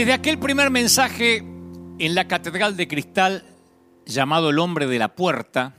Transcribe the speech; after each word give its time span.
Desde 0.00 0.14
aquel 0.14 0.38
primer 0.38 0.70
mensaje 0.70 1.44
en 1.98 2.14
la 2.14 2.26
Catedral 2.26 2.74
de 2.74 2.88
Cristal 2.88 3.44
llamado 4.06 4.48
El 4.48 4.58
hombre 4.58 4.86
de 4.86 4.98
la 4.98 5.14
puerta, 5.14 5.74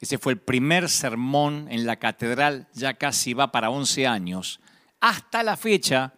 ese 0.00 0.18
fue 0.18 0.34
el 0.34 0.38
primer 0.38 0.90
sermón 0.90 1.68
en 1.70 1.86
la 1.86 1.96
catedral, 1.96 2.68
ya 2.74 2.92
casi 2.92 3.32
va 3.32 3.52
para 3.52 3.70
11 3.70 4.06
años, 4.06 4.60
hasta 5.00 5.42
la 5.42 5.56
fecha, 5.56 6.12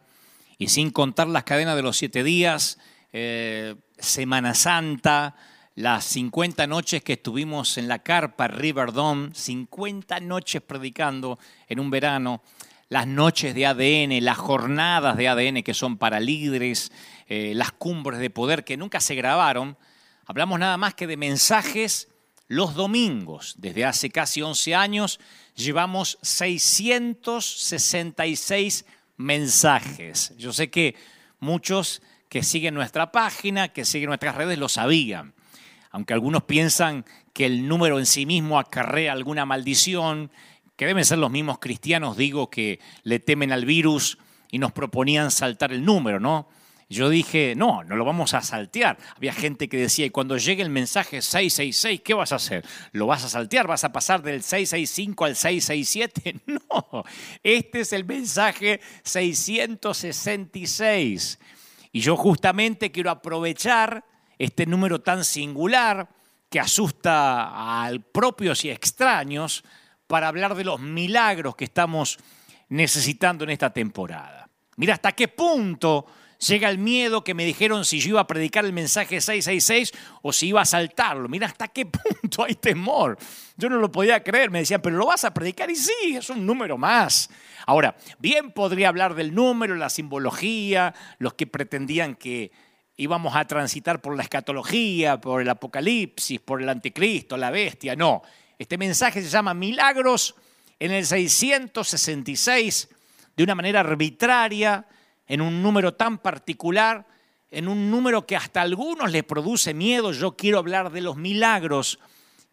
y 0.58 0.66
sin 0.70 0.90
contar 0.90 1.28
las 1.28 1.44
cadenas 1.44 1.76
de 1.76 1.82
los 1.82 1.96
siete 1.96 2.24
días, 2.24 2.80
eh, 3.12 3.76
Semana 3.96 4.52
Santa, 4.52 5.36
las 5.76 6.04
50 6.04 6.66
noches 6.66 7.04
que 7.04 7.12
estuvimos 7.12 7.78
en 7.78 7.86
la 7.86 8.00
carpa 8.00 8.48
Riverdome, 8.48 9.32
50 9.32 10.18
noches 10.18 10.62
predicando 10.62 11.38
en 11.68 11.78
un 11.78 11.90
verano, 11.90 12.42
las 12.88 13.06
noches 13.06 13.54
de 13.54 13.66
ADN, 13.66 14.24
las 14.24 14.38
jornadas 14.38 15.16
de 15.16 15.28
ADN 15.28 15.62
que 15.62 15.74
son 15.74 15.98
para 15.98 16.18
líderes, 16.20 16.90
eh, 17.28 17.52
las 17.54 17.72
cumbres 17.72 18.20
de 18.20 18.30
poder 18.30 18.64
que 18.64 18.76
nunca 18.76 19.00
se 19.00 19.14
grabaron, 19.14 19.78
hablamos 20.26 20.58
nada 20.58 20.76
más 20.76 20.94
que 20.94 21.06
de 21.06 21.16
mensajes 21.16 22.08
los 22.48 22.74
domingos. 22.74 23.54
Desde 23.58 23.84
hace 23.84 24.10
casi 24.10 24.42
11 24.42 24.74
años 24.74 25.20
llevamos 25.54 26.18
666 26.22 28.84
mensajes. 29.16 30.34
Yo 30.36 30.52
sé 30.52 30.68
que 30.70 30.96
muchos 31.40 32.02
que 32.28 32.42
siguen 32.42 32.74
nuestra 32.74 33.12
página, 33.12 33.68
que 33.68 33.84
siguen 33.84 34.08
nuestras 34.08 34.34
redes, 34.36 34.58
lo 34.58 34.68
sabían. 34.68 35.34
Aunque 35.90 36.12
algunos 36.12 36.42
piensan 36.44 37.06
que 37.32 37.46
el 37.46 37.68
número 37.68 37.98
en 37.98 38.06
sí 38.06 38.26
mismo 38.26 38.58
acarrea 38.58 39.12
alguna 39.12 39.46
maldición, 39.46 40.30
que 40.76 40.86
deben 40.86 41.04
ser 41.04 41.18
los 41.18 41.30
mismos 41.30 41.58
cristianos, 41.58 42.16
digo, 42.16 42.50
que 42.50 42.80
le 43.02 43.18
temen 43.18 43.52
al 43.52 43.64
virus 43.64 44.18
y 44.50 44.58
nos 44.58 44.72
proponían 44.72 45.30
saltar 45.30 45.72
el 45.72 45.84
número, 45.84 46.20
¿no? 46.20 46.48
Yo 46.88 47.10
dije, 47.10 47.54
no, 47.56 47.82
no 47.82 47.96
lo 47.96 48.04
vamos 48.04 48.32
a 48.34 48.42
saltear. 48.42 48.96
Había 49.16 49.32
gente 49.32 49.68
que 49.68 49.76
decía, 49.76 50.06
y 50.06 50.10
cuando 50.10 50.36
llegue 50.36 50.62
el 50.62 50.70
mensaje 50.70 51.20
666, 51.20 52.02
¿qué 52.02 52.14
vas 52.14 52.30
a 52.30 52.36
hacer? 52.36 52.64
¿Lo 52.92 53.08
vas 53.08 53.24
a 53.24 53.28
saltear? 53.28 53.66
¿Vas 53.66 53.82
a 53.82 53.90
pasar 53.90 54.22
del 54.22 54.44
665 54.44 55.24
al 55.24 55.34
667? 55.34 56.42
No, 56.46 57.04
este 57.42 57.80
es 57.80 57.92
el 57.92 58.04
mensaje 58.04 58.80
666. 59.02 61.40
Y 61.90 62.00
yo 62.00 62.16
justamente 62.16 62.92
quiero 62.92 63.10
aprovechar 63.10 64.04
este 64.38 64.64
número 64.66 65.00
tan 65.00 65.24
singular 65.24 66.08
que 66.50 66.60
asusta 66.60 67.84
a 67.84 67.90
propios 68.12 68.64
y 68.64 68.70
extraños 68.70 69.64
para 70.06 70.28
hablar 70.28 70.54
de 70.54 70.64
los 70.64 70.80
milagros 70.80 71.56
que 71.56 71.64
estamos 71.64 72.18
necesitando 72.68 73.44
en 73.44 73.50
esta 73.50 73.70
temporada. 73.70 74.48
Mira 74.76 74.94
hasta 74.94 75.12
qué 75.12 75.28
punto 75.28 76.06
llega 76.38 76.68
el 76.68 76.78
miedo 76.78 77.24
que 77.24 77.34
me 77.34 77.44
dijeron 77.44 77.84
si 77.84 78.00
yo 78.00 78.10
iba 78.10 78.20
a 78.20 78.26
predicar 78.26 78.64
el 78.64 78.72
mensaje 78.72 79.20
666 79.20 79.92
o 80.22 80.32
si 80.32 80.48
iba 80.48 80.60
a 80.60 80.66
saltarlo. 80.66 81.28
Mira 81.28 81.46
hasta 81.46 81.68
qué 81.68 81.86
punto 82.20 82.44
hay 82.44 82.54
temor. 82.54 83.16
Yo 83.56 83.68
no 83.68 83.76
lo 83.76 83.90
podía 83.90 84.22
creer. 84.22 84.50
Me 84.50 84.60
decían, 84.60 84.82
pero 84.82 84.96
lo 84.96 85.06
vas 85.06 85.24
a 85.24 85.32
predicar 85.32 85.70
y 85.70 85.76
sí, 85.76 86.16
es 86.16 86.28
un 86.30 86.44
número 86.44 86.76
más. 86.76 87.30
Ahora, 87.66 87.96
bien 88.18 88.52
podría 88.52 88.88
hablar 88.88 89.14
del 89.14 89.34
número, 89.34 89.74
la 89.74 89.90
simbología, 89.90 90.94
los 91.18 91.34
que 91.34 91.46
pretendían 91.46 92.14
que 92.14 92.52
íbamos 92.96 93.34
a 93.34 93.44
transitar 93.46 94.00
por 94.00 94.16
la 94.16 94.22
escatología, 94.22 95.20
por 95.20 95.42
el 95.42 95.48
apocalipsis, 95.48 96.40
por 96.40 96.62
el 96.62 96.68
anticristo, 96.68 97.36
la 97.36 97.50
bestia. 97.50 97.96
No, 97.96 98.22
este 98.58 98.78
mensaje 98.78 99.22
se 99.22 99.28
llama 99.28 99.54
Milagros 99.54 100.34
en 100.78 100.92
el 100.92 101.06
666 101.06 102.88
de 103.36 103.44
una 103.44 103.54
manera 103.54 103.80
arbitraria 103.80 104.86
en 105.26 105.40
un 105.40 105.62
número 105.62 105.94
tan 105.94 106.18
particular, 106.18 107.06
en 107.50 107.68
un 107.68 107.90
número 107.90 108.26
que 108.26 108.36
hasta 108.36 108.60
a 108.60 108.64
algunos 108.64 109.10
les 109.10 109.24
produce 109.24 109.74
miedo, 109.74 110.12
yo 110.12 110.36
quiero 110.36 110.58
hablar 110.58 110.90
de 110.90 111.00
los 111.00 111.16
milagros 111.16 111.98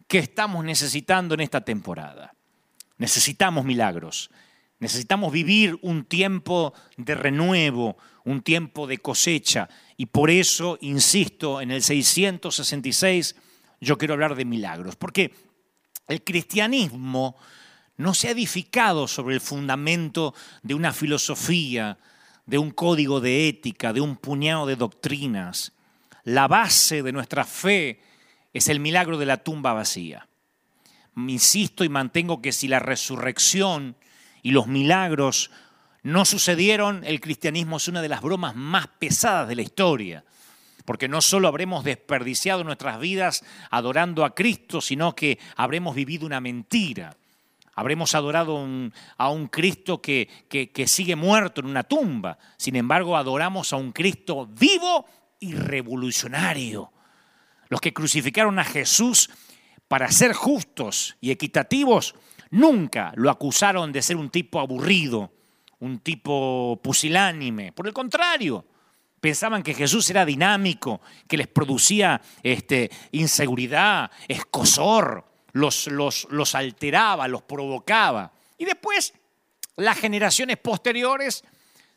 que 0.06 0.18
estamos 0.18 0.64
necesitando 0.64 1.34
en 1.34 1.40
esta 1.40 1.62
temporada. 1.62 2.34
Necesitamos 2.98 3.64
milagros. 3.64 4.30
Necesitamos 4.78 5.32
vivir 5.32 5.78
un 5.82 6.04
tiempo 6.04 6.74
de 6.96 7.14
renuevo, 7.14 7.96
un 8.24 8.42
tiempo 8.42 8.86
de 8.86 8.98
cosecha. 8.98 9.68
Y 9.96 10.06
por 10.06 10.30
eso, 10.30 10.78
insisto, 10.80 11.60
en 11.60 11.70
el 11.70 11.82
666 11.82 13.36
yo 13.80 13.98
quiero 13.98 14.14
hablar 14.14 14.34
de 14.34 14.44
milagros. 14.44 14.96
Porque 14.96 15.34
el 16.08 16.22
cristianismo 16.22 17.36
no 17.96 18.14
se 18.14 18.28
ha 18.28 18.32
edificado 18.32 19.06
sobre 19.06 19.34
el 19.34 19.40
fundamento 19.40 20.34
de 20.62 20.74
una 20.74 20.92
filosofía, 20.92 21.98
de 22.46 22.58
un 22.58 22.70
código 22.70 23.20
de 23.20 23.48
ética, 23.48 23.92
de 23.92 24.00
un 24.00 24.16
puñado 24.16 24.66
de 24.66 24.76
doctrinas. 24.76 25.72
La 26.24 26.48
base 26.48 27.02
de 27.02 27.12
nuestra 27.12 27.44
fe 27.44 28.00
es 28.52 28.68
el 28.68 28.80
milagro 28.80 29.18
de 29.18 29.26
la 29.26 29.38
tumba 29.38 29.72
vacía. 29.72 30.28
Insisto 31.16 31.84
y 31.84 31.88
mantengo 31.88 32.42
que 32.42 32.52
si 32.52 32.68
la 32.68 32.80
resurrección 32.80 33.96
y 34.42 34.50
los 34.50 34.66
milagros 34.66 35.50
no 36.02 36.24
sucedieron, 36.24 37.02
el 37.04 37.20
cristianismo 37.20 37.78
es 37.78 37.88
una 37.88 38.02
de 38.02 38.08
las 38.08 38.20
bromas 38.20 38.54
más 38.56 38.88
pesadas 38.88 39.48
de 39.48 39.54
la 39.54 39.62
historia. 39.62 40.24
Porque 40.84 41.08
no 41.08 41.20
solo 41.20 41.48
habremos 41.48 41.84
desperdiciado 41.84 42.64
nuestras 42.64 43.00
vidas 43.00 43.44
adorando 43.70 44.24
a 44.24 44.34
Cristo, 44.34 44.80
sino 44.80 45.14
que 45.14 45.38
habremos 45.56 45.94
vivido 45.94 46.26
una 46.26 46.40
mentira. 46.40 47.16
Habremos 47.74 48.14
adorado 48.14 48.66
a 49.16 49.30
un 49.30 49.48
Cristo 49.48 50.00
que, 50.00 50.28
que 50.48 50.86
sigue 50.86 51.16
muerto 51.16 51.60
en 51.60 51.66
una 51.66 51.82
tumba. 51.82 52.38
Sin 52.56 52.76
embargo, 52.76 53.16
adoramos 53.16 53.72
a 53.72 53.76
un 53.76 53.92
Cristo 53.92 54.46
vivo 54.46 55.06
y 55.40 55.54
revolucionario. 55.54 56.92
Los 57.68 57.80
que 57.80 57.92
crucificaron 57.92 58.58
a 58.58 58.64
Jesús 58.64 59.30
para 59.88 60.10
ser 60.10 60.32
justos 60.32 61.16
y 61.20 61.30
equitativos, 61.30 62.14
nunca 62.50 63.12
lo 63.16 63.30
acusaron 63.30 63.92
de 63.92 64.02
ser 64.02 64.16
un 64.16 64.30
tipo 64.30 64.60
aburrido, 64.60 65.32
un 65.80 65.98
tipo 65.98 66.80
pusilánime. 66.82 67.72
Por 67.72 67.86
el 67.86 67.92
contrario, 67.92 68.64
pensaban 69.24 69.62
que 69.62 69.72
Jesús 69.72 70.10
era 70.10 70.26
dinámico, 70.26 71.00
que 71.26 71.38
les 71.38 71.46
producía 71.46 72.20
este, 72.42 72.90
inseguridad, 73.12 74.10
escosor, 74.28 75.24
los, 75.52 75.86
los, 75.86 76.54
alteraba, 76.54 77.26
los 77.26 77.40
provocaba. 77.40 78.30
Y 78.58 78.66
después 78.66 79.14
las 79.76 79.96
generaciones 79.96 80.58
posteriores 80.58 81.42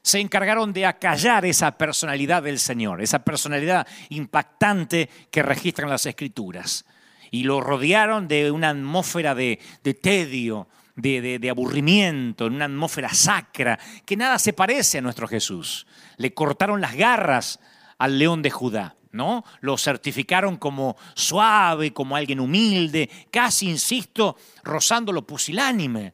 se 0.01 0.21
encargaron 0.21 0.71
de 0.71 0.85
acallar 0.85 1.45
esa 1.45 1.77
personalidad 1.77 2.43
del 2.43 2.59
Señor, 2.59 3.01
esa 3.01 3.25
personalidad 3.25 3.85
impactante 4.07 5.09
que 5.29 5.43
registran 5.43 5.89
las 5.89 6.05
escrituras. 6.05 6.85
Y 7.29 7.43
lo 7.43 7.59
rodearon 7.59 8.29
de 8.29 8.51
una 8.51 8.69
atmósfera 8.69 9.35
de, 9.35 9.59
tedio, 10.01 10.69
de, 10.97 11.49
aburrimiento, 11.49 12.47
en 12.47 12.55
una 12.55 12.65
atmósfera 12.65 13.13
sacra, 13.13 13.79
que 14.05 14.17
nada 14.17 14.39
se 14.39 14.53
parece 14.53 14.97
a 14.97 15.01
nuestro 15.01 15.27
Jesús. 15.27 15.87
Le 16.17 16.33
cortaron 16.33 16.81
las 16.81 16.95
garras 16.95 17.59
al 17.97 18.19
león 18.19 18.41
de 18.41 18.49
Judá. 18.49 18.95
¿no? 19.11 19.43
Lo 19.61 19.77
certificaron 19.77 20.57
como 20.57 20.97
suave, 21.15 21.93
como 21.93 22.15
alguien 22.15 22.39
humilde, 22.39 23.09
casi, 23.31 23.69
insisto, 23.69 24.37
rozando 24.63 25.11
lo 25.11 25.25
pusilánime, 25.25 26.13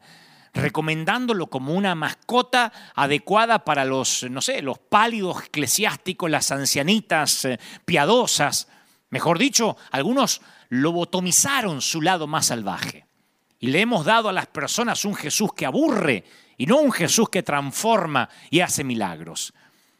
recomendándolo 0.54 1.48
como 1.48 1.74
una 1.74 1.94
mascota 1.94 2.72
adecuada 2.94 3.64
para 3.64 3.84
los, 3.84 4.24
no 4.30 4.40
sé, 4.40 4.62
los 4.62 4.78
pálidos 4.78 5.44
eclesiásticos, 5.46 6.30
las 6.30 6.50
ancianitas 6.50 7.44
eh, 7.44 7.58
piadosas. 7.84 8.68
Mejor 9.10 9.38
dicho, 9.38 9.76
algunos 9.90 10.40
lobotomizaron 10.70 11.82
su 11.82 12.00
lado 12.00 12.26
más 12.26 12.46
salvaje. 12.46 13.03
Y 13.58 13.68
le 13.68 13.80
hemos 13.80 14.04
dado 14.04 14.28
a 14.28 14.32
las 14.32 14.46
personas 14.46 15.04
un 15.04 15.14
Jesús 15.14 15.52
que 15.54 15.66
aburre 15.66 16.24
y 16.56 16.66
no 16.66 16.78
un 16.78 16.92
Jesús 16.92 17.28
que 17.28 17.42
transforma 17.42 18.28
y 18.50 18.60
hace 18.60 18.84
milagros. 18.84 19.54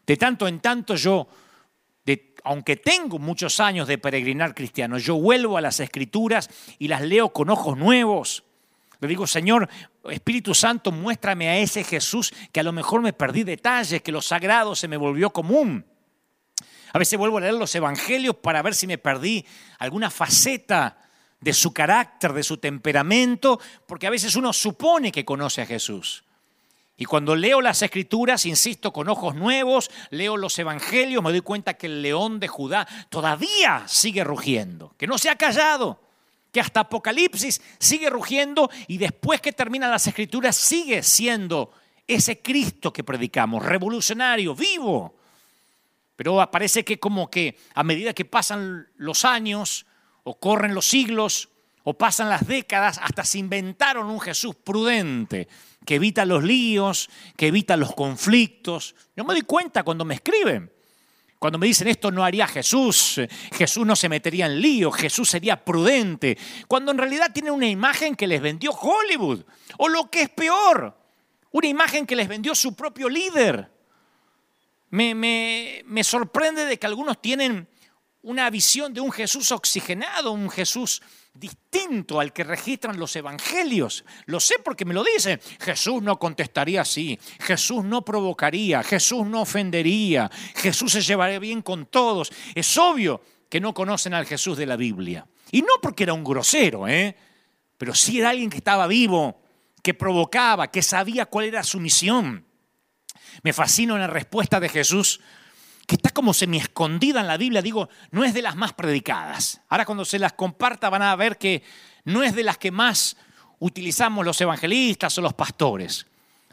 De 0.07 0.17
tanto 0.17 0.47
en 0.47 0.61
tanto 0.61 0.97
yo 0.97 1.29
aunque 2.45 2.77
tengo 2.77 3.19
muchos 3.19 3.59
años 3.59 3.89
de 3.89 3.99
peregrinar 3.99 4.55
cristiano, 4.55 4.99
yo 4.99 5.17
vuelvo 5.17 5.57
a 5.57 5.63
las 5.63 5.81
escrituras 5.81 6.51
y 6.79 6.89
las 6.89 7.01
leo 7.01 7.31
con 7.31 7.49
ojos 7.49 7.77
nuevos. 7.77 8.45
Le 9.01 9.09
digo, 9.09 9.27
Señor, 9.27 9.69
Espíritu 10.11 10.55
Santo, 10.55 10.93
muéstrame 10.93 11.49
a 11.49 11.57
ese 11.59 11.83
Jesús 11.83 12.33
que 12.53 12.61
a 12.61 12.63
lo 12.63 12.73
mejor 12.73 13.01
me 13.01 13.15
perdí 13.15 13.45
detalles, 13.45 14.03
que 14.03 14.13
lo 14.13 14.21
sagrado 14.21 14.77
se 14.77 14.89
me 14.89 14.99
volvió 14.99 15.31
común. 15.31 15.87
A 16.93 16.99
veces 16.99 17.19
vuelvo 17.19 17.39
a 17.39 17.41
leer 17.41 17.55
los 17.55 17.75
evangelios 17.75 18.37
para 18.37 18.63
ver 18.63 18.75
si 18.75 18.87
me 18.87 18.99
perdí 18.99 19.45
alguna 19.79 20.11
faceta 20.11 20.99
de 21.45 21.53
su 21.53 21.75
carácter, 21.75 22.33
de 22.33 22.43
su 22.43 22.57
temperamento, 22.57 23.61
porque 23.87 24.07
a 24.07 24.11
veces 24.11 24.35
uno 24.35 24.51
supone 24.55 25.13
que 25.13 25.27
conoce 25.27 25.61
a 25.61 25.67
Jesús. 25.67 26.25
Y 26.97 27.05
cuando 27.05 27.37
leo 27.37 27.61
las 27.61 27.83
escrituras, 27.83 28.47
insisto, 28.47 28.95
con 28.95 29.11
ojos 29.11 29.35
nuevos, 29.35 29.91
leo 30.09 30.39
los 30.39 30.59
evangelios, 30.59 31.23
me 31.23 31.33
doy 31.33 31.43
cuenta 31.43 31.75
que 31.75 31.87
el 31.87 32.01
león 32.01 32.41
de 32.41 32.49
Judá 32.49 32.89
todavía 33.11 33.85
sigue 33.87 34.25
rugiendo, 34.25 34.95
que 34.97 35.07
no 35.07 35.19
se 35.19 35.29
ha 35.29 35.37
callado, 35.37 36.01
que 36.51 36.61
hasta 36.61 36.81
Apocalipsis 36.81 37.61
sigue 37.79 38.09
rugiendo 38.09 38.71
y 38.87 38.97
después 38.97 39.43
que 39.43 39.53
terminan 39.53 39.91
las 39.91 40.07
escrituras 40.07 40.57
sigue 40.57 41.03
siendo 41.03 41.73
ese 42.07 42.41
Cristo 42.41 42.91
que 42.91 43.05
predicamos, 43.05 43.63
revolucionario, 43.63 44.55
vivo. 44.55 45.15
Pero 46.17 46.49
parece 46.51 46.87
que 46.87 46.99
como 46.99 47.29
que 47.29 47.59
a 47.75 47.85
medida 47.85 48.15
que 48.15 48.25
pasan 48.25 48.89
los 48.97 49.27
años 49.27 49.85
o 50.25 50.39
corren 50.39 50.75
los 50.75 50.87
siglos 50.87 51.51
o 51.85 51.95
pasan 51.95 52.31
las 52.31 52.47
décadas, 52.47 52.99
hasta 53.03 53.25
se 53.25 53.39
inventaron 53.39 54.09
un 54.09 54.21
Jesús 54.21 54.57
prudente 54.57 55.49
que 55.85 55.97
evita 55.97 56.25
los 56.25 56.43
líos, 56.43 57.11
que 57.37 57.49
evita 57.49 57.77
los 57.77 57.95
conflictos. 57.95 58.95
Yo 59.15 59.25
me 59.25 59.35
doy 59.35 59.43
cuenta 59.43 59.83
cuando 59.83 60.05
me 60.05 60.15
escriben. 60.15 60.73
Cuando 61.39 61.59
me 61.59 61.67
dicen 61.67 61.89
esto 61.89 62.11
no 62.11 62.25
haría 62.25 62.47
Jesús, 62.47 63.21
Jesús 63.53 63.87
no 63.87 63.95
se 63.97 64.09
metería 64.09 64.47
en 64.47 64.63
lío, 64.63 64.91
Jesús 64.91 65.29
sería 65.29 65.63
prudente, 65.63 66.39
cuando 66.67 66.91
en 66.91 66.97
realidad 66.97 67.33
tienen 67.35 67.53
una 67.53 67.67
imagen 67.67 68.17
que 68.17 68.27
les 68.27 68.41
vendió 68.41 68.71
Hollywood, 68.71 69.45
o 69.77 69.89
lo 69.89 70.11
que 70.11 70.23
es 70.23 70.31
peor, 70.31 70.97
una 71.51 71.67
imagen 71.67 72.07
que 72.07 72.17
les 72.17 72.29
vendió 72.29 72.55
su 72.55 72.75
propio 72.75 73.11
líder. 73.11 73.71
Me, 74.89 75.15
me 75.85 76.05
sorprende 76.05 76.65
de 76.65 76.79
que 76.79 76.87
algunos 76.87 77.21
tienen 77.21 77.69
una 78.25 78.49
visión 78.49 78.95
de 78.95 79.01
un 79.01 79.13
Jesús 79.13 79.53
oxigenado, 79.53 80.33
un 80.33 80.49
Jesús 80.49 81.03
distinto 81.35 82.21
al 82.21 82.33
que 82.33 82.43
registran 82.43 82.99
los 82.99 83.15
evangelios. 83.17 84.05
Lo 84.25 84.41
sé 84.41 84.57
porque 84.65 84.87
me 84.87 84.95
lo 84.95 85.05
dicen. 85.05 85.39
Jesús 85.61 86.03
no 86.03 86.19
contestaría 86.19 86.81
así, 86.81 87.19
Jesús 87.41 87.85
no 87.85 88.03
provocaría, 88.03 88.83
Jesús 88.83 89.27
no 89.27 89.43
ofendería, 89.43 90.31
Jesús 90.57 90.93
se 90.93 91.03
llevaría 91.03 91.39
bien 91.39 91.61
con 91.61 91.87
todos. 91.87 92.33
Es 92.55 92.79
obvio 92.79 93.21
que 93.51 93.61
no 93.61 93.75
conocen 93.75 94.15
al 94.15 94.25
Jesús 94.25 94.57
de 94.57 94.67
la 94.67 94.77
Biblia. 94.77 95.27
Y 95.51 95.61
no 95.61 95.75
porque 95.83 96.05
era 96.05 96.15
un 96.15 96.25
grosero, 96.25 96.89
¿eh? 96.89 97.15
pero 97.77 97.95
sí 97.95 98.21
era 98.21 98.31
alguien 98.31 98.49
que 98.49 98.57
estaba 98.57 98.87
vivo, 98.87 99.43
que 99.83 99.93
provocaba, 99.93 100.71
que 100.71 100.83
sabía 100.83 101.27
cuál 101.27 101.45
era 101.47 101.63
su 101.63 101.79
misión. 101.79 102.47
Me 103.43 103.53
fascina 103.53 103.99
la 103.99 104.07
respuesta 104.07 104.61
de 104.61 104.71
Jesús 104.71 105.21
que 105.87 105.97
está 105.97 106.11
como 106.11 106.33
semi 106.33 106.59
escondida 106.59 107.21
en 107.21 107.27
la 107.27 107.37
Biblia, 107.37 107.63
digo, 107.63 107.89
no 108.11 108.25
es 108.25 108.33
de 108.33 108.43
las 108.43 108.57
más 108.57 108.73
predicadas. 108.73 109.61
Ahora 109.69 109.85
cuando 109.85 110.05
se 110.05 110.19
las 110.19 110.33
comparta 110.33 110.89
van 110.91 111.03
a 111.03 111.15
ver 111.17 111.37
que 111.37 111.63
no 112.05 112.23
es 112.23 112.35
de 112.35 112.43
las 112.43 112.59
que 112.59 112.71
más 112.71 113.17
utilizamos 113.59 114.25
los 114.25 114.41
evangelistas 114.41 115.17
o 115.19 115.21
los 115.21 115.35
pastores. 115.35 116.07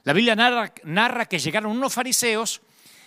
La 0.03 0.13
Biblia 0.13 0.35
narra, 0.35 0.73
narra 0.83 1.25
que 1.25 1.39
llegaron 1.39 1.71
unos 1.71 1.93
fariseos 1.93 2.61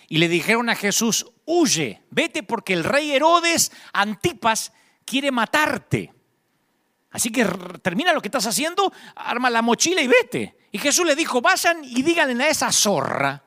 y 0.07 0.17
le 0.17 0.27
dijeron 0.27 0.69
a 0.69 0.75
Jesús, 0.75 1.25
huye, 1.45 2.01
vete 2.09 2.43
porque 2.43 2.73
el 2.73 2.83
rey 2.83 3.11
Herodes 3.11 3.71
Antipas 3.93 4.71
quiere 5.05 5.31
matarte. 5.31 6.13
Así 7.11 7.31
que 7.31 7.45
termina 7.81 8.13
lo 8.13 8.21
que 8.21 8.27
estás 8.27 8.45
haciendo, 8.45 8.91
arma 9.15 9.49
la 9.49 9.61
mochila 9.61 10.01
y 10.01 10.07
vete. 10.07 10.57
Y 10.71 10.79
Jesús 10.79 11.05
le 11.05 11.15
dijo, 11.15 11.41
vayan 11.41 11.83
y 11.83 12.01
díganle 12.01 12.43
a 12.43 12.49
esa 12.49 12.71
zorra 12.71 13.44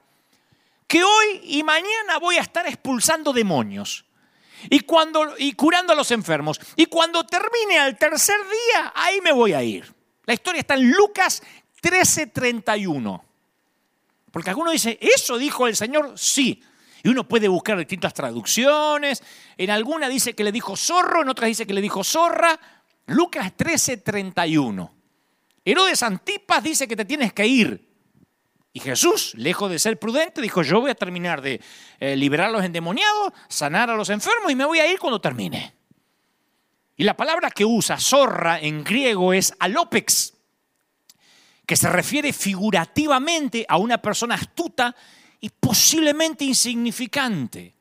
que 0.89 1.05
hoy 1.05 1.41
y 1.45 1.63
mañana 1.63 2.19
voy 2.19 2.39
a 2.39 2.41
estar 2.41 2.67
expulsando 2.67 3.33
demonios 3.33 4.07
y, 4.71 4.81
cuando, 4.81 5.35
y 5.39 5.53
curando 5.53 5.93
a 5.93 5.97
los 5.97 6.11
enfermos. 6.11 6.59
Y 6.75 6.87
cuando 6.87 7.25
termine 7.25 7.79
al 7.79 7.97
tercer 7.97 8.39
día, 8.41 8.93
ahí 8.97 9.21
me 9.21 9.31
voy 9.31 9.53
a 9.53 9.63
ir. 9.63 9.95
La 10.25 10.35
historia 10.35 10.61
está 10.61 10.75
en 10.75 10.91
Lucas 10.91 11.43
13:31. 11.83 13.23
Porque 14.33 14.51
alguno 14.51 14.71
dice, 14.71 14.99
¿eso 15.01 15.39
dijo 15.39 15.67
el 15.67 15.77
Señor? 15.77 16.19
Sí. 16.19 16.63
Y 17.03 17.09
uno 17.09 17.29
puede 17.29 17.49
buscar 17.49 17.79
distintas 17.79 18.13
traducciones. 18.13 19.23
En 19.57 19.71
alguna 19.71 20.09
dice 20.09 20.35
que 20.35 20.45
le 20.45 20.53
dijo 20.53 20.77
zorro, 20.77 21.23
en 21.23 21.29
otras 21.29 21.49
dice 21.49 21.67
que 21.67 21.75
le 21.75 21.81
dijo 21.81 22.03
zorra. 22.03 22.59
Lucas 23.07 23.53
13:31. 23.57 24.91
Herodes 25.65 26.03
Antipas 26.03 26.63
dice 26.63 26.89
que 26.89 26.97
te 26.97 27.05
tienes 27.05 27.33
que 27.35 27.47
ir. 27.47 27.88
Y 28.73 28.81
Jesús, 28.81 29.35
lejos 29.35 29.71
de 29.71 29.79
ser 29.79 29.99
prudente, 29.99 30.41
dijo, 30.41 30.63
yo 30.63 30.81
voy 30.81 30.91
a 30.91 30.95
terminar 30.95 31.41
de 31.41 31.61
eh, 31.99 32.17
liberar 32.17 32.49
a 32.49 32.53
los 32.53 32.65
endemoniados, 32.65 33.33
sanar 33.49 33.91
a 33.91 33.97
los 33.97 34.11
enfermos 34.11 34.53
y 34.53 34.55
me 34.55 34.65
voy 34.65 34.79
a 34.79 34.91
ir 34.91 34.99
cuando 34.99 35.21
termine. 35.21 35.75
Y 36.97 37.05
la 37.05 37.17
palabra 37.17 37.51
que 37.51 37.65
usa 37.65 37.99
zorra 37.99 38.59
en 38.59 38.85
griego 38.85 39.33
es 39.33 39.55
alopex, 39.59 40.35
que 41.65 41.77
se 41.77 41.89
refiere 41.89 42.33
figurativamente 42.33 43.65
a 43.69 43.77
una 43.79 43.99
persona 43.99 44.35
astuta 44.35 44.95
y 45.41 45.49
posiblemente 45.49 46.45
insignificante. 46.45 47.75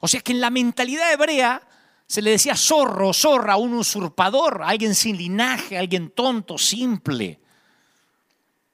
O 0.00 0.08
sea 0.08 0.20
que 0.20 0.32
en 0.32 0.40
la 0.40 0.50
mentalidad 0.50 1.12
hebrea 1.12 1.66
se 2.06 2.22
le 2.22 2.30
decía 2.30 2.56
zorro, 2.56 3.12
zorra 3.12 3.56
un 3.56 3.74
usurpador, 3.74 4.62
alguien 4.62 4.94
sin 4.94 5.16
linaje, 5.16 5.78
alguien 5.78 6.10
tonto, 6.10 6.58
simple. 6.58 7.40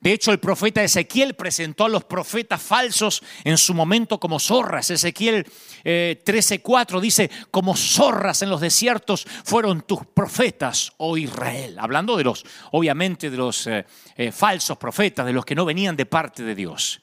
De 0.00 0.14
hecho, 0.14 0.32
el 0.32 0.41
profeta 0.41 0.82
Ezequiel 0.82 1.35
presentó 1.35 1.85
a 1.85 1.88
los 1.91 2.05
profetas 2.05 2.62
falsos 2.62 3.23
en 3.44 3.58
su 3.58 3.75
momento 3.75 4.19
como 4.19 4.41
zorras. 4.41 4.91
Ezequiel 4.91 5.44
13:4 5.85 6.99
eh, 6.99 7.00
dice, 7.02 7.31
como 7.50 7.76
zorras 7.76 8.41
en 8.41 8.49
los 8.49 8.62
desiertos 8.62 9.26
fueron 9.44 9.82
tus 9.82 10.06
profetas, 10.06 10.93
oh 10.97 11.19
Israel. 11.19 11.79
Hablando 11.79 12.17
de 12.17 12.25
los, 12.25 12.47
obviamente, 12.73 13.29
de 13.29 13.37
los 13.37 13.67
eh, 13.67 13.85
eh, 14.17 14.32
falsos 14.32 14.79
profetas, 14.79 15.26
de 15.26 15.35
los 15.35 15.44
que 15.44 15.55
no 15.55 15.67
venían 15.67 15.97
de 15.97 16.06
parte 16.06 16.43
de 16.44 16.55
Dios. 16.55 17.03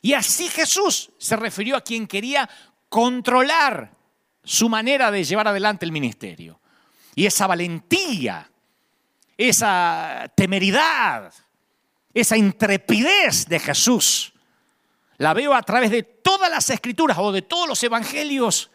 Y 0.00 0.14
así 0.14 0.48
Jesús 0.48 1.10
se 1.18 1.36
refirió 1.36 1.76
a 1.76 1.82
quien 1.82 2.06
quería 2.06 2.48
controlar 2.88 3.92
su 4.42 4.70
manera 4.70 5.10
de 5.10 5.22
llevar 5.22 5.48
adelante 5.48 5.84
el 5.84 5.92
ministerio. 5.92 6.60
Y 7.14 7.26
esa 7.26 7.46
valentía, 7.46 8.50
esa 9.36 10.32
temeridad, 10.34 11.30
esa 12.14 12.36
intrepidez 12.36 13.46
de 13.46 13.58
Jesús. 13.58 14.32
La 15.18 15.34
veo 15.34 15.54
a 15.54 15.62
través 15.62 15.90
de 15.90 16.02
todas 16.02 16.50
las 16.50 16.68
escrituras 16.70 17.18
o 17.18 17.32
de 17.32 17.42
todos 17.42 17.68
los 17.68 17.82
evangelios. 17.82 18.70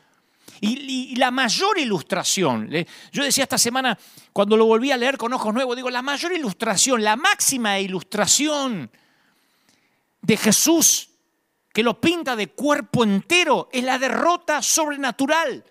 Y, 0.62 1.16
la 1.18 1.30
mayor 1.30 1.78
ilustración, 1.78 2.70
yo 3.12 3.24
decía 3.24 3.44
esta 3.44 3.58
semana, 3.58 3.98
cuando 4.34 4.58
lo 4.58 4.66
volví 4.66 4.92
a 4.92 4.98
leer 4.98 5.18
con 5.18 5.34
ojos 5.34 5.54
nuevos, 5.54 5.76
digo, 5.76 5.90
la 5.90 6.02
mayor 6.02 6.32
ilustración, 6.32 7.04
la 7.04 7.16
máxima 7.16 7.80
ilustración 7.80 8.90
de 10.22 10.38
Jesús 10.38 11.10
que 11.74 11.84
lo 11.84 12.02
pinta 12.02 12.36
de 12.36 12.48
cuerpo 12.48 13.04
entero 13.04 13.70
es 13.72 13.84
la 13.84 14.00
derrota 14.00 14.64
sobrenatural 14.64 15.64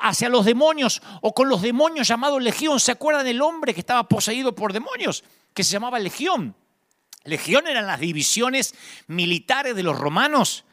hacia 0.00 0.28
los 0.28 0.44
demonios 0.44 1.02
o 1.22 1.34
con 1.34 1.48
los 1.48 1.62
demonios 1.62 2.06
llamados 2.06 2.42
legión. 2.42 2.78
¿Se 2.78 2.92
acuerdan 2.92 3.24
del 3.24 3.42
hombre 3.42 3.74
que 3.74 3.80
estaba 3.80 4.08
poseído 4.08 4.54
por 4.54 4.72
demonios? 4.72 5.24
Que 5.54 5.64
se 5.64 5.72
llamaba 5.72 5.98
legión. 5.98 6.54
Legión 7.28 7.66
eran 7.66 7.86
las 7.86 8.00
divisiones 8.00 8.74
militares 9.06 9.76
de 9.76 9.82
los 9.82 9.98
romanos. 9.98 10.64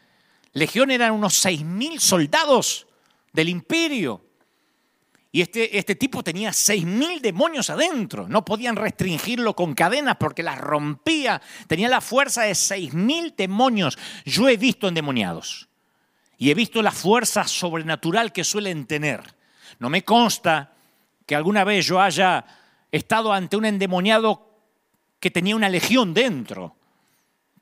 Legión 0.54 0.90
eran 0.92 1.12
unos 1.12 1.46
6.000 1.46 2.00
soldados 2.00 2.88
del 3.34 3.50
imperio. 3.50 4.26
Y 5.32 5.42
este, 5.42 5.78
este 5.78 5.96
tipo 5.96 6.24
tenía 6.24 6.52
6.000 6.52 7.20
demonios 7.20 7.70
adentro. 7.70 8.28
No 8.30 8.46
podían 8.46 8.78
restringirlo 8.78 9.54
con 9.54 9.74
cadenas 9.74 10.16
porque 10.18 10.44
las 10.44 10.58
rompía. 10.58 11.42
Tenía 11.68 11.90
la 11.90 12.00
fuerza 12.00 12.44
de 12.44 12.54
6.000 12.54 13.36
demonios. 13.36 13.98
Yo 14.24 14.48
he 14.48 14.56
visto 14.56 14.88
endemoniados. 14.88 15.68
Y 16.38 16.52
he 16.52 16.54
visto 16.54 16.82
la 16.82 16.92
fuerza 16.92 17.46
sobrenatural 17.46 18.32
que 18.32 18.46
suelen 18.46 18.86
tener. 18.86 19.36
No 19.80 19.90
me 19.90 20.06
consta 20.06 20.74
que 21.26 21.36
alguna 21.36 21.66
vez 21.66 21.86
yo 21.86 22.00
haya 22.00 22.46
estado 22.92 23.34
ante 23.34 23.58
un 23.58 23.66
endemoniado 23.66 24.55
que 25.25 25.32
tenía 25.32 25.55
una 25.55 25.70
legión 25.70 26.13
dentro. 26.13 26.75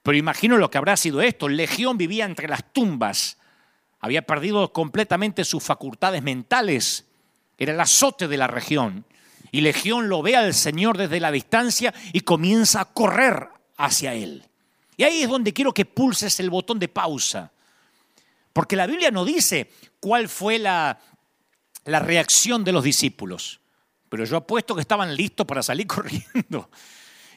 Pero 0.01 0.17
imagino 0.17 0.57
lo 0.57 0.69
que 0.69 0.77
habrá 0.77 0.97
sido 0.97 1.21
esto. 1.21 1.47
Legión 1.47 1.97
vivía 1.97 2.25
entre 2.25 2.49
las 2.49 2.73
tumbas. 2.73 3.37
Había 4.01 4.23
perdido 4.23 4.73
completamente 4.73 5.45
sus 5.45 5.63
facultades 5.63 6.21
mentales. 6.21 7.05
Era 7.57 7.71
el 7.71 7.79
azote 7.79 8.27
de 8.27 8.35
la 8.35 8.47
región. 8.47 9.05
Y 9.49 9.61
Legión 9.61 10.09
lo 10.09 10.21
ve 10.21 10.35
al 10.35 10.53
Señor 10.53 10.97
desde 10.97 11.21
la 11.21 11.31
distancia 11.31 11.93
y 12.11 12.19
comienza 12.19 12.81
a 12.81 12.93
correr 12.93 13.47
hacia 13.77 14.13
Él. 14.13 14.43
Y 14.97 15.03
ahí 15.03 15.21
es 15.23 15.29
donde 15.29 15.53
quiero 15.53 15.73
que 15.73 15.85
pulses 15.85 16.41
el 16.41 16.49
botón 16.49 16.79
de 16.79 16.89
pausa. 16.89 17.53
Porque 18.51 18.75
la 18.75 18.87
Biblia 18.87 19.09
no 19.09 19.23
dice 19.23 19.71
cuál 20.01 20.27
fue 20.27 20.59
la, 20.59 20.99
la 21.85 21.99
reacción 21.99 22.65
de 22.65 22.73
los 22.73 22.83
discípulos. 22.83 23.61
Pero 24.09 24.25
yo 24.25 24.35
apuesto 24.35 24.75
que 24.75 24.81
estaban 24.81 25.15
listos 25.15 25.47
para 25.47 25.63
salir 25.63 25.87
corriendo. 25.87 26.69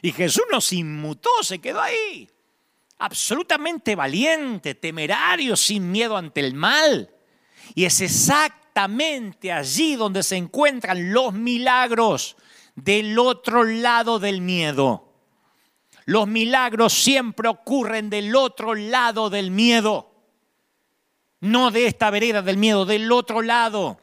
Y 0.01 0.11
Jesús 0.11 0.43
nos 0.51 0.71
inmutó, 0.73 1.29
se 1.41 1.59
quedó 1.59 1.81
ahí. 1.81 2.29
Absolutamente 2.99 3.95
valiente, 3.95 4.75
temerario, 4.75 5.55
sin 5.55 5.91
miedo 5.91 6.17
ante 6.17 6.41
el 6.41 6.53
mal. 6.53 7.09
Y 7.75 7.85
es 7.85 8.01
exactamente 8.01 9.51
allí 9.51 9.95
donde 9.95 10.23
se 10.23 10.35
encuentran 10.35 11.11
los 11.11 11.33
milagros 11.33 12.37
del 12.75 13.17
otro 13.19 13.63
lado 13.63 14.19
del 14.19 14.41
miedo. 14.41 15.13
Los 16.05 16.27
milagros 16.27 16.93
siempre 16.93 17.49
ocurren 17.49 18.09
del 18.09 18.35
otro 18.35 18.75
lado 18.75 19.29
del 19.29 19.51
miedo. 19.51 20.13
No 21.41 21.69
de 21.69 21.85
esta 21.87 22.09
vereda 22.09 22.41
del 22.41 22.57
miedo, 22.57 22.85
del 22.85 23.11
otro 23.11 23.41
lado. 23.41 23.99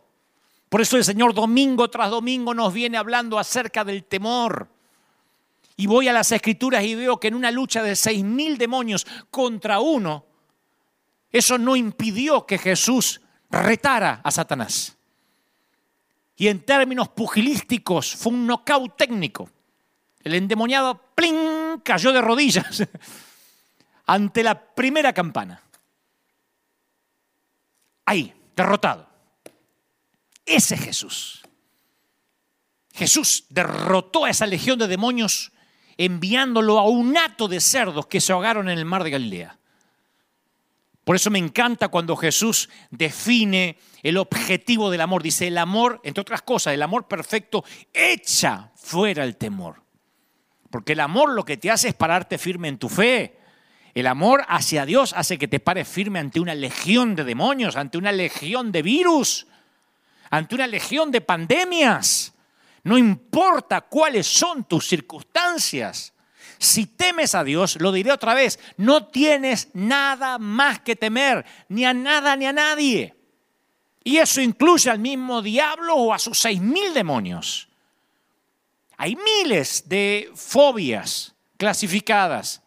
Por 0.68 0.80
eso 0.80 0.96
el 0.96 1.04
Señor 1.04 1.34
domingo 1.34 1.88
tras 1.88 2.10
domingo 2.10 2.52
nos 2.52 2.72
viene 2.74 2.98
hablando 2.98 3.38
acerca 3.38 3.84
del 3.84 4.04
temor. 4.04 4.68
Y 5.76 5.86
voy 5.86 6.08
a 6.08 6.12
las 6.12 6.30
escrituras 6.30 6.84
y 6.84 6.94
veo 6.94 7.18
que 7.18 7.28
en 7.28 7.34
una 7.34 7.50
lucha 7.50 7.82
de 7.82 7.96
seis 7.96 8.22
mil 8.22 8.58
demonios 8.58 9.06
contra 9.30 9.80
uno, 9.80 10.26
eso 11.30 11.58
no 11.58 11.74
impidió 11.74 12.46
que 12.46 12.58
Jesús 12.58 13.20
retara 13.50 14.20
a 14.22 14.30
Satanás. 14.30 14.96
Y 16.36 16.48
en 16.48 16.64
términos 16.64 17.08
pugilísticos 17.08 18.14
fue 18.14 18.32
un 18.32 18.46
knockout 18.46 18.96
técnico. 18.96 19.50
El 20.22 20.34
endemoniado, 20.34 21.00
¡plin!, 21.14 21.80
cayó 21.84 22.12
de 22.12 22.20
rodillas 22.20 22.82
ante 24.06 24.42
la 24.42 24.74
primera 24.74 25.12
campana. 25.12 25.60
Ahí, 28.06 28.34
derrotado. 28.54 29.08
Ese 30.46 30.74
es 30.74 30.80
Jesús. 30.80 31.42
Jesús 32.92 33.46
derrotó 33.48 34.24
a 34.24 34.30
esa 34.30 34.46
legión 34.46 34.78
de 34.78 34.86
demonios 34.86 35.52
enviándolo 35.96 36.78
a 36.78 36.88
un 36.88 37.16
hato 37.16 37.48
de 37.48 37.60
cerdos 37.60 38.06
que 38.06 38.20
se 38.20 38.32
ahogaron 38.32 38.68
en 38.68 38.78
el 38.78 38.84
mar 38.84 39.04
de 39.04 39.10
Galilea. 39.10 39.58
Por 41.04 41.16
eso 41.16 41.30
me 41.30 41.38
encanta 41.38 41.88
cuando 41.88 42.16
Jesús 42.16 42.70
define 42.90 43.78
el 44.02 44.16
objetivo 44.16 44.90
del 44.90 45.02
amor. 45.02 45.22
Dice, 45.22 45.46
el 45.46 45.58
amor, 45.58 46.00
entre 46.02 46.22
otras 46.22 46.42
cosas, 46.42 46.72
el 46.72 46.82
amor 46.82 47.06
perfecto 47.06 47.62
echa 47.92 48.70
fuera 48.74 49.22
el 49.22 49.36
temor. 49.36 49.82
Porque 50.70 50.94
el 50.94 51.00
amor 51.00 51.30
lo 51.32 51.44
que 51.44 51.58
te 51.58 51.70
hace 51.70 51.88
es 51.88 51.94
pararte 51.94 52.38
firme 52.38 52.68
en 52.68 52.78
tu 52.78 52.88
fe. 52.88 53.38
El 53.94 54.06
amor 54.08 54.44
hacia 54.48 54.86
Dios 54.86 55.12
hace 55.14 55.38
que 55.38 55.46
te 55.46 55.60
pares 55.60 55.86
firme 55.86 56.18
ante 56.18 56.40
una 56.40 56.54
legión 56.54 57.14
de 57.14 57.22
demonios, 57.22 57.76
ante 57.76 57.96
una 57.96 58.10
legión 58.10 58.72
de 58.72 58.82
virus, 58.82 59.46
ante 60.30 60.56
una 60.56 60.66
legión 60.66 61.12
de 61.12 61.20
pandemias. 61.20 62.33
No 62.84 62.96
importa 62.96 63.80
cuáles 63.80 64.26
son 64.26 64.64
tus 64.64 64.86
circunstancias. 64.86 66.12
Si 66.58 66.86
temes 66.86 67.34
a 67.34 67.42
Dios, 67.42 67.76
lo 67.80 67.92
diré 67.92 68.12
otra 68.12 68.34
vez, 68.34 68.58
no 68.76 69.06
tienes 69.06 69.68
nada 69.74 70.38
más 70.38 70.80
que 70.80 70.94
temer, 70.94 71.44
ni 71.68 71.84
a 71.84 71.92
nada 71.92 72.36
ni 72.36 72.46
a 72.46 72.52
nadie. 72.52 73.14
Y 74.04 74.18
eso 74.18 74.40
incluye 74.40 74.90
al 74.90 74.98
mismo 74.98 75.42
diablo 75.42 75.94
o 75.96 76.12
a 76.12 76.18
sus 76.18 76.38
seis 76.38 76.60
mil 76.60 76.92
demonios. 76.94 77.68
Hay 78.96 79.16
miles 79.16 79.88
de 79.88 80.30
fobias 80.34 81.34
clasificadas. 81.56 82.62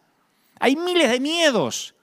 Hay 0.58 0.76
miles 0.76 1.10
de 1.10 1.20
miedos. 1.20 1.94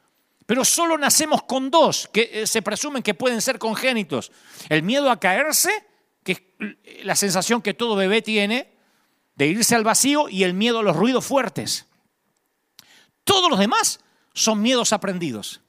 Pero 0.46 0.64
solo 0.64 0.98
nacemos 0.98 1.44
con 1.44 1.70
dos 1.72 2.10
que 2.12 2.30
eh, 2.32 2.48
se 2.48 2.62
presumen 2.62 3.04
que 3.04 3.14
pueden 3.14 3.42
ser 3.42 3.60
congénitos. 3.60 4.32
El 4.70 4.84
miedo 4.84 5.10
a 5.10 5.20
caerse, 5.20 5.86
que 6.26 6.32
es 6.60 7.06
la 7.06 7.16
sensación 7.16 7.62
que 7.62 7.76
todo 7.76 7.96
bebé 7.96 8.22
tiene, 8.22 8.68
de 9.36 9.48
irse 9.48 9.76
al 9.76 9.84
vacío 9.84 10.28
y 10.28 10.44
el 10.44 10.54
miedo 10.54 10.80
a 10.80 10.84
los 10.84 10.96
ruidos 10.96 11.26
fuertes. 11.26 11.86
Todos 13.24 13.50
los 13.50 13.60
demás 13.60 14.00
son 14.34 14.62
miedos 14.62 14.92
aprendidos. 14.92 15.62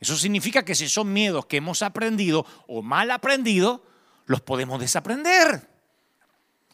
Eso 0.00 0.16
significa 0.16 0.64
que 0.64 0.74
si 0.74 0.88
son 0.88 1.12
miedos 1.12 1.46
que 1.46 1.58
hemos 1.58 1.82
aprendido 1.82 2.46
o 2.66 2.82
mal 2.82 3.10
aprendido, 3.10 3.84
los 4.26 4.40
podemos 4.40 4.80
desaprender. 4.80 5.68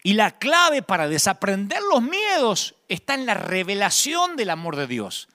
Y 0.02 0.14
la 0.14 0.38
clave 0.38 0.82
para 0.82 1.08
desaprender 1.08 1.80
los 1.92 2.02
miedos 2.02 2.76
está 2.88 3.14
en 3.14 3.26
la 3.26 3.34
revelación 3.34 4.36
del 4.36 4.50
amor 4.50 4.76
de 4.76 4.86
Dios. 4.86 5.28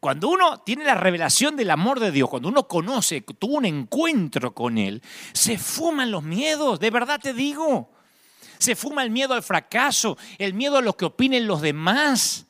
Cuando 0.00 0.28
uno 0.28 0.58
tiene 0.58 0.84
la 0.84 0.94
revelación 0.94 1.56
del 1.56 1.70
amor 1.70 2.00
de 2.00 2.10
Dios, 2.12 2.28
cuando 2.28 2.48
uno 2.48 2.68
conoce, 2.68 3.22
tuvo 3.22 3.56
un 3.56 3.64
encuentro 3.64 4.54
con 4.54 4.78
Él, 4.78 5.02
se 5.32 5.58
fuman 5.58 6.10
los 6.10 6.22
miedos, 6.22 6.78
de 6.78 6.90
verdad 6.90 7.20
te 7.20 7.32
digo. 7.32 7.90
Se 8.58 8.74
fuma 8.74 9.02
el 9.02 9.10
miedo 9.10 9.34
al 9.34 9.42
fracaso, 9.42 10.16
el 10.38 10.54
miedo 10.54 10.78
a 10.78 10.82
lo 10.82 10.96
que 10.96 11.04
opinen 11.04 11.46
los 11.46 11.60
demás. 11.60 12.46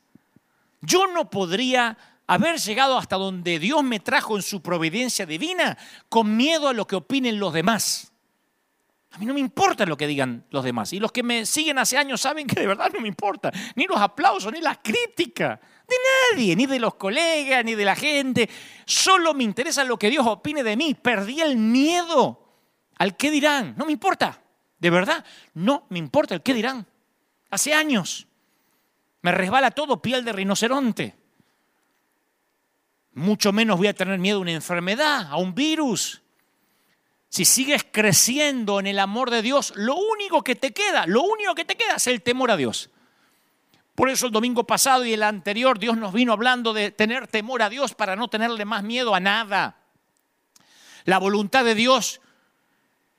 Yo 0.81 1.07
no 1.07 1.29
podría 1.29 1.97
haber 2.27 2.59
llegado 2.59 2.97
hasta 2.97 3.15
donde 3.15 3.59
Dios 3.59 3.83
me 3.83 3.99
trajo 3.99 4.35
en 4.35 4.41
su 4.41 4.61
providencia 4.61 5.25
divina 5.25 5.77
con 6.09 6.35
miedo 6.35 6.67
a 6.67 6.73
lo 6.73 6.85
que 6.85 6.95
opinen 6.95 7.39
los 7.39 7.53
demás. 7.53 8.11
A 9.11 9.17
mí 9.17 9.25
no 9.25 9.33
me 9.33 9.39
importa 9.39 9.85
lo 9.85 9.97
que 9.97 10.05
digan 10.05 10.45
los 10.51 10.63
demás. 10.63 10.93
Y 10.93 10.99
los 10.99 11.11
que 11.11 11.23
me 11.23 11.45
siguen 11.45 11.79
hace 11.79 11.97
años 11.97 12.21
saben 12.21 12.45
que 12.45 12.59
de 12.59 12.67
verdad 12.67 12.91
no 12.93 12.99
me 12.99 13.07
importa. 13.07 13.51
Ni 13.75 13.85
los 13.85 13.97
aplausos, 13.97 14.51
ni 14.53 14.61
la 14.61 14.75
crítica. 14.75 15.59
De 15.87 15.95
nadie, 16.31 16.55
ni 16.55 16.65
de 16.65 16.79
los 16.79 16.95
colegas, 16.95 17.63
ni 17.63 17.75
de 17.75 17.85
la 17.85 17.95
gente. 17.95 18.49
Solo 18.85 19.33
me 19.33 19.43
interesa 19.43 19.83
lo 19.83 19.97
que 19.97 20.09
Dios 20.09 20.25
opine 20.27 20.63
de 20.63 20.75
mí. 20.75 20.93
Perdí 20.93 21.41
el 21.41 21.57
miedo 21.57 22.43
al 22.97 23.15
qué 23.15 23.31
dirán. 23.31 23.75
No 23.77 23.85
me 23.85 23.93
importa. 23.93 24.41
De 24.79 24.89
verdad, 24.89 25.25
no 25.53 25.85
me 25.89 25.99
importa 25.99 26.35
el 26.35 26.43
qué 26.43 26.53
dirán. 26.53 26.85
Hace 27.49 27.73
años 27.73 28.27
me 29.21 29.31
resbala 29.31 29.71
todo 29.71 30.01
piel 30.01 30.23
de 30.23 30.33
rinoceronte. 30.33 31.15
Mucho 33.13 33.51
menos 33.51 33.77
voy 33.77 33.87
a 33.87 33.93
tener 33.93 34.19
miedo 34.19 34.37
a 34.37 34.41
una 34.41 34.51
enfermedad, 34.51 35.27
a 35.29 35.37
un 35.37 35.55
virus. 35.55 36.21
Si 37.29 37.45
sigues 37.45 37.85
creciendo 37.91 38.79
en 38.79 38.87
el 38.87 38.99
amor 38.99 39.31
de 39.31 39.41
Dios, 39.41 39.73
lo 39.75 39.95
único 39.95 40.43
que 40.43 40.55
te 40.55 40.71
queda, 40.71 41.05
lo 41.07 41.23
único 41.23 41.55
que 41.55 41.65
te 41.65 41.75
queda 41.75 41.95
es 41.95 42.07
el 42.07 42.21
temor 42.21 42.51
a 42.51 42.57
Dios. 42.57 42.89
Por 43.97 44.11
eso 44.11 44.27
el 44.27 44.31
domingo 44.31 44.63
pasado 44.63 45.03
y 45.05 45.13
el 45.13 45.23
anterior 45.23 45.79
Dios 45.79 45.97
nos 45.97 46.13
vino 46.13 46.31
hablando 46.31 46.71
de 46.71 46.91
tener 46.91 47.27
temor 47.27 47.63
a 47.63 47.69
Dios 47.69 47.95
para 47.95 48.15
no 48.15 48.27
tenerle 48.27 48.63
más 48.63 48.83
miedo 48.83 49.15
a 49.15 49.19
nada. 49.19 49.77
La 51.05 51.17
voluntad 51.17 51.65
de 51.65 51.73
Dios 51.73 52.21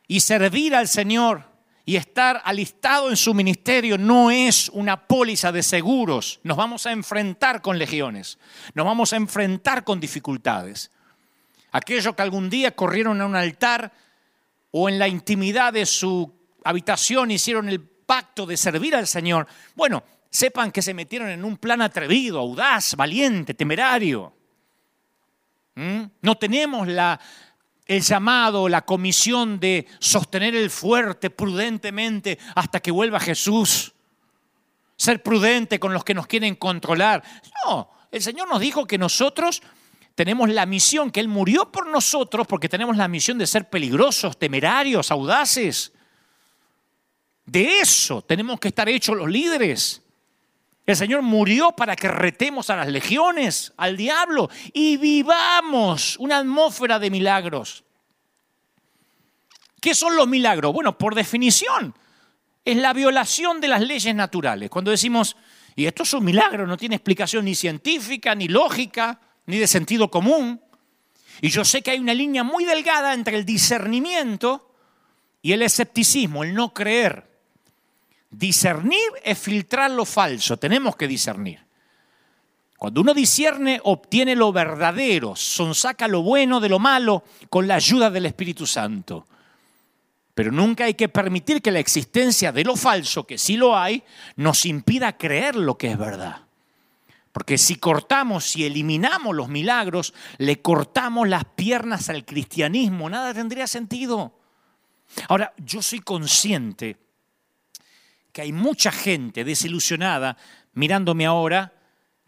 y 0.06 0.20
servir 0.20 0.76
al 0.76 0.86
Señor 0.86 1.46
y 1.84 1.96
estar 1.96 2.42
alistado 2.44 3.10
en 3.10 3.16
su 3.16 3.34
ministerio 3.34 3.98
no 3.98 4.30
es 4.30 4.68
una 4.68 5.08
póliza 5.08 5.50
de 5.50 5.64
seguros. 5.64 6.38
Nos 6.44 6.56
vamos 6.56 6.86
a 6.86 6.92
enfrentar 6.92 7.60
con 7.60 7.76
legiones, 7.76 8.38
nos 8.72 8.86
vamos 8.86 9.12
a 9.12 9.16
enfrentar 9.16 9.82
con 9.82 9.98
dificultades. 9.98 10.92
Aquellos 11.72 12.14
que 12.14 12.22
algún 12.22 12.48
día 12.48 12.76
corrieron 12.76 13.20
a 13.20 13.26
un 13.26 13.34
altar 13.34 13.90
o 14.70 14.88
en 14.88 15.00
la 15.00 15.08
intimidad 15.08 15.72
de 15.72 15.86
su 15.86 16.32
habitación 16.62 17.32
hicieron 17.32 17.68
el 17.68 17.80
pacto 17.80 18.46
de 18.46 18.56
servir 18.56 18.94
al 18.94 19.08
Señor, 19.08 19.48
bueno, 19.74 20.04
sepan 20.30 20.70
que 20.70 20.82
se 20.82 20.94
metieron 20.94 21.28
en 21.28 21.44
un 21.44 21.56
plan 21.56 21.82
atrevido, 21.82 22.38
audaz, 22.38 22.94
valiente, 22.94 23.54
temerario. 23.54 24.32
¿Mm? 25.74 26.02
No 26.22 26.36
tenemos 26.36 26.88
la, 26.88 27.18
el 27.86 28.02
llamado, 28.02 28.68
la 28.68 28.82
comisión 28.82 29.58
de 29.58 29.86
sostener 29.98 30.54
el 30.54 30.70
fuerte 30.70 31.30
prudentemente 31.30 32.38
hasta 32.54 32.80
que 32.80 32.90
vuelva 32.90 33.18
Jesús. 33.18 33.94
Ser 34.96 35.22
prudente 35.22 35.78
con 35.80 35.92
los 35.92 36.04
que 36.04 36.14
nos 36.14 36.26
quieren 36.26 36.56
controlar. 36.56 37.22
No, 37.64 37.90
el 38.10 38.22
Señor 38.22 38.48
nos 38.48 38.60
dijo 38.60 38.86
que 38.86 38.98
nosotros 38.98 39.62
tenemos 40.14 40.50
la 40.50 40.66
misión, 40.66 41.10
que 41.10 41.20
Él 41.20 41.28
murió 41.28 41.70
por 41.70 41.86
nosotros 41.86 42.46
porque 42.46 42.68
tenemos 42.68 42.96
la 42.96 43.06
misión 43.06 43.38
de 43.38 43.46
ser 43.46 43.70
peligrosos, 43.70 44.36
temerarios, 44.36 45.10
audaces. 45.10 45.92
De 47.46 47.78
eso 47.78 48.20
tenemos 48.20 48.58
que 48.60 48.68
estar 48.68 48.88
hechos 48.88 49.16
los 49.16 49.30
líderes. 49.30 50.02
El 50.88 50.96
Señor 50.96 51.20
murió 51.20 51.72
para 51.72 51.94
que 51.94 52.08
retemos 52.08 52.70
a 52.70 52.76
las 52.76 52.88
legiones, 52.88 53.74
al 53.76 53.94
diablo, 53.94 54.48
y 54.72 54.96
vivamos 54.96 56.16
una 56.18 56.38
atmósfera 56.38 56.98
de 56.98 57.10
milagros. 57.10 57.84
¿Qué 59.82 59.94
son 59.94 60.16
los 60.16 60.26
milagros? 60.26 60.72
Bueno, 60.72 60.96
por 60.96 61.14
definición, 61.14 61.94
es 62.64 62.78
la 62.78 62.94
violación 62.94 63.60
de 63.60 63.68
las 63.68 63.82
leyes 63.82 64.14
naturales. 64.14 64.70
Cuando 64.70 64.90
decimos, 64.90 65.36
y 65.76 65.84
esto 65.84 66.04
es 66.04 66.14
un 66.14 66.24
milagro, 66.24 66.66
no 66.66 66.78
tiene 66.78 66.96
explicación 66.96 67.44
ni 67.44 67.54
científica, 67.54 68.34
ni 68.34 68.48
lógica, 68.48 69.20
ni 69.44 69.58
de 69.58 69.66
sentido 69.66 70.10
común. 70.10 70.58
Y 71.42 71.50
yo 71.50 71.66
sé 71.66 71.82
que 71.82 71.90
hay 71.90 71.98
una 71.98 72.14
línea 72.14 72.44
muy 72.44 72.64
delgada 72.64 73.12
entre 73.12 73.36
el 73.36 73.44
discernimiento 73.44 74.74
y 75.42 75.52
el 75.52 75.60
escepticismo, 75.60 76.44
el 76.44 76.54
no 76.54 76.72
creer. 76.72 77.27
Discernir 78.30 79.10
es 79.24 79.38
filtrar 79.38 79.90
lo 79.90 80.04
falso, 80.04 80.58
tenemos 80.58 80.96
que 80.96 81.08
discernir. 81.08 81.60
Cuando 82.76 83.00
uno 83.00 83.12
discierne, 83.12 83.80
obtiene 83.82 84.36
lo 84.36 84.52
verdadero, 84.52 85.34
sonsaca 85.34 86.06
lo 86.06 86.22
bueno 86.22 86.60
de 86.60 86.68
lo 86.68 86.78
malo 86.78 87.24
con 87.50 87.66
la 87.66 87.74
ayuda 87.74 88.10
del 88.10 88.26
Espíritu 88.26 88.66
Santo. 88.66 89.26
Pero 90.34 90.52
nunca 90.52 90.84
hay 90.84 90.94
que 90.94 91.08
permitir 91.08 91.60
que 91.60 91.72
la 91.72 91.80
existencia 91.80 92.52
de 92.52 92.62
lo 92.62 92.76
falso, 92.76 93.26
que 93.26 93.38
sí 93.38 93.56
lo 93.56 93.76
hay, 93.76 94.04
nos 94.36 94.64
impida 94.64 95.16
creer 95.16 95.56
lo 95.56 95.76
que 95.76 95.90
es 95.90 95.98
verdad. 95.98 96.42
Porque 97.32 97.58
si 97.58 97.76
cortamos, 97.76 98.44
si 98.44 98.64
eliminamos 98.64 99.34
los 99.34 99.48
milagros, 99.48 100.14
le 100.36 100.62
cortamos 100.62 101.28
las 101.28 101.44
piernas 101.44 102.08
al 102.08 102.24
cristianismo, 102.24 103.10
nada 103.10 103.34
tendría 103.34 103.66
sentido. 103.66 104.38
Ahora, 105.28 105.52
yo 105.56 105.82
soy 105.82 105.98
consciente 105.98 106.96
que 108.38 108.42
hay 108.42 108.52
mucha 108.52 108.92
gente 108.92 109.42
desilusionada 109.42 110.36
mirándome 110.74 111.26
ahora 111.26 111.72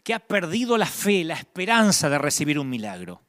que 0.03 0.13
ha 0.13 0.19
perdido 0.19 0.77
la 0.77 0.85
fe, 0.85 1.23
la 1.23 1.35
esperanza 1.35 2.09
de 2.09 2.17
recibir 2.17 2.59
un 2.59 2.69
milagro, 2.69 3.21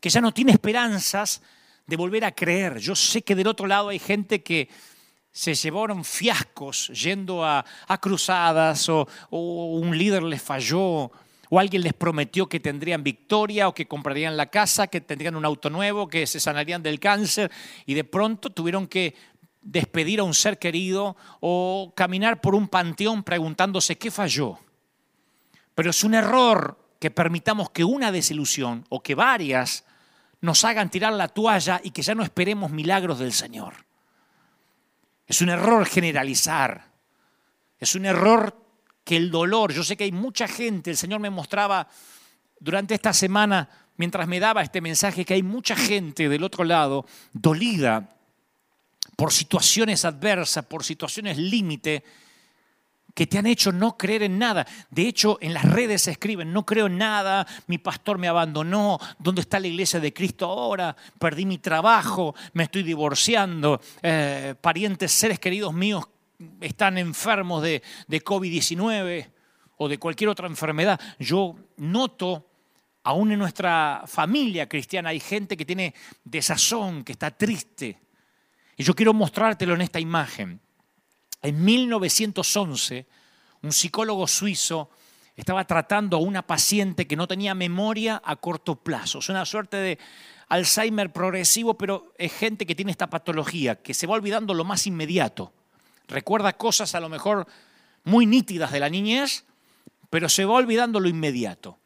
que 0.00 0.08
ya 0.08 0.22
no 0.22 0.32
tiene 0.32 0.52
esperanzas 0.52 1.42
de 1.86 1.96
volver 1.98 2.24
a 2.24 2.32
creer. 2.32 2.78
Yo 2.78 2.96
sé 2.96 3.20
que 3.20 3.34
del 3.34 3.46
otro 3.46 3.66
lado 3.66 3.90
hay 3.90 3.98
gente 3.98 4.42
que 4.42 4.70
se 5.30 5.52
llevaron 5.52 6.02
fiascos 6.02 6.88
yendo 6.94 7.44
a, 7.44 7.62
cruzadas 8.00 8.88
o, 8.88 9.06
o 9.28 9.78
un 9.78 9.98
líder 9.98 10.22
les 10.22 10.40
falló 10.40 11.12
o 11.50 11.58
alguien 11.58 11.82
les 11.82 11.94
prometió 11.94 12.48
que 12.48 12.60
tendrían 12.60 13.02
victoria 13.02 13.68
o 13.68 13.74
que 13.74 13.86
comprarían 13.86 14.36
la 14.36 14.46
casa, 14.46 14.86
que 14.86 15.00
tendrían 15.00 15.36
un 15.36 15.44
auto 15.44 15.70
nuevo, 15.70 16.08
que 16.08 16.26
se 16.26 16.40
sanarían 16.40 16.82
del 16.82 17.00
cáncer 17.00 17.50
y 17.86 17.94
de 17.94 18.04
pronto 18.04 18.50
tuvieron 18.50 18.86
que 18.86 19.14
despedir 19.62 20.20
a 20.20 20.24
un 20.24 20.34
ser 20.34 20.58
querido 20.58 21.16
o 21.40 21.92
caminar 21.96 22.40
por 22.40 22.54
un 22.54 22.68
panteón 22.68 23.22
preguntándose 23.22 23.98
qué 23.98 24.10
falló. 24.10 24.58
Pero 25.74 25.90
es 25.90 26.04
un 26.04 26.14
error 26.14 26.78
que 26.98 27.10
permitamos 27.10 27.70
que 27.70 27.84
una 27.84 28.10
desilusión 28.10 28.84
o 28.88 29.02
que 29.02 29.14
varias 29.14 29.84
nos 30.40 30.64
hagan 30.64 30.90
tirar 30.90 31.12
la 31.12 31.28
toalla 31.28 31.80
y 31.82 31.90
que 31.90 32.02
ya 32.02 32.14
no 32.14 32.22
esperemos 32.22 32.70
milagros 32.70 33.18
del 33.18 33.32
Señor. 33.32 33.74
Es 35.26 35.40
un 35.42 35.50
error 35.50 35.86
generalizar. 35.86 36.92
Es 37.78 37.94
un 37.94 38.06
error 38.06 38.56
que 39.04 39.16
el 39.16 39.30
dolor, 39.30 39.72
yo 39.72 39.84
sé 39.84 39.96
que 39.96 40.04
hay 40.04 40.12
mucha 40.12 40.48
gente, 40.48 40.90
el 40.90 40.96
Señor 40.96 41.20
me 41.20 41.30
mostraba 41.30 41.88
durante 42.60 42.94
esta 42.94 43.12
semana, 43.12 43.68
mientras 43.96 44.26
me 44.26 44.40
daba 44.40 44.62
este 44.62 44.80
mensaje, 44.80 45.24
que 45.24 45.34
hay 45.34 45.42
mucha 45.42 45.76
gente 45.76 46.28
del 46.28 46.44
otro 46.44 46.64
lado 46.64 47.06
dolida 47.32 48.17
por 49.16 49.32
situaciones 49.32 50.04
adversas, 50.04 50.64
por 50.64 50.84
situaciones 50.84 51.38
límite, 51.38 52.04
que 53.14 53.26
te 53.26 53.38
han 53.38 53.46
hecho 53.46 53.72
no 53.72 53.96
creer 53.96 54.22
en 54.22 54.38
nada. 54.38 54.66
De 54.90 55.08
hecho, 55.08 55.38
en 55.40 55.52
las 55.52 55.64
redes 55.64 56.02
se 56.02 56.12
escriben, 56.12 56.52
no 56.52 56.64
creo 56.64 56.86
en 56.86 56.98
nada, 56.98 57.46
mi 57.66 57.78
pastor 57.78 58.18
me 58.18 58.28
abandonó, 58.28 58.98
¿dónde 59.18 59.40
está 59.40 59.58
la 59.58 59.66
iglesia 59.66 59.98
de 59.98 60.12
Cristo 60.12 60.46
ahora? 60.46 60.96
Perdí 61.18 61.44
mi 61.44 61.58
trabajo, 61.58 62.34
me 62.52 62.64
estoy 62.64 62.84
divorciando, 62.84 63.80
eh, 64.02 64.54
parientes, 64.60 65.10
seres 65.10 65.40
queridos 65.40 65.74
míos 65.74 66.04
están 66.60 66.98
enfermos 66.98 67.62
de, 67.62 67.82
COVID-19 68.08 69.30
o 69.76 69.88
de 69.88 69.98
cualquier 69.98 70.30
otra 70.30 70.46
enfermedad. 70.46 71.00
Yo 71.18 71.56
noto, 71.76 72.50
aún 73.02 73.32
en 73.32 73.38
nuestra 73.38 74.04
familia 74.06 74.68
cristiana, 74.68 75.10
hay 75.10 75.20
gente 75.20 75.56
que 75.56 75.64
tiene 75.64 75.94
desazón, 76.24 77.04
que 77.04 77.12
está 77.12 77.30
triste. 77.30 77.98
Y 78.78 78.84
yo 78.84 78.94
quiero 78.94 79.12
mostrártelo 79.12 79.74
en 79.74 79.82
esta 79.82 80.00
imagen. 80.00 80.60
En 81.42 81.62
1911, 81.62 83.06
un 83.60 83.72
psicólogo 83.72 84.26
suizo 84.26 84.88
estaba 85.36 85.66
tratando 85.66 86.16
a 86.16 86.20
una 86.20 86.46
paciente 86.46 87.06
que 87.06 87.16
no 87.16 87.28
tenía 87.28 87.54
memoria 87.54 88.22
a 88.24 88.36
corto 88.36 88.76
plazo. 88.76 89.18
Es 89.18 89.28
una 89.28 89.44
suerte 89.44 89.76
de 89.76 89.98
Alzheimer 90.48 91.12
progresivo, 91.12 91.76
pero 91.76 92.14
es 92.16 92.32
gente 92.32 92.64
que 92.64 92.74
tiene 92.74 92.92
esta 92.92 93.10
patología, 93.10 93.76
que 93.76 93.92
se 93.92 94.06
va 94.06 94.14
olvidando 94.14 94.54
lo 94.54 94.64
más 94.64 94.86
inmediato 94.86 95.52
recuerda 96.08 96.54
cosas 96.54 96.94
a 96.94 97.00
lo 97.00 97.08
mejor 97.08 97.46
muy 98.04 98.26
nítidas 98.26 98.72
de 98.72 98.80
la 98.80 98.88
niñez, 98.88 99.44
pero 100.10 100.28
se 100.28 100.44
va 100.44 100.54
olvidando 100.54 100.98
lo 100.98 101.08
inmediato. 101.08 101.78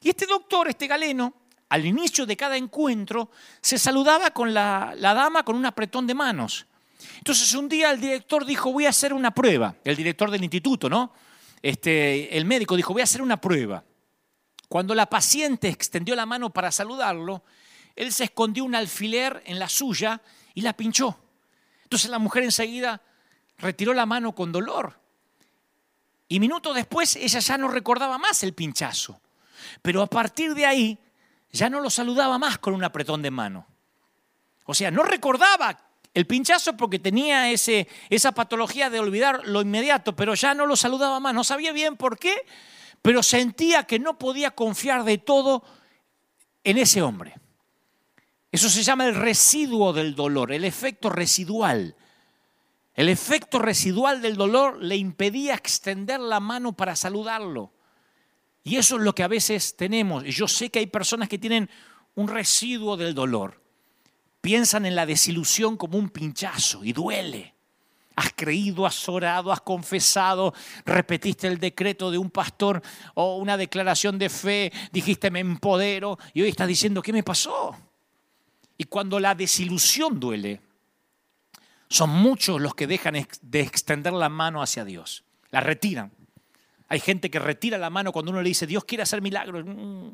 Y 0.00 0.08
este 0.08 0.26
doctor, 0.26 0.68
este 0.68 0.86
galeno, 0.86 1.34
al 1.68 1.84
inicio 1.84 2.26
de 2.26 2.36
cada 2.36 2.56
encuentro, 2.56 3.30
se 3.60 3.78
saludaba 3.78 4.30
con 4.30 4.54
la, 4.54 4.94
dama 4.98 5.42
con 5.44 5.56
un 5.56 5.66
apretón 5.66 6.06
de 6.06 6.14
manos. 6.14 6.66
Entonces 7.18 7.52
un 7.54 7.68
día 7.68 7.90
el 7.90 8.00
director 8.00 8.44
dijo, 8.44 8.72
voy 8.72 8.86
a 8.86 8.90
hacer 8.90 9.12
una 9.12 9.32
prueba, 9.32 9.76
el 9.84 9.96
director 9.96 10.30
del 10.30 10.42
instituto, 10.42 10.88
¿no? 10.88 11.12
Este, 11.62 12.36
el 12.36 12.44
médico 12.44 12.76
dijo, 12.76 12.92
voy 12.92 13.00
a 13.00 13.04
hacer 13.04 13.22
una 13.22 13.40
prueba. 13.40 13.82
Cuando 14.68 14.94
la 14.94 15.06
paciente 15.06 15.68
extendió 15.68 16.14
la 16.14 16.26
mano 16.26 16.50
para 16.50 16.70
saludarlo, 16.70 17.42
él 17.94 18.12
se 18.12 18.24
escondió 18.24 18.64
un 18.64 18.74
alfiler 18.74 19.42
en 19.46 19.58
la 19.58 19.68
suya 19.68 20.20
y 20.54 20.60
la 20.60 20.74
pinchó. 20.74 21.18
Entonces 21.84 22.10
la 22.10 22.18
mujer 22.18 22.42
enseguida 22.42 23.00
retiró 23.58 23.94
la 23.94 24.06
mano 24.06 24.34
con 24.34 24.52
dolor. 24.52 24.98
Y 26.28 26.40
minutos 26.40 26.74
después 26.74 27.16
ella 27.16 27.38
ya 27.38 27.58
no 27.58 27.68
recordaba 27.68 28.18
más 28.18 28.42
el 28.42 28.52
pinchazo. 28.52 29.20
Pero 29.82 30.02
a 30.02 30.06
partir 30.06 30.54
de 30.54 30.66
ahí 30.66 30.98
ya 31.52 31.70
no 31.70 31.80
lo 31.80 31.90
saludaba 31.90 32.38
más 32.38 32.58
con 32.58 32.74
un 32.74 32.84
apretón 32.84 33.22
de 33.22 33.30
mano. 33.30 33.66
O 34.64 34.74
sea, 34.74 34.90
no 34.90 35.02
recordaba 35.02 35.78
el 36.12 36.26
pinchazo 36.26 36.76
porque 36.76 36.98
tenía 36.98 37.50
ese, 37.50 37.88
esa 38.10 38.32
patología 38.32 38.90
de 38.90 38.98
olvidar 38.98 39.46
lo 39.46 39.60
inmediato, 39.60 40.16
pero 40.16 40.34
ya 40.34 40.54
no 40.54 40.66
lo 40.66 40.76
saludaba 40.76 41.20
más. 41.20 41.34
No 41.34 41.44
sabía 41.44 41.72
bien 41.72 41.96
por 41.96 42.18
qué, 42.18 42.34
pero 43.02 43.22
sentía 43.22 43.84
que 43.84 43.98
no 43.98 44.18
podía 44.18 44.50
confiar 44.50 45.04
de 45.04 45.18
todo 45.18 45.62
en 46.64 46.78
ese 46.78 47.02
hombre. 47.02 47.34
Eso 48.50 48.70
se 48.70 48.82
llama 48.82 49.06
el 49.06 49.14
residuo 49.14 49.92
del 49.92 50.14
dolor, 50.14 50.52
el 50.52 50.64
efecto 50.64 51.10
residual. 51.10 51.94
El 52.94 53.10
efecto 53.10 53.58
residual 53.58 54.22
del 54.22 54.36
dolor 54.36 54.82
le 54.82 54.96
impedía 54.96 55.54
extender 55.54 56.18
la 56.18 56.40
mano 56.40 56.72
para 56.72 56.96
saludarlo. 56.96 57.70
Y 58.66 58.78
eso 58.78 58.96
es 58.96 59.02
lo 59.02 59.14
que 59.14 59.22
a 59.22 59.28
veces 59.28 59.76
tenemos. 59.76 60.24
Yo 60.24 60.48
sé 60.48 60.70
que 60.70 60.80
hay 60.80 60.88
personas 60.88 61.28
que 61.28 61.38
tienen 61.38 61.70
un 62.16 62.26
residuo 62.26 62.96
del 62.96 63.14
dolor. 63.14 63.62
Piensan 64.40 64.86
en 64.86 64.96
la 64.96 65.06
desilusión 65.06 65.76
como 65.76 65.96
un 65.96 66.08
pinchazo 66.08 66.82
y 66.82 66.92
duele. 66.92 67.54
Has 68.16 68.32
creído, 68.34 68.84
has 68.84 69.08
orado, 69.08 69.52
has 69.52 69.60
confesado, 69.60 70.52
repetiste 70.84 71.46
el 71.46 71.58
decreto 71.58 72.10
de 72.10 72.18
un 72.18 72.28
pastor 72.28 72.82
o 73.14 73.36
una 73.36 73.56
declaración 73.56 74.18
de 74.18 74.28
fe, 74.28 74.72
dijiste 74.90 75.30
me 75.30 75.38
empodero 75.38 76.18
y 76.34 76.42
hoy 76.42 76.48
estás 76.48 76.66
diciendo, 76.66 77.02
¿qué 77.02 77.12
me 77.12 77.22
pasó? 77.22 77.76
Y 78.76 78.82
cuando 78.84 79.20
la 79.20 79.36
desilusión 79.36 80.18
duele, 80.18 80.60
son 81.88 82.10
muchos 82.10 82.60
los 82.60 82.74
que 82.74 82.88
dejan 82.88 83.14
de 83.42 83.60
extender 83.60 84.12
la 84.12 84.28
mano 84.28 84.60
hacia 84.60 84.84
Dios. 84.84 85.22
La 85.50 85.60
retiran. 85.60 86.15
Hay 86.88 87.00
gente 87.00 87.30
que 87.30 87.38
retira 87.38 87.78
la 87.78 87.90
mano 87.90 88.12
cuando 88.12 88.30
uno 88.30 88.42
le 88.42 88.48
dice, 88.48 88.66
Dios 88.66 88.84
quiere 88.84 89.02
hacer 89.02 89.22
milagros. 89.22 89.64
Mm. 89.66 90.10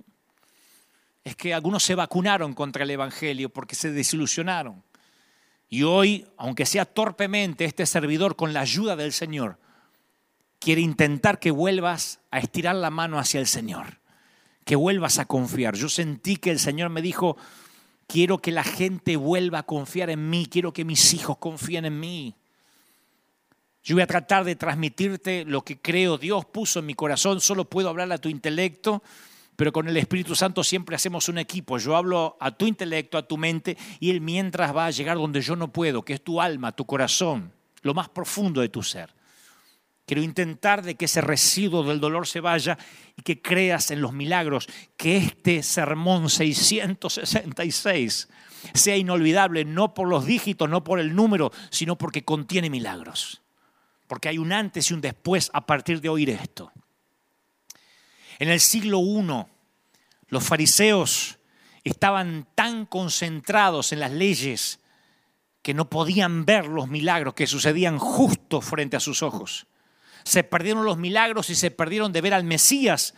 Es 1.24 1.36
que 1.36 1.54
algunos 1.54 1.82
se 1.82 1.94
vacunaron 1.94 2.54
contra 2.54 2.84
el 2.84 2.90
Evangelio 2.90 3.48
porque 3.50 3.74
se 3.74 3.92
desilusionaron. 3.92 4.82
Y 5.68 5.84
hoy, 5.84 6.26
aunque 6.36 6.66
sea 6.66 6.84
torpemente, 6.84 7.64
este 7.64 7.86
servidor, 7.86 8.36
con 8.36 8.52
la 8.52 8.60
ayuda 8.60 8.96
del 8.96 9.12
Señor, 9.12 9.58
quiere 10.58 10.80
intentar 10.80 11.38
que 11.38 11.50
vuelvas 11.50 12.20
a 12.30 12.38
estirar 12.38 12.74
la 12.74 12.90
mano 12.90 13.18
hacia 13.18 13.40
el 13.40 13.46
Señor, 13.46 14.00
que 14.64 14.76
vuelvas 14.76 15.18
a 15.18 15.24
confiar. 15.24 15.76
Yo 15.76 15.88
sentí 15.88 16.36
que 16.36 16.50
el 16.50 16.58
Señor 16.58 16.90
me 16.90 17.02
dijo, 17.02 17.36
Quiero 18.12 18.42
que 18.42 18.52
la 18.52 18.62
gente 18.62 19.16
vuelva 19.16 19.60
a 19.60 19.62
confiar 19.62 20.10
en 20.10 20.28
mí. 20.28 20.46
Quiero 20.46 20.74
que 20.74 20.84
mis 20.84 21.14
hijos 21.14 21.38
confíen 21.38 21.86
en 21.86 21.98
mí. 21.98 22.34
Yo 23.84 23.96
voy 23.96 24.02
a 24.02 24.06
tratar 24.06 24.44
de 24.44 24.54
transmitirte 24.54 25.44
lo 25.44 25.62
que 25.62 25.80
creo 25.80 26.16
Dios 26.16 26.44
puso 26.44 26.78
en 26.78 26.86
mi 26.86 26.94
corazón. 26.94 27.40
Solo 27.40 27.64
puedo 27.64 27.88
hablar 27.88 28.12
a 28.12 28.18
tu 28.18 28.28
intelecto, 28.28 29.02
pero 29.56 29.72
con 29.72 29.88
el 29.88 29.96
Espíritu 29.96 30.36
Santo 30.36 30.62
siempre 30.62 30.94
hacemos 30.94 31.28
un 31.28 31.38
equipo. 31.38 31.78
Yo 31.78 31.96
hablo 31.96 32.36
a 32.38 32.52
tu 32.52 32.66
intelecto, 32.66 33.18
a 33.18 33.26
tu 33.26 33.36
mente, 33.36 33.76
y 33.98 34.10
Él 34.10 34.20
mientras 34.20 34.74
va 34.74 34.86
a 34.86 34.90
llegar 34.90 35.16
donde 35.16 35.40
yo 35.40 35.56
no 35.56 35.72
puedo, 35.72 36.04
que 36.04 36.14
es 36.14 36.22
tu 36.22 36.40
alma, 36.40 36.70
tu 36.72 36.86
corazón, 36.86 37.52
lo 37.82 37.92
más 37.92 38.08
profundo 38.08 38.60
de 38.60 38.68
tu 38.68 38.84
ser. 38.84 39.12
Quiero 40.06 40.22
intentar 40.22 40.82
de 40.82 40.94
que 40.94 41.06
ese 41.06 41.20
residuo 41.20 41.82
del 41.82 42.00
dolor 42.00 42.28
se 42.28 42.40
vaya 42.40 42.78
y 43.16 43.22
que 43.22 43.42
creas 43.42 43.90
en 43.90 44.00
los 44.00 44.12
milagros, 44.12 44.68
que 44.96 45.16
este 45.16 45.62
sermón 45.62 46.28
666 46.30 48.28
sea 48.74 48.96
inolvidable, 48.96 49.64
no 49.64 49.94
por 49.94 50.08
los 50.08 50.24
dígitos, 50.24 50.68
no 50.68 50.84
por 50.84 51.00
el 51.00 51.16
número, 51.16 51.52
sino 51.70 51.98
porque 51.98 52.24
contiene 52.24 52.70
milagros. 52.70 53.41
Porque 54.12 54.28
hay 54.28 54.36
un 54.36 54.52
antes 54.52 54.90
y 54.90 54.94
un 54.94 55.00
después 55.00 55.50
a 55.54 55.64
partir 55.64 56.02
de 56.02 56.10
oír 56.10 56.28
esto. 56.28 56.70
En 58.38 58.50
el 58.50 58.60
siglo 58.60 59.00
I, 59.00 59.46
los 60.28 60.44
fariseos 60.44 61.38
estaban 61.82 62.46
tan 62.54 62.84
concentrados 62.84 63.92
en 63.92 64.00
las 64.00 64.12
leyes 64.12 64.80
que 65.62 65.72
no 65.72 65.88
podían 65.88 66.44
ver 66.44 66.66
los 66.66 66.88
milagros 66.88 67.32
que 67.32 67.46
sucedían 67.46 67.98
justo 67.98 68.60
frente 68.60 68.96
a 68.96 69.00
sus 69.00 69.22
ojos 69.22 69.66
se 70.24 70.44
perdieron 70.44 70.84
los 70.84 70.98
milagros 70.98 71.50
y 71.50 71.54
se 71.54 71.70
perdieron 71.70 72.12
de 72.12 72.20
ver 72.20 72.34
al 72.34 72.44
Mesías 72.44 73.14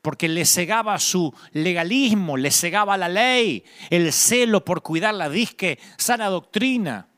porque 0.00 0.28
le 0.28 0.44
cegaba 0.44 0.98
su 0.98 1.32
legalismo, 1.52 2.36
le 2.36 2.50
cegaba 2.50 2.96
la 2.96 3.08
ley, 3.08 3.64
el 3.88 4.12
celo 4.12 4.64
por 4.64 4.82
cuidar 4.82 5.14
la 5.14 5.28
disque 5.28 5.78
sana 5.96 6.26
doctrina. 6.26 7.08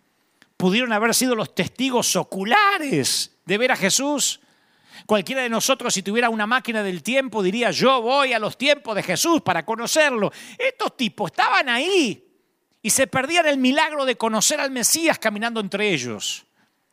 Pudieron 0.56 0.92
haber 0.92 1.14
sido 1.14 1.34
los 1.34 1.54
testigos 1.54 2.14
oculares 2.16 3.36
de 3.44 3.58
ver 3.58 3.72
a 3.72 3.76
Jesús. 3.76 4.40
Cualquiera 5.06 5.42
de 5.42 5.48
nosotros, 5.48 5.92
si 5.92 6.02
tuviera 6.02 6.30
una 6.30 6.46
máquina 6.46 6.82
del 6.82 7.02
tiempo, 7.02 7.42
diría, 7.42 7.70
yo 7.70 8.00
voy 8.00 8.32
a 8.32 8.38
los 8.38 8.56
tiempos 8.56 8.94
de 8.94 9.02
Jesús 9.02 9.42
para 9.42 9.64
conocerlo. 9.64 10.32
Estos 10.56 10.96
tipos 10.96 11.30
estaban 11.30 11.68
ahí 11.68 12.24
y 12.80 12.90
se 12.90 13.06
perdían 13.06 13.46
el 13.46 13.58
milagro 13.58 14.04
de 14.04 14.16
conocer 14.16 14.60
al 14.60 14.70
Mesías 14.70 15.18
caminando 15.18 15.60
entre 15.60 15.90
ellos. 15.90 16.44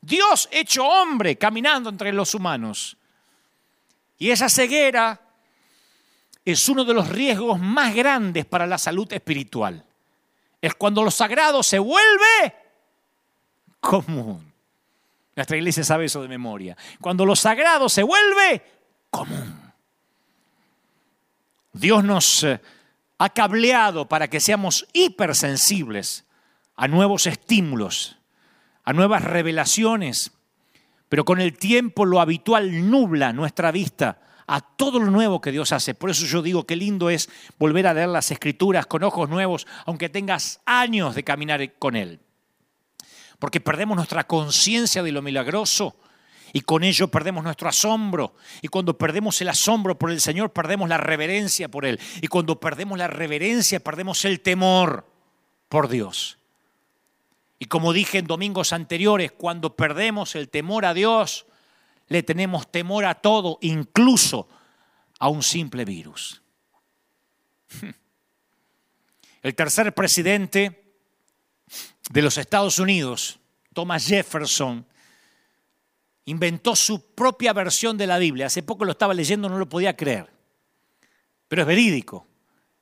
Dios 0.02 0.50
hecho 0.52 0.86
hombre 0.86 1.38
caminando 1.38 1.90
entre 1.90 2.12
los 2.12 2.34
humanos. 2.34 2.98
Y 4.18 4.32
esa 4.32 4.50
ceguera 4.50 5.22
es 6.44 6.68
uno 6.70 6.84
de 6.84 6.94
los 6.94 7.10
riesgos 7.10 7.60
más 7.60 7.94
grandes 7.94 8.46
para 8.46 8.66
la 8.66 8.78
salud 8.78 9.12
espiritual. 9.14 9.86
Es 10.62 10.74
cuando 10.76 11.04
lo 11.04 11.12
sagrado 11.12 11.62
se 11.62 11.80
vuelve 11.80 12.56
común. 13.82 14.54
Nuestra 15.36 15.58
iglesia 15.58 15.84
sabe 15.84 16.06
eso 16.06 16.22
de 16.22 16.28
memoria. 16.28 16.78
Cuando 17.02 17.26
lo 17.26 17.36
sagrado 17.36 17.90
se 17.90 18.04
vuelve 18.04 18.62
común. 19.10 19.74
Dios 21.74 22.04
nos 22.04 22.44
eh, 22.44 22.62
ha 23.18 23.30
cableado 23.30 24.08
para 24.08 24.30
que 24.30 24.40
seamos 24.40 24.88
hipersensibles 24.94 26.26
a 26.76 26.88
nuevos 26.88 27.28
estímulos, 27.28 28.18
a 28.84 28.94
nuevas 28.94 29.24
revelaciones, 29.24 30.32
pero 31.10 31.26
con 31.26 31.40
el 31.40 31.58
tiempo 31.58 32.06
lo 32.06 32.20
habitual 32.20 32.90
nubla 32.90 33.34
nuestra 33.34 33.72
vista 33.72 34.20
a 34.48 34.60
todo 34.60 35.00
lo 35.00 35.12
nuevo 35.12 35.40
que 35.40 35.52
Dios 35.52 35.72
hace. 35.72 35.94
Por 35.94 36.10
eso 36.10 36.26
yo 36.26 36.42
digo 36.42 36.66
que 36.66 36.76
lindo 36.76 37.10
es 37.10 37.30
volver 37.58 37.88
a 37.88 37.94
leer 37.94 38.10
las 38.10 38.32
escrituras 38.32 38.86
con 38.86 39.04
ojos 39.04 39.30
nuevos, 39.30 39.66
aunque 39.86 40.10
tengas 40.10 40.60
años 40.66 41.16
de 41.16 41.24
caminar 41.24 41.74
con 41.80 41.96
Él. 41.96 42.20
Porque 43.42 43.60
perdemos 43.60 43.96
nuestra 43.96 44.28
conciencia 44.28 45.02
de 45.02 45.12
lo 45.12 45.24
milagroso 45.24 45.96
y 46.54 46.62
con 46.62 46.84
ello 46.84 47.08
perdemos 47.08 47.44
nuestro 47.44 47.68
asombro. 47.68 48.36
Y 48.62 48.68
cuando 48.68 49.00
perdemos 49.00 49.42
el 49.42 49.50
asombro 49.50 49.98
por 49.98 50.12
el 50.12 50.22
Señor, 50.22 50.54
perdemos 50.54 50.88
la 50.88 51.00
reverencia 51.00 51.68
por 51.68 51.88
Él. 51.88 52.00
Y 52.22 52.28
cuando 52.28 52.60
perdemos 52.60 53.00
la 53.00 53.08
reverencia, 53.08 53.80
perdemos 53.80 54.26
el 54.26 54.42
temor 54.42 55.08
por 55.70 55.90
Dios. 55.90 56.38
Y 57.58 57.66
como 57.66 57.94
dije 57.94 58.20
en 58.20 58.28
domingos 58.28 58.74
anteriores, 58.74 59.32
cuando 59.32 59.76
perdemos 59.76 60.36
el 60.36 60.48
temor 60.48 60.86
a 60.86 60.94
Dios, 60.94 61.48
le 62.10 62.22
tenemos 62.22 62.72
temor 62.72 63.06
a 63.06 63.16
todo, 63.16 63.58
incluso 63.62 64.48
a 65.18 65.30
un 65.30 65.42
simple 65.42 65.84
virus. 65.84 66.44
El 69.42 69.56
tercer 69.56 69.92
presidente 69.96 70.81
de 72.12 72.22
los 72.22 72.38
Estados 72.38 72.80
Unidos, 72.80 73.40
Thomas 73.74 74.06
Jefferson, 74.06 74.86
inventó 76.26 76.76
su 76.76 77.14
propia 77.14 77.54
versión 77.54 77.98
de 77.98 78.08
la 78.08 78.18
Biblia. 78.18 78.48
Hace 78.48 78.64
poco 78.64 78.86
lo 78.86 78.92
estaba 78.92 79.14
leyendo, 79.14 79.50
no 79.50 79.58
lo 79.58 79.70
podía 79.70 79.96
creer. 79.96 80.30
Pero 81.48 81.64
es 81.64 81.68
verídico. 81.68 82.28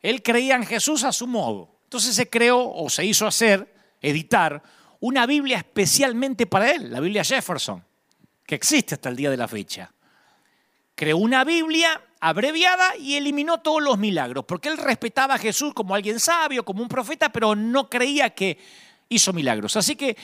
Él 0.02 0.22
creía 0.22 0.56
en 0.56 0.66
Jesús 0.66 1.04
a 1.04 1.12
su 1.12 1.28
modo. 1.28 1.80
Entonces 1.84 2.16
se 2.16 2.30
creó 2.30 2.72
o 2.72 2.90
se 2.90 3.06
hizo 3.06 3.26
hacer, 3.26 3.74
editar, 4.02 4.62
una 5.00 5.26
Biblia 5.26 5.58
especialmente 5.58 6.46
para 6.46 6.72
él, 6.72 6.92
la 6.92 7.00
Biblia 7.00 7.24
Jefferson 7.24 7.84
que 8.50 8.56
existe 8.56 8.96
hasta 8.96 9.10
el 9.10 9.16
día 9.16 9.30
de 9.30 9.38
la 9.38 9.48
fecha. 9.48 9.94
Creó 10.96 11.18
una 11.18 11.44
Biblia 11.44 12.02
abreviada 12.20 12.98
y 12.98 13.14
eliminó 13.14 13.60
todos 13.60 13.80
los 13.80 14.00
milagros, 14.00 14.44
porque 14.46 14.70
él 14.70 14.78
respetaba 14.80 15.36
a 15.36 15.38
Jesús 15.38 15.72
como 15.76 15.94
alguien 15.94 16.20
sabio, 16.20 16.66
como 16.66 16.82
un 16.82 16.88
profeta, 16.88 17.30
pero 17.30 17.56
no 17.56 17.88
creía 17.88 18.32
que 18.32 18.58
hizo 19.10 19.34
milagros. 19.34 19.76
Así 19.76 19.96
que 19.96 20.16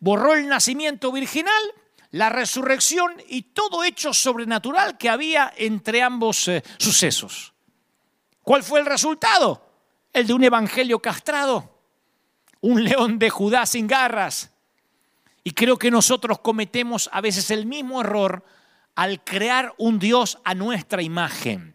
borró 0.00 0.34
el 0.34 0.48
nacimiento 0.48 1.12
virginal, 1.12 1.62
la 2.10 2.28
resurrección 2.28 3.22
y 3.28 3.42
todo 3.42 3.84
hecho 3.84 4.12
sobrenatural 4.12 4.98
que 4.98 5.08
había 5.08 5.52
entre 5.56 6.02
ambos 6.02 6.48
eh, 6.48 6.62
sucesos. 6.78 7.52
¿Cuál 8.42 8.62
fue 8.62 8.80
el 8.80 8.86
resultado? 8.86 9.70
El 10.12 10.26
de 10.26 10.34
un 10.34 10.44
evangelio 10.44 10.98
castrado, 10.98 11.78
un 12.60 12.82
león 12.82 13.18
de 13.18 13.30
Judá 13.30 13.64
sin 13.64 13.86
garras, 13.86 14.50
y 15.44 15.52
creo 15.52 15.78
que 15.78 15.90
nosotros 15.90 16.38
cometemos 16.40 17.08
a 17.12 17.20
veces 17.20 17.50
el 17.50 17.66
mismo 17.66 18.00
error 18.00 18.44
al 18.94 19.24
crear 19.24 19.74
un 19.78 19.98
Dios 19.98 20.38
a 20.44 20.54
nuestra 20.54 21.02
imagen. 21.02 21.74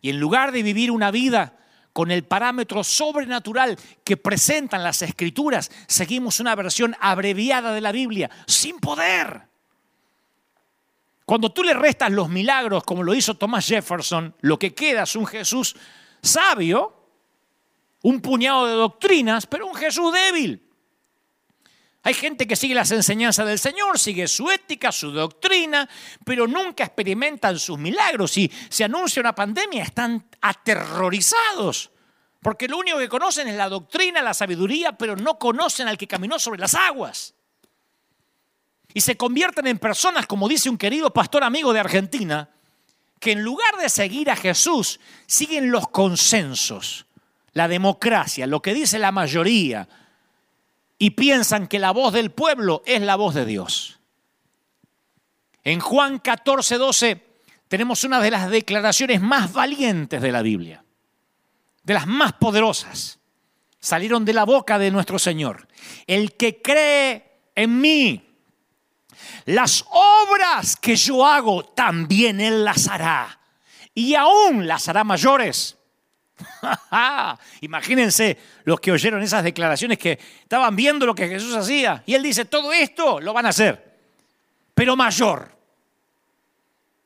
Y 0.00 0.10
en 0.10 0.18
lugar 0.18 0.52
de 0.52 0.62
vivir 0.62 0.90
una 0.90 1.10
vida 1.10 1.59
con 1.92 2.10
el 2.10 2.24
parámetro 2.24 2.84
sobrenatural 2.84 3.78
que 4.04 4.16
presentan 4.16 4.82
las 4.82 5.02
escrituras, 5.02 5.70
seguimos 5.86 6.40
una 6.40 6.54
versión 6.54 6.96
abreviada 7.00 7.72
de 7.72 7.80
la 7.80 7.92
Biblia, 7.92 8.30
sin 8.46 8.78
poder. 8.78 9.48
Cuando 11.24 11.52
tú 11.52 11.62
le 11.62 11.74
restas 11.74 12.10
los 12.10 12.28
milagros, 12.28 12.84
como 12.84 13.02
lo 13.02 13.14
hizo 13.14 13.36
Thomas 13.36 13.66
Jefferson, 13.66 14.34
lo 14.40 14.58
que 14.58 14.74
queda 14.74 15.04
es 15.04 15.14
un 15.14 15.26
Jesús 15.26 15.76
sabio, 16.22 16.94
un 18.02 18.20
puñado 18.20 18.66
de 18.66 18.72
doctrinas, 18.72 19.46
pero 19.46 19.66
un 19.66 19.74
Jesús 19.74 20.12
débil. 20.12 20.69
Hay 22.02 22.14
gente 22.14 22.46
que 22.46 22.56
sigue 22.56 22.74
las 22.74 22.90
enseñanzas 22.92 23.46
del 23.46 23.58
Señor, 23.58 23.98
sigue 23.98 24.26
su 24.26 24.50
ética, 24.50 24.90
su 24.90 25.10
doctrina, 25.10 25.88
pero 26.24 26.46
nunca 26.46 26.84
experimentan 26.84 27.58
sus 27.58 27.78
milagros. 27.78 28.30
Si 28.30 28.50
se 28.70 28.84
anuncia 28.84 29.20
una 29.20 29.34
pandemia, 29.34 29.82
están 29.82 30.26
aterrorizados, 30.40 31.90
porque 32.40 32.68
lo 32.68 32.78
único 32.78 32.98
que 32.98 33.08
conocen 33.08 33.48
es 33.48 33.54
la 33.54 33.68
doctrina, 33.68 34.22
la 34.22 34.32
sabiduría, 34.32 34.92
pero 34.92 35.14
no 35.14 35.38
conocen 35.38 35.88
al 35.88 35.98
que 35.98 36.08
caminó 36.08 36.38
sobre 36.38 36.60
las 36.60 36.74
aguas. 36.74 37.34
Y 38.94 39.02
se 39.02 39.18
convierten 39.18 39.66
en 39.66 39.78
personas, 39.78 40.26
como 40.26 40.48
dice 40.48 40.70
un 40.70 40.78
querido 40.78 41.12
pastor 41.12 41.44
amigo 41.44 41.74
de 41.74 41.80
Argentina, 41.80 42.48
que 43.20 43.32
en 43.32 43.42
lugar 43.42 43.76
de 43.76 43.90
seguir 43.90 44.30
a 44.30 44.36
Jesús, 44.36 45.00
siguen 45.26 45.70
los 45.70 45.88
consensos, 45.88 47.06
la 47.52 47.68
democracia, 47.68 48.46
lo 48.46 48.62
que 48.62 48.72
dice 48.72 48.98
la 48.98 49.12
mayoría, 49.12 49.86
y 51.02 51.12
piensan 51.12 51.66
que 51.66 51.78
la 51.78 51.92
voz 51.92 52.12
del 52.12 52.30
pueblo 52.30 52.82
es 52.84 53.00
la 53.00 53.16
voz 53.16 53.34
de 53.34 53.46
Dios. 53.46 53.98
En 55.64 55.80
Juan 55.80 56.18
14, 56.18 56.76
12 56.76 57.26
tenemos 57.68 58.04
una 58.04 58.20
de 58.20 58.30
las 58.30 58.50
declaraciones 58.50 59.22
más 59.22 59.50
valientes 59.50 60.20
de 60.20 60.30
la 60.30 60.42
Biblia, 60.42 60.84
de 61.82 61.94
las 61.94 62.06
más 62.06 62.34
poderosas. 62.34 63.18
Salieron 63.78 64.26
de 64.26 64.34
la 64.34 64.44
boca 64.44 64.78
de 64.78 64.90
nuestro 64.90 65.18
Señor. 65.18 65.68
El 66.06 66.36
que 66.36 66.60
cree 66.60 67.44
en 67.54 67.80
mí, 67.80 68.36
las 69.46 69.86
obras 69.88 70.76
que 70.76 70.96
yo 70.96 71.24
hago, 71.24 71.64
también 71.64 72.42
Él 72.42 72.62
las 72.62 72.88
hará. 72.88 73.40
Y 73.94 74.16
aún 74.16 74.66
las 74.66 74.86
hará 74.86 75.02
mayores 75.02 75.78
Imagínense 77.60 78.38
los 78.64 78.80
que 78.80 78.92
oyeron 78.92 79.22
esas 79.22 79.44
declaraciones 79.44 79.98
que 79.98 80.18
estaban 80.42 80.74
viendo 80.76 81.06
lo 81.06 81.14
que 81.14 81.28
Jesús 81.28 81.54
hacía. 81.54 82.02
Y 82.06 82.14
él 82.14 82.22
dice, 82.22 82.44
todo 82.44 82.72
esto 82.72 83.20
lo 83.20 83.32
van 83.32 83.46
a 83.46 83.50
hacer, 83.50 83.98
pero 84.74 84.96
mayor. 84.96 85.56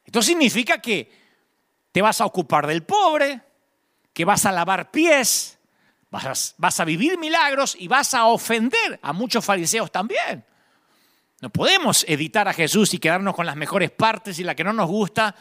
Esto 0.04 0.22
significa 0.22 0.78
que 0.78 1.10
te 1.92 2.02
vas 2.02 2.20
a 2.20 2.26
ocupar 2.26 2.66
del 2.66 2.82
pobre, 2.82 3.40
que 4.12 4.24
vas 4.24 4.46
a 4.46 4.52
lavar 4.52 4.90
pies, 4.90 5.58
vas, 6.10 6.54
vas 6.58 6.80
a 6.80 6.84
vivir 6.84 7.18
milagros 7.18 7.76
y 7.78 7.88
vas 7.88 8.14
a 8.14 8.26
ofender 8.26 8.98
a 9.02 9.12
muchos 9.12 9.44
fariseos 9.44 9.90
también. 9.90 10.44
No 11.40 11.50
podemos 11.50 12.04
editar 12.08 12.48
a 12.48 12.52
Jesús 12.52 12.94
y 12.94 12.98
quedarnos 12.98 13.34
con 13.34 13.44
las 13.44 13.56
mejores 13.56 13.90
partes 13.90 14.38
y 14.38 14.44
la 14.44 14.54
que 14.54 14.64
no 14.64 14.72
nos 14.72 14.88
gusta 14.88 15.34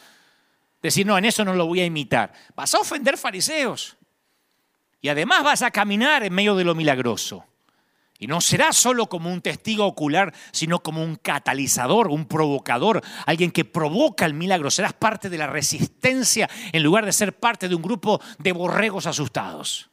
Decir, 0.83 1.05
no, 1.05 1.17
en 1.17 1.23
eso 1.23 1.45
no 1.45 1.53
lo 1.53 1.65
voy 1.65 1.79
a 1.79 1.85
imitar. 1.85 2.33
Vas 2.55 2.75
a 2.75 2.79
ofender 2.79 3.17
fariseos. 3.17 3.95
Y 4.99 5.07
además 5.07 5.43
vas 5.43 5.61
a 5.61 5.71
caminar 5.71 6.23
en 6.23 6.33
medio 6.33 6.55
de 6.55 6.65
lo 6.65 6.75
milagroso. 6.75 7.45
Y 8.19 8.27
no 8.27 8.41
serás 8.41 8.77
solo 8.77 9.07
como 9.07 9.31
un 9.31 9.41
testigo 9.41 9.85
ocular, 9.85 10.33
sino 10.51 10.79
como 10.79 11.01
un 11.01 11.15
catalizador, 11.15 12.09
un 12.09 12.25
provocador, 12.25 13.01
alguien 13.25 13.51
que 13.51 13.65
provoca 13.65 14.25
el 14.25 14.33
milagro. 14.33 14.69
Serás 14.69 14.93
parte 14.93 15.29
de 15.29 15.37
la 15.37 15.47
resistencia 15.47 16.49
en 16.73 16.83
lugar 16.83 17.05
de 17.05 17.13
ser 17.13 17.33
parte 17.33 17.69
de 17.69 17.75
un 17.75 17.81
grupo 17.81 18.21
de 18.37 18.51
borregos 18.51 19.07
asustados. 19.07 19.89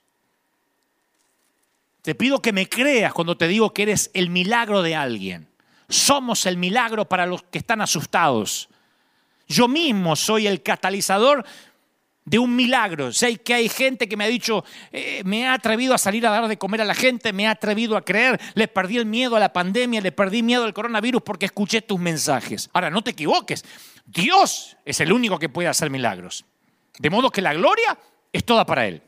Te 2.02 2.16
pido 2.16 2.42
que 2.42 2.52
me 2.52 2.68
creas 2.68 3.12
cuando 3.12 3.36
te 3.36 3.46
digo 3.46 3.72
que 3.72 3.82
eres 3.82 4.10
el 4.12 4.28
milagro 4.30 4.82
de 4.82 4.96
alguien. 4.96 5.48
Somos 5.88 6.46
el 6.46 6.56
milagro 6.56 7.08
para 7.08 7.26
los 7.26 7.42
que 7.44 7.58
están 7.58 7.80
asustados. 7.80 8.68
Yo 9.50 9.66
mismo 9.66 10.14
soy 10.14 10.46
el 10.46 10.62
catalizador 10.62 11.44
de 12.24 12.38
un 12.38 12.54
milagro. 12.54 13.12
Sé 13.12 13.36
que 13.38 13.52
hay 13.52 13.68
gente 13.68 14.08
que 14.08 14.16
me 14.16 14.22
ha 14.22 14.28
dicho, 14.28 14.64
eh, 14.92 15.22
me 15.24 15.48
ha 15.48 15.54
atrevido 15.54 15.92
a 15.92 15.98
salir 15.98 16.24
a 16.24 16.30
dar 16.30 16.46
de 16.46 16.56
comer 16.56 16.82
a 16.82 16.84
la 16.84 16.94
gente, 16.94 17.32
me 17.32 17.48
ha 17.48 17.50
atrevido 17.50 17.96
a 17.96 18.04
creer, 18.04 18.40
le 18.54 18.68
perdí 18.68 18.98
el 18.98 19.06
miedo 19.06 19.34
a 19.34 19.40
la 19.40 19.52
pandemia, 19.52 20.00
le 20.00 20.12
perdí 20.12 20.44
miedo 20.44 20.62
al 20.62 20.72
coronavirus 20.72 21.22
porque 21.22 21.46
escuché 21.46 21.82
tus 21.82 21.98
mensajes. 21.98 22.70
Ahora, 22.72 22.90
no 22.90 23.02
te 23.02 23.10
equivoques, 23.10 23.64
Dios 24.06 24.76
es 24.84 25.00
el 25.00 25.12
único 25.12 25.36
que 25.36 25.48
puede 25.48 25.66
hacer 25.66 25.90
milagros. 25.90 26.44
De 26.96 27.10
modo 27.10 27.30
que 27.30 27.42
la 27.42 27.52
gloria 27.52 27.98
es 28.32 28.44
toda 28.44 28.64
para 28.64 28.86
Él. 28.86 29.02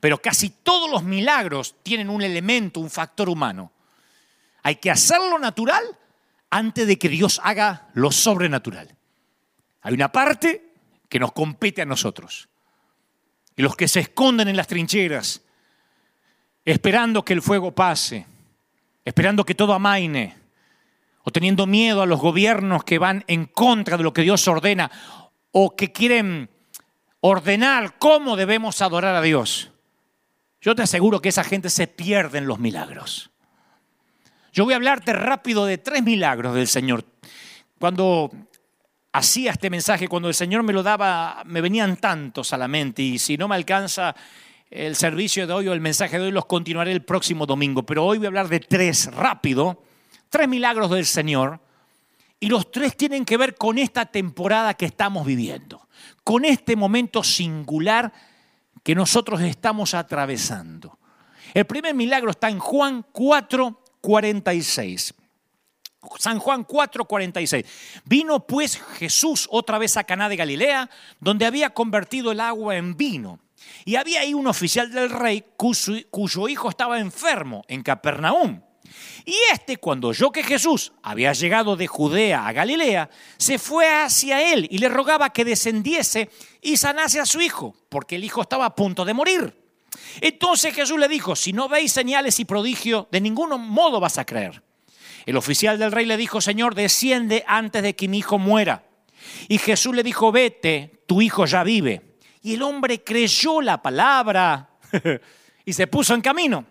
Pero 0.00 0.16
casi 0.16 0.48
todos 0.48 0.90
los 0.90 1.02
milagros 1.02 1.74
tienen 1.82 2.08
un 2.08 2.22
elemento, 2.22 2.80
un 2.80 2.88
factor 2.88 3.28
humano. 3.28 3.70
Hay 4.62 4.76
que 4.76 4.90
hacerlo 4.90 5.38
natural 5.38 5.84
antes 6.48 6.86
de 6.86 6.98
que 6.98 7.10
Dios 7.10 7.38
haga 7.44 7.90
lo 7.92 8.10
sobrenatural. 8.10 8.95
Hay 9.86 9.94
una 9.94 10.10
parte 10.10 10.64
que 11.08 11.20
nos 11.20 11.30
compete 11.30 11.80
a 11.80 11.84
nosotros. 11.84 12.48
Y 13.54 13.62
los 13.62 13.76
que 13.76 13.86
se 13.86 14.00
esconden 14.00 14.48
en 14.48 14.56
las 14.56 14.66
trincheras, 14.66 15.42
esperando 16.64 17.24
que 17.24 17.32
el 17.32 17.40
fuego 17.40 17.70
pase, 17.70 18.26
esperando 19.04 19.44
que 19.44 19.54
todo 19.54 19.72
amaine, 19.72 20.34
o 21.22 21.30
teniendo 21.30 21.68
miedo 21.68 22.02
a 22.02 22.06
los 22.06 22.18
gobiernos 22.18 22.82
que 22.82 22.98
van 22.98 23.22
en 23.28 23.44
contra 23.44 23.96
de 23.96 24.02
lo 24.02 24.12
que 24.12 24.22
Dios 24.22 24.48
ordena, 24.48 24.90
o 25.52 25.76
que 25.76 25.92
quieren 25.92 26.50
ordenar 27.20 27.96
cómo 28.00 28.34
debemos 28.34 28.82
adorar 28.82 29.14
a 29.14 29.22
Dios. 29.22 29.70
Yo 30.60 30.74
te 30.74 30.82
aseguro 30.82 31.22
que 31.22 31.28
esa 31.28 31.44
gente 31.44 31.70
se 31.70 31.86
pierde 31.86 32.38
en 32.38 32.48
los 32.48 32.58
milagros. 32.58 33.30
Yo 34.52 34.64
voy 34.64 34.72
a 34.72 34.78
hablarte 34.78 35.12
rápido 35.12 35.64
de 35.64 35.78
tres 35.78 36.02
milagros 36.02 36.56
del 36.56 36.66
Señor. 36.66 37.04
Cuando 37.78 38.32
hacía 39.16 39.52
este 39.52 39.70
mensaje, 39.70 40.08
cuando 40.08 40.28
el 40.28 40.34
Señor 40.34 40.62
me 40.62 40.74
lo 40.74 40.82
daba, 40.82 41.42
me 41.46 41.62
venían 41.62 41.96
tantos 41.96 42.52
a 42.52 42.58
la 42.58 42.68
mente 42.68 43.02
y 43.02 43.18
si 43.18 43.38
no 43.38 43.48
me 43.48 43.54
alcanza 43.54 44.14
el 44.70 44.94
servicio 44.94 45.46
de 45.46 45.52
hoy 45.54 45.68
o 45.68 45.72
el 45.72 45.80
mensaje 45.80 46.18
de 46.18 46.26
hoy, 46.26 46.32
los 46.32 46.44
continuaré 46.44 46.92
el 46.92 47.02
próximo 47.02 47.46
domingo. 47.46 47.84
Pero 47.84 48.04
hoy 48.04 48.18
voy 48.18 48.26
a 48.26 48.28
hablar 48.28 48.48
de 48.48 48.60
tres, 48.60 49.06
rápido, 49.14 49.82
tres 50.28 50.48
milagros 50.48 50.90
del 50.90 51.06
Señor 51.06 51.60
y 52.40 52.48
los 52.48 52.70
tres 52.70 52.94
tienen 52.94 53.24
que 53.24 53.38
ver 53.38 53.54
con 53.54 53.78
esta 53.78 54.04
temporada 54.04 54.74
que 54.74 54.84
estamos 54.84 55.24
viviendo, 55.24 55.88
con 56.22 56.44
este 56.44 56.76
momento 56.76 57.24
singular 57.24 58.12
que 58.82 58.94
nosotros 58.94 59.40
estamos 59.40 59.94
atravesando. 59.94 60.98
El 61.54 61.64
primer 61.64 61.94
milagro 61.94 62.30
está 62.30 62.50
en 62.50 62.58
Juan 62.58 63.06
4, 63.12 63.82
46. 64.02 65.14
San 66.18 66.38
Juan 66.38 66.64
4:46. 66.64 67.64
Vino 68.04 68.46
pues 68.46 68.78
Jesús 68.98 69.48
otra 69.50 69.78
vez 69.78 69.96
a 69.96 70.04
Caná 70.04 70.28
de 70.28 70.36
Galilea, 70.36 70.90
donde 71.20 71.46
había 71.46 71.70
convertido 71.70 72.32
el 72.32 72.40
agua 72.40 72.76
en 72.76 72.96
vino. 72.96 73.40
Y 73.84 73.96
había 73.96 74.20
ahí 74.20 74.34
un 74.34 74.46
oficial 74.46 74.90
del 74.90 75.10
rey 75.10 75.44
cuyo, 75.56 76.48
hijo 76.48 76.68
estaba 76.68 76.98
enfermo 76.98 77.64
en 77.68 77.82
Capernaum. 77.82 78.60
Y 79.24 79.34
este, 79.52 79.78
cuando 79.78 80.08
oyó 80.08 80.30
que 80.30 80.44
Jesús 80.44 80.92
había 81.02 81.32
llegado 81.32 81.76
de 81.76 81.88
Judea 81.88 82.46
a 82.46 82.52
Galilea, 82.52 83.10
se 83.36 83.58
fue 83.58 83.88
hacia 83.88 84.52
él 84.52 84.68
y 84.70 84.78
le 84.78 84.88
rogaba 84.88 85.30
que 85.30 85.44
descendiese 85.44 86.30
y 86.62 86.76
sanase 86.76 87.18
a 87.18 87.26
su 87.26 87.40
hijo, 87.40 87.74
porque 87.88 88.16
el 88.16 88.24
hijo 88.24 88.42
estaba 88.42 88.66
a 88.66 88.74
punto 88.76 89.04
de 89.04 89.14
morir. 89.14 89.66
Entonces 90.20 90.74
Jesús 90.74 90.98
le 90.98 91.08
dijo, 91.08 91.34
si 91.34 91.52
no 91.52 91.68
veis 91.68 91.92
señales 91.92 92.38
y 92.38 92.44
prodigios, 92.44 93.06
de 93.10 93.20
ningún 93.20 93.50
modo 93.60 93.98
vas 93.98 94.18
a 94.18 94.24
creer. 94.24 94.62
El 95.26 95.36
oficial 95.36 95.78
del 95.78 95.92
rey 95.92 96.06
le 96.06 96.16
dijo, 96.16 96.40
Señor, 96.40 96.76
desciende 96.76 97.44
antes 97.48 97.82
de 97.82 97.96
que 97.96 98.06
mi 98.08 98.18
hijo 98.18 98.38
muera. 98.38 98.84
Y 99.48 99.58
Jesús 99.58 99.94
le 99.94 100.04
dijo, 100.04 100.30
vete, 100.30 101.02
tu 101.06 101.20
hijo 101.20 101.46
ya 101.46 101.64
vive. 101.64 102.16
Y 102.42 102.54
el 102.54 102.62
hombre 102.62 103.02
creyó 103.02 103.60
la 103.60 103.82
palabra 103.82 104.70
y 105.64 105.72
se 105.72 105.88
puso 105.88 106.14
en 106.14 106.20
camino. 106.20 106.64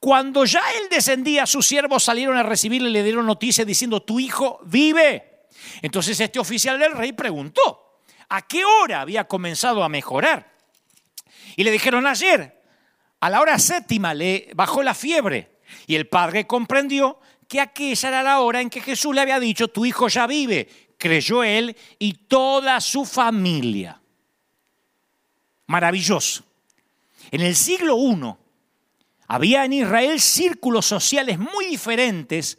Cuando 0.00 0.44
ya 0.44 0.62
él 0.80 0.88
descendía, 0.90 1.46
sus 1.46 1.66
siervos 1.66 2.02
salieron 2.02 2.36
a 2.36 2.42
recibirle 2.42 2.90
y 2.90 2.92
le 2.92 3.04
dieron 3.04 3.24
noticia 3.24 3.64
diciendo, 3.64 4.02
tu 4.02 4.18
hijo 4.18 4.60
vive. 4.64 5.46
Entonces 5.80 6.18
este 6.18 6.40
oficial 6.40 6.78
del 6.78 6.92
rey 6.92 7.12
preguntó, 7.12 8.00
¿a 8.28 8.42
qué 8.46 8.64
hora 8.64 9.02
había 9.02 9.28
comenzado 9.28 9.84
a 9.84 9.88
mejorar? 9.88 10.54
Y 11.54 11.62
le 11.62 11.70
dijeron 11.70 12.06
ayer, 12.06 12.60
a 13.20 13.30
la 13.30 13.40
hora 13.40 13.58
séptima 13.58 14.12
le 14.14 14.50
bajó 14.54 14.82
la 14.82 14.94
fiebre. 14.94 15.60
Y 15.86 15.94
el 15.94 16.08
padre 16.08 16.46
comprendió 16.46 17.20
que 17.50 17.60
aquella 17.60 18.08
era 18.10 18.22
la 18.22 18.38
hora 18.42 18.60
en 18.60 18.70
que 18.70 18.80
Jesús 18.80 19.12
le 19.12 19.22
había 19.22 19.40
dicho, 19.40 19.66
tu 19.66 19.84
hijo 19.84 20.06
ya 20.06 20.28
vive. 20.28 20.68
Creyó 20.96 21.42
él 21.42 21.76
y 21.98 22.12
toda 22.12 22.80
su 22.80 23.04
familia. 23.04 24.00
Maravilloso. 25.66 26.44
En 27.32 27.40
el 27.40 27.56
siglo 27.56 27.96
I 27.98 28.36
había 29.26 29.64
en 29.64 29.72
Israel 29.72 30.20
círculos 30.20 30.86
sociales 30.86 31.40
muy 31.40 31.66
diferentes 31.66 32.56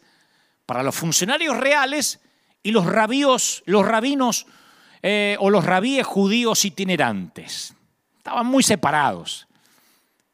para 0.66 0.82
los 0.82 0.94
funcionarios 0.94 1.56
reales 1.56 2.20
y 2.62 2.70
los 2.70 2.84
rabíos, 2.84 3.62
los 3.64 3.86
rabinos 3.86 4.46
eh, 5.00 5.38
o 5.40 5.48
los 5.48 5.64
rabíes 5.64 6.06
judíos 6.06 6.66
itinerantes. 6.66 7.74
Estaban 8.18 8.44
muy 8.44 8.62
separados. 8.62 9.48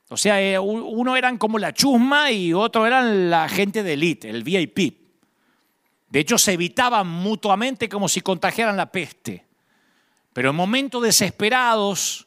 O 0.08 0.16
sea, 0.16 0.40
eh, 0.40 0.58
uno 0.58 1.16
eran 1.16 1.36
como 1.36 1.58
la 1.58 1.74
chusma 1.74 2.30
y 2.30 2.54
otro 2.54 2.86
eran 2.86 3.28
la 3.28 3.48
gente 3.48 3.82
de 3.82 3.92
élite, 3.92 4.30
el 4.30 4.42
VIP. 4.42 4.96
De 6.08 6.20
hecho, 6.20 6.38
se 6.38 6.54
evitaban 6.54 7.06
mutuamente 7.06 7.88
como 7.88 8.08
si 8.08 8.22
contagiaran 8.22 8.76
la 8.76 8.90
peste. 8.90 9.44
Pero 10.32 10.50
en 10.50 10.56
momentos 10.56 11.02
desesperados 11.02 12.26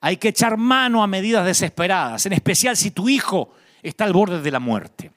hay 0.00 0.18
que 0.18 0.28
echar 0.28 0.58
mano 0.58 1.02
a 1.02 1.06
medidas 1.06 1.46
desesperadas, 1.46 2.26
en 2.26 2.34
especial 2.34 2.76
si 2.76 2.90
tu 2.90 3.08
hijo 3.08 3.54
está 3.82 4.04
al 4.04 4.12
borde 4.12 4.42
de 4.42 4.50
la 4.50 4.60
muerte. 4.60 5.10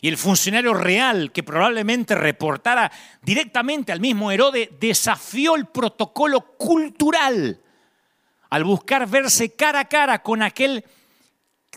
Y 0.00 0.08
el 0.08 0.18
funcionario 0.18 0.74
real, 0.74 1.32
que 1.32 1.42
probablemente 1.42 2.14
reportara 2.14 2.90
directamente 3.22 3.92
al 3.92 4.00
mismo 4.00 4.30
Herodes, 4.30 4.68
desafió 4.80 5.54
el 5.54 5.66
protocolo 5.66 6.56
cultural 6.58 7.60
al 8.54 8.62
buscar 8.62 9.08
verse 9.08 9.56
cara 9.56 9.80
a 9.80 9.84
cara 9.86 10.22
con 10.22 10.40
aquel 10.40 10.84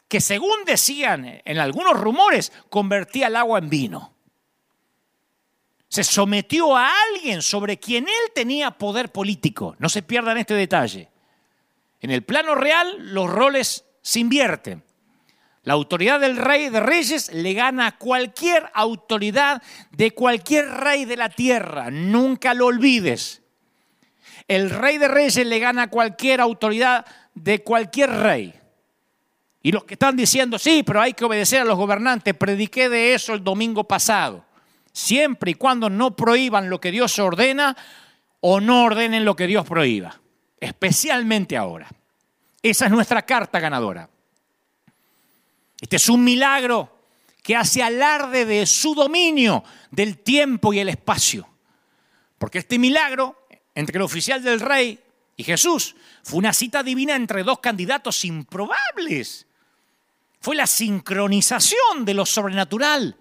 que 0.08 0.22
según 0.22 0.64
decían 0.64 1.42
en 1.44 1.58
algunos 1.58 2.00
rumores, 2.00 2.54
convertía 2.70 3.28
el 3.28 3.36
agua 3.36 3.58
en 3.58 3.68
vino. 3.68 4.14
Se 5.90 6.04
sometió 6.04 6.78
a 6.78 6.92
alguien 7.10 7.42
sobre 7.42 7.80
quien 7.80 8.08
él 8.08 8.32
tenía 8.36 8.70
poder 8.70 9.12
político. 9.12 9.76
No 9.80 9.90
se 9.90 10.04
pierdan 10.04 10.38
este 10.38 10.54
detalle. 10.54 11.10
En 12.00 12.12
el 12.12 12.24
plano 12.24 12.54
real 12.54 13.12
los 13.12 13.28
roles 13.28 13.84
se 14.04 14.20
invierten. 14.20 14.84
La 15.64 15.74
autoridad 15.74 16.20
del 16.20 16.38
rey 16.38 16.70
de 16.70 16.80
reyes 16.80 17.34
le 17.34 17.54
gana 17.56 17.88
a 17.88 17.98
cualquier 17.98 18.70
autoridad 18.76 19.64
de 19.90 20.12
cualquier 20.12 20.70
rey 20.70 21.06
de 21.06 21.18
la 21.18 21.30
tierra. 21.30 21.90
Nunca 21.90 22.54
lo 22.54 22.68
olvides. 22.68 23.42
El 24.48 24.70
rey 24.70 24.98
de 24.98 25.08
reyes 25.08 25.46
le 25.46 25.60
gana 25.60 25.84
a 25.84 25.90
cualquier 25.90 26.42
autoridad 26.42 27.06
de 27.34 27.64
cualquier 27.64 28.10
rey. 28.10 28.54
Y 29.62 29.72
los 29.72 29.84
que 29.84 29.96
están 29.96 30.16
diciendo, 30.16 30.58
sí, 30.58 30.84
pero 30.84 31.02
hay 31.02 31.14
que 31.14 31.26
obedecer 31.26 31.62
a 31.62 31.66
los 31.66 31.78
gobernantes, 31.78 32.34
prediqué 32.34 32.88
de 32.88 33.14
eso 33.14 33.34
el 33.34 33.44
domingo 33.44 33.84
pasado. 33.84 34.46
Siempre 34.94 35.52
y 35.52 35.56
cuando 35.56 35.90
no 35.90 36.16
prohíban 36.16 36.70
lo 36.70 36.80
que 36.80 36.92
Dios 36.92 37.20
ordena 37.20 37.76
o 38.40 38.62
no 38.62 38.86
ordenen 38.86 39.26
lo 39.26 39.36
que 39.36 39.48
Dios 39.48 39.66
prohíba. 39.66 40.20
Especialmente 40.60 41.58
ahora. 41.58 41.90
Esa 42.62 42.86
es 42.86 42.92
nuestra 42.92 43.24
carta 43.24 43.60
ganadora. 43.60 44.10
Este 45.80 45.98
es 45.98 46.10
un 46.10 46.24
milagro 46.24 46.98
que 47.44 47.56
hace 47.56 47.84
alarde 47.84 48.46
de 48.46 48.66
su 48.66 48.96
dominio 48.96 49.64
del 49.92 50.18
tiempo 50.18 50.74
y 50.74 50.80
el 50.80 50.90
espacio. 50.90 51.48
Porque 52.38 52.60
este 52.60 52.80
milagro 52.80 53.47
entre 53.78 53.98
el 53.98 54.02
oficial 54.02 54.42
del 54.42 54.60
rey 54.60 55.00
y 55.36 55.44
Jesús. 55.44 55.96
Fue 56.24 56.40
una 56.40 56.52
cita 56.52 56.82
divina 56.82 57.16
entre 57.16 57.44
dos 57.44 57.60
candidatos 57.60 58.26
improbables. 58.26 59.46
Fue 60.42 60.56
la 60.56 60.66
sincronización 60.66 62.04
de 62.04 62.16
lo 62.16 62.26
sobrenatural. 62.26 63.16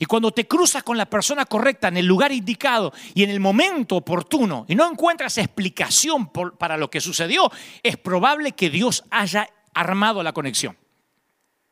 Y 0.00 0.06
cuando 0.06 0.32
te 0.32 0.48
cruzas 0.48 0.82
con 0.82 0.98
la 0.98 1.06
persona 1.06 1.44
correcta 1.44 1.86
en 1.86 1.98
el 1.98 2.06
lugar 2.06 2.32
indicado 2.32 2.92
y 3.14 3.22
en 3.22 3.30
el 3.30 3.38
momento 3.38 3.94
oportuno 3.94 4.64
y 4.66 4.74
no 4.74 4.90
encuentras 4.90 5.38
explicación 5.38 6.30
para 6.30 6.76
lo 6.76 6.90
que 6.90 7.00
sucedió, 7.00 7.48
es 7.84 7.96
probable 7.96 8.52
que 8.52 8.70
Dios 8.70 9.04
haya 9.08 9.48
armado 9.72 10.20
la 10.24 10.32
conexión. 10.32 10.76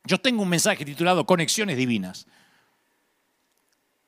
Yo 0.04 0.20
tengo 0.20 0.42
un 0.42 0.50
mensaje 0.50 0.84
titulado 0.84 1.26
Conexiones 1.26 1.76
Divinas. 1.76 2.28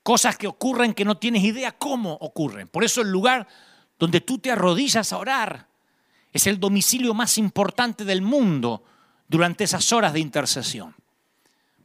Cosas 0.05 0.37
que 0.37 0.47
ocurren 0.47 0.95
que 0.95 1.05
no 1.05 1.17
tienes 1.17 1.43
idea 1.43 1.73
cómo 1.73 2.13
ocurren. 2.21 2.69
Por 2.69 2.85
eso 2.85 3.01
el 3.01 3.11
lugar 3.11 3.49
donde 4.01 4.23
tú 4.23 4.39
te 4.39 4.51
arrodillas 4.51 5.13
a 5.13 5.19
orar. 5.19 5.69
Es 6.33 6.47
el 6.47 6.59
domicilio 6.59 7.13
más 7.13 7.37
importante 7.39 8.05
del 8.05 8.23
mundo 8.23 8.83
durante 9.29 9.65
esas 9.65 9.93
horas 9.93 10.15
de 10.15 10.21
intercesión. 10.21 10.95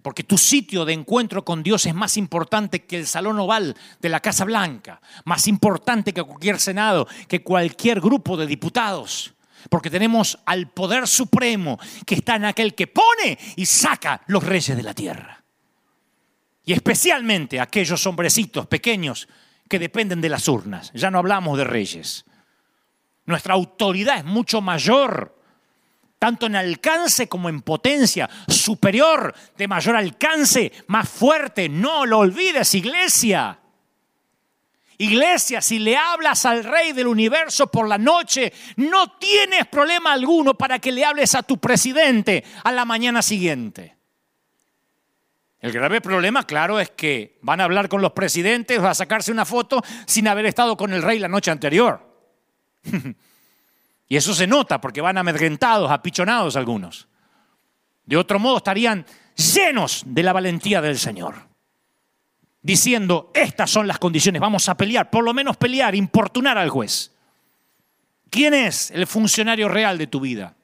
Porque 0.01 0.23
tu 0.23 0.37
sitio 0.37 0.85
de 0.85 0.93
encuentro 0.93 1.43
con 1.43 1.61
Dios 1.61 1.85
es 1.85 1.93
más 1.93 2.15
importante 2.15 2.85
que 2.85 2.97
el 2.97 3.07
salón 3.07 3.39
oval 3.39 3.75
de 3.99 4.09
la 4.09 4.21
Casa 4.21 4.45
Blanca, 4.45 5.01
más 5.25 5.47
importante 5.47 6.13
que 6.13 6.23
cualquier 6.23 6.59
senado, 6.59 7.07
que 7.27 7.43
cualquier 7.43 7.99
grupo 7.99 8.37
de 8.37 8.47
diputados. 8.47 9.33
Porque 9.69 9.89
tenemos 9.89 10.39
al 10.45 10.69
poder 10.69 11.07
supremo 11.07 11.77
que 12.05 12.15
está 12.15 12.35
en 12.35 12.45
aquel 12.45 12.75
que 12.75 12.87
pone 12.87 13.37
y 13.57 13.65
saca 13.65 14.21
los 14.27 14.43
reyes 14.43 14.77
de 14.77 14.83
la 14.83 14.93
tierra. 14.93 15.43
Y 16.63 16.73
especialmente 16.73 17.59
aquellos 17.59 18.05
hombrecitos 18.05 18.67
pequeños 18.67 19.27
que 19.69 19.79
dependen 19.79 20.21
de 20.21 20.29
las 20.29 20.47
urnas. 20.47 20.91
Ya 20.93 21.11
no 21.11 21.19
hablamos 21.19 21.57
de 21.57 21.63
reyes. 21.63 22.25
Nuestra 23.25 23.55
autoridad 23.55 24.17
es 24.17 24.25
mucho 24.25 24.61
mayor, 24.61 25.35
tanto 26.19 26.45
en 26.45 26.55
alcance 26.55 27.27
como 27.27 27.49
en 27.49 27.61
potencia, 27.61 28.29
superior, 28.47 29.33
de 29.57 29.67
mayor 29.67 29.95
alcance, 29.95 30.71
más 30.87 31.09
fuerte. 31.09 31.67
No 31.67 32.05
lo 32.05 32.19
olvides, 32.19 32.75
iglesia. 32.75 33.59
Iglesia, 34.97 35.61
si 35.61 35.79
le 35.79 35.97
hablas 35.97 36.45
al 36.45 36.63
rey 36.63 36.93
del 36.93 37.07
universo 37.07 37.67
por 37.67 37.87
la 37.87 37.97
noche, 37.97 38.53
no 38.77 39.17
tienes 39.17 39.65
problema 39.67 40.13
alguno 40.13 40.53
para 40.53 40.79
que 40.79 40.91
le 40.91 41.03
hables 41.03 41.35
a 41.35 41.43
tu 41.43 41.57
presidente 41.57 42.45
a 42.63 42.71
la 42.71 42.85
mañana 42.85 43.21
siguiente. 43.21 43.94
El 45.59 45.71
grave 45.71 46.01
problema, 46.01 46.43
claro, 46.43 46.79
es 46.79 46.91
que 46.91 47.39
van 47.41 47.61
a 47.61 47.63
hablar 47.63 47.89
con 47.89 48.01
los 48.01 48.11
presidentes, 48.11 48.81
va 48.83 48.91
a 48.91 48.95
sacarse 48.95 49.31
una 49.31 49.45
foto 49.45 49.81
sin 50.05 50.27
haber 50.27 50.45
estado 50.45 50.77
con 50.77 50.93
el 50.93 51.01
rey 51.01 51.19
la 51.19 51.27
noche 51.27 51.51
anterior. 51.51 52.01
y 54.07 54.15
eso 54.15 54.33
se 54.33 54.47
nota 54.47 54.79
porque 54.79 55.01
van 55.01 55.17
amedrentados, 55.17 55.89
apichonados 55.89 56.55
algunos. 56.55 57.07
De 58.05 58.17
otro 58.17 58.37
modo 58.37 58.57
estarían 58.57 59.05
llenos 59.35 60.03
de 60.05 60.23
la 60.23 60.33
valentía 60.33 60.81
del 60.81 60.97
Señor. 60.97 61.35
diciendo, 62.61 63.31
estas 63.35 63.69
son 63.69 63.87
las 63.87 63.99
condiciones, 63.99 64.41
vamos 64.41 64.67
a 64.69 64.75
pelear, 64.75 65.11
por 65.11 65.23
lo 65.23 65.35
menos 65.35 65.55
pelear, 65.55 65.93
importunar 65.93 66.57
al 66.57 66.69
juez. 66.69 67.11
¿Quién 68.31 68.55
es 68.55 68.89
el 68.89 69.05
funcionario 69.05 69.69
real 69.69 69.99
de 69.99 70.07
tu 70.07 70.19
vida? 70.19 70.55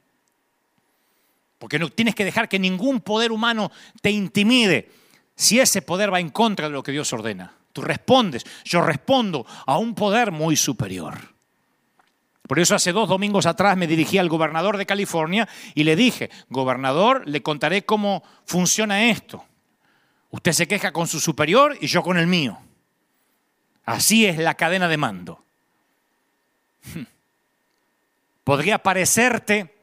Porque 1.62 1.78
no 1.78 1.90
tienes 1.90 2.16
que 2.16 2.26
dejar 2.26 2.50
que 2.50 2.58
ningún 2.58 3.02
poder 3.02 3.32
humano 3.32 3.72
te 4.02 4.10
intimide 4.10 4.90
si 5.36 5.60
ese 5.60 5.84
poder 5.84 6.12
va 6.12 6.20
en 6.20 6.32
contra 6.32 6.66
de 6.68 6.74
lo 6.74 6.82
que 6.82 6.92
Dios 6.92 7.14
ordena. 7.14 7.54
Tú 7.72 7.84
respondes, 7.84 8.44
yo 8.64 8.82
respondo 8.82 9.46
a 9.68 9.78
un 9.78 9.94
poder 9.94 10.32
muy 10.32 10.56
superior. 10.56 11.20
Por 12.48 12.58
eso 12.58 12.74
hace 12.74 12.92
dos 12.92 13.08
domingos 13.08 13.46
atrás 13.46 13.78
me 13.78 13.86
dirigí 13.86 14.18
al 14.18 14.28
gobernador 14.28 14.76
de 14.76 14.88
California 14.88 15.48
y 15.76 15.84
le 15.84 15.96
dije, 15.96 16.32
gobernador, 16.50 17.22
le 17.28 17.44
contaré 17.44 17.86
cómo 17.86 18.24
funciona 18.44 19.12
esto. 19.12 19.46
Usted 20.32 20.54
se 20.54 20.68
queja 20.68 20.92
con 20.92 21.06
su 21.06 21.20
superior 21.20 21.78
y 21.80 21.86
yo 21.86 22.02
con 22.02 22.18
el 22.18 22.26
mío. 22.26 22.58
Así 23.86 24.26
es 24.26 24.40
la 24.40 24.56
cadena 24.56 24.88
de 24.88 24.98
mando. 24.98 25.44
Podría 28.44 28.80
parecerte 28.80 29.81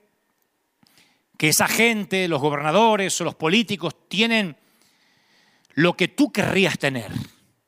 que 1.39 1.49
esa 1.49 1.69
gente, 1.69 2.29
los 2.29 2.43
gobernadores 2.43 3.19
o 3.21 3.25
los 3.25 3.37
políticos 3.37 3.95
tienen 4.09 4.57
lo 5.73 5.97
que 5.97 6.09
tú 6.09 6.33
querrías 6.33 6.79
tener. 6.79 7.11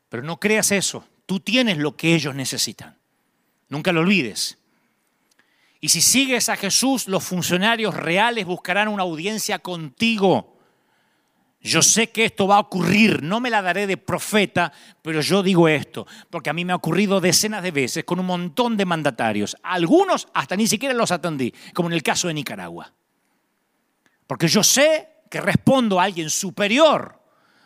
Pero 0.09 0.25
no 0.25 0.39
creas 0.39 0.73
eso. 0.73 1.07
Tú 1.25 1.39
tienes 1.39 1.79
lo 1.79 1.97
que 1.97 2.15
ellos 2.15 2.35
necesitan. 2.35 2.99
Nunca 3.69 3.93
lo 3.93 4.01
olvides. 4.01 4.59
Y 5.81 5.91
si 5.91 6.01
sigues 6.01 6.49
a 6.49 6.57
Jesús, 6.57 7.07
los 7.07 7.23
funcionarios 7.23 7.95
reales 7.95 8.45
buscarán 8.45 8.89
una 8.89 9.05
audiencia 9.05 9.61
contigo. 9.61 10.59
Yo 11.61 11.81
sé 11.81 12.11
que 12.11 12.25
esto 12.25 12.49
va 12.49 12.57
a 12.57 12.61
ocurrir, 12.61 13.23
no 13.23 13.39
me 13.39 13.51
la 13.51 13.63
daré 13.63 13.87
de 13.87 13.97
profeta, 13.97 14.73
pero 15.03 15.21
yo 15.21 15.43
digo 15.45 15.69
esto, 15.69 16.07
porque 16.29 16.51
a 16.51 16.55
mí 16.55 16.65
me 16.65 16.73
ha 16.73 16.77
ocurrido 16.77 17.21
decenas 17.21 17.63
de 17.63 17.71
veces 17.71 18.05
con 18.05 18.19
un 18.19 18.27
montón 18.27 18.77
de 18.77 18.87
mandatarios. 18.87 19.57
Algunos 19.63 20.27
hasta 20.35 20.57
ni 20.57 20.67
siquiera 20.67 20.95
los 20.95 21.13
atendí, 21.13 21.55
como 21.73 21.89
en 21.89 21.93
el 21.93 22.03
caso 22.03 22.29
de 22.29 22.35
Nicaragua. 22.35 22.93
Porque 24.31 24.47
yo 24.47 24.63
sé 24.63 25.25
que 25.29 25.41
respondo 25.41 25.99
a 25.99 26.05
alguien 26.05 26.31
superior 26.31 27.21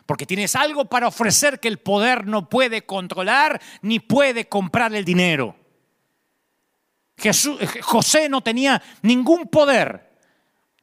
porque 0.07 0.25
tienes 0.25 0.55
algo 0.55 0.85
para 0.85 1.07
ofrecer 1.07 1.59
que 1.59 1.67
el 1.67 1.77
poder 1.77 2.25
no 2.25 2.49
puede 2.49 2.87
controlar 2.87 3.61
ni 3.83 3.99
puede 3.99 4.49
comprar 4.49 4.91
el 4.95 5.05
dinero. 5.05 5.55
Jesús, 7.15 7.61
eh, 7.61 7.67
José 7.83 8.29
no 8.29 8.41
tenía 8.41 8.81
ningún 9.03 9.47
poder, 9.47 10.17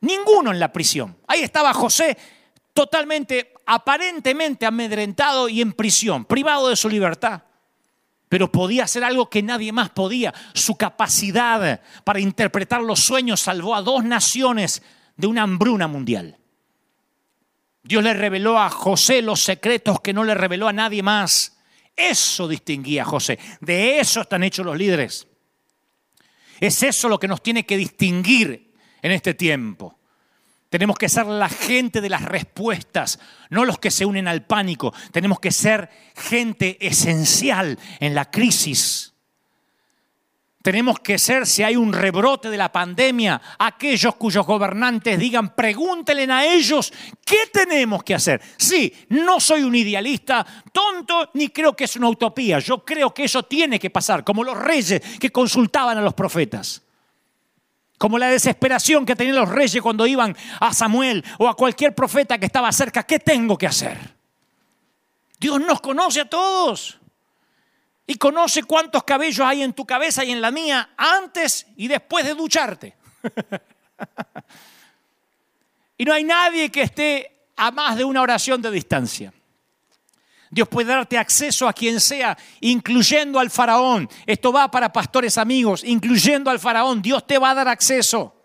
ninguno 0.03 0.53
en 0.53 0.61
la 0.61 0.73
prisión. 0.73 1.16
Ahí 1.27 1.40
estaba 1.40 1.75
José 1.75 2.16
totalmente, 2.73 3.53
aparentemente 3.66 4.66
amedrentado 4.66 5.49
y 5.49 5.62
en 5.62 5.73
prisión, 5.73 6.27
privado 6.27 6.68
de 6.68 6.77
su 6.77 6.88
libertad. 6.88 7.42
Pero 8.29 8.53
podía 8.53 8.85
hacer 8.85 9.03
algo 9.03 9.29
que 9.29 9.42
nadie 9.42 9.73
más 9.73 9.90
podía. 9.90 10.33
Su 10.55 10.77
capacidad 10.77 11.81
para 12.05 12.21
interpretar 12.21 12.83
los 12.83 13.01
sueños 13.01 13.40
salvó 13.40 13.75
a 13.75 13.83
dos 13.83 14.05
naciones 14.05 14.81
de 15.16 15.27
una 15.27 15.42
hambruna 15.42 15.87
mundial. 15.87 16.38
Dios 17.83 18.03
le 18.05 18.14
reveló 18.14 18.59
a 18.59 18.70
José 18.70 19.22
los 19.22 19.42
secretos 19.42 20.01
que 20.01 20.12
no 20.12 20.25
le 20.25 20.35
reveló 20.35 20.68
a 20.68 20.72
nadie 20.72 21.03
más. 21.03 21.59
Eso 21.96 22.48
distinguía 22.48 23.03
a 23.03 23.07
José. 23.07 23.38
De 23.61 23.98
eso 23.98 24.20
están 24.20 24.42
hechos 24.42 24.64
los 24.64 24.77
líderes. 24.77 25.27
Es 26.61 26.83
eso 26.83 27.09
lo 27.09 27.18
que 27.18 27.29
nos 27.29 27.42
tiene 27.42 27.66
que 27.66 27.77
distinguir 27.77 28.72
en 29.03 29.12
este 29.12 29.35
tiempo. 29.35 29.98
Tenemos 30.70 30.96
que 30.96 31.09
ser 31.09 31.27
la 31.27 31.51
gente 31.51 32.01
de 32.01 32.09
las 32.09 32.22
respuestas, 32.22 33.18
no 33.51 33.64
los 33.66 33.79
que 33.79 33.90
se 33.90 34.07
unen 34.07 34.27
al 34.27 34.46
pánico. 34.46 34.94
Tenemos 35.11 35.38
que 35.38 35.51
ser 35.51 35.90
gente 36.16 36.79
esencial 36.81 37.79
en 38.01 38.14
la 38.14 38.31
crisis. 38.31 39.12
Tenemos 40.62 41.01
que 41.01 41.18
ser, 41.18 41.44
si 41.44 41.64
hay 41.64 41.75
un 41.75 41.92
rebrote 41.92 42.48
de 42.48 42.57
la 42.57 42.70
pandemia, 42.70 43.40
aquellos 43.59 44.14
cuyos 44.14 44.46
gobernantes 44.46 45.18
digan, 45.18 45.57
pregúntenle 45.57 46.33
a 46.33 46.46
ellos 46.46 46.92
qué 47.27 47.48
tenemos 47.53 48.05
que 48.05 48.14
hacer. 48.14 48.40
Sí, 48.57 48.94
no 49.09 49.40
soy 49.40 49.64
un 49.64 49.75
idealista 49.75 50.46
tonto 50.72 51.31
ni 51.35 51.48
creo 51.48 51.75
que 51.75 51.85
es 51.85 51.96
una 51.96 52.09
utopía. 52.09 52.61
Yo 52.61 52.85
creo 52.85 53.12
que 53.12 53.25
eso 53.25 53.42
tiene 53.42 53.81
que 53.81 53.90
pasar, 53.90 54.22
como 54.22 54.44
los 54.44 54.57
reyes 54.57 55.03
que 55.18 55.31
consultaban 55.31 55.98
a 55.98 56.03
los 56.03 56.14
profetas. 56.14 56.83
Como 57.98 58.16
la 58.16 58.29
desesperación 58.29 59.05
que 59.05 59.16
tenían 59.16 59.37
los 59.37 59.48
reyes 59.48 59.83
cuando 59.83 60.07
iban 60.07 60.37
a 60.61 60.72
Samuel 60.72 61.25
o 61.38 61.48
a 61.48 61.57
cualquier 61.57 61.92
profeta 61.92 62.38
que 62.38 62.46
estaba 62.46 62.70
cerca. 62.70 63.03
¿Qué 63.03 63.18
tengo 63.18 63.59
que 63.59 63.66
hacer? 63.66 63.98
Dios 65.40 65.61
nos 65.61 65.81
conoce 65.81 66.20
a 66.20 66.25
todos 66.25 67.01
y 68.07 68.17
conoce 68.17 68.62
cuántos 68.65 69.05
cabellos 69.05 69.47
hay 69.47 69.62
en 69.62 69.73
tu 69.73 69.87
cabeza 69.87 70.25
y 70.25 70.33
en 70.33 70.41
la 70.41 70.51
mía 70.51 70.91
antes 70.97 71.67
y 71.77 71.88
después 71.88 72.25
de 72.25 72.35
ducharte. 72.35 72.97
y 75.99 76.05
no 76.05 76.12
hay 76.12 76.25
nadie 76.25 76.71
que 76.71 76.83
esté 76.83 77.47
a 77.57 77.71
más 77.71 77.97
de 77.97 78.05
una 78.05 78.23
oración 78.23 78.61
de 78.61 78.71
distancia. 78.71 79.33
Dios 80.51 80.69
puede 80.69 80.93
darte 80.93 81.17
acceso 81.17 81.67
a 81.67 81.73
quien 81.73 81.99
sea, 81.99 82.37
incluyendo 82.61 83.41
al 83.41 83.51
faraón. 83.51 84.07
Esto 84.27 84.53
va 84.53 84.71
para 84.71 84.93
pastores 84.93 85.38
amigos, 85.38 85.83
incluyendo 85.83 86.51
al 86.51 86.59
faraón. 86.59 87.01
Dios 87.01 87.27
te 87.27 87.38
va 87.38 87.51
a 87.51 87.55
dar 87.55 87.69
acceso. 87.69 88.37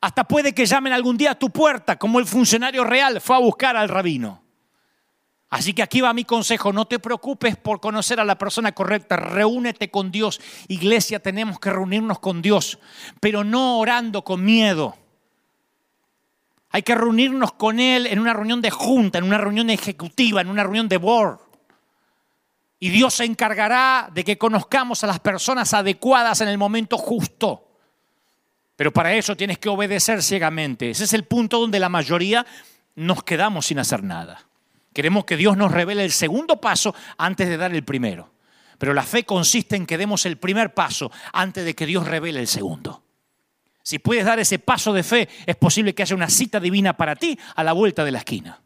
Hasta 0.00 0.22
puede 0.22 0.54
que 0.54 0.66
llamen 0.66 0.92
algún 0.92 1.16
día 1.16 1.32
a 1.32 1.38
tu 1.38 1.50
puerta, 1.50 1.98
como 1.98 2.20
el 2.20 2.26
funcionario 2.26 2.84
real 2.84 3.20
fue 3.20 3.34
a 3.34 3.40
buscar 3.40 3.76
al 3.76 3.88
rabino. 3.88 4.39
Así 5.50 5.74
que 5.74 5.82
aquí 5.82 6.00
va 6.00 6.12
mi 6.12 6.24
consejo, 6.24 6.72
no 6.72 6.86
te 6.86 7.00
preocupes 7.00 7.56
por 7.56 7.80
conocer 7.80 8.20
a 8.20 8.24
la 8.24 8.38
persona 8.38 8.70
correcta, 8.70 9.16
reúnete 9.16 9.90
con 9.90 10.12
Dios. 10.12 10.40
Iglesia, 10.68 11.20
tenemos 11.20 11.58
que 11.58 11.70
reunirnos 11.70 12.20
con 12.20 12.40
Dios, 12.40 12.78
pero 13.18 13.42
no 13.42 13.80
orando 13.80 14.22
con 14.22 14.44
miedo. 14.44 14.96
Hay 16.70 16.82
que 16.82 16.94
reunirnos 16.94 17.52
con 17.52 17.80
Él 17.80 18.06
en 18.06 18.20
una 18.20 18.32
reunión 18.32 18.60
de 18.60 18.70
junta, 18.70 19.18
en 19.18 19.24
una 19.24 19.38
reunión 19.38 19.70
ejecutiva, 19.70 20.40
en 20.40 20.48
una 20.48 20.62
reunión 20.62 20.88
de 20.88 20.98
board. 20.98 21.40
Y 22.78 22.90
Dios 22.90 23.14
se 23.14 23.24
encargará 23.24 24.08
de 24.14 24.22
que 24.22 24.38
conozcamos 24.38 25.02
a 25.02 25.08
las 25.08 25.18
personas 25.18 25.74
adecuadas 25.74 26.40
en 26.42 26.48
el 26.48 26.58
momento 26.58 26.96
justo. 26.96 27.66
Pero 28.76 28.92
para 28.92 29.12
eso 29.14 29.36
tienes 29.36 29.58
que 29.58 29.68
obedecer 29.68 30.22
ciegamente. 30.22 30.90
Ese 30.90 31.04
es 31.04 31.12
el 31.12 31.24
punto 31.24 31.58
donde 31.58 31.80
la 31.80 31.88
mayoría 31.88 32.46
nos 32.94 33.24
quedamos 33.24 33.66
sin 33.66 33.80
hacer 33.80 34.04
nada. 34.04 34.46
Queremos 34.92 35.24
que 35.24 35.36
Dios 35.36 35.56
nos 35.56 35.70
revele 35.70 36.04
el 36.04 36.10
segundo 36.10 36.60
paso 36.60 36.94
antes 37.16 37.48
de 37.48 37.56
dar 37.56 37.74
el 37.74 37.84
primero. 37.84 38.32
Pero 38.78 38.94
la 38.94 39.02
fe 39.02 39.24
consiste 39.24 39.76
en 39.76 39.86
que 39.86 39.98
demos 39.98 40.26
el 40.26 40.38
primer 40.38 40.74
paso 40.74 41.12
antes 41.32 41.64
de 41.64 41.74
que 41.74 41.86
Dios 41.86 42.06
revele 42.06 42.40
el 42.40 42.48
segundo. 42.48 43.04
Si 43.82 43.98
puedes 43.98 44.24
dar 44.24 44.38
ese 44.38 44.58
paso 44.58 44.92
de 44.92 45.02
fe, 45.02 45.28
es 45.46 45.56
posible 45.56 45.94
que 45.94 46.02
haya 46.02 46.16
una 46.16 46.30
cita 46.30 46.60
divina 46.60 46.96
para 46.96 47.16
ti 47.16 47.38
a 47.54 47.64
la 47.64 47.72
vuelta 47.72 48.04
de 48.04 48.10
la 48.10 48.18
esquina. 48.18 48.62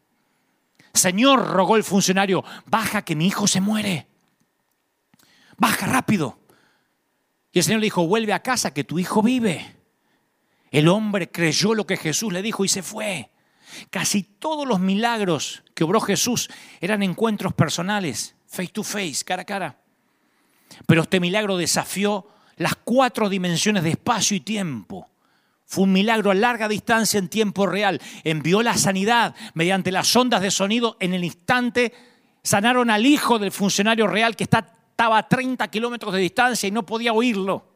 Señor, 0.93 1.47
rogó 1.47 1.75
el 1.75 1.83
funcionario, 1.83 2.43
baja 2.65 3.03
que 3.03 3.15
mi 3.15 3.27
hijo 3.27 3.47
se 3.47 3.61
muere. 3.61 4.07
Baja 5.57 5.87
rápido. 5.87 6.39
Y 7.51 7.59
el 7.59 7.65
Señor 7.65 7.81
le 7.81 7.85
dijo, 7.85 8.07
vuelve 8.07 8.33
a 8.33 8.41
casa 8.41 8.73
que 8.73 8.83
tu 8.83 8.99
hijo 8.99 9.21
vive. 9.21 9.75
El 10.71 10.87
hombre 10.87 11.29
creyó 11.29 11.73
lo 11.73 11.85
que 11.85 11.97
Jesús 11.97 12.31
le 12.31 12.41
dijo 12.41 12.65
y 12.65 12.69
se 12.69 12.83
fue. 12.83 13.31
Casi 13.89 14.23
todos 14.23 14.67
los 14.67 14.79
milagros 14.79 15.63
que 15.73 15.83
obró 15.83 16.01
Jesús 16.01 16.49
eran 16.81 17.03
encuentros 17.03 17.53
personales, 17.53 18.35
face 18.47 18.69
to 18.69 18.83
face, 18.83 19.23
cara 19.25 19.43
a 19.43 19.45
cara. 19.45 19.77
Pero 20.85 21.03
este 21.03 21.19
milagro 21.19 21.57
desafió 21.57 22.27
las 22.57 22.75
cuatro 22.75 23.29
dimensiones 23.29 23.83
de 23.83 23.91
espacio 23.91 24.37
y 24.37 24.39
tiempo. 24.39 25.09
Fue 25.65 25.83
un 25.83 25.93
milagro 25.93 26.31
a 26.31 26.35
larga 26.35 26.67
distancia 26.67 27.17
en 27.17 27.27
tiempo 27.27 27.65
real. 27.65 28.01
Envió 28.23 28.61
la 28.61 28.77
sanidad 28.77 29.35
mediante 29.53 29.91
las 29.91 30.15
ondas 30.15 30.41
de 30.41 30.51
sonido 30.51 30.95
en 30.99 31.13
el 31.13 31.23
instante. 31.23 31.93
Sanaron 32.43 32.89
al 32.89 33.05
hijo 33.05 33.39
del 33.39 33.51
funcionario 33.51 34.07
real 34.07 34.35
que 34.35 34.43
estaba 34.43 35.17
a 35.17 35.27
30 35.27 35.67
kilómetros 35.69 36.13
de 36.13 36.19
distancia 36.19 36.67
y 36.67 36.71
no 36.71 36.85
podía 36.85 37.13
oírlo. 37.13 37.74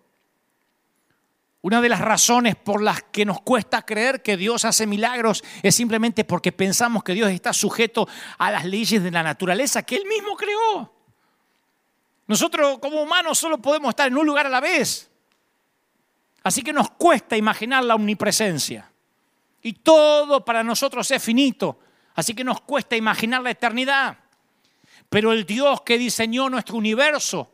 Una 1.62 1.82
de 1.82 1.90
las 1.90 2.00
razones 2.00 2.56
por 2.56 2.82
las 2.82 3.04
que 3.04 3.26
nos 3.26 3.42
cuesta 3.42 3.82
creer 3.82 4.22
que 4.22 4.38
Dios 4.38 4.64
hace 4.64 4.88
milagros 4.88 5.44
es 5.62 5.76
simplemente 5.76 6.24
porque 6.24 6.54
pensamos 6.54 7.04
que 7.04 7.14
Dios 7.14 7.30
está 7.32 7.52
sujeto 7.52 8.08
a 8.38 8.50
las 8.50 8.64
leyes 8.64 9.04
de 9.04 9.12
la 9.12 9.24
naturaleza 9.24 9.84
que 9.84 9.98
Él 9.98 10.06
mismo 10.06 10.38
creó. 10.38 10.94
Nosotros 12.28 12.80
como 12.80 13.02
humanos 13.02 13.38
solo 13.38 13.58
podemos 13.58 13.90
estar 13.90 14.08
en 14.08 14.18
un 14.18 14.26
lugar 14.26 14.46
a 14.46 14.50
la 14.50 14.62
vez. 14.62 15.10
Así 16.44 16.62
que 16.62 16.72
nos 16.72 16.92
cuesta 16.92 17.36
imaginar 17.36 17.84
la 17.84 17.96
omnipresencia. 17.96 18.90
Y 19.62 19.74
todo 19.74 20.46
para 20.46 20.64
nosotros 20.64 21.12
es 21.12 21.22
finito. 21.22 21.80
Así 22.16 22.34
que 22.34 22.46
nos 22.46 22.62
cuesta 22.62 22.96
imaginar 22.96 23.42
la 23.42 23.52
eternidad. 23.52 24.18
Pero 25.10 25.34
el 25.34 25.46
Dios 25.46 25.82
que 25.82 25.98
diseñó 25.98 26.50
nuestro 26.50 26.78
universo 26.78 27.52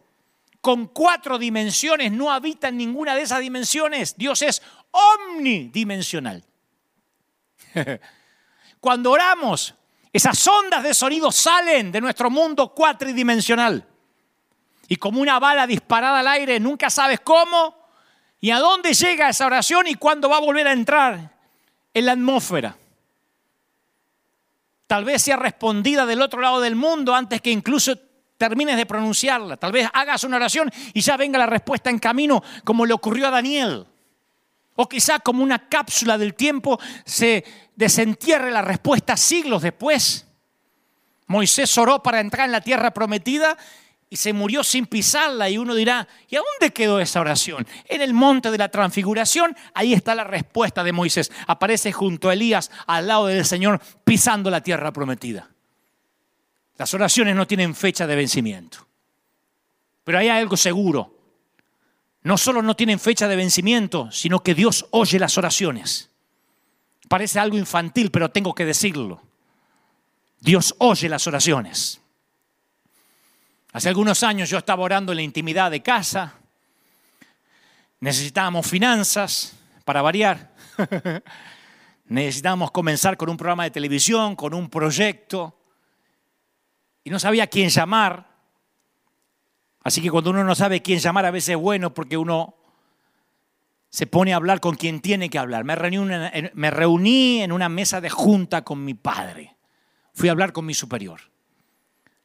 con 0.66 0.88
cuatro 0.88 1.38
dimensiones, 1.38 2.12
no 2.12 2.32
habita 2.32 2.70
en 2.70 2.78
ninguna 2.78 3.14
de 3.14 3.22
esas 3.22 3.40
dimensiones. 3.40 4.18
Dios 4.18 4.42
es 4.42 4.64
omnidimensional. 4.90 6.44
Cuando 8.80 9.12
oramos, 9.12 9.76
Esas 10.12 10.48
ondas 10.48 10.82
de 10.82 10.96
sonido 10.96 11.32
salen 11.32 11.92
de 11.92 12.02
nuestro 12.02 12.32
mundo 12.32 12.74
cuatridimensional. 12.74 13.86
Y 14.88 14.96
como 14.96 15.22
una 15.22 15.38
bala 15.38 15.68
disparada 15.68 16.22
al 16.22 16.28
aire, 16.30 16.60
nunca 16.60 16.90
sabes 16.90 17.20
cómo 17.20 17.76
y 18.42 18.50
a 18.50 18.58
dónde 18.58 18.96
llega 18.96 19.30
esa 19.30 19.46
oración 19.46 19.86
y 19.86 19.94
cuándo 19.94 20.30
va 20.30 20.38
a 20.38 20.42
volver 20.42 20.68
a 20.68 20.74
entrar 20.74 21.32
en 21.94 22.06
la 22.08 22.14
atmósfera. 22.14 22.76
Tal 24.88 25.06
vez 25.06 25.22
sea 25.22 25.38
respondida 25.38 26.08
del 26.08 26.24
otro 26.24 26.42
lado 26.42 26.60
del 26.60 26.76
mundo 26.76 27.14
antes 27.14 27.40
que 27.40 27.52
incluso 27.52 27.96
termines 28.38 28.78
de 28.78 28.86
pronunciarla. 28.86 29.58
Tal 29.58 29.72
vez 29.72 29.90
hagas 29.94 30.24
una 30.24 30.38
oración 30.38 30.72
y 30.94 31.02
ya 31.02 31.18
venga 31.18 31.40
la 31.40 31.46
respuesta 31.46 31.90
en 31.90 32.00
camino, 32.00 32.44
como 32.64 32.86
le 32.86 32.94
ocurrió 32.94 33.28
a 33.28 33.32
Daniel. 33.32 33.86
O 34.76 34.90
quizá 34.90 35.20
como 35.20 35.42
una 35.42 35.70
cápsula 35.70 36.18
del 36.18 36.34
tiempo 36.34 36.80
se 37.06 37.46
desentierre 37.76 38.52
la 38.52 38.62
respuesta 38.62 39.16
siglos 39.16 39.62
después. 39.62 40.28
Moisés 41.28 41.78
oró 41.78 42.04
para 42.04 42.20
entrar 42.20 42.46
en 42.46 42.52
la 42.52 42.62
tierra 42.62 42.92
prometida 42.92 43.58
y 44.10 44.18
se 44.18 44.34
murió 44.34 44.64
sin 44.64 44.86
pisarla 44.86 45.50
y 45.50 45.58
uno 45.58 45.74
dirá, 45.74 46.08
¿y 46.30 46.36
a 46.36 46.40
dónde 46.40 46.74
quedó 46.74 47.00
esa 47.00 47.22
oración? 47.22 47.66
En 47.86 48.02
el 48.02 48.14
monte 48.14 48.52
de 48.52 48.58
la 48.58 48.70
transfiguración, 48.70 49.56
ahí 49.74 49.94
está 49.94 50.14
la 50.14 50.24
respuesta 50.24 50.84
de 50.84 50.92
Moisés. 50.92 51.32
Aparece 51.48 51.92
junto 51.92 52.30
a 52.30 52.34
Elías 52.34 52.70
al 52.86 53.08
lado 53.08 53.28
del 53.28 53.46
Señor 53.46 53.82
pisando 54.04 54.50
la 54.52 54.62
tierra 54.62 54.92
prometida. 54.92 55.55
Las 56.78 56.94
oraciones 56.94 57.36
no 57.36 57.48
tienen 57.48 57.76
fecha 57.76 58.06
de 58.06 58.16
vencimiento. 58.16 58.86
Pero 60.04 60.20
hay 60.20 60.30
algo 60.30 60.58
seguro. 60.58 61.14
No 62.24 62.38
solo 62.38 62.62
no 62.62 62.76
tienen 62.76 63.00
fecha 63.00 63.28
de 63.28 63.36
vencimiento, 63.36 64.12
sino 64.12 64.42
que 64.42 64.56
Dios 64.56 64.86
oye 64.92 65.20
las 65.20 65.38
oraciones. 65.38 66.10
Parece 67.08 67.40
algo 67.40 67.58
infantil, 67.58 68.12
pero 68.12 68.32
tengo 68.32 68.54
que 68.54 68.66
decirlo. 68.66 69.22
Dios 70.40 70.76
oye 70.80 71.08
las 71.08 71.28
oraciones. 71.28 72.02
Hace 73.72 73.90
algunos 73.90 74.24
años 74.24 74.50
yo 74.50 74.58
estaba 74.58 74.84
orando 74.84 75.12
en 75.12 75.18
la 75.18 75.22
intimidad 75.22 75.70
de 75.70 75.84
casa. 75.84 76.36
Necesitábamos 78.00 78.68
finanzas 78.68 79.54
para 79.84 80.02
variar. 80.02 80.54
Necesitábamos 82.06 82.72
comenzar 82.72 83.18
con 83.18 83.30
un 83.30 83.38
programa 83.38 83.64
de 83.64 83.72
televisión, 83.72 84.36
con 84.36 84.54
un 84.54 84.70
proyecto 84.70 85.58
y 87.06 87.10
no 87.12 87.20
sabía 87.20 87.48
quién 87.48 87.70
llamar. 87.70 88.28
Así 89.84 90.02
que 90.02 90.10
cuando 90.10 90.32
uno 90.32 90.44
no 90.44 90.56
sabe 90.56 90.82
quién 90.82 91.00
llamar, 91.00 91.26
a 91.26 91.32
veces 91.32 91.50
es 91.50 91.56
bueno 91.56 91.94
porque 91.94 92.18
uno 92.18 92.56
se 93.90 94.08
pone 94.08 94.34
a 94.34 94.38
hablar 94.38 94.60
con 94.60 94.76
quien 94.76 95.00
tiene 95.00 95.30
que 95.30 95.38
hablar. 95.38 95.64
Me 95.64 95.76
reuní, 95.76 96.12
me 96.54 96.72
reuní 96.72 97.44
en 97.44 97.52
una 97.52 97.70
mesa 97.70 98.02
de 98.02 98.10
junta 98.10 98.64
con 98.64 98.84
mi 98.84 98.96
padre. 98.96 99.56
Fui 100.14 100.30
a 100.30 100.32
hablar 100.32 100.52
con 100.52 100.66
mi 100.66 100.74
superior. 100.74 101.22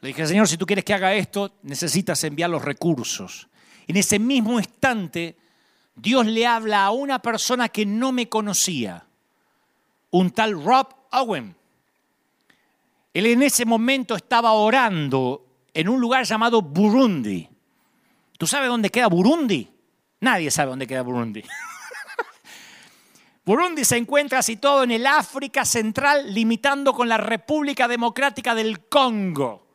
Le 0.00 0.08
dije, 0.08 0.26
Señor, 0.26 0.48
si 0.48 0.56
tú 0.56 0.64
quieres 0.64 0.84
que 0.84 0.94
haga 0.94 1.12
esto, 1.12 1.58
necesitas 1.62 2.24
enviar 2.24 2.48
los 2.48 2.64
recursos. 2.64 3.48
En 3.86 3.98
ese 3.98 4.18
mismo 4.18 4.58
instante, 4.58 5.36
Dios 5.94 6.24
le 6.24 6.46
habla 6.46 6.86
a 6.86 6.90
una 6.90 7.20
persona 7.20 7.68
que 7.68 7.84
no 7.84 8.12
me 8.12 8.30
conocía, 8.30 9.04
un 10.10 10.30
tal 10.30 10.64
Rob 10.64 10.88
Owen. 11.12 11.59
Él 13.12 13.26
en 13.26 13.42
ese 13.42 13.64
momento 13.64 14.14
estaba 14.14 14.52
orando 14.52 15.44
en 15.74 15.88
un 15.88 16.00
lugar 16.00 16.24
llamado 16.24 16.62
Burundi. 16.62 17.48
¿Tú 18.38 18.46
sabes 18.46 18.68
dónde 18.68 18.90
queda 18.90 19.08
Burundi? 19.08 19.68
Nadie 20.20 20.50
sabe 20.50 20.70
dónde 20.70 20.86
queda 20.86 21.02
Burundi. 21.02 21.42
Burundi 23.44 23.84
se 23.84 23.96
encuentra 23.96 24.42
situado 24.42 24.84
en 24.84 24.92
el 24.92 25.06
África 25.06 25.64
Central, 25.64 26.32
limitando 26.32 26.92
con 26.92 27.08
la 27.08 27.16
República 27.16 27.88
Democrática 27.88 28.54
del 28.54 28.86
Congo, 28.86 29.66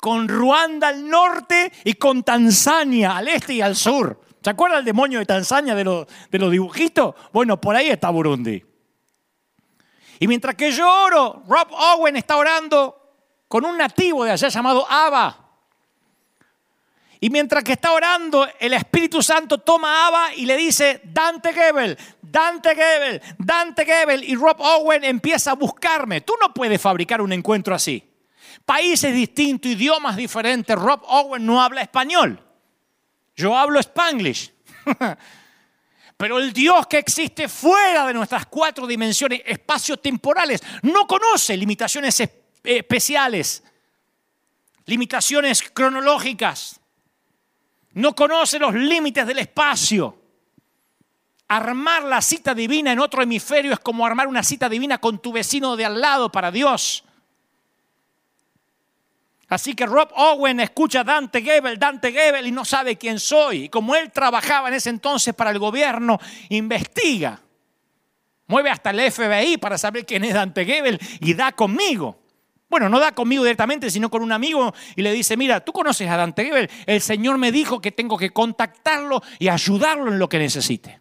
con 0.00 0.26
Ruanda 0.26 0.88
al 0.88 1.08
norte 1.08 1.70
y 1.84 1.94
con 1.94 2.22
Tanzania 2.22 3.16
al 3.16 3.28
este 3.28 3.54
y 3.54 3.60
al 3.60 3.76
sur. 3.76 4.20
¿Se 4.42 4.50
acuerda 4.50 4.78
el 4.78 4.84
demonio 4.84 5.18
de 5.18 5.26
Tanzania 5.26 5.74
de, 5.74 6.06
de 6.30 6.38
los 6.38 6.50
dibujitos? 6.50 7.14
Bueno, 7.32 7.60
por 7.60 7.76
ahí 7.76 7.88
está 7.88 8.10
Burundi. 8.10 8.64
Y 10.20 10.28
mientras 10.28 10.54
que 10.54 10.70
yo 10.70 10.86
oro, 10.86 11.42
Rob 11.48 11.72
Owen 11.72 12.14
está 12.14 12.36
orando 12.36 12.94
con 13.48 13.64
un 13.64 13.78
nativo 13.78 14.22
de 14.22 14.32
allá 14.32 14.48
llamado 14.48 14.86
Abba. 14.88 15.48
Y 17.18 17.30
mientras 17.30 17.64
que 17.64 17.72
está 17.72 17.92
orando, 17.92 18.46
el 18.58 18.74
Espíritu 18.74 19.22
Santo 19.22 19.58
toma 19.58 19.88
a 19.88 20.06
Abba 20.06 20.34
y 20.34 20.44
le 20.44 20.58
dice, 20.58 21.00
Dante 21.04 21.54
Gebel, 21.54 21.96
Dante 22.20 22.74
Gebel, 22.74 23.22
Dante 23.38 23.86
Gebel. 23.86 24.22
Y 24.24 24.36
Rob 24.36 24.60
Owen 24.60 25.04
empieza 25.04 25.52
a 25.52 25.54
buscarme. 25.54 26.20
Tú 26.20 26.34
no 26.38 26.52
puedes 26.52 26.80
fabricar 26.80 27.22
un 27.22 27.32
encuentro 27.32 27.74
así. 27.74 28.06
Países 28.66 29.14
distintos, 29.14 29.72
idiomas 29.72 30.16
diferentes. 30.16 30.76
Rob 30.76 31.02
Owen 31.06 31.46
no 31.46 31.62
habla 31.62 31.80
español. 31.80 32.38
Yo 33.36 33.56
hablo 33.56 33.80
spanglish. 33.80 34.52
Pero 36.20 36.38
el 36.38 36.52
Dios 36.52 36.86
que 36.86 36.98
existe 36.98 37.48
fuera 37.48 38.06
de 38.06 38.12
nuestras 38.12 38.44
cuatro 38.44 38.86
dimensiones 38.86 39.40
espacio-temporales 39.42 40.62
no 40.82 41.06
conoce 41.06 41.56
limitaciones 41.56 42.22
especiales, 42.62 43.64
limitaciones 44.84 45.62
cronológicas. 45.72 46.78
No 47.92 48.14
conoce 48.14 48.58
los 48.58 48.74
límites 48.74 49.26
del 49.26 49.38
espacio. 49.38 50.14
Armar 51.48 52.02
la 52.02 52.20
cita 52.20 52.54
divina 52.54 52.92
en 52.92 52.98
otro 52.98 53.22
hemisferio 53.22 53.72
es 53.72 53.80
como 53.80 54.04
armar 54.04 54.28
una 54.28 54.42
cita 54.42 54.68
divina 54.68 54.98
con 54.98 55.22
tu 55.22 55.32
vecino 55.32 55.74
de 55.74 55.86
al 55.86 56.02
lado 56.02 56.30
para 56.30 56.50
Dios. 56.50 57.02
Así 59.50 59.74
que 59.74 59.84
Rob 59.84 60.08
Owen 60.14 60.60
escucha 60.60 61.00
a 61.00 61.04
Dante 61.04 61.42
Gebel, 61.42 61.76
Dante 61.76 62.12
Gebel 62.12 62.46
y 62.46 62.52
no 62.52 62.64
sabe 62.64 62.96
quién 62.96 63.18
soy. 63.18 63.64
Y 63.64 63.68
como 63.68 63.96
él 63.96 64.12
trabajaba 64.12 64.68
en 64.68 64.74
ese 64.74 64.90
entonces 64.90 65.34
para 65.34 65.50
el 65.50 65.58
gobierno, 65.58 66.20
investiga. 66.50 67.40
Mueve 68.46 68.70
hasta 68.70 68.90
el 68.90 69.10
FBI 69.10 69.56
para 69.56 69.76
saber 69.76 70.06
quién 70.06 70.24
es 70.24 70.34
Dante 70.34 70.64
Gebel 70.64 71.00
y 71.18 71.34
da 71.34 71.50
conmigo. 71.50 72.20
Bueno, 72.68 72.88
no 72.88 73.00
da 73.00 73.10
conmigo 73.10 73.42
directamente, 73.42 73.90
sino 73.90 74.08
con 74.08 74.22
un 74.22 74.30
amigo 74.30 74.72
y 74.94 75.02
le 75.02 75.12
dice, 75.12 75.36
mira, 75.36 75.58
tú 75.64 75.72
conoces 75.72 76.08
a 76.08 76.16
Dante 76.16 76.44
Gebel, 76.44 76.70
el 76.86 77.00
Señor 77.00 77.36
me 77.36 77.50
dijo 77.50 77.80
que 77.80 77.90
tengo 77.90 78.16
que 78.16 78.30
contactarlo 78.30 79.20
y 79.40 79.48
ayudarlo 79.48 80.12
en 80.12 80.20
lo 80.20 80.28
que 80.28 80.38
necesite. 80.38 81.00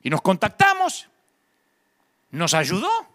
Y 0.00 0.10
nos 0.10 0.22
contactamos, 0.22 1.08
nos 2.30 2.54
ayudó 2.54 3.09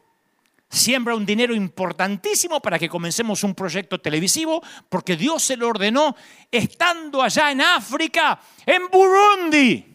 siembra 0.76 1.16
un 1.16 1.26
dinero 1.26 1.56
importantísimo 1.56 2.60
para 2.62 2.78
que 2.78 2.90
comencemos 2.90 3.44
un 3.44 3.56
proyecto 3.56 4.00
televisivo, 4.00 4.62
porque 4.90 5.16
Dios 5.16 5.44
se 5.44 5.58
lo 5.58 5.70
ordenó 5.70 6.16
estando 6.52 7.22
allá 7.22 7.52
en 7.52 7.62
África, 7.62 8.40
en 8.66 8.88
Burundi. 8.90 9.86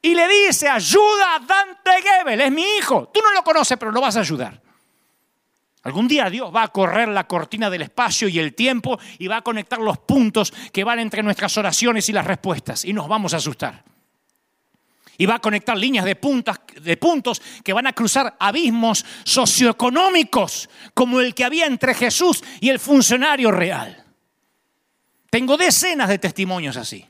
Y 0.00 0.14
le 0.14 0.28
dice, 0.28 0.68
ayuda 0.68 1.36
a 1.36 1.38
Dante 1.40 1.90
Gebel, 2.02 2.40
es 2.40 2.52
mi 2.52 2.64
hijo. 2.78 3.10
Tú 3.12 3.20
no 3.20 3.32
lo 3.32 3.42
conoces, 3.42 3.76
pero 3.76 3.90
lo 3.90 4.00
vas 4.00 4.16
a 4.16 4.20
ayudar. 4.20 4.62
Algún 5.82 6.06
día 6.06 6.28
Dios 6.28 6.54
va 6.54 6.64
a 6.64 6.68
correr 6.68 7.08
la 7.08 7.26
cortina 7.26 7.70
del 7.70 7.82
espacio 7.82 8.28
y 8.28 8.38
el 8.38 8.54
tiempo 8.54 8.98
y 9.18 9.26
va 9.26 9.38
a 9.38 9.42
conectar 9.42 9.78
los 9.78 9.98
puntos 9.98 10.52
que 10.72 10.84
van 10.84 10.98
entre 10.98 11.22
nuestras 11.22 11.56
oraciones 11.56 12.08
y 12.08 12.12
las 12.12 12.26
respuestas. 12.26 12.84
Y 12.84 12.92
nos 12.92 13.08
vamos 13.08 13.32
a 13.34 13.38
asustar 13.38 13.84
y 15.18 15.26
va 15.26 15.34
a 15.34 15.40
conectar 15.40 15.76
líneas 15.76 16.04
de, 16.04 16.14
puntas, 16.16 16.60
de 16.80 16.96
puntos 16.96 17.42
que 17.64 17.72
van 17.72 17.88
a 17.88 17.92
cruzar 17.92 18.36
abismos 18.38 19.04
socioeconómicos 19.24 20.70
como 20.94 21.20
el 21.20 21.34
que 21.34 21.44
había 21.44 21.66
entre 21.66 21.92
Jesús 21.92 22.42
y 22.60 22.68
el 22.68 22.78
funcionario 22.78 23.50
real. 23.50 24.04
Tengo 25.28 25.56
decenas 25.56 26.08
de 26.08 26.18
testimonios 26.18 26.76
así. 26.76 27.04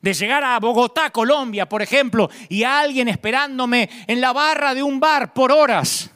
De 0.00 0.12
llegar 0.14 0.44
a 0.44 0.60
Bogotá, 0.60 1.10
Colombia, 1.10 1.68
por 1.68 1.82
ejemplo, 1.82 2.30
y 2.48 2.62
a 2.62 2.78
alguien 2.78 3.08
esperándome 3.08 3.88
en 4.06 4.20
la 4.20 4.32
barra 4.32 4.74
de 4.74 4.82
un 4.82 5.00
bar 5.00 5.32
por 5.32 5.50
horas 5.50 6.10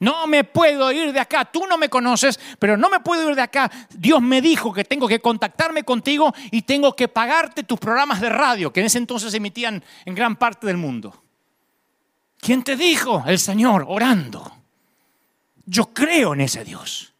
no 0.00 0.26
me 0.26 0.44
puedo 0.44 0.90
ir 0.92 1.12
de 1.12 1.20
acá. 1.20 1.44
Tú 1.44 1.66
no 1.66 1.78
me 1.78 1.88
conoces, 1.88 2.38
pero 2.58 2.76
no 2.76 2.90
me 2.90 3.00
puedo 3.00 3.28
ir 3.30 3.36
de 3.36 3.42
acá. 3.42 3.70
Dios 3.90 4.20
me 4.20 4.40
dijo 4.40 4.72
que 4.72 4.84
tengo 4.84 5.06
que 5.06 5.20
contactarme 5.20 5.84
contigo 5.84 6.34
y 6.50 6.62
tengo 6.62 6.94
que 6.94 7.08
pagarte 7.08 7.62
tus 7.62 7.78
programas 7.78 8.20
de 8.20 8.28
radio, 8.28 8.72
que 8.72 8.80
en 8.80 8.86
ese 8.86 8.98
entonces 8.98 9.30
se 9.30 9.36
emitían 9.36 9.82
en 10.04 10.14
gran 10.14 10.36
parte 10.36 10.66
del 10.66 10.76
mundo. 10.76 11.22
¿Quién 12.38 12.62
te 12.62 12.76
dijo? 12.76 13.22
El 13.26 13.38
Señor, 13.38 13.86
orando. 13.88 14.52
Yo 15.64 15.94
creo 15.94 16.34
en 16.34 16.42
ese 16.42 16.64
Dios. 16.64 17.14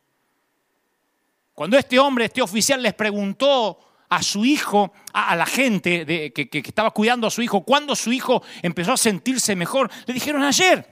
Cuando 1.54 1.78
este 1.78 1.98
hombre, 1.98 2.26
este 2.26 2.42
oficial 2.42 2.82
les 2.82 2.92
preguntó 2.94 3.78
a 4.08 4.22
su 4.22 4.44
hijo, 4.44 4.92
a, 5.12 5.34
la 5.36 5.46
gente 5.46 6.32
que, 6.32 6.48
que 6.50 6.58
estaba 6.58 6.90
cuidando 6.90 7.28
a 7.28 7.30
su 7.30 7.40
hijo, 7.40 7.62
cuándo 7.62 7.96
su 7.96 8.12
hijo 8.12 8.42
empezó 8.60 8.92
a 8.92 8.96
sentirse 8.96 9.56
mejor, 9.56 9.90
le 10.06 10.12
dijeron 10.12 10.42
ayer. 10.42 10.90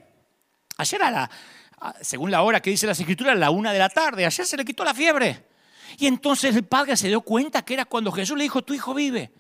Ayer 0.79 1.03
a 1.03 1.11
la, 1.11 1.31
según 2.01 2.31
la 2.31 2.43
hora 2.43 2.61
que 2.61 2.71
dice 2.71 2.87
las 2.87 2.99
escrituras, 2.99 3.37
la 3.37 3.51
una 3.51 3.73
de 3.73 3.79
la 3.79 3.89
tarde. 3.89 4.27
Ayer 4.27 4.47
se 4.47 4.57
le 4.57 4.65
quitó 4.65 4.85
la 4.85 4.95
fiebre. 4.95 5.47
Y 5.99 6.07
entonces 6.07 6.55
el 6.57 6.65
padre 6.65 6.97
se 6.97 7.09
dio 7.09 7.21
cuenta 7.21 7.63
que 7.63 7.75
era 7.75 7.85
cuando 7.85 8.13
Jesús 8.13 8.37
le 8.37 8.45
dijo, 8.45 8.63
tu 8.63 8.75
hijo 8.75 8.95
vive. 8.95 9.33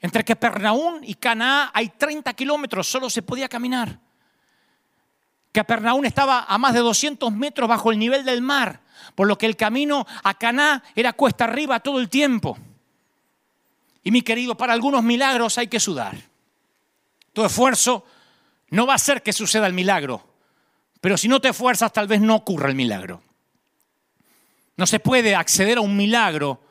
Entre 0.00 0.24
que 0.24 0.34
Pernaún 0.34 1.04
y 1.04 1.14
Caná 1.14 1.70
hay 1.72 1.90
30 1.90 2.32
kilómetros, 2.34 2.88
solo 2.88 3.08
se 3.08 3.22
podía 3.22 3.48
caminar. 3.48 4.00
Capernaum 5.52 6.04
estaba 6.06 6.44
a 6.48 6.58
más 6.58 6.72
de 6.72 6.80
200 6.80 7.30
metros 7.30 7.68
bajo 7.68 7.92
el 7.92 7.98
nivel 7.98 8.24
del 8.24 8.40
mar, 8.40 8.80
por 9.14 9.28
lo 9.28 9.36
que 9.36 9.46
el 9.46 9.56
camino 9.56 10.06
a 10.24 10.34
Caná 10.34 10.82
era 10.96 11.12
cuesta 11.12 11.44
arriba 11.44 11.78
todo 11.80 12.00
el 12.00 12.08
tiempo. 12.08 12.58
Y 14.02 14.10
mi 14.10 14.22
querido, 14.22 14.56
para 14.56 14.72
algunos 14.72 15.04
milagros 15.04 15.58
hay 15.58 15.68
que 15.68 15.78
sudar. 15.78 16.16
Tu 17.32 17.44
esfuerzo 17.44 18.04
no 18.70 18.86
va 18.86 18.94
a 18.94 18.96
hacer 18.96 19.22
que 19.22 19.32
suceda 19.32 19.66
el 19.66 19.74
milagro, 19.74 20.31
pero 21.02 21.16
si 21.16 21.26
no 21.26 21.40
te 21.40 21.48
esfuerzas 21.48 21.92
tal 21.92 22.06
vez 22.06 22.20
no 22.20 22.36
ocurra 22.36 22.68
el 22.68 22.76
milagro. 22.76 23.24
No 24.76 24.86
se 24.86 25.00
puede 25.00 25.34
acceder 25.34 25.78
a 25.78 25.80
un 25.80 25.96
milagro 25.96 26.62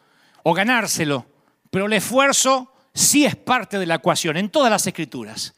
o 0.44 0.54
ganárselo, 0.54 1.26
pero 1.70 1.88
el 1.88 1.92
esfuerzo 1.92 2.74
sí 2.94 3.26
es 3.26 3.36
parte 3.36 3.78
de 3.78 3.86
la 3.86 3.96
ecuación 3.96 4.38
en 4.38 4.50
todas 4.50 4.72
las 4.72 4.88
escrituras. 4.88 5.54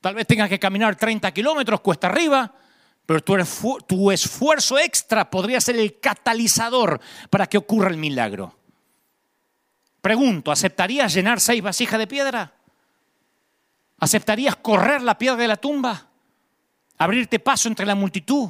Tal 0.00 0.14
vez 0.14 0.28
tengas 0.28 0.48
que 0.48 0.60
caminar 0.60 0.94
30 0.94 1.32
kilómetros 1.32 1.80
cuesta 1.80 2.06
arriba, 2.06 2.54
pero 3.04 3.20
tu, 3.20 3.36
tu 3.88 4.12
esfuerzo 4.12 4.78
extra 4.78 5.28
podría 5.28 5.60
ser 5.60 5.74
el 5.74 5.98
catalizador 5.98 7.00
para 7.30 7.48
que 7.48 7.58
ocurra 7.58 7.90
el 7.90 7.96
milagro. 7.96 8.56
Pregunto, 10.00 10.52
¿aceptarías 10.52 11.12
llenar 11.12 11.40
seis 11.40 11.60
vasijas 11.60 11.98
de 11.98 12.06
piedra? 12.06 12.52
¿Aceptarías 13.98 14.54
correr 14.54 15.02
la 15.02 15.18
piedra 15.18 15.36
de 15.36 15.48
la 15.48 15.56
tumba? 15.56 16.11
¿Abrirte 17.02 17.40
paso 17.40 17.66
entre 17.66 17.84
la 17.84 17.96
multitud? 17.96 18.48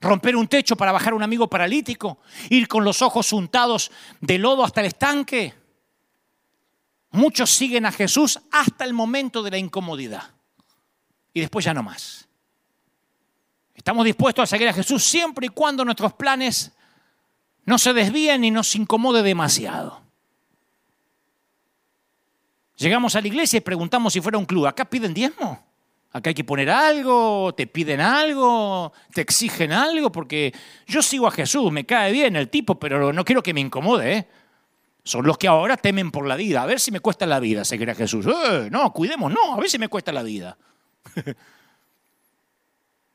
¿Romper 0.00 0.36
un 0.36 0.46
techo 0.46 0.76
para 0.76 0.92
bajar 0.92 1.14
a 1.14 1.16
un 1.16 1.22
amigo 1.24 1.50
paralítico? 1.50 2.20
¿Ir 2.48 2.68
con 2.68 2.84
los 2.84 3.02
ojos 3.02 3.32
untados 3.32 3.90
de 4.20 4.38
lodo 4.38 4.62
hasta 4.62 4.82
el 4.82 4.86
estanque? 4.86 5.52
Muchos 7.10 7.50
siguen 7.50 7.86
a 7.86 7.90
Jesús 7.90 8.38
hasta 8.52 8.84
el 8.84 8.92
momento 8.92 9.42
de 9.42 9.50
la 9.50 9.58
incomodidad 9.58 10.30
y 11.32 11.40
después 11.40 11.64
ya 11.64 11.74
no 11.74 11.82
más. 11.82 12.28
Estamos 13.74 14.04
dispuestos 14.04 14.44
a 14.44 14.46
seguir 14.46 14.68
a 14.68 14.72
Jesús 14.72 15.02
siempre 15.02 15.46
y 15.46 15.50
cuando 15.50 15.84
nuestros 15.84 16.12
planes 16.12 16.70
no 17.64 17.78
se 17.78 17.92
desvíen 17.92 18.44
y 18.44 18.52
nos 18.52 18.76
incomode 18.76 19.24
demasiado. 19.24 20.02
Llegamos 22.76 23.16
a 23.16 23.20
la 23.20 23.26
iglesia 23.26 23.56
y 23.56 23.60
preguntamos 23.60 24.12
si 24.12 24.20
fuera 24.20 24.38
un 24.38 24.46
club. 24.46 24.66
¿Acá 24.66 24.84
piden 24.84 25.12
diezmo? 25.12 25.67
¿Acá 26.10 26.30
hay 26.30 26.34
que 26.34 26.44
poner 26.44 26.70
algo? 26.70 27.54
¿Te 27.54 27.66
piden 27.66 28.00
algo? 28.00 28.92
¿Te 29.12 29.20
exigen 29.20 29.72
algo? 29.72 30.10
Porque 30.10 30.54
yo 30.86 31.02
sigo 31.02 31.26
a 31.26 31.30
Jesús, 31.30 31.70
me 31.70 31.84
cae 31.84 32.12
bien 32.12 32.34
el 32.36 32.48
tipo, 32.48 32.78
pero 32.78 33.12
no 33.12 33.24
quiero 33.24 33.42
que 33.42 33.52
me 33.52 33.60
incomode. 33.60 34.12
¿eh? 34.12 34.28
Son 35.04 35.26
los 35.26 35.36
que 35.36 35.48
ahora 35.48 35.76
temen 35.76 36.10
por 36.10 36.26
la 36.26 36.36
vida. 36.36 36.62
A 36.62 36.66
ver 36.66 36.80
si 36.80 36.90
me 36.90 37.00
cuesta 37.00 37.26
la 37.26 37.40
vida 37.40 37.64
seguir 37.64 37.90
a 37.90 37.94
Jesús. 37.94 38.26
Eh, 38.26 38.68
no, 38.70 38.90
cuidemos, 38.92 39.30
no, 39.30 39.54
a 39.54 39.56
ver 39.58 39.68
si 39.68 39.78
me 39.78 39.88
cuesta 39.88 40.12
la 40.12 40.22
vida. 40.22 40.56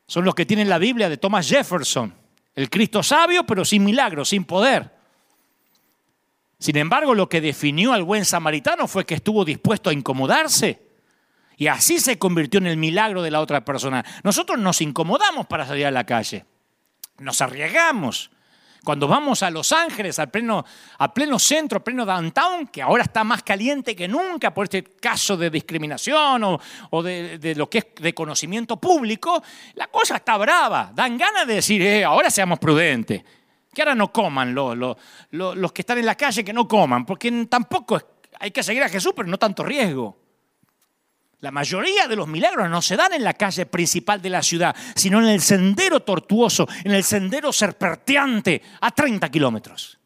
Son 0.07 0.23
los 0.23 0.35
que 0.35 0.45
tienen 0.45 0.69
la 0.69 0.77
Biblia 0.77 1.09
de 1.09 1.17
Thomas 1.17 1.47
Jefferson. 1.47 2.13
El 2.53 2.69
Cristo 2.69 3.01
sabio, 3.01 3.45
pero 3.45 3.65
sin 3.65 3.83
milagro, 3.83 4.23
sin 4.23 4.45
poder. 4.45 4.91
Sin 6.59 6.77
embargo, 6.77 7.15
lo 7.15 7.27
que 7.27 7.41
definió 7.41 7.93
al 7.93 8.03
buen 8.03 8.23
samaritano 8.23 8.87
fue 8.87 9.05
que 9.05 9.15
estuvo 9.15 9.43
dispuesto 9.43 9.89
a 9.89 9.93
incomodarse. 9.93 10.92
Y 11.57 11.67
así 11.67 11.99
se 11.99 12.17
convirtió 12.17 12.59
en 12.59 12.67
el 12.67 12.77
milagro 12.77 13.21
de 13.21 13.31
la 13.31 13.41
otra 13.41 13.63
persona. 13.63 14.03
Nosotros 14.23 14.59
nos 14.59 14.81
incomodamos 14.81 15.45
para 15.47 15.65
salir 15.65 15.85
a 15.85 15.91
la 15.91 16.05
calle. 16.05 16.45
Nos 17.19 17.41
arriesgamos. 17.41 18.31
Cuando 18.83 19.07
vamos 19.07 19.43
a 19.43 19.49
Los 19.49 19.71
Ángeles, 19.71 20.19
al 20.19 20.29
pleno, 20.29 20.65
a 20.97 21.13
pleno 21.13 21.39
centro, 21.39 21.77
a 21.77 21.83
pleno 21.83 22.05
downtown, 22.05 22.67
que 22.67 22.81
ahora 22.81 23.03
está 23.03 23.23
más 23.23 23.41
caliente 23.41 23.95
que 23.95 24.09
nunca 24.09 24.53
por 24.53 24.65
este 24.65 24.83
caso 24.83 25.37
de 25.37 25.49
discriminación 25.49 26.43
o, 26.89 27.03
de, 27.03 27.53
lo 27.55 27.69
que 27.69 27.77
es 27.77 27.85
de 27.95 28.13
conocimiento 28.13 28.75
público, 28.77 29.41
la 29.75 29.87
cosa 29.87 30.17
está 30.17 30.35
brava. 30.35 30.91
Dan 30.93 31.17
ganas 31.17 31.47
de 31.47 31.55
decir, 31.55 31.81
eh, 31.81 32.03
ahora 32.03 32.29
seamos 32.29 32.59
prudentes 32.59 33.23
que 33.73 33.81
ahora 33.81 33.95
no 33.95 34.11
coman 34.11 34.53
los, 34.53 35.71
que 35.73 35.81
están 35.81 35.97
en 35.97 36.05
la 36.05 36.15
calle, 36.15 36.43
que 36.43 36.53
no 36.53 36.67
coman, 36.67 37.05
porque 37.05 37.31
tampoco 37.49 37.99
hay 38.39 38.51
que 38.51 38.63
seguir 38.63 38.83
a 38.83 38.89
Jesús, 38.89 39.13
pero 39.15 39.27
no 39.27 39.37
tanto 39.37 39.63
riesgo. 39.63 40.22
La 41.43 41.51
mayoría 41.51 42.07
de 42.07 42.15
los 42.15 42.25
milagros 42.25 42.69
no 42.69 42.81
se 42.81 42.95
dan 42.95 43.11
en 43.11 43.21
la 43.21 43.33
calle 43.33 43.65
principal 43.65 44.21
de 44.21 44.29
la 44.29 44.41
ciudad, 44.41 44.73
sino 44.95 45.19
en 45.19 45.27
el 45.27 45.41
sendero 45.41 45.99
tortuoso, 45.99 46.65
en 46.85 46.93
el 46.93 47.03
sendero 47.03 47.51
serpenteante 47.51 48.61
a 48.79 48.91
30 48.91 49.29
kilómetros. 49.29 49.99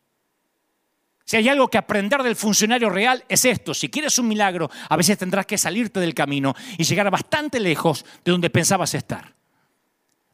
Si 1.24 1.38
hay 1.38 1.48
algo 1.48 1.68
que 1.68 1.78
aprender 1.78 2.24
del 2.24 2.36
funcionario 2.36 2.90
real 2.90 3.24
es 3.30 3.46
esto. 3.46 3.76
Si 3.76 3.88
quieres 3.88 4.18
un 4.18 4.28
milagro, 4.28 4.72
a 4.90 4.98
veces 4.98 5.20
tendrás 5.20 5.46
que 5.46 5.60
salirte 5.60 6.00
del 6.00 6.16
camino 6.16 6.56
y 6.76 6.84
llegar 6.84 7.12
bastante 7.12 7.60
lejos 7.60 8.04
de 8.26 8.32
donde 8.32 8.50
pensabas 8.50 8.96
estar. 8.96 9.36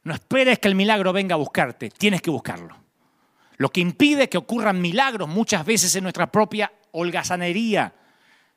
No 0.04 0.14
esperes 0.14 0.58
que 0.58 0.68
el 0.68 0.74
milagro 0.74 1.12
venga 1.12 1.34
a 1.34 1.38
buscarte, 1.38 1.90
tienes 1.90 2.22
que 2.22 2.30
buscarlo. 2.30 2.78
Lo 3.58 3.68
que 3.68 3.82
impide 3.82 4.30
que 4.30 4.38
ocurran 4.38 4.80
milagros 4.80 5.28
muchas 5.28 5.66
veces 5.66 5.94
en 5.96 6.04
nuestra 6.04 6.32
propia 6.32 6.72
holgazanería. 6.92 7.92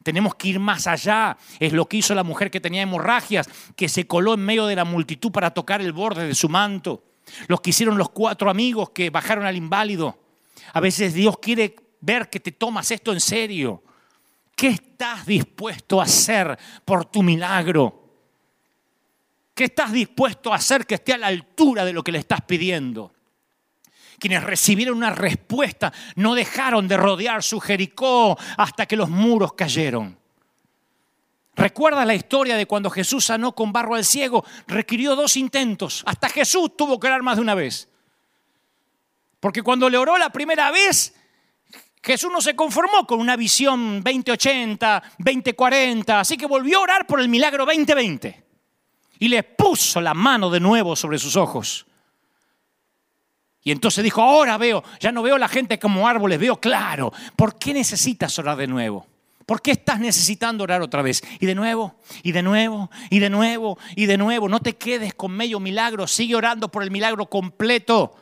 Tenemos 0.08 0.36
que 0.36 0.47
ir 0.47 0.60
más 0.62 0.88
allá. 0.88 1.38
Es 1.60 1.74
lo 1.74 1.86
que 1.86 1.97
hizo 1.97 2.16
la 2.16 2.24
mujer 2.24 2.49
que 2.49 2.62
tenía 2.62 2.82
hemorragias, 2.82 3.49
que 3.76 3.89
se 3.89 4.08
coló 4.08 4.36
en 4.36 4.39
medio 4.39 4.66
de 4.66 4.74
la 4.74 4.86
multitud 4.86 5.34
para 5.34 5.51
tocar 5.51 5.82
el 5.82 5.91
borde 5.91 6.26
de 6.26 6.34
su 6.34 6.47
manto. 6.47 7.03
Los 7.49 7.60
que 7.60 7.72
hicieron 7.72 7.97
los 7.97 8.12
cuatro 8.12 8.49
amigos 8.49 8.91
que 8.91 9.10
bajaron 9.10 9.45
al 9.45 9.58
inválido. 9.58 10.18
A 10.72 10.80
veces 10.80 11.14
Dios 11.14 11.39
quiere 11.39 11.76
ver 11.99 12.30
que 12.30 12.39
te 12.39 12.53
tomas 12.53 12.89
esto 12.89 13.12
en 13.12 13.20
serio. 13.20 13.84
¿Qué 14.55 14.70
estás 14.70 15.26
dispuesto 15.26 15.99
a 15.99 16.05
hacer 16.05 16.58
por 16.86 17.03
tu 17.03 17.22
milagro? 17.22 18.05
¿Qué 19.53 19.66
estás 19.66 19.91
dispuesto 19.91 20.53
a 20.53 20.55
hacer 20.55 20.86
que 20.86 20.95
esté 20.95 21.16
a 21.16 21.18
la 21.18 21.28
altura 21.28 21.84
de 21.84 21.91
lo 21.91 22.01
que 22.01 22.14
le 22.14 22.20
estás 22.20 22.39
pidiendo? 22.43 23.12
Quienes 24.20 24.43
recibieron 24.43 24.97
una 24.97 25.11
respuesta 25.11 25.93
no 26.15 26.34
dejaron 26.34 26.88
de 26.88 26.97
rodear 26.97 27.43
su 27.43 27.59
Jericó 27.59 28.38
hasta 28.57 28.86
que 28.86 28.95
los 28.95 29.09
muros 29.09 29.53
cayeron. 29.53 30.18
Recuerda 31.57 32.05
la 32.05 32.13
historia 32.13 32.55
de 32.55 32.68
cuando 32.68 32.91
Jesús 32.91 33.26
sanó 33.26 33.53
con 33.53 33.74
barro 33.74 33.95
al 33.95 34.05
ciego, 34.05 34.45
requirió 34.68 35.15
dos 35.15 35.36
intentos. 35.38 36.03
Hasta 36.05 36.30
Jesús 36.30 36.78
tuvo 36.78 36.99
que 36.99 37.07
orar 37.07 37.24
más 37.24 37.38
de 37.38 37.41
una 37.41 37.55
vez. 37.55 37.89
Porque 39.39 39.63
cuando 39.63 39.89
le 39.89 39.97
oró 39.97 40.20
la 40.20 40.30
primera 40.30 40.70
vez, 40.70 41.15
Jesús 42.03 42.32
no 42.32 42.41
se 42.41 42.55
conformó 42.55 43.07
con 43.07 43.20
una 43.20 43.36
visión 43.36 44.03
2080, 44.03 45.03
2040, 45.18 46.20
así 46.20 46.38
que 46.38 46.45
volvió 46.45 46.78
a 46.78 46.82
orar 46.82 47.07
por 47.07 47.20
el 47.20 47.28
milagro 47.28 47.65
2020. 47.65 48.43
Y 49.18 49.28
le 49.28 49.41
puso 49.41 49.99
la 49.99 50.13
mano 50.13 50.51
de 50.51 50.59
nuevo 50.59 50.95
sobre 50.95 51.18
sus 51.18 51.36
ojos. 51.36 51.87
Y 53.68 53.72
entonces 53.72 54.01
dijo, 54.01 54.22
ahora 54.22 54.57
veo, 54.57 54.82
ya 54.97 55.11
no 55.11 55.22
veo 55.22 55.38
la 55.38 55.49
gente 55.49 55.78
como 55.78 56.07
árboles, 56.07 56.39
veo 56.39 56.55
claro. 56.57 57.11
¿Por 57.36 57.59
qué 57.59 57.74
necesitas 57.74 58.39
orar 58.39 58.55
de 58.55 58.65
nuevo? 58.65 59.05
¿Por 59.45 59.61
qué 59.61 59.72
estás 59.72 59.99
necesitando 59.99 60.63
orar 60.63 60.82
otra 60.82 61.01
vez? 61.01 61.22
Y 61.41 61.45
de 61.45 61.53
nuevo, 61.53 61.95
y 62.24 62.32
de 62.32 62.43
nuevo, 62.43 62.89
y 63.09 63.20
de 63.20 63.30
nuevo, 63.30 63.78
y 63.93 64.05
de 64.05 64.18
nuevo. 64.18 64.47
No 64.47 64.61
te 64.61 64.78
quedes 64.78 65.13
con 65.15 65.34
medio 65.34 65.59
milagro, 65.59 66.07
sigue 66.07 66.34
orando 66.34 66.70
por 66.70 66.82
el 66.82 66.91
milagro 66.91 67.26
completo. 67.26 68.15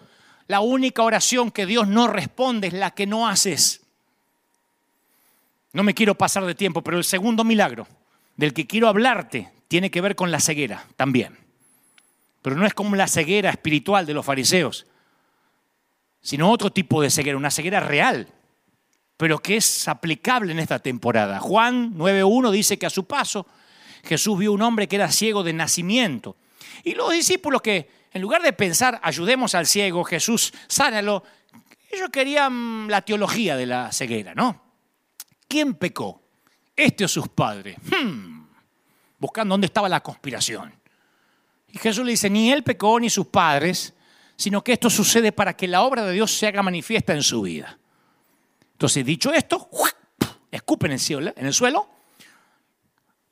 La 0.47 0.61
única 0.61 1.03
oración 1.03 1.51
que 1.51 1.67
Dios 1.67 1.87
no 1.87 2.07
responde 2.07 2.69
es 2.69 2.73
la 2.73 2.89
que 2.89 3.05
no 3.05 3.27
haces. 3.27 3.81
No 5.73 5.83
me 5.83 5.93
quiero 5.93 6.15
pasar 6.15 6.43
de 6.43 6.55
tiempo, 6.55 6.81
pero 6.81 6.97
el 6.97 7.03
segundo 7.03 7.43
milagro 7.43 7.87
del 8.35 8.51
que 8.51 8.65
quiero 8.65 8.87
hablarte 8.87 9.51
tiene 9.67 9.91
que 9.91 10.01
ver 10.01 10.15
con 10.15 10.31
la 10.31 10.39
ceguera 10.39 10.87
también. 10.95 11.37
Pero 12.41 12.55
no 12.55 12.65
es 12.65 12.73
como 12.73 12.95
la 12.95 13.07
ceguera 13.07 13.51
espiritual 13.51 14.07
de 14.07 14.15
los 14.15 14.25
fariseos 14.25 14.87
sino 16.25 16.49
otro 16.49 16.71
tipo 16.71 17.03
de 17.03 17.11
ceguera, 17.11 17.37
una 17.37 17.51
ceguera 17.51 17.79
real, 17.79 18.27
pero 19.15 19.37
que 19.37 19.57
es 19.57 19.87
aplicable 19.87 20.51
en 20.53 20.57
esta 20.57 20.79
temporada. 20.79 21.39
Juan 21.39 21.93
9.1 21.93 22.49
dice 22.49 22.79
que 22.79 22.87
a 22.87 22.89
su 22.89 23.05
paso 23.05 23.45
Jesús 24.03 24.39
vio 24.39 24.51
un 24.51 24.63
hombre 24.63 24.87
que 24.87 24.95
era 24.95 25.11
ciego 25.11 25.43
de 25.43 25.53
nacimiento. 25.53 26.35
Y 26.83 26.95
los 26.95 27.11
discípulos 27.11 27.61
que, 27.61 27.91
en 28.11 28.23
lugar 28.23 28.41
de 28.41 28.53
pensar, 28.53 28.99
ayudemos 29.03 29.53
al 29.53 29.67
ciego, 29.67 30.03
Jesús, 30.03 30.51
sánalo, 30.67 31.23
ellos 31.91 32.09
querían 32.11 32.87
la 32.89 33.03
teología 33.03 33.55
de 33.55 33.67
la 33.67 33.91
ceguera, 33.91 34.33
¿no? 34.33 34.63
¿Quién 35.47 35.75
pecó? 35.75 36.23
¿Este 36.75 37.05
o 37.05 37.07
sus 37.07 37.27
padres? 37.27 37.77
Hmm. 37.83 38.47
Buscando 39.19 39.53
dónde 39.53 39.67
estaba 39.67 39.87
la 39.87 40.01
conspiración. 40.01 40.73
Y 41.71 41.77
Jesús 41.77 42.03
le 42.03 42.11
dice, 42.11 42.31
ni 42.31 42.51
él 42.51 42.63
pecó 42.63 42.99
ni 42.99 43.11
sus 43.11 43.27
padres, 43.27 43.94
sino 44.35 44.63
que 44.63 44.73
esto 44.73 44.89
sucede 44.89 45.31
para 45.31 45.55
que 45.55 45.67
la 45.67 45.83
obra 45.83 46.05
de 46.05 46.13
Dios 46.13 46.31
se 46.31 46.47
haga 46.47 46.61
manifiesta 46.61 47.13
en 47.13 47.23
su 47.23 47.41
vida. 47.41 47.77
Entonces, 48.73 49.05
dicho 49.05 49.31
esto, 49.31 49.69
escupe 50.51 50.87
en 50.87 50.93
el, 50.93 51.53
suelo, 51.53 51.89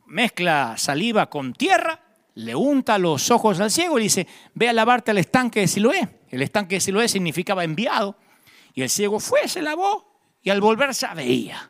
mezcla 0.06 0.76
saliva 0.78 1.30
con 1.30 1.54
tierra, 1.54 2.00
le 2.36 2.56
unta 2.56 2.98
los 2.98 3.30
ojos 3.30 3.60
al 3.60 3.70
ciego 3.70 4.00
y 4.00 4.04
dice, 4.04 4.28
ve 4.54 4.70
a 4.70 4.74
lavarte 4.74 5.12
al 5.12 5.18
estanque 5.18 5.60
de 5.60 5.68
Siloé. 5.68 6.22
El 6.30 6.42
estanque 6.42 6.76
de 6.76 6.82
Siloé 6.82 7.08
significaba 7.08 7.64
enviado. 7.64 8.18
Y 8.74 8.82
el 8.82 8.90
ciego 8.90 9.20
fue, 9.20 9.48
se 9.48 9.62
lavó 9.62 10.14
y 10.42 10.50
al 10.50 10.62
volver 10.62 10.92
ya 10.92 11.14
veía. 11.14 11.70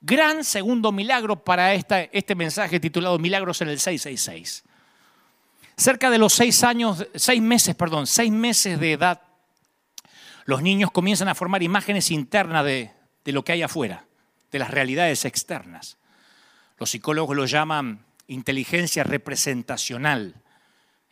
Gran 0.00 0.44
segundo 0.44 0.92
milagro 0.92 1.42
para 1.42 1.74
este 1.74 2.34
mensaje 2.36 2.78
titulado 2.78 3.18
Milagros 3.18 3.60
en 3.62 3.68
el 3.68 3.80
666. 3.80 4.64
Cerca 5.78 6.10
de 6.10 6.18
los 6.18 6.32
seis 6.32 6.64
años, 6.64 7.06
seis 7.14 7.40
meses, 7.40 7.76
perdón, 7.76 8.08
seis 8.08 8.32
meses 8.32 8.80
de 8.80 8.94
edad, 8.94 9.22
los 10.44 10.60
niños 10.60 10.90
comienzan 10.90 11.28
a 11.28 11.36
formar 11.36 11.62
imágenes 11.62 12.10
internas 12.10 12.64
de, 12.64 12.90
de 13.24 13.32
lo 13.32 13.44
que 13.44 13.52
hay 13.52 13.62
afuera, 13.62 14.04
de 14.50 14.58
las 14.58 14.72
realidades 14.72 15.24
externas. 15.24 15.96
Los 16.78 16.90
psicólogos 16.90 17.36
lo 17.36 17.46
llaman 17.46 18.04
inteligencia 18.26 19.04
representacional. 19.04 20.42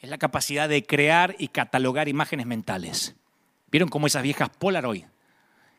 Es 0.00 0.10
la 0.10 0.18
capacidad 0.18 0.68
de 0.68 0.84
crear 0.84 1.36
y 1.38 1.46
catalogar 1.46 2.08
imágenes 2.08 2.46
mentales. 2.46 3.14
¿Vieron 3.70 3.88
cómo 3.88 4.08
esas 4.08 4.24
viejas 4.24 4.50
Polaroid 4.50 5.04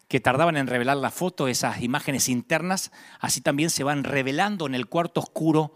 que 0.08 0.22
tardaban 0.22 0.56
en 0.56 0.68
revelar 0.68 0.96
la 0.96 1.12
foto, 1.12 1.50
esas 1.50 1.82
imágenes 1.82 2.30
internas, 2.30 2.94
así 3.20 3.42
también 3.42 3.70
se 3.70 3.84
van 3.84 4.06
revelando 4.06 4.66
en 4.66 4.76
el 4.76 4.88
cuarto 4.88 5.20
oscuro 5.20 5.76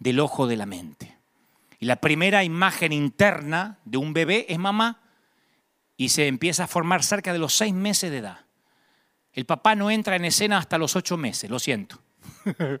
del 0.00 0.18
ojo 0.18 0.48
de 0.48 0.56
la 0.56 0.66
mente? 0.66 1.19
Y 1.80 1.86
la 1.86 1.96
primera 1.96 2.44
imagen 2.44 2.92
interna 2.92 3.78
de 3.86 3.96
un 3.96 4.12
bebé 4.12 4.44
es 4.50 4.58
mamá 4.58 5.00
y 5.96 6.10
se 6.10 6.28
empieza 6.28 6.64
a 6.64 6.68
formar 6.68 7.02
cerca 7.02 7.32
de 7.32 7.38
los 7.38 7.56
seis 7.56 7.72
meses 7.72 8.10
de 8.10 8.18
edad. 8.18 8.44
El 9.32 9.46
papá 9.46 9.74
no 9.74 9.90
entra 9.90 10.16
en 10.16 10.26
escena 10.26 10.58
hasta 10.58 10.76
los 10.76 10.94
ocho 10.94 11.16
meses, 11.16 11.50
lo 11.50 11.58
siento. 11.58 11.98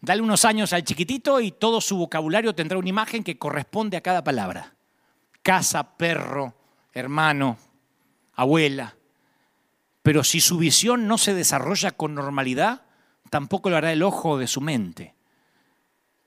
Dale 0.00 0.20
unos 0.20 0.44
años 0.44 0.74
al 0.74 0.84
chiquitito 0.84 1.40
y 1.40 1.52
todo 1.52 1.80
su 1.80 1.96
vocabulario 1.96 2.54
tendrá 2.54 2.76
una 2.78 2.88
imagen 2.88 3.24
que 3.24 3.38
corresponde 3.38 3.96
a 3.96 4.02
cada 4.02 4.22
palabra. 4.22 4.74
Casa, 5.42 5.96
perro, 5.96 6.54
hermano, 6.92 7.56
abuela. 8.34 8.94
Pero 10.02 10.22
si 10.22 10.40
su 10.40 10.58
visión 10.58 11.08
no 11.08 11.16
se 11.16 11.32
desarrolla 11.32 11.92
con 11.92 12.14
normalidad, 12.14 12.82
tampoco 13.30 13.70
lo 13.70 13.76
hará 13.76 13.90
el 13.90 14.02
ojo 14.02 14.36
de 14.36 14.46
su 14.46 14.60
mente. 14.60 15.15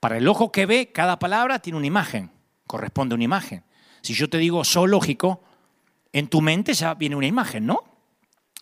Para 0.00 0.16
el 0.16 0.26
ojo 0.26 0.50
que 0.50 0.66
ve, 0.66 0.92
cada 0.92 1.18
palabra 1.18 1.58
tiene 1.58 1.76
una 1.76 1.86
imagen, 1.86 2.30
corresponde 2.66 3.12
a 3.12 3.16
una 3.16 3.24
imagen. 3.24 3.62
Si 4.00 4.14
yo 4.14 4.30
te 4.30 4.38
digo 4.38 4.64
zoológico, 4.64 5.42
en 6.12 6.28
tu 6.28 6.40
mente 6.40 6.72
ya 6.72 6.94
viene 6.94 7.16
una 7.16 7.26
imagen, 7.26 7.66
¿no? 7.66 7.84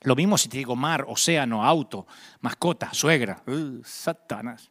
Lo 0.02 0.16
mismo 0.16 0.36
si 0.36 0.48
te 0.48 0.58
digo 0.58 0.76
mar, 0.76 1.04
océano, 1.08 1.64
auto, 1.64 2.06
mascota, 2.40 2.92
suegra. 2.92 3.42
Uh, 3.46 3.82
Satanás. 3.84 4.70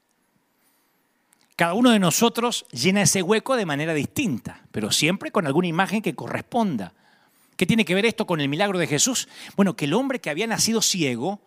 Cada 1.55 1.73
uno 1.73 1.89
de 1.89 1.99
nosotros 1.99 2.65
llena 2.71 3.01
ese 3.01 3.23
hueco 3.23 3.55
de 3.55 3.65
manera 3.65 3.93
distinta, 3.93 4.61
pero 4.71 4.91
siempre 4.91 5.31
con 5.31 5.47
alguna 5.47 5.67
imagen 5.67 6.01
que 6.01 6.15
corresponda. 6.15 6.93
¿Qué 7.55 7.65
tiene 7.65 7.83
que 7.83 7.95
ver 7.95 8.05
esto 8.05 8.27
con 8.27 8.39
el 8.39 8.47
milagro 8.47 8.77
de 8.77 8.87
Jesús? 8.87 9.27
Bueno, 9.55 9.75
que 9.75 9.85
el 9.85 9.93
hombre 9.93 10.19
que 10.19 10.29
había 10.29 10.45
nacido 10.45 10.81
ciego 10.81 11.41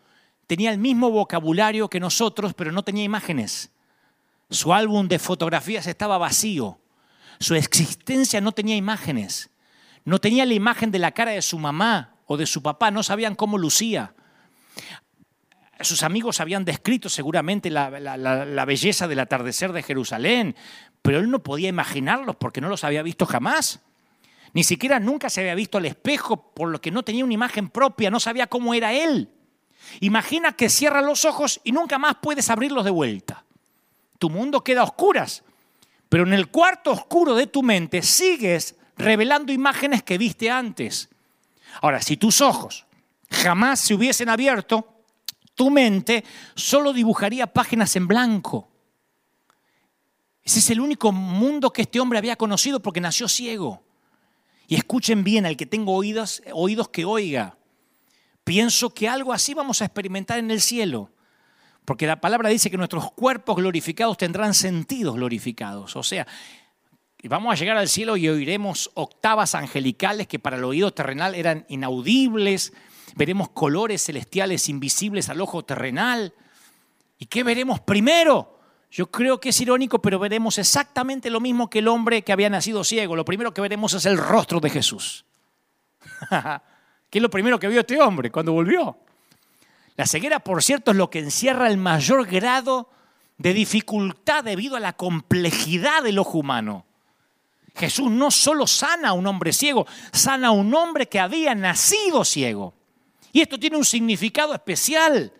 tenía 0.48 0.72
el 0.72 0.78
mismo 0.78 1.10
vocabulario 1.10 1.88
que 1.88 2.00
nosotros, 2.00 2.54
pero 2.54 2.72
no 2.72 2.82
tenía 2.82 3.04
imágenes. 3.04 3.70
Su 4.50 4.74
álbum 4.74 5.06
de 5.06 5.20
fotografías 5.20 5.86
estaba 5.86 6.18
vacío. 6.18 6.80
Su 7.38 7.54
existencia 7.54 8.40
no 8.40 8.50
tenía 8.52 8.74
imágenes. 8.74 9.50
No 10.04 10.18
tenía 10.18 10.44
la 10.44 10.54
imagen 10.54 10.90
de 10.90 10.98
la 10.98 11.12
cara 11.12 11.30
de 11.30 11.42
su 11.42 11.58
mamá 11.58 12.16
o 12.26 12.36
de 12.36 12.46
su 12.46 12.60
papá. 12.60 12.90
No 12.90 13.04
sabían 13.04 13.36
cómo 13.36 13.58
lucía. 13.58 14.14
Sus 15.80 16.02
amigos 16.02 16.40
habían 16.40 16.64
descrito 16.64 17.08
seguramente 17.08 17.70
la, 17.70 18.64
belleza 18.66 19.06
del 19.06 19.20
atardecer 19.20 19.72
de 19.72 19.82
Jerusalén, 19.82 20.56
pero 21.00 21.20
él 21.20 21.30
no 21.30 21.42
podía 21.42 21.68
imaginarlos 21.68 22.36
porque 22.36 22.60
no 22.60 22.68
los 22.68 22.82
había 22.82 23.02
visto 23.02 23.26
jamás. 23.26 23.80
Ni 24.52 24.64
siquiera 24.64 24.98
nunca 24.98 25.30
se 25.30 25.40
había 25.40 25.54
visto 25.54 25.78
al 25.78 25.86
espejo, 25.86 26.52
por 26.52 26.68
lo 26.68 26.80
que 26.80 26.90
no 26.90 27.04
tenía 27.04 27.24
una 27.24 27.34
imagen 27.34 27.70
propia, 27.70 28.10
no 28.10 28.18
sabía 28.18 28.48
cómo 28.48 28.74
era 28.74 28.92
él. 28.92 29.30
Imagina 30.00 30.52
que 30.52 30.68
cierra 30.68 31.00
los 31.00 31.24
ojos 31.24 31.60
y 31.62 31.72
nunca 31.72 31.98
más 31.98 32.16
puedes 32.20 32.50
abrirlos 32.50 32.84
de 32.84 32.90
vuelta 32.90 33.44
tu 34.20 34.28
mundo 34.28 34.62
queda 34.62 34.82
a 34.82 34.84
oscuras. 34.84 35.42
Pero 36.10 36.24
en 36.24 36.34
el 36.34 36.48
cuarto 36.48 36.92
oscuro 36.92 37.34
de 37.34 37.46
tu 37.46 37.62
mente 37.62 38.02
sigues 38.02 38.76
revelando 38.96 39.50
imágenes 39.50 40.02
que 40.02 40.18
viste 40.18 40.50
antes. 40.50 41.08
Ahora, 41.80 42.02
si 42.02 42.16
tus 42.16 42.40
ojos 42.40 42.86
jamás 43.30 43.80
se 43.80 43.94
hubiesen 43.94 44.28
abierto, 44.28 45.02
tu 45.54 45.70
mente 45.70 46.22
solo 46.54 46.92
dibujaría 46.92 47.46
páginas 47.46 47.96
en 47.96 48.06
blanco. 48.06 48.68
Ese 50.42 50.58
es 50.58 50.70
el 50.70 50.80
único 50.80 51.12
mundo 51.12 51.72
que 51.72 51.82
este 51.82 51.98
hombre 51.98 52.18
había 52.18 52.36
conocido 52.36 52.80
porque 52.80 53.00
nació 53.00 53.26
ciego. 53.26 53.82
Y 54.68 54.74
escuchen 54.74 55.24
bien, 55.24 55.46
al 55.46 55.56
que 55.56 55.66
tengo 55.66 55.94
oídos, 55.94 56.42
oídos 56.52 56.90
que 56.90 57.06
oiga. 57.06 57.56
Pienso 58.44 58.90
que 58.90 59.08
algo 59.08 59.32
así 59.32 59.54
vamos 59.54 59.80
a 59.80 59.86
experimentar 59.86 60.38
en 60.38 60.50
el 60.50 60.60
cielo. 60.60 61.10
Porque 61.90 62.06
la 62.06 62.20
palabra 62.20 62.48
dice 62.50 62.70
que 62.70 62.76
nuestros 62.76 63.10
cuerpos 63.10 63.56
glorificados 63.56 64.16
tendrán 64.16 64.54
sentidos 64.54 65.16
glorificados. 65.16 65.96
O 65.96 66.04
sea, 66.04 66.24
vamos 67.24 67.52
a 67.52 67.56
llegar 67.56 67.76
al 67.76 67.88
cielo 67.88 68.16
y 68.16 68.28
oiremos 68.28 68.92
octavas 68.94 69.56
angelicales 69.56 70.28
que 70.28 70.38
para 70.38 70.56
el 70.56 70.62
oído 70.62 70.92
terrenal 70.92 71.34
eran 71.34 71.66
inaudibles. 71.68 72.72
Veremos 73.16 73.48
colores 73.48 74.04
celestiales 74.04 74.68
invisibles 74.68 75.30
al 75.30 75.40
ojo 75.40 75.64
terrenal. 75.64 76.32
¿Y 77.18 77.26
qué 77.26 77.42
veremos 77.42 77.80
primero? 77.80 78.60
Yo 78.92 79.10
creo 79.10 79.40
que 79.40 79.48
es 79.48 79.60
irónico, 79.60 80.00
pero 80.00 80.20
veremos 80.20 80.58
exactamente 80.58 81.28
lo 81.28 81.40
mismo 81.40 81.68
que 81.68 81.80
el 81.80 81.88
hombre 81.88 82.22
que 82.22 82.32
había 82.32 82.50
nacido 82.50 82.84
ciego. 82.84 83.16
Lo 83.16 83.24
primero 83.24 83.52
que 83.52 83.62
veremos 83.62 83.94
es 83.94 84.06
el 84.06 84.16
rostro 84.16 84.60
de 84.60 84.70
Jesús. 84.70 85.24
¿Qué 87.10 87.18
es 87.18 87.22
lo 87.22 87.30
primero 87.30 87.58
que 87.58 87.66
vio 87.66 87.80
este 87.80 88.00
hombre 88.00 88.30
cuando 88.30 88.52
volvió? 88.52 88.96
La 89.96 90.06
ceguera, 90.06 90.40
por 90.40 90.62
cierto, 90.62 90.90
es 90.90 90.96
lo 90.96 91.10
que 91.10 91.18
encierra 91.18 91.68
el 91.68 91.76
mayor 91.76 92.26
grado 92.26 92.88
de 93.38 93.54
dificultad 93.54 94.44
debido 94.44 94.76
a 94.76 94.80
la 94.80 94.94
complejidad 94.94 96.02
del 96.02 96.18
ojo 96.18 96.38
humano. 96.38 96.86
Jesús 97.74 98.10
no 98.10 98.30
solo 98.30 98.66
sana 98.66 99.10
a 99.10 99.12
un 99.12 99.26
hombre 99.26 99.52
ciego, 99.52 99.86
sana 100.12 100.48
a 100.48 100.52
un 100.52 100.74
hombre 100.74 101.08
que 101.08 101.20
había 101.20 101.54
nacido 101.54 102.24
ciego. 102.24 102.74
Y 103.32 103.40
esto 103.40 103.58
tiene 103.58 103.76
un 103.76 103.84
significado 103.84 104.54
especial. 104.54 105.32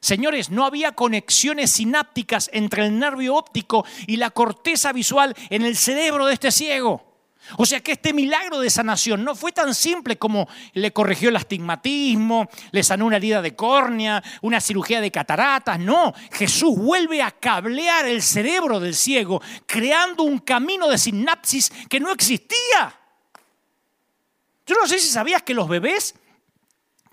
Señores, 0.00 0.50
no 0.50 0.64
había 0.64 0.92
conexiones 0.92 1.70
sinápticas 1.70 2.50
entre 2.52 2.86
el 2.86 2.98
nervio 2.98 3.34
óptico 3.34 3.84
y 4.06 4.16
la 4.16 4.30
corteza 4.30 4.92
visual 4.92 5.34
en 5.50 5.62
el 5.62 5.76
cerebro 5.76 6.26
de 6.26 6.34
este 6.34 6.50
ciego. 6.50 7.07
O 7.56 7.66
sea 7.66 7.80
que 7.80 7.92
este 7.92 8.12
milagro 8.12 8.60
de 8.60 8.70
sanación 8.70 9.24
no 9.24 9.34
fue 9.34 9.52
tan 9.52 9.74
simple 9.74 10.18
como 10.18 10.48
le 10.74 10.92
corrigió 10.92 11.30
el 11.30 11.36
astigmatismo, 11.36 12.48
le 12.70 12.82
sanó 12.82 13.06
una 13.06 13.16
herida 13.16 13.40
de 13.40 13.56
córnea, 13.56 14.22
una 14.42 14.60
cirugía 14.60 15.00
de 15.00 15.10
cataratas. 15.10 15.78
No, 15.78 16.12
Jesús 16.32 16.76
vuelve 16.76 17.22
a 17.22 17.30
cablear 17.30 18.06
el 18.06 18.22
cerebro 18.22 18.80
del 18.80 18.94
ciego, 18.94 19.40
creando 19.66 20.24
un 20.24 20.38
camino 20.38 20.88
de 20.88 20.98
sinapsis 20.98 21.72
que 21.88 22.00
no 22.00 22.12
existía. 22.12 22.94
Yo 24.66 24.76
no 24.80 24.86
sé 24.86 24.98
si 24.98 25.08
sabías 25.08 25.42
que 25.42 25.54
los 25.54 25.68
bebés 25.68 26.14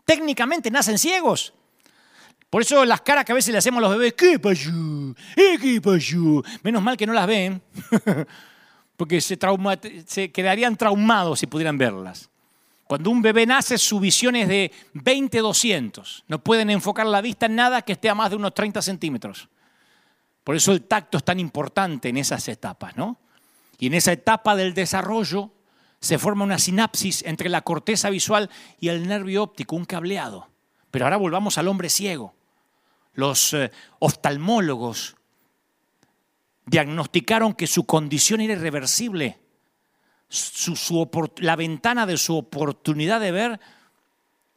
técnicamente 0.03 0.69
nacen 0.69 0.97
ciegos. 0.97 1.53
Por 2.49 2.61
eso 2.61 2.85
las 2.85 3.01
caras 3.01 3.25
que 3.25 3.31
a 3.31 3.35
veces 3.35 3.51
le 3.51 3.57
hacemos 3.57 3.79
a 3.79 3.87
los 3.87 3.97
bebés, 3.97 4.13
¿qué 4.13 4.39
pasó? 4.39 4.69
¿Eh, 5.35 5.57
¿Qué 5.59 5.81
pasó? 5.81 6.43
Menos 6.63 6.81
mal 6.81 6.95
que 6.95 7.05
no 7.05 7.13
las 7.13 7.27
ven. 7.27 7.61
porque 8.97 9.21
se, 9.21 9.37
quedarían 10.31 10.75
traumados 10.75 11.39
si 11.39 11.47
pudieran 11.47 11.77
verlas. 11.77 12.29
Cuando 12.87 13.09
un 13.09 13.21
bebé 13.21 13.45
nace, 13.45 13.77
su 13.77 13.99
visión 13.99 14.35
es 14.35 14.47
de 14.47 14.71
20-200. 14.93 16.23
No 16.27 16.39
pueden 16.39 16.69
enfocar 16.69 17.07
la 17.07 17.21
vista 17.21 17.47
en 17.47 17.55
nada 17.55 17.81
que 17.81 17.93
esté 17.93 18.09
a 18.09 18.15
más 18.15 18.29
de 18.29 18.35
unos 18.35 18.53
30 18.53 18.81
centímetros. 18.81 19.49
Por 20.43 20.55
eso 20.55 20.71
el 20.71 20.83
tacto 20.83 21.17
es 21.17 21.23
tan 21.23 21.39
importante 21.39 22.09
en 22.09 22.17
esas 22.17 22.47
etapas, 22.47 22.95
¿no? 22.95 23.17
Y 23.79 23.87
en 23.87 23.95
esa 23.95 24.11
etapa 24.11 24.55
del 24.55 24.75
desarrollo 24.75 25.51
se 25.99 26.19
forma 26.19 26.43
una 26.43 26.59
sinapsis 26.59 27.23
entre 27.25 27.49
la 27.49 27.61
corteza 27.61 28.11
visual 28.11 28.49
y 28.79 28.89
el 28.89 29.07
nervio 29.07 29.41
óptico, 29.41 29.75
un 29.75 29.85
cableado. 29.85 30.47
Pero 30.91 31.05
ahora 31.05 31.17
volvamos 31.17 31.57
al 31.57 31.67
hombre 31.67 31.89
ciego. 31.89 32.35
Los 33.13 33.53
eh, 33.53 33.71
oftalmólogos 33.99 35.14
diagnosticaron 36.65 37.53
que 37.53 37.67
su 37.67 37.85
condición 37.85 38.41
era 38.41 38.53
irreversible. 38.53 39.39
la 41.37 41.55
ventana 41.55 42.05
de 42.05 42.17
su 42.17 42.35
oportunidad 42.35 43.19
de 43.19 43.31
ver 43.31 43.59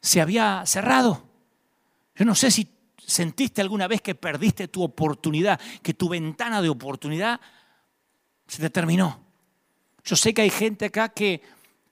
se 0.01 0.21
había 0.21 0.63
cerrado. 0.65 1.29
Yo 2.15 2.25
no 2.25 2.35
sé 2.35 2.51
si 2.51 2.67
sentiste 2.97 3.61
alguna 3.61 3.87
vez 3.87 4.01
que 4.01 4.15
perdiste 4.15 4.67
tu 4.67 4.83
oportunidad, 4.83 5.59
que 5.81 5.93
tu 5.93 6.09
ventana 6.09 6.61
de 6.61 6.69
oportunidad 6.69 7.39
se 8.47 8.61
te 8.61 8.69
terminó. 8.69 9.23
Yo 10.03 10.15
sé 10.15 10.33
que 10.33 10.41
hay 10.41 10.49
gente 10.49 10.85
acá 10.85 11.09
que, 11.09 11.41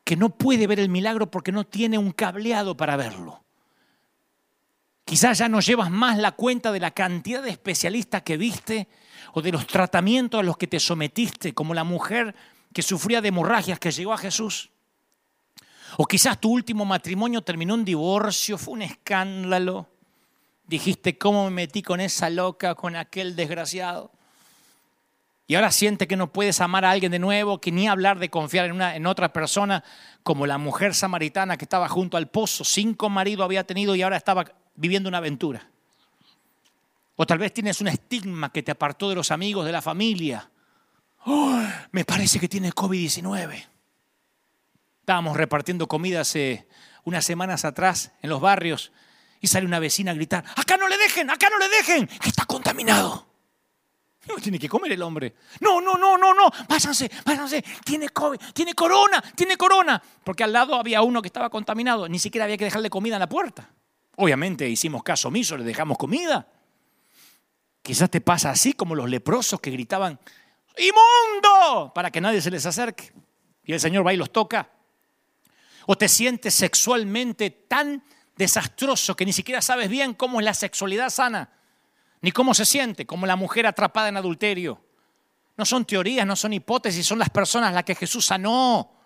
que 0.04 0.16
no 0.16 0.30
puede 0.30 0.68
ver 0.68 0.80
el 0.80 0.90
milagro 0.90 1.30
porque 1.30 1.52
no 1.52 1.66
tiene 1.66 1.98
un 1.98 2.12
cableado 2.12 2.76
para 2.76 2.98
verlo. 2.98 3.44
Quizás 5.06 5.38
ya 5.38 5.48
no 5.48 5.62
llevas 5.62 5.90
más 5.90 6.18
la 6.18 6.34
cuenta 6.34 6.72
de 6.72 6.80
la 6.80 6.92
cantidad 6.92 7.42
de 7.42 7.52
especialistas 7.52 8.24
que 8.24 8.38
viste 8.38 8.88
o 9.38 9.42
de 9.44 9.52
los 9.52 9.68
tratamientos 9.68 10.40
a 10.40 10.44
los 10.44 10.58
que 10.58 10.66
te 10.66 10.80
sometiste, 10.80 11.54
como 11.54 11.76
la 11.76 11.84
mujer 11.84 12.34
que 12.74 12.82
sufría 12.82 13.22
de 13.22 13.28
hemorragias 13.28 13.78
que 13.78 13.92
llegó 13.92 14.12
a 14.12 14.18
Jesús. 14.18 14.72
O 15.98 16.08
quizás 16.08 16.42
tu 16.42 16.50
último 16.50 16.86
matrimonio 16.86 17.44
terminó 17.44 17.76
en 17.76 17.86
divorcio, 17.86 18.58
fue 18.58 18.74
un 18.74 18.82
escándalo. 18.82 19.88
Dijiste, 20.66 21.20
¿cómo 21.20 21.44
me 21.46 21.52
metí 21.52 21.84
con 21.84 22.02
esa 22.02 22.32
loca, 22.32 22.74
con 22.74 22.96
aquel 22.96 23.36
desgraciado? 23.36 24.12
Y 25.46 25.54
ahora 25.54 25.72
siente 25.72 26.08
que 26.08 26.18
no 26.18 26.34
puedes 26.34 26.60
amar 26.60 26.84
a 26.84 26.90
alguien 26.90 27.12
de 27.12 27.20
nuevo, 27.20 27.62
que 27.62 27.72
ni 27.72 27.88
hablar 27.88 28.18
de 28.18 28.32
confiar 28.32 28.66
en, 28.66 28.72
una, 28.72 28.96
en 28.96 29.06
otra 29.06 29.34
persona, 29.34 29.84
como 30.24 30.48
la 30.48 30.58
mujer 30.58 30.96
samaritana 30.96 31.58
que 31.58 31.66
estaba 31.66 31.88
junto 31.90 32.18
al 32.18 32.28
pozo, 32.28 32.64
cinco 32.64 33.08
maridos 33.08 33.46
había 33.46 33.66
tenido 33.66 33.94
y 33.94 34.02
ahora 34.02 34.18
estaba 34.18 34.46
viviendo 34.74 35.08
una 35.08 35.20
aventura. 35.20 35.70
O 37.18 37.26
tal 37.26 37.40
vez 37.40 37.52
tienes 37.52 37.82
un 37.82 37.88
estigma 37.88 38.52
que 38.52 38.64
te 38.64 38.72
apartó 38.72 39.10
de 39.10 39.16
los 39.16 39.32
amigos, 39.32 39.66
de 39.66 39.72
la 39.72 39.82
familia. 39.82 40.50
¡Oh! 41.26 41.62
me 41.92 42.06
parece 42.06 42.40
que 42.40 42.48
tiene 42.48 42.72
COVID-19. 42.72 43.66
Estábamos 45.02 45.36
repartiendo 45.36 45.88
comida 45.88 46.22
hace 46.22 46.68
unas 47.04 47.26
semanas 47.26 47.66
atrás 47.66 48.12
en 48.22 48.30
los 48.30 48.40
barrios 48.40 48.92
y 49.42 49.48
sale 49.48 49.66
una 49.66 49.80
vecina 49.80 50.12
a 50.12 50.14
gritar, 50.14 50.46
acá 50.56 50.78
no 50.78 50.88
le 50.88 50.98
dejen, 50.98 51.30
acá 51.30 51.48
no 51.50 51.58
le 51.58 51.70
dejen, 51.70 52.10
está 52.24 52.46
contaminado. 52.46 53.28
No 54.28 54.36
tiene 54.36 54.60
que 54.60 54.68
comer 54.68 54.92
el 54.92 55.02
hombre. 55.02 55.36
No, 55.62 55.80
no, 55.80 55.96
no, 55.96 56.18
no, 56.18 56.34
no. 56.34 56.52
Váyanse, 56.68 57.10
váyanse. 57.26 57.64
Tiene 57.86 58.10
COVID, 58.10 58.38
tiene 58.54 58.74
corona, 58.74 59.24
tiene 59.36 59.56
corona. 59.56 60.02
Porque 60.24 60.44
al 60.44 60.52
lado 60.52 60.76
había 60.76 61.02
uno 61.02 61.22
que 61.22 61.28
estaba 61.28 61.50
contaminado. 61.50 62.10
Ni 62.10 62.20
siquiera 62.20 62.44
había 62.44 62.58
que 62.58 62.66
dejarle 62.66 62.90
comida 62.90 63.16
en 63.16 63.22
la 63.22 63.30
puerta. 63.30 63.70
Obviamente 64.18 64.68
hicimos 64.68 65.02
caso 65.02 65.30
omiso, 65.30 65.56
le 65.56 65.64
dejamos 65.64 65.98
comida. 65.98 66.46
Quizás 67.88 68.10
te 68.10 68.20
pasa 68.20 68.50
así 68.50 68.74
como 68.74 68.96
los 68.96 69.10
leprosos 69.10 69.62
que 69.62 69.72
gritaban, 69.72 70.20
¡Inmundo! 70.78 71.94
Para 71.96 72.12
que 72.12 72.20
nadie 72.20 72.42
se 72.42 72.52
les 72.52 72.66
acerque. 72.66 73.14
Y 73.64 73.72
el 73.72 73.80
Señor 73.80 74.06
va 74.06 74.14
y 74.14 74.18
los 74.18 74.30
toca. 74.30 74.70
O 75.86 75.98
te 75.98 76.10
sientes 76.10 76.54
sexualmente 76.54 77.50
tan 77.50 78.04
desastroso 78.36 79.16
que 79.16 79.24
ni 79.24 79.32
siquiera 79.32 79.62
sabes 79.62 79.88
bien 79.88 80.16
cómo 80.16 80.42
es 80.42 80.44
la 80.44 80.54
sexualidad 80.54 81.10
sana, 81.10 81.50
ni 82.20 82.34
cómo 82.34 82.54
se 82.54 82.66
siente, 82.66 83.06
como 83.06 83.26
la 83.26 83.38
mujer 83.38 83.66
atrapada 83.66 84.10
en 84.10 84.18
adulterio. 84.18 84.84
No 85.56 85.64
son 85.64 85.86
teorías, 85.86 86.28
no 86.28 86.36
son 86.36 86.52
hipótesis, 86.52 87.08
son 87.08 87.20
las 87.20 87.30
personas 87.30 87.74
las 87.74 87.86
que 87.86 87.96
Jesús 87.96 88.26
sanó. 88.26 88.97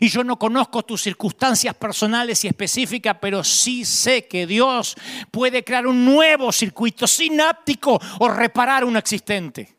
Y 0.00 0.08
yo 0.08 0.22
no 0.24 0.38
conozco 0.38 0.84
tus 0.84 1.02
circunstancias 1.02 1.74
personales 1.74 2.44
y 2.44 2.48
específicas, 2.48 3.16
pero 3.20 3.42
sí 3.42 3.84
sé 3.84 4.26
que 4.26 4.46
Dios 4.46 4.96
puede 5.30 5.64
crear 5.64 5.86
un 5.86 6.04
nuevo 6.04 6.52
circuito 6.52 7.06
sináptico 7.06 8.00
o 8.18 8.28
reparar 8.28 8.84
uno 8.84 8.98
existente. 8.98 9.76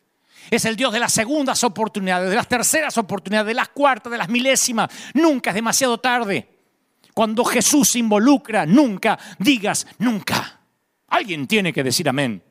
Es 0.50 0.66
el 0.66 0.76
Dios 0.76 0.92
de 0.92 1.00
las 1.00 1.14
segundas 1.14 1.64
oportunidades, 1.64 2.30
de 2.30 2.36
las 2.36 2.48
terceras 2.48 2.98
oportunidades, 2.98 3.48
de 3.48 3.54
las 3.54 3.70
cuartas, 3.70 4.12
de 4.12 4.18
las 4.18 4.30
milésimas. 4.30 4.90
Nunca 5.14 5.52
es 5.52 5.56
demasiado 5.56 6.00
tarde. 6.00 6.48
Cuando 7.14 7.44
Jesús 7.46 7.90
se 7.90 8.00
involucra, 8.00 8.66
nunca 8.66 9.20
digas 9.38 9.86
nunca. 10.00 10.60
Alguien 11.08 11.48
tiene 11.48 11.72
que 11.72 11.84
decir 11.84 12.10
amén. 12.10 12.44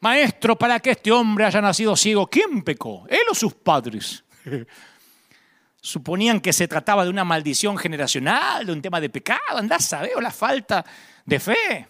Maestro, 0.00 0.56
para 0.56 0.78
que 0.80 0.90
este 0.90 1.10
hombre 1.10 1.44
haya 1.44 1.60
nacido 1.60 1.96
ciego, 1.96 2.28
¿quién 2.28 2.62
pecó? 2.62 3.04
¿Él 3.08 3.22
o 3.30 3.34
sus 3.34 3.52
padres? 3.54 4.24
Suponían 5.80 6.40
que 6.40 6.52
se 6.52 6.66
trataba 6.66 7.04
de 7.04 7.10
una 7.10 7.24
maldición 7.24 7.78
generacional, 7.78 8.66
de 8.66 8.72
un 8.72 8.82
tema 8.82 9.00
de 9.00 9.10
pecado, 9.10 9.58
andás 9.58 9.92
a 9.92 10.02
o 10.16 10.20
la 10.20 10.30
falta 10.30 10.84
de 11.24 11.40
fe. 11.40 11.88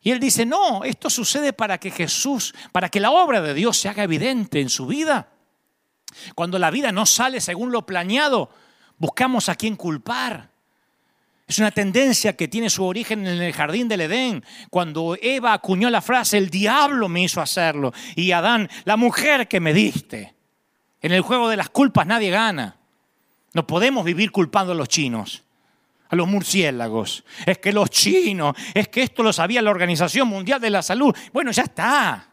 Y 0.00 0.12
él 0.12 0.20
dice, 0.20 0.46
no, 0.46 0.84
esto 0.84 1.10
sucede 1.10 1.52
para 1.52 1.78
que 1.78 1.90
Jesús, 1.90 2.54
para 2.70 2.88
que 2.88 3.00
la 3.00 3.10
obra 3.10 3.40
de 3.40 3.54
Dios 3.54 3.76
se 3.76 3.88
haga 3.88 4.04
evidente 4.04 4.60
en 4.60 4.70
su 4.70 4.86
vida. 4.86 5.32
Cuando 6.36 6.60
la 6.60 6.70
vida 6.70 6.92
no 6.92 7.06
sale 7.06 7.40
según 7.40 7.72
lo 7.72 7.84
planeado, 7.84 8.48
buscamos 8.98 9.48
a 9.48 9.56
quién 9.56 9.74
culpar. 9.74 10.50
Es 11.48 11.58
una 11.58 11.72
tendencia 11.72 12.36
que 12.36 12.46
tiene 12.46 12.70
su 12.70 12.84
origen 12.84 13.26
en 13.26 13.42
el 13.42 13.52
jardín 13.52 13.88
del 13.88 14.02
Edén, 14.02 14.44
cuando 14.70 15.16
Eva 15.20 15.52
acuñó 15.52 15.90
la 15.90 16.02
frase, 16.02 16.38
el 16.38 16.50
diablo 16.50 17.08
me 17.08 17.24
hizo 17.24 17.40
hacerlo, 17.40 17.92
y 18.14 18.30
Adán, 18.30 18.68
la 18.84 18.96
mujer 18.96 19.48
que 19.48 19.58
me 19.58 19.74
diste. 19.74 20.35
En 21.06 21.12
el 21.12 21.20
juego 21.20 21.48
de 21.48 21.56
las 21.56 21.70
culpas 21.70 22.04
nadie 22.04 22.30
gana. 22.30 22.74
No 23.52 23.64
podemos 23.64 24.04
vivir 24.04 24.32
culpando 24.32 24.72
a 24.72 24.74
los 24.74 24.88
chinos 24.88 25.44
a 26.08 26.16
los 26.16 26.26
murciélagos. 26.26 27.24
Es 27.46 27.58
que 27.58 27.72
los 27.72 27.90
chinos, 27.90 28.56
es 28.74 28.88
que 28.88 29.02
esto 29.02 29.22
lo 29.22 29.32
sabía 29.32 29.62
la 29.62 29.70
Organización 29.70 30.26
Mundial 30.26 30.60
de 30.60 30.70
la 30.70 30.82
Salud. 30.82 31.14
Bueno, 31.32 31.52
ya 31.52 31.62
está. 31.62 32.28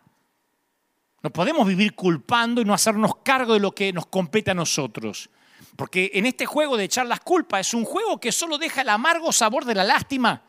No 1.21 1.29
podemos 1.31 1.67
vivir 1.67 1.93
culpando 1.93 2.61
y 2.61 2.65
no 2.65 2.73
hacernos 2.73 3.17
cargo 3.23 3.53
de 3.53 3.59
lo 3.59 3.71
que 3.73 3.93
nos 3.93 4.07
compete 4.07 4.51
a 4.51 4.55
nosotros. 4.55 5.29
Porque 5.75 6.09
en 6.15 6.25
este 6.25 6.47
juego 6.47 6.75
de 6.75 6.85
echar 6.85 7.05
las 7.05 7.19
culpas 7.19 7.67
es 7.67 7.73
un 7.75 7.85
juego 7.85 8.19
que 8.19 8.31
solo 8.31 8.57
deja 8.57 8.81
el 8.81 8.89
amargo 8.89 9.31
sabor 9.31 9.65
de 9.65 9.75
la 9.75 9.83
lástima. 9.83 10.41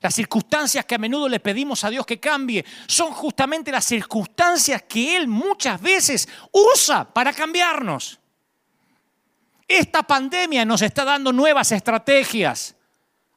Las 0.00 0.14
circunstancias 0.14 0.84
que 0.84 0.94
a 0.94 0.98
menudo 0.98 1.28
le 1.28 1.40
pedimos 1.40 1.82
a 1.82 1.90
Dios 1.90 2.06
que 2.06 2.20
cambie 2.20 2.64
son 2.86 3.10
justamente 3.12 3.72
las 3.72 3.84
circunstancias 3.84 4.84
que 4.88 5.16
Él 5.16 5.26
muchas 5.26 5.80
veces 5.80 6.28
usa 6.52 7.04
para 7.04 7.32
cambiarnos. 7.32 8.20
Esta 9.66 10.02
pandemia 10.02 10.64
nos 10.64 10.82
está 10.82 11.04
dando 11.04 11.32
nuevas 11.32 11.72
estrategias. 11.72 12.76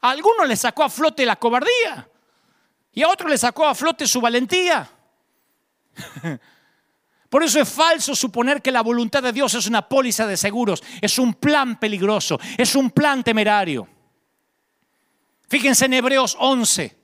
A 0.01 0.12
algunos 0.12 0.47
les 0.47 0.62
sacó 0.62 0.84
a 0.84 0.89
flote 0.89 1.26
la 1.26 1.36
cobardía 1.36 2.07
y 2.93 3.01
a 3.01 3.09
otros 3.09 3.30
les 3.30 3.41
sacó 3.41 3.66
a 3.68 3.76
flote 3.76 4.07
su 4.07 4.22
valentía. 4.22 4.89
Por 7.30 7.43
eso 7.43 7.59
es 7.62 7.70
falso 7.70 8.16
suponer 8.16 8.62
que 8.62 8.72
la 8.72 8.82
voluntad 8.82 9.24
de 9.24 9.32
Dios 9.32 9.53
es 9.53 9.66
una 9.66 9.88
póliza 9.88 10.28
de 10.28 10.36
seguros, 10.36 10.84
es 10.99 11.18
un 11.18 11.34
plan 11.34 11.80
peligroso, 11.80 12.39
es 12.57 12.76
un 12.76 12.91
plan 12.91 13.24
temerario. 13.24 13.88
Fíjense 15.52 15.84
en 15.84 15.93
Hebreos 15.93 16.38
11. 16.39 16.97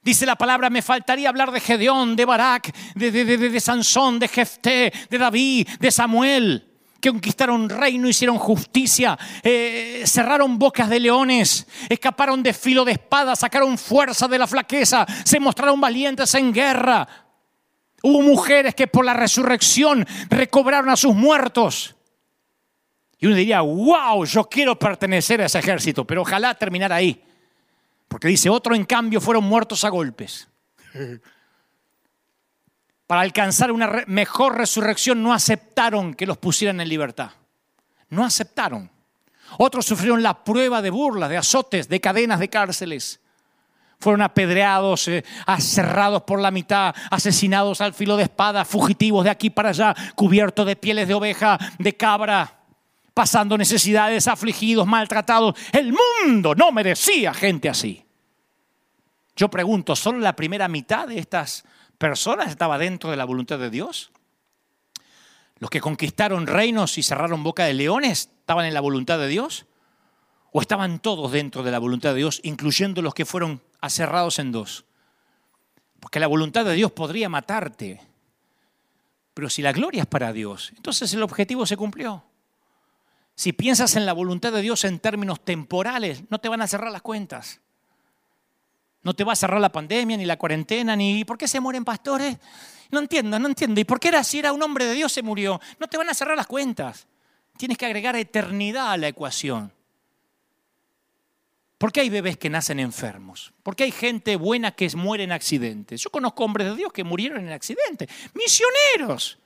Dice 0.00 0.24
la 0.24 0.36
palabra, 0.36 0.70
me 0.70 0.80
faltaría 0.80 1.28
hablar 1.28 1.50
de 1.50 1.58
Gedeón, 1.58 2.14
de 2.14 2.24
Barak, 2.24 2.72
de, 2.94 3.10
de, 3.10 3.36
de, 3.36 3.60
Sansón, 3.60 4.20
de 4.20 4.28
Jefté, 4.28 4.92
de 5.10 5.18
David, 5.18 5.66
de 5.80 5.90
Samuel 5.90 6.64
que 7.00 7.10
conquistaron 7.10 7.68
reino, 7.68 8.08
hicieron 8.08 8.38
justicia, 8.38 9.18
eh, 9.42 10.02
cerraron 10.04 10.58
bocas 10.58 10.88
de 10.88 11.00
leones, 11.00 11.66
escaparon 11.88 12.42
de 12.44 12.52
filo 12.52 12.84
de 12.84 12.92
espada, 12.92 13.34
sacaron 13.34 13.76
fuerza 13.76 14.28
de 14.28 14.38
la 14.38 14.46
flaqueza, 14.46 15.04
se 15.24 15.40
mostraron 15.40 15.80
valientes 15.80 16.32
en 16.34 16.52
guerra. 16.52 17.08
Hubo 18.02 18.22
mujeres 18.22 18.74
que 18.76 18.86
por 18.86 19.04
la 19.04 19.14
resurrección 19.14 20.06
recobraron 20.28 20.90
a 20.90 20.96
sus 20.96 21.14
muertos. 21.14 21.96
Y 23.18 23.26
uno 23.26 23.34
diría, 23.34 23.60
wow, 23.62 24.24
yo 24.24 24.44
quiero 24.44 24.78
pertenecer 24.78 25.42
a 25.42 25.46
ese 25.46 25.58
ejército, 25.58 26.04
pero 26.04 26.22
ojalá 26.22 26.54
terminar 26.54 26.92
ahí. 26.92 27.24
Porque 28.08 28.28
dice, 28.28 28.48
otro 28.48 28.74
en 28.74 28.84
cambio 28.84 29.20
fueron 29.20 29.44
muertos 29.44 29.84
a 29.84 29.90
golpes. 29.90 30.48
para 33.06 33.20
alcanzar 33.22 33.70
una 33.72 34.04
mejor 34.06 34.56
resurrección 34.56 35.22
no 35.22 35.32
aceptaron 35.32 36.14
que 36.14 36.26
los 36.26 36.38
pusieran 36.38 36.80
en 36.80 36.88
libertad. 36.88 37.30
No 38.10 38.24
aceptaron. 38.24 38.90
Otros 39.56 39.86
sufrieron 39.86 40.22
la 40.22 40.44
prueba 40.44 40.82
de 40.82 40.90
burlas, 40.90 41.30
de 41.30 41.38
azotes, 41.38 41.88
de 41.88 42.00
cadenas, 42.00 42.38
de 42.40 42.48
cárceles. 42.48 43.20
Fueron 43.98 44.22
apedreados, 44.22 45.08
eh, 45.08 45.24
aserrados 45.46 46.22
por 46.22 46.40
la 46.40 46.50
mitad, 46.50 46.94
asesinados 47.10 47.80
al 47.80 47.94
filo 47.94 48.16
de 48.16 48.24
espada, 48.24 48.64
fugitivos 48.64 49.24
de 49.24 49.30
aquí 49.30 49.50
para 49.50 49.70
allá, 49.70 49.94
cubiertos 50.14 50.66
de 50.66 50.76
pieles 50.76 51.08
de 51.08 51.14
oveja, 51.14 51.58
de 51.78 51.96
cabra, 51.96 52.57
pasando 53.18 53.58
necesidades, 53.58 54.28
afligidos, 54.28 54.86
maltratados. 54.86 55.56
El 55.72 55.92
mundo 55.92 56.54
no 56.54 56.70
merecía 56.70 57.34
gente 57.34 57.68
así. 57.68 58.04
Yo 59.34 59.50
pregunto, 59.50 59.96
¿solo 59.96 60.20
la 60.20 60.36
primera 60.36 60.68
mitad 60.68 61.08
de 61.08 61.18
estas 61.18 61.64
personas 61.98 62.48
estaba 62.48 62.78
dentro 62.78 63.10
de 63.10 63.16
la 63.16 63.24
voluntad 63.24 63.58
de 63.58 63.70
Dios? 63.70 64.12
¿Los 65.56 65.68
que 65.68 65.80
conquistaron 65.80 66.46
reinos 66.46 66.96
y 66.96 67.02
cerraron 67.02 67.42
boca 67.42 67.64
de 67.64 67.74
leones 67.74 68.30
estaban 68.38 68.66
en 68.66 68.72
la 68.72 68.80
voluntad 68.80 69.18
de 69.18 69.26
Dios? 69.26 69.66
¿O 70.52 70.60
estaban 70.60 71.00
todos 71.00 71.32
dentro 71.32 71.64
de 71.64 71.72
la 71.72 71.80
voluntad 71.80 72.10
de 72.10 72.18
Dios, 72.18 72.40
incluyendo 72.44 73.02
los 73.02 73.14
que 73.14 73.26
fueron 73.26 73.60
aserrados 73.80 74.38
en 74.38 74.52
dos? 74.52 74.84
Porque 75.98 76.20
la 76.20 76.28
voluntad 76.28 76.64
de 76.64 76.74
Dios 76.74 76.92
podría 76.92 77.28
matarte. 77.28 78.00
Pero 79.34 79.50
si 79.50 79.60
la 79.60 79.72
gloria 79.72 80.02
es 80.02 80.08
para 80.08 80.32
Dios, 80.32 80.72
entonces 80.76 81.12
el 81.14 81.24
objetivo 81.24 81.66
se 81.66 81.76
cumplió. 81.76 82.27
Si 83.38 83.52
piensas 83.52 83.94
en 83.94 84.04
la 84.04 84.14
voluntad 84.14 84.50
de 84.50 84.60
Dios 84.60 84.82
en 84.82 84.98
términos 84.98 85.44
temporales, 85.44 86.24
no 86.28 86.40
te 86.40 86.48
van 86.48 86.60
a 86.60 86.66
cerrar 86.66 86.90
las 86.90 87.02
cuentas. 87.02 87.60
No 89.04 89.14
te 89.14 89.22
va 89.22 89.34
a 89.34 89.36
cerrar 89.36 89.60
la 89.60 89.70
pandemia, 89.70 90.16
ni 90.16 90.24
la 90.24 90.36
cuarentena, 90.36 90.96
ni 90.96 91.24
¿por 91.24 91.38
qué 91.38 91.46
se 91.46 91.60
mueren 91.60 91.84
pastores? 91.84 92.36
No 92.90 92.98
entiendo, 92.98 93.38
no 93.38 93.46
entiendo. 93.46 93.80
¿Y 93.80 93.84
por 93.84 94.00
qué 94.00 94.08
era 94.08 94.24
si 94.24 94.40
era 94.40 94.50
un 94.50 94.60
hombre 94.60 94.86
de 94.86 94.94
Dios 94.94 95.12
se 95.12 95.22
murió? 95.22 95.60
No 95.78 95.86
te 95.86 95.96
van 95.96 96.10
a 96.10 96.14
cerrar 96.14 96.36
las 96.36 96.48
cuentas. 96.48 97.06
Tienes 97.56 97.78
que 97.78 97.86
agregar 97.86 98.16
eternidad 98.16 98.90
a 98.90 98.96
la 98.96 99.06
ecuación. 99.06 99.72
¿Por 101.78 101.92
qué 101.92 102.00
hay 102.00 102.10
bebés 102.10 102.38
que 102.38 102.50
nacen 102.50 102.80
enfermos? 102.80 103.52
¿Por 103.62 103.76
qué 103.76 103.84
hay 103.84 103.92
gente 103.92 104.34
buena 104.34 104.72
que 104.72 104.90
muere 104.96 105.22
en 105.22 105.30
accidentes? 105.30 106.02
Yo 106.02 106.10
conozco 106.10 106.42
hombres 106.42 106.66
de 106.66 106.74
Dios 106.74 106.92
que 106.92 107.04
murieron 107.04 107.46
en 107.46 107.52
accidentes. 107.52 108.10
Misioneros, 108.34 109.38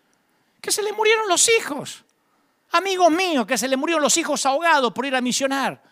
que 0.63 0.71
se 0.71 0.83
le 0.83 0.95
murieron 0.95 1.29
los 1.29 1.47
hijos. 1.59 2.07
Amigos 2.73 3.11
míos, 3.11 3.47
que 3.47 3.59
se 3.59 3.69
le 3.69 3.77
murieron 3.77 4.03
los 4.03 4.17
hijos 4.17 4.45
ahogados 4.47 4.93
por 4.93 5.05
ir 5.05 5.15
a 5.15 5.21
misionar. 5.21 5.83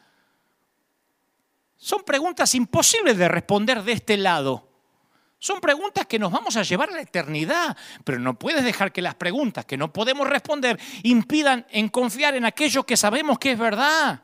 Son 1.77 2.03
preguntas 2.03 2.55
imposibles 2.55 3.17
de 3.17 3.29
responder 3.29 3.83
de 3.83 3.93
este 3.93 4.17
lado. 4.17 4.69
Son 5.39 5.61
preguntas 5.61 6.05
que 6.07 6.19
nos 6.19 6.31
vamos 6.31 6.57
a 6.57 6.63
llevar 6.63 6.91
a 6.91 6.93
la 6.93 7.01
eternidad, 7.01 7.77
pero 8.05 8.19
no 8.19 8.39
puedes 8.39 8.63
dejar 8.63 8.93
que 8.93 9.01
las 9.01 9.15
preguntas 9.15 9.65
que 9.65 9.79
no 9.79 9.91
podemos 9.91 10.29
responder 10.29 10.79
impidan 11.03 11.67
en 11.71 11.89
confiar 11.89 12.35
en 12.37 12.45
aquello 12.45 12.85
que 12.85 12.99
sabemos 12.99 13.39
que 13.39 13.53
es 13.53 13.59
verdad. 13.59 14.23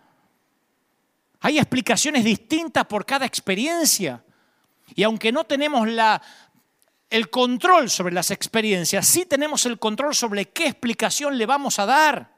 Hay 1.40 1.58
explicaciones 1.58 2.24
distintas 2.24 2.84
por 2.84 3.06
cada 3.06 3.24
experiencia. 3.24 4.22
Y 4.94 5.02
aunque 5.02 5.32
no 5.32 5.44
tenemos 5.44 5.88
la, 5.88 6.20
el 7.08 7.30
control 7.30 7.88
sobre 7.88 8.14
las 8.14 8.30
experiencias, 8.30 9.06
sí 9.06 9.24
tenemos 9.24 9.64
el 9.64 9.78
control 9.78 10.14
sobre 10.14 10.46
qué 10.46 10.66
explicación 10.66 11.38
le 11.38 11.46
vamos 11.46 11.78
a 11.78 11.86
dar. 11.86 12.35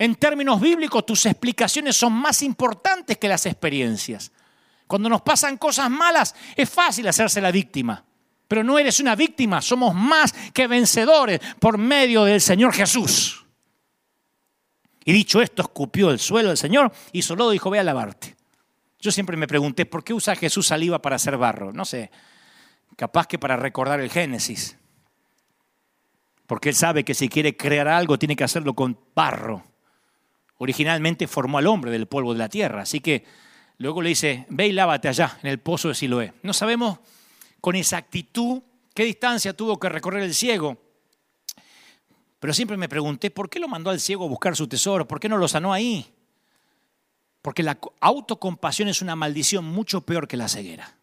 En 0.00 0.14
términos 0.14 0.58
bíblicos, 0.58 1.04
tus 1.04 1.26
explicaciones 1.26 1.94
son 1.94 2.14
más 2.14 2.40
importantes 2.40 3.18
que 3.18 3.28
las 3.28 3.44
experiencias. 3.44 4.32
Cuando 4.86 5.10
nos 5.10 5.20
pasan 5.20 5.58
cosas 5.58 5.90
malas, 5.90 6.34
es 6.56 6.70
fácil 6.70 7.06
hacerse 7.06 7.38
la 7.42 7.50
víctima. 7.50 8.02
Pero 8.48 8.64
no 8.64 8.78
eres 8.78 8.98
una 8.98 9.14
víctima, 9.14 9.60
somos 9.60 9.94
más 9.94 10.32
que 10.54 10.66
vencedores 10.66 11.38
por 11.58 11.76
medio 11.76 12.24
del 12.24 12.40
Señor 12.40 12.72
Jesús. 12.72 13.44
Y 15.04 15.12
dicho 15.12 15.42
esto, 15.42 15.60
escupió 15.60 16.10
el 16.10 16.18
suelo 16.18 16.50
el 16.50 16.56
Señor 16.56 16.90
y 17.12 17.20
solo 17.20 17.50
dijo, 17.50 17.68
ve 17.68 17.78
a 17.78 17.84
lavarte. 17.84 18.36
Yo 19.00 19.12
siempre 19.12 19.36
me 19.36 19.46
pregunté, 19.46 19.84
¿por 19.84 20.02
qué 20.02 20.14
usa 20.14 20.34
Jesús 20.34 20.68
saliva 20.68 21.02
para 21.02 21.16
hacer 21.16 21.36
barro? 21.36 21.74
No 21.74 21.84
sé, 21.84 22.10
capaz 22.96 23.26
que 23.26 23.38
para 23.38 23.58
recordar 23.58 24.00
el 24.00 24.10
Génesis. 24.10 24.78
Porque 26.46 26.70
él 26.70 26.74
sabe 26.74 27.04
que 27.04 27.12
si 27.12 27.28
quiere 27.28 27.54
crear 27.54 27.86
algo, 27.86 28.18
tiene 28.18 28.34
que 28.34 28.44
hacerlo 28.44 28.72
con 28.72 28.98
barro. 29.14 29.69
Originalmente 30.62 31.26
formó 31.26 31.58
al 31.58 31.66
hombre 31.66 31.90
del 31.90 32.06
polvo 32.06 32.32
de 32.32 32.38
la 32.38 32.48
tierra, 32.48 32.82
así 32.82 33.00
que 33.00 33.24
Luego 33.80 34.02
le 34.02 34.10
dice, 34.10 34.44
ve 34.50 34.66
y 34.66 34.72
lávate 34.72 35.08
allá, 35.08 35.38
en 35.42 35.48
el 35.48 35.58
pozo 35.58 35.88
de 35.88 35.94
Siloé. 35.94 36.34
No 36.42 36.52
sabemos 36.52 36.98
con 37.62 37.76
exactitud 37.76 38.60
qué 38.92 39.04
distancia 39.04 39.56
tuvo 39.56 39.80
que 39.80 39.88
recorrer 39.88 40.22
el 40.22 40.34
ciego, 40.34 40.76
pero 42.38 42.52
siempre 42.52 42.76
me 42.76 42.90
pregunté, 42.90 43.30
¿por 43.30 43.48
qué 43.48 43.58
lo 43.58 43.68
mandó 43.68 43.88
al 43.88 43.98
ciego 43.98 44.26
a 44.26 44.28
buscar 44.28 44.54
su 44.54 44.68
tesoro? 44.68 45.08
¿Por 45.08 45.18
qué 45.18 45.30
no 45.30 45.38
lo 45.38 45.48
sanó 45.48 45.72
ahí? 45.72 46.12
Porque 47.40 47.62
la 47.62 47.78
autocompasión 48.00 48.88
es 48.88 49.00
una 49.00 49.16
maldición 49.16 49.64
mucho 49.64 50.02
peor 50.02 50.28
que 50.28 50.36
la 50.36 50.48
ceguera. 50.48 50.98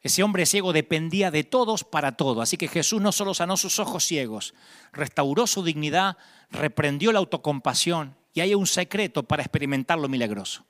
Ese 0.00 0.24
hombre 0.24 0.46
ciego 0.46 0.72
dependía 0.72 1.30
de 1.30 1.44
todos 1.44 1.84
para 1.84 2.16
todo. 2.16 2.42
Así 2.42 2.56
que 2.56 2.66
Jesús 2.66 3.00
no 3.00 3.12
solo 3.12 3.32
sanó 3.32 3.56
sus 3.56 3.78
ojos 3.78 4.02
ciegos, 4.02 4.54
restauró 4.92 5.46
su 5.46 5.62
dignidad, 5.62 6.16
reprendió 6.50 7.12
la 7.12 7.20
autocompasión 7.20 8.16
y 8.32 8.40
hay 8.40 8.54
un 8.54 8.66
secreto 8.66 9.22
para 9.22 9.42
experimentar 9.42 9.98
lo 9.98 10.08
milagroso. 10.08 10.64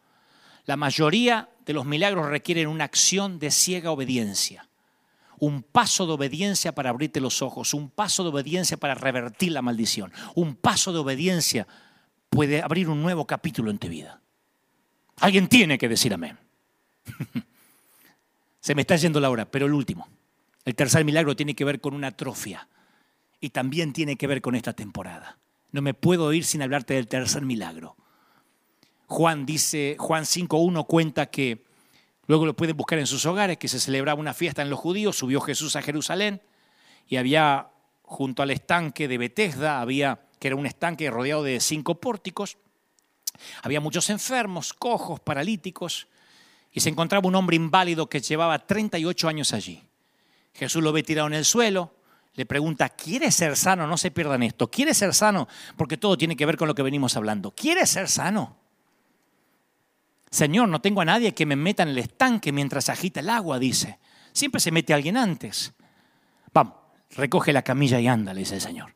La 0.66 0.76
mayoría 0.76 1.48
de 1.64 1.72
los 1.72 1.84
milagros 1.84 2.28
requieren 2.28 2.68
una 2.68 2.84
acción 2.84 3.38
de 3.38 3.50
ciega 3.50 3.90
obediencia. 3.90 4.68
Un 5.38 5.62
paso 5.62 6.06
de 6.06 6.12
obediencia 6.12 6.72
para 6.74 6.90
abrirte 6.90 7.20
los 7.20 7.40
ojos, 7.40 7.72
un 7.72 7.88
paso 7.90 8.22
de 8.22 8.28
obediencia 8.28 8.76
para 8.76 8.94
revertir 8.94 9.52
la 9.52 9.62
maldición, 9.62 10.12
un 10.34 10.54
paso 10.54 10.92
de 10.92 10.98
obediencia 10.98 11.66
puede 12.28 12.62
abrir 12.62 12.88
un 12.88 13.02
nuevo 13.02 13.26
capítulo 13.26 13.70
en 13.70 13.78
tu 13.78 13.88
vida. 13.88 14.20
Alguien 15.16 15.48
tiene 15.48 15.78
que 15.78 15.88
decir 15.88 16.12
amén. 16.12 16.38
Se 18.60 18.74
me 18.74 18.82
está 18.82 18.96
yendo 18.96 19.18
la 19.20 19.30
hora, 19.30 19.50
pero 19.50 19.66
el 19.66 19.72
último, 19.72 20.08
el 20.64 20.74
tercer 20.74 21.04
milagro 21.04 21.34
tiene 21.34 21.54
que 21.54 21.64
ver 21.64 21.80
con 21.80 21.94
una 21.94 22.08
atrofia 22.08 22.68
y 23.40 23.50
también 23.50 23.92
tiene 23.94 24.16
que 24.16 24.26
ver 24.26 24.42
con 24.42 24.54
esta 24.54 24.74
temporada. 24.74 25.38
No 25.72 25.82
me 25.82 25.94
puedo 25.94 26.32
ir 26.32 26.44
sin 26.44 26.62
hablarte 26.62 26.94
del 26.94 27.08
tercer 27.08 27.42
milagro. 27.42 27.96
Juan 29.06 29.44
dice, 29.46 29.96
Juan 29.98 30.24
5.1 30.24 30.86
cuenta 30.86 31.26
que, 31.26 31.64
luego 32.26 32.46
lo 32.46 32.54
pueden 32.54 32.76
buscar 32.76 32.98
en 32.98 33.06
sus 33.06 33.26
hogares, 33.26 33.58
que 33.58 33.68
se 33.68 33.80
celebraba 33.80 34.20
una 34.20 34.34
fiesta 34.34 34.62
en 34.62 34.70
los 34.70 34.78
judíos, 34.78 35.16
subió 35.16 35.40
Jesús 35.40 35.74
a 35.76 35.82
Jerusalén 35.82 36.40
y 37.08 37.16
había 37.16 37.70
junto 38.02 38.42
al 38.42 38.50
estanque 38.50 39.08
de 39.08 39.18
Betesda, 39.18 39.80
había, 39.80 40.20
que 40.38 40.48
era 40.48 40.56
un 40.56 40.66
estanque 40.66 41.10
rodeado 41.10 41.42
de 41.42 41.60
cinco 41.60 42.00
pórticos, 42.00 42.56
había 43.62 43.80
muchos 43.80 44.10
enfermos, 44.10 44.72
cojos, 44.72 45.20
paralíticos, 45.20 46.08
y 46.72 46.80
se 46.80 46.88
encontraba 46.88 47.26
un 47.26 47.34
hombre 47.34 47.56
inválido 47.56 48.08
que 48.08 48.20
llevaba 48.20 48.64
38 48.64 49.28
años 49.28 49.52
allí. 49.52 49.82
Jesús 50.54 50.82
lo 50.82 50.92
ve 50.92 51.02
tirado 51.02 51.28
en 51.28 51.34
el 51.34 51.44
suelo, 51.44 51.94
le 52.40 52.46
pregunta, 52.46 52.88
¿quieres 52.88 53.34
ser 53.34 53.54
sano? 53.54 53.86
No 53.86 53.98
se 53.98 54.10
pierdan 54.10 54.42
esto, 54.42 54.70
¿quieres 54.70 54.96
ser 54.96 55.12
sano? 55.12 55.46
Porque 55.76 55.98
todo 55.98 56.16
tiene 56.16 56.36
que 56.36 56.46
ver 56.46 56.56
con 56.56 56.68
lo 56.68 56.74
que 56.74 56.80
venimos 56.80 57.14
hablando. 57.14 57.50
¿Quieres 57.50 57.90
ser 57.90 58.08
sano? 58.08 58.56
Señor, 60.30 60.70
no 60.70 60.80
tengo 60.80 61.02
a 61.02 61.04
nadie 61.04 61.34
que 61.34 61.44
me 61.44 61.54
meta 61.54 61.82
en 61.82 61.90
el 61.90 61.98
estanque 61.98 62.50
mientras 62.50 62.88
agita 62.88 63.20
el 63.20 63.28
agua, 63.28 63.58
dice. 63.58 63.98
Siempre 64.32 64.58
se 64.58 64.70
mete 64.70 64.94
alguien 64.94 65.18
antes. 65.18 65.74
Vamos, 66.54 66.76
recoge 67.10 67.52
la 67.52 67.60
camilla 67.60 68.00
y 68.00 68.06
anda, 68.06 68.32
le 68.32 68.40
dice 68.40 68.54
el 68.54 68.62
Señor. 68.62 68.94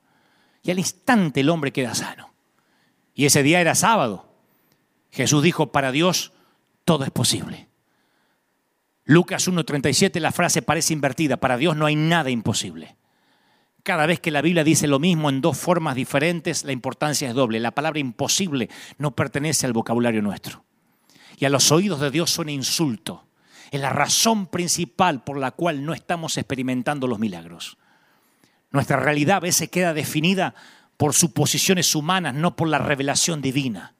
Y 0.62 0.70
al 0.70 0.78
instante 0.78 1.40
el 1.40 1.50
hombre 1.50 1.70
queda 1.70 1.94
sano. 1.94 2.32
Y 3.14 3.26
ese 3.26 3.42
día 3.42 3.60
era 3.60 3.74
sábado. 3.74 4.26
Jesús 5.10 5.42
dijo, 5.42 5.70
para 5.70 5.92
Dios 5.92 6.32
todo 6.86 7.04
es 7.04 7.10
posible. 7.10 7.68
Lucas 9.04 9.46
1.37 9.48 10.18
la 10.18 10.32
frase 10.32 10.62
parece 10.62 10.94
invertida, 10.94 11.36
para 11.36 11.58
Dios 11.58 11.76
no 11.76 11.84
hay 11.84 11.94
nada 11.94 12.30
imposible. 12.30 12.96
Cada 13.84 14.06
vez 14.06 14.18
que 14.18 14.30
la 14.30 14.40
Biblia 14.40 14.64
dice 14.64 14.86
lo 14.86 14.98
mismo 14.98 15.28
en 15.28 15.42
dos 15.42 15.58
formas 15.58 15.94
diferentes, 15.94 16.64
la 16.64 16.72
importancia 16.72 17.28
es 17.28 17.34
doble. 17.34 17.60
La 17.60 17.70
palabra 17.70 18.00
imposible 18.00 18.70
no 18.96 19.14
pertenece 19.14 19.66
al 19.66 19.74
vocabulario 19.74 20.22
nuestro 20.22 20.64
y 21.36 21.44
a 21.44 21.50
los 21.50 21.70
oídos 21.70 22.00
de 22.00 22.10
Dios 22.10 22.30
suena 22.30 22.50
insulto. 22.50 23.26
Es 23.70 23.80
la 23.80 23.90
razón 23.90 24.46
principal 24.46 25.22
por 25.22 25.36
la 25.36 25.50
cual 25.50 25.84
no 25.84 25.92
estamos 25.92 26.38
experimentando 26.38 27.06
los 27.06 27.18
milagros. 27.18 27.76
Nuestra 28.70 28.96
realidad 28.96 29.36
a 29.36 29.40
veces 29.40 29.68
queda 29.68 29.92
definida 29.92 30.54
por 30.96 31.12
suposiciones 31.12 31.94
humanas, 31.94 32.34
no 32.34 32.56
por 32.56 32.68
la 32.68 32.78
revelación 32.78 33.42
divina. 33.42 33.94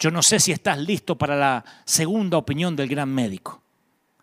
Yo 0.00 0.10
no 0.10 0.22
sé 0.22 0.40
si 0.40 0.50
estás 0.50 0.78
listo 0.78 1.16
para 1.16 1.36
la 1.36 1.64
segunda 1.84 2.38
opinión 2.38 2.74
del 2.74 2.88
gran 2.88 3.14
médico. 3.14 3.62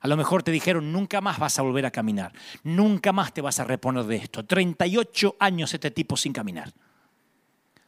A 0.05 0.07
lo 0.07 0.17
mejor 0.17 0.43
te 0.43 0.51
dijeron, 0.51 0.91
nunca 0.91 1.19
más 1.19 1.39
vas 1.39 1.57
a 1.57 1.63
volver 1.63 1.83
a 1.87 1.89
caminar, 1.89 2.31
nunca 2.61 3.11
más 3.11 3.33
te 3.33 3.41
vas 3.41 3.59
a 3.59 3.63
reponer 3.63 4.03
de 4.03 4.17
esto. 4.17 4.45
38 4.45 5.35
años 5.39 5.73
este 5.73 5.89
tipo 5.89 6.15
sin 6.15 6.31
caminar. 6.31 6.71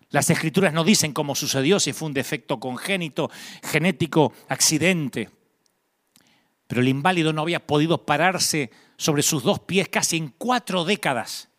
Las 0.10 0.28
escrituras 0.32 0.74
no 0.74 0.84
dicen 0.84 1.14
cómo 1.14 1.36
sucedió, 1.36 1.80
si 1.80 1.94
fue 1.94 2.08
un 2.08 2.16
defecto 2.16 2.60
congénito, 2.60 3.30
genético, 3.62 4.34
accidente. 4.50 5.30
Pero 6.66 6.82
el 6.82 6.88
inválido 6.88 7.34
no 7.34 7.44
había 7.44 7.68
podido 7.68 8.04
pararse 8.04 8.72
sobre 8.98 9.22
sus 9.22 9.44
dos 9.44 9.60
pies 9.60 9.88
casi 9.88 10.18
en 10.18 10.34
cuatro 10.40 10.86
décadas. 10.86 11.50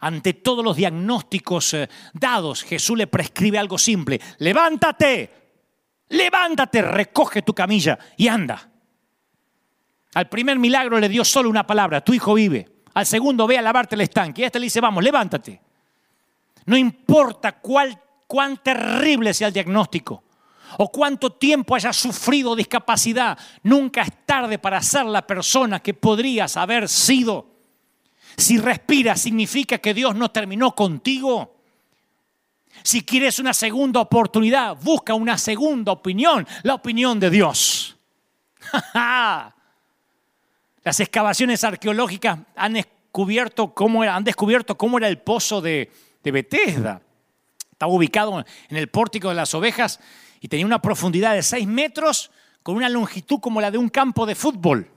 Ante 0.00 0.34
todos 0.34 0.62
los 0.62 0.76
diagnósticos 0.76 1.72
eh, 1.72 1.88
dados, 2.12 2.62
Jesús 2.62 2.98
le 2.98 3.06
prescribe 3.06 3.58
algo 3.58 3.78
simple. 3.78 4.20
Levántate, 4.36 5.30
levántate, 6.10 6.82
recoge 6.82 7.40
tu 7.40 7.54
camilla 7.54 7.98
y 8.18 8.28
anda. 8.28 8.73
Al 10.14 10.28
primer 10.28 10.58
milagro 10.58 10.98
le 10.98 11.08
dio 11.08 11.24
solo 11.24 11.50
una 11.50 11.66
palabra, 11.66 12.02
tu 12.02 12.14
hijo 12.14 12.34
vive. 12.34 12.68
Al 12.94 13.06
segundo, 13.06 13.46
ve 13.46 13.58
a 13.58 13.62
lavarte 13.62 13.96
el 13.96 14.02
estanque. 14.02 14.42
Y 14.42 14.44
a 14.44 14.46
este 14.46 14.60
le 14.60 14.66
dice, 14.66 14.80
vamos, 14.80 15.02
levántate. 15.02 15.60
No 16.66 16.76
importa 16.76 17.58
cuál, 17.60 18.00
cuán 18.26 18.58
terrible 18.58 19.34
sea 19.34 19.48
el 19.48 19.54
diagnóstico 19.54 20.22
o 20.78 20.90
cuánto 20.90 21.32
tiempo 21.32 21.74
hayas 21.74 21.96
sufrido 21.96 22.56
discapacidad, 22.56 23.38
nunca 23.62 24.02
es 24.02 24.10
tarde 24.24 24.58
para 24.58 24.82
ser 24.82 25.04
la 25.06 25.26
persona 25.26 25.80
que 25.80 25.94
podrías 25.94 26.56
haber 26.56 26.88
sido. 26.88 27.46
Si 28.36 28.58
respiras, 28.58 29.20
significa 29.20 29.78
que 29.78 29.94
Dios 29.94 30.14
no 30.16 30.30
terminó 30.30 30.74
contigo. 30.74 31.54
Si 32.82 33.04
quieres 33.04 33.38
una 33.38 33.54
segunda 33.54 34.00
oportunidad, 34.00 34.76
busca 34.80 35.14
una 35.14 35.38
segunda 35.38 35.92
opinión, 35.92 36.46
la 36.62 36.74
opinión 36.74 37.20
de 37.20 37.30
Dios. 37.30 37.96
Las 40.84 41.00
excavaciones 41.00 41.64
arqueológicas 41.64 42.38
han 42.54 42.74
descubierto 42.74 43.72
cómo 43.72 44.04
era, 44.04 44.14
han 44.14 44.24
descubierto 44.24 44.76
cómo 44.76 44.98
era 44.98 45.08
el 45.08 45.18
pozo 45.18 45.62
de, 45.62 45.90
de. 46.22 47.00
Estaba 47.72 47.92
ubicado 47.92 48.44
en 48.68 48.76
el 48.76 48.88
pórtico 48.88 49.30
de 49.30 49.34
las 49.34 49.54
ovejas 49.54 49.98
y 50.40 50.48
tenía 50.48 50.66
una 50.66 50.82
profundidad 50.82 51.34
de 51.34 51.42
6 51.42 51.66
metros 51.66 52.30
con 52.62 52.76
una 52.76 52.88
longitud 52.88 53.40
como 53.40 53.60
la 53.60 53.70
de 53.70 53.78
un 53.78 53.88
campo 53.88 54.26
de 54.26 54.34
fútbol. 54.34 54.90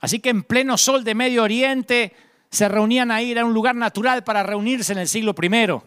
Así 0.00 0.18
que 0.18 0.30
en 0.30 0.42
pleno 0.42 0.76
sol 0.76 1.04
de 1.04 1.14
Medio 1.14 1.44
Oriente 1.44 2.14
se 2.50 2.68
reunían 2.68 3.10
ahí, 3.10 3.30
era 3.30 3.44
un 3.44 3.54
lugar 3.54 3.76
natural 3.76 4.24
para 4.24 4.42
reunirse 4.42 4.92
en 4.92 4.98
el 4.98 5.08
siglo 5.08 5.34
I. 5.40 5.80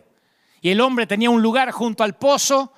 Y 0.62 0.70
el 0.70 0.80
hombre 0.80 1.08
tenía 1.08 1.30
un 1.30 1.42
lugar 1.42 1.72
junto 1.72 2.04
al 2.04 2.16
pozo 2.16 2.74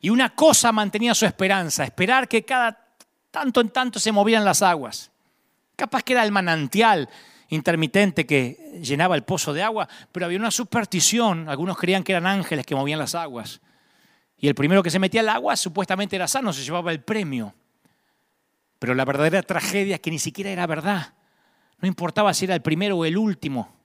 y 0.00 0.10
una 0.10 0.34
cosa 0.34 0.70
mantenía 0.70 1.14
su 1.14 1.26
esperanza, 1.26 1.84
esperar 1.84 2.28
que 2.28 2.44
cada 2.44 2.89
tanto 3.30 3.60
en 3.60 3.70
tanto 3.70 3.98
se 3.98 4.12
movieran 4.12 4.44
las 4.44 4.62
aguas. 4.62 5.10
Capaz 5.76 6.02
que 6.02 6.12
era 6.12 6.24
el 6.24 6.32
manantial 6.32 7.08
intermitente 7.48 8.26
que 8.26 8.80
llenaba 8.82 9.16
el 9.16 9.24
pozo 9.24 9.52
de 9.52 9.62
agua, 9.62 9.88
pero 10.12 10.26
había 10.26 10.38
una 10.38 10.50
superstición, 10.50 11.48
algunos 11.48 11.76
creían 11.76 12.04
que 12.04 12.12
eran 12.12 12.26
ángeles 12.26 12.64
que 12.64 12.74
movían 12.74 12.98
las 12.98 13.14
aguas. 13.14 13.60
Y 14.38 14.48
el 14.48 14.54
primero 14.54 14.82
que 14.82 14.90
se 14.90 14.98
metía 14.98 15.20
al 15.20 15.28
agua 15.28 15.56
supuestamente 15.56 16.16
era 16.16 16.28
sano, 16.28 16.52
se 16.52 16.62
llevaba 16.62 16.92
el 16.92 17.00
premio. 17.00 17.54
Pero 18.78 18.94
la 18.94 19.04
verdadera 19.04 19.42
tragedia 19.42 19.96
es 19.96 20.00
que 20.00 20.10
ni 20.10 20.18
siquiera 20.18 20.50
era 20.50 20.66
verdad. 20.66 21.12
No 21.80 21.88
importaba 21.88 22.32
si 22.32 22.46
era 22.46 22.54
el 22.54 22.62
primero 22.62 22.96
o 22.96 23.04
el 23.04 23.18
último. 23.18 23.76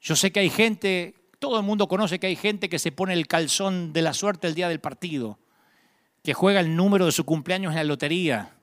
Yo 0.00 0.16
sé 0.16 0.32
que 0.32 0.40
hay 0.40 0.50
gente, 0.50 1.14
todo 1.38 1.58
el 1.58 1.66
mundo 1.66 1.88
conoce 1.88 2.18
que 2.18 2.28
hay 2.28 2.36
gente 2.36 2.70
que 2.70 2.78
se 2.78 2.92
pone 2.92 3.12
el 3.12 3.26
calzón 3.26 3.92
de 3.92 4.02
la 4.02 4.14
suerte 4.14 4.46
el 4.46 4.54
día 4.54 4.68
del 4.68 4.80
partido, 4.80 5.38
que 6.22 6.34
juega 6.34 6.60
el 6.60 6.76
número 6.76 7.06
de 7.06 7.12
su 7.12 7.24
cumpleaños 7.24 7.72
en 7.72 7.76
la 7.76 7.84
lotería, 7.84 8.54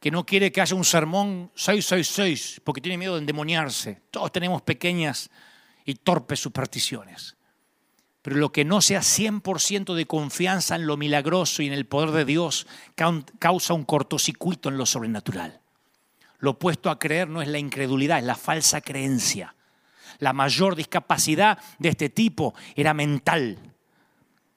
que 0.00 0.10
no 0.10 0.26
quiere 0.26 0.52
que 0.52 0.60
haya 0.60 0.76
un 0.76 0.84
sermón 0.84 1.50
666 1.54 2.60
porque 2.64 2.80
tiene 2.80 2.98
miedo 2.98 3.14
de 3.14 3.20
endemoniarse. 3.20 4.02
Todos 4.10 4.32
tenemos 4.32 4.62
pequeñas 4.62 5.30
y 5.84 5.94
torpes 5.94 6.40
supersticiones. 6.40 7.36
Pero 8.22 8.36
lo 8.36 8.52
que 8.52 8.64
no 8.64 8.80
sea 8.80 9.00
100% 9.00 9.94
de 9.94 10.06
confianza 10.06 10.76
en 10.76 10.86
lo 10.86 10.96
milagroso 10.96 11.62
y 11.62 11.66
en 11.66 11.74
el 11.74 11.86
poder 11.86 12.10
de 12.10 12.24
Dios 12.24 12.66
causa 13.38 13.74
un 13.74 13.84
cortocircuito 13.84 14.70
en 14.70 14.78
lo 14.78 14.86
sobrenatural. 14.86 15.60
Lo 16.38 16.52
opuesto 16.52 16.90
a 16.90 16.98
creer 16.98 17.28
no 17.28 17.42
es 17.42 17.48
la 17.48 17.58
incredulidad, 17.58 18.18
es 18.18 18.24
la 18.24 18.34
falsa 18.34 18.80
creencia. 18.80 19.54
La 20.18 20.32
mayor 20.32 20.76
discapacidad 20.76 21.58
de 21.78 21.90
este 21.90 22.08
tipo 22.08 22.54
era 22.74 22.94
mental. 22.94 23.73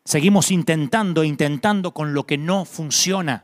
Seguimos 0.08 0.52
intentando 0.52 1.26
intentando 1.26 1.94
con 1.94 2.14
lo 2.14 2.26
que 2.26 2.38
no 2.38 2.64
funciona. 2.64 3.44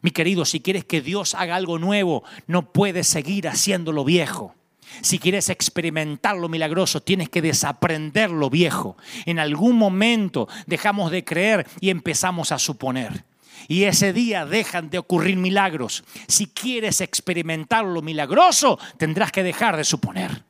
Mi 0.00 0.10
querido, 0.10 0.44
si 0.44 0.58
quieres 0.58 0.84
que 0.84 1.00
Dios 1.00 1.36
haga 1.36 1.54
algo 1.54 1.78
nuevo, 1.78 2.24
no 2.48 2.72
puedes 2.72 3.06
seguir 3.06 3.46
haciendo 3.46 3.92
lo 3.92 4.04
viejo. 4.04 4.56
Si 5.00 5.20
quieres 5.20 5.48
experimentar 5.48 6.36
lo 6.36 6.48
milagroso, 6.48 7.02
tienes 7.02 7.28
que 7.28 7.40
desaprender 7.40 8.32
lo 8.32 8.50
viejo. 8.50 8.96
En 9.26 9.38
algún 9.38 9.76
momento 9.76 10.48
dejamos 10.66 11.12
de 11.12 11.22
creer 11.22 11.68
y 11.78 11.90
empezamos 11.90 12.50
a 12.50 12.58
suponer. 12.58 13.24
Y 13.68 13.84
ese 13.84 14.12
día 14.12 14.44
dejan 14.44 14.90
de 14.90 14.98
ocurrir 14.98 15.36
milagros. 15.36 16.02
Si 16.26 16.48
quieres 16.48 17.00
experimentar 17.00 17.84
lo 17.84 18.02
milagroso, 18.02 18.76
tendrás 18.96 19.30
que 19.30 19.44
dejar 19.44 19.76
de 19.76 19.84
suponer. 19.84 20.42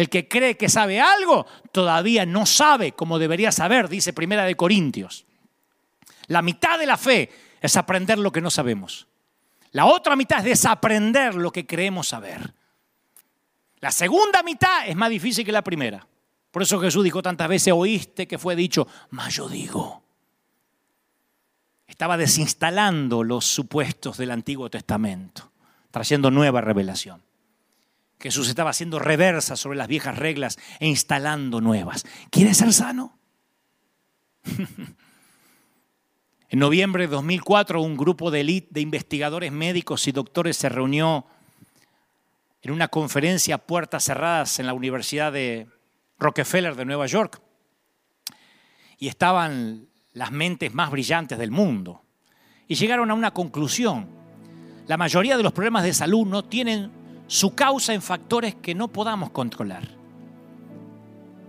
El 0.00 0.08
que 0.08 0.28
cree 0.28 0.56
que 0.56 0.70
sabe 0.70 0.98
algo, 0.98 1.44
todavía 1.72 2.24
no 2.24 2.46
sabe 2.46 2.92
como 2.92 3.18
debería 3.18 3.52
saber, 3.52 3.86
dice 3.86 4.14
Primera 4.14 4.46
de 4.46 4.54
Corintios. 4.54 5.26
La 6.28 6.40
mitad 6.40 6.78
de 6.78 6.86
la 6.86 6.96
fe 6.96 7.30
es 7.60 7.76
aprender 7.76 8.18
lo 8.18 8.32
que 8.32 8.40
no 8.40 8.48
sabemos. 8.48 9.08
La 9.72 9.84
otra 9.84 10.16
mitad 10.16 10.38
es 10.38 10.44
desaprender 10.44 11.34
lo 11.34 11.52
que 11.52 11.66
creemos 11.66 12.08
saber. 12.08 12.54
La 13.80 13.92
segunda 13.92 14.42
mitad 14.42 14.88
es 14.88 14.96
más 14.96 15.10
difícil 15.10 15.44
que 15.44 15.52
la 15.52 15.60
primera. 15.60 16.06
Por 16.50 16.62
eso 16.62 16.80
Jesús 16.80 17.04
dijo 17.04 17.20
tantas 17.20 17.48
veces, 17.50 17.74
oíste 17.76 18.26
que 18.26 18.38
fue 18.38 18.56
dicho, 18.56 18.88
mas 19.10 19.34
yo 19.34 19.50
digo. 19.50 20.02
Estaba 21.86 22.16
desinstalando 22.16 23.22
los 23.22 23.44
supuestos 23.44 24.16
del 24.16 24.30
Antiguo 24.30 24.70
Testamento, 24.70 25.52
trayendo 25.90 26.30
nueva 26.30 26.62
revelación. 26.62 27.22
Jesús 28.20 28.48
estaba 28.48 28.70
haciendo 28.70 28.98
reversa 28.98 29.56
sobre 29.56 29.78
las 29.78 29.88
viejas 29.88 30.18
reglas 30.18 30.58
e 30.78 30.86
instalando 30.86 31.60
nuevas. 31.60 32.04
¿Quieres 32.30 32.58
ser 32.58 32.72
sano? 32.72 33.18
en 36.48 36.58
noviembre 36.58 37.04
de 37.04 37.08
2004, 37.08 37.80
un 37.80 37.96
grupo 37.96 38.30
de 38.30 38.40
élite 38.40 38.68
de 38.72 38.82
investigadores 38.82 39.52
médicos 39.52 40.06
y 40.06 40.12
doctores 40.12 40.58
se 40.58 40.68
reunió 40.68 41.24
en 42.62 42.72
una 42.72 42.88
conferencia 42.88 43.54
a 43.54 43.58
puertas 43.58 44.04
cerradas 44.04 44.58
en 44.58 44.66
la 44.66 44.74
Universidad 44.74 45.32
de 45.32 45.66
Rockefeller 46.18 46.76
de 46.76 46.84
Nueva 46.84 47.06
York. 47.06 47.40
Y 48.98 49.08
estaban 49.08 49.88
las 50.12 50.30
mentes 50.30 50.74
más 50.74 50.90
brillantes 50.90 51.38
del 51.38 51.50
mundo. 51.50 52.02
Y 52.68 52.74
llegaron 52.74 53.10
a 53.10 53.14
una 53.14 53.30
conclusión. 53.30 54.10
La 54.86 54.98
mayoría 54.98 55.38
de 55.38 55.42
los 55.42 55.54
problemas 55.54 55.84
de 55.84 55.94
salud 55.94 56.26
no 56.26 56.44
tienen 56.44 56.99
su 57.30 57.54
causa 57.54 57.94
en 57.94 58.02
factores 58.02 58.56
que 58.56 58.74
no 58.74 58.88
podamos 58.88 59.30
controlar. 59.30 59.84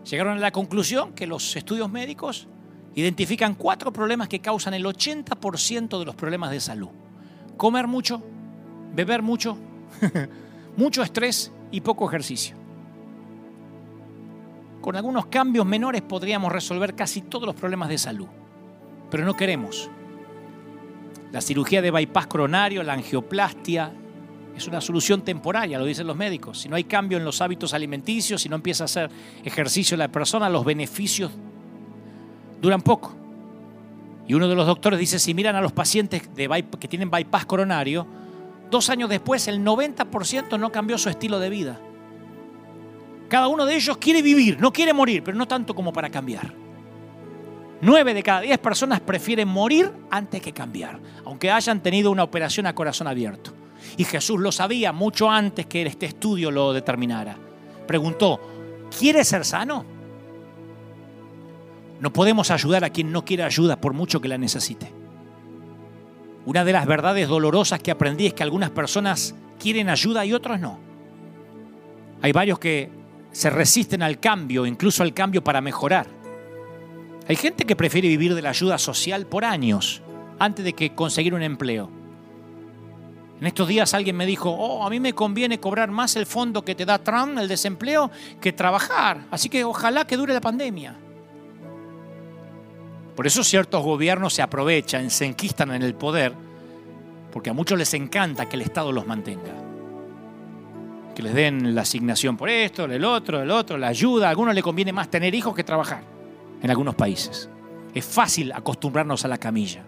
Llegaron 0.08 0.38
a 0.38 0.40
la 0.40 0.52
conclusión 0.52 1.14
que 1.14 1.26
los 1.26 1.56
estudios 1.56 1.90
médicos 1.90 2.48
identifican 2.94 3.56
cuatro 3.56 3.92
problemas 3.92 4.28
que 4.28 4.42
causan 4.42 4.76
el 4.76 4.86
80% 4.86 5.98
de 5.98 6.06
los 6.06 6.14
problemas 6.14 6.52
de 6.52 6.60
salud. 6.60 6.90
Comer 7.58 7.88
mucho, 7.88 8.22
beber 8.94 9.24
mucho, 9.24 9.58
mucho 10.78 11.02
estrés 11.02 11.52
y 11.72 11.82
poco 11.82 12.08
ejercicio. 12.08 12.56
Con 14.82 14.96
algunos 14.96 15.26
cambios 15.26 15.66
menores 15.66 16.04
podríamos 16.04 16.52
resolver 16.52 16.94
casi 16.94 17.24
todos 17.24 17.48
los 17.48 17.56
problemas 17.56 17.90
de 17.90 17.98
salud, 17.98 18.28
pero 19.10 19.26
no 19.26 19.34
queremos. 19.34 19.90
La 21.32 21.42
cirugía 21.42 21.82
de 21.82 21.90
bypass 21.90 22.28
coronario, 22.28 22.84
la 22.84 22.94
angioplastia, 22.94 23.94
es 24.56 24.68
una 24.68 24.82
solución 24.82 25.22
temporaria, 25.22 25.80
lo 25.80 25.86
dicen 25.86 26.08
los 26.08 26.16
médicos. 26.16 26.60
Si 26.60 26.70
no 26.70 26.76
hay 26.76 26.84
cambio 26.84 27.18
en 27.18 27.26
los 27.26 27.42
hábitos 27.42 27.74
alimenticios, 27.74 28.42
si 28.42 28.50
no 28.50 28.56
empieza 28.56 28.84
a 28.84 28.86
hacer 28.86 29.10
ejercicio 29.44 29.98
la 29.98 30.10
persona, 30.10 30.50
los 30.50 30.66
beneficios 30.66 31.32
duran 32.62 32.82
poco. 32.82 33.16
Y 34.28 34.34
uno 34.34 34.48
de 34.48 34.56
los 34.56 34.68
doctores 34.68 35.00
dice, 35.00 35.20
si 35.20 35.34
miran 35.34 35.56
a 35.56 35.62
los 35.62 35.72
pacientes 35.72 36.22
que 36.28 36.88
tienen 36.88 37.10
bypass 37.10 37.46
coronario, 37.46 38.08
Dos 38.72 38.90
años 38.90 39.10
después, 39.10 39.50
el 39.50 39.60
90% 39.66 40.58
no 40.58 40.72
cambió 40.72 40.98
su 40.98 41.10
estilo 41.10 41.40
de 41.40 41.50
vida. 41.50 41.78
Cada 43.28 43.50
uno 43.50 43.66
de 43.66 43.76
ellos 43.76 43.98
quiere 43.98 44.22
vivir, 44.22 44.62
no 44.62 44.72
quiere 44.72 44.94
morir, 44.94 45.24
pero 45.24 45.38
no 45.38 45.46
tanto 45.46 45.76
como 45.76 45.92
para 45.92 46.10
cambiar. 46.10 46.54
Nueve 47.82 48.14
de 48.14 48.24
cada 48.24 48.40
diez 48.40 48.58
personas 48.60 49.02
prefieren 49.02 49.50
morir 49.50 49.92
antes 50.10 50.42
que 50.42 50.54
cambiar, 50.54 51.00
aunque 51.26 51.52
hayan 51.52 51.84
tenido 51.84 52.12
una 52.12 52.24
operación 52.24 52.66
a 52.66 52.74
corazón 52.74 53.08
abierto. 53.08 53.52
Y 53.98 54.04
Jesús 54.04 54.40
lo 54.40 54.52
sabía 54.52 54.92
mucho 54.92 55.30
antes 55.30 55.66
que 55.66 55.82
este 55.84 56.06
estudio 56.06 56.52
lo 56.52 56.74
determinara. 56.74 57.38
Preguntó, 57.88 58.40
¿quieres 58.98 59.28
ser 59.28 59.46
sano? 59.46 59.86
No 62.00 62.12
podemos 62.12 62.50
ayudar 62.50 62.84
a 62.84 62.90
quien 62.90 63.12
no 63.12 63.24
quiere 63.24 63.44
ayuda 63.44 63.80
por 63.80 63.94
mucho 63.94 64.20
que 64.22 64.28
la 64.28 64.38
necesite. 64.38 64.92
Una 66.46 66.66
de 66.66 66.74
las 66.74 66.88
verdades 66.88 67.28
dolorosas 67.28 67.80
que 67.80 67.92
aprendí 67.92 68.26
es 68.26 68.34
que 68.34 68.44
algunas 68.44 68.72
personas 68.72 69.36
quieren 69.60 69.90
ayuda 69.90 70.26
y 70.26 70.34
otros 70.34 70.60
no. 70.60 70.80
Hay 72.22 72.32
varios 72.32 72.58
que 72.58 72.90
se 73.32 73.50
resisten 73.50 74.02
al 74.02 74.20
cambio, 74.20 74.66
incluso 74.66 75.04
al 75.04 75.14
cambio 75.14 75.44
para 75.44 75.62
mejorar. 75.62 76.08
Hay 77.28 77.36
gente 77.36 77.66
que 77.66 77.76
prefiere 77.76 78.08
vivir 78.08 78.34
de 78.34 78.42
la 78.42 78.50
ayuda 78.50 78.78
social 78.78 79.28
por 79.28 79.46
años 79.46 80.02
antes 80.40 80.66
de 80.66 80.74
que 80.74 80.96
conseguir 80.96 81.36
un 81.36 81.44
empleo. 81.44 82.01
En 83.42 83.48
estos 83.48 83.68
días 83.68 83.96
alguien 83.96 84.16
me 84.16 84.28
dijo, 84.28 84.52
oh, 84.52 84.86
a 84.86 84.90
mí 84.92 85.00
me 85.00 85.14
conviene 85.14 85.60
cobrar 85.60 85.90
más 85.90 86.16
el 86.16 86.28
fondo 86.28 86.64
que 86.64 86.76
te 86.76 86.86
da 86.86 87.00
Trump, 87.00 87.40
el 87.40 87.48
desempleo, 87.48 88.12
que 88.40 88.54
trabajar. 88.54 89.26
Así 89.32 89.50
que 89.50 89.64
ojalá 89.64 90.06
que 90.06 90.16
dure 90.16 90.32
la 90.32 90.42
pandemia. 90.42 90.96
Por 93.16 93.26
eso 93.26 93.44
ciertos 93.44 93.84
gobiernos 93.84 94.36
se 94.36 94.44
aprovechan, 94.44 95.10
se 95.10 95.26
enquistan 95.26 95.72
en 95.72 95.82
el 95.82 95.96
poder, 95.96 96.36
porque 97.32 97.50
a 97.50 97.54
muchos 97.54 97.80
les 97.80 97.92
encanta 97.96 98.48
que 98.48 98.58
el 98.58 98.62
Estado 98.62 98.92
los 98.92 99.08
mantenga. 99.08 99.56
Que 101.16 101.24
les 101.24 101.34
den 101.34 101.74
la 101.74 101.82
asignación 101.82 102.38
por 102.38 102.48
esto, 102.48 102.86
el 102.86 103.04
otro, 103.04 103.42
el 103.42 103.50
otro, 103.50 103.76
la 103.76 103.88
ayuda. 103.88 104.28
A 104.28 104.30
algunos 104.30 104.54
les 104.54 104.64
conviene 104.64 104.94
más 104.94 105.10
tener 105.10 105.34
hijos 105.34 105.56
que 105.56 105.64
trabajar 105.64 106.04
en 106.62 106.70
algunos 106.70 106.94
países. 106.94 107.50
Es 107.96 108.06
fácil 108.06 108.52
acostumbrarnos 108.52 109.26
a 109.26 109.28
la 109.28 109.40
camilla. 109.40 109.84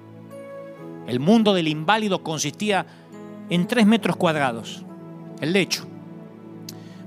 El 1.06 1.20
mundo 1.20 1.54
del 1.54 1.68
inválido 1.68 2.24
consistía 2.24 3.03
en 3.50 3.68
tres 3.68 3.86
metros 3.86 4.16
cuadrados, 4.16 4.84
el 5.42 5.54
lecho. 5.54 5.88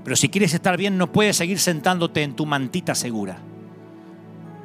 Pero 0.03 0.15
si 0.15 0.29
quieres 0.29 0.53
estar 0.53 0.77
bien, 0.77 0.97
no 0.97 1.11
puedes 1.11 1.35
seguir 1.35 1.59
sentándote 1.59 2.23
en 2.23 2.35
tu 2.35 2.45
mantita 2.45 2.95
segura. 2.95 3.39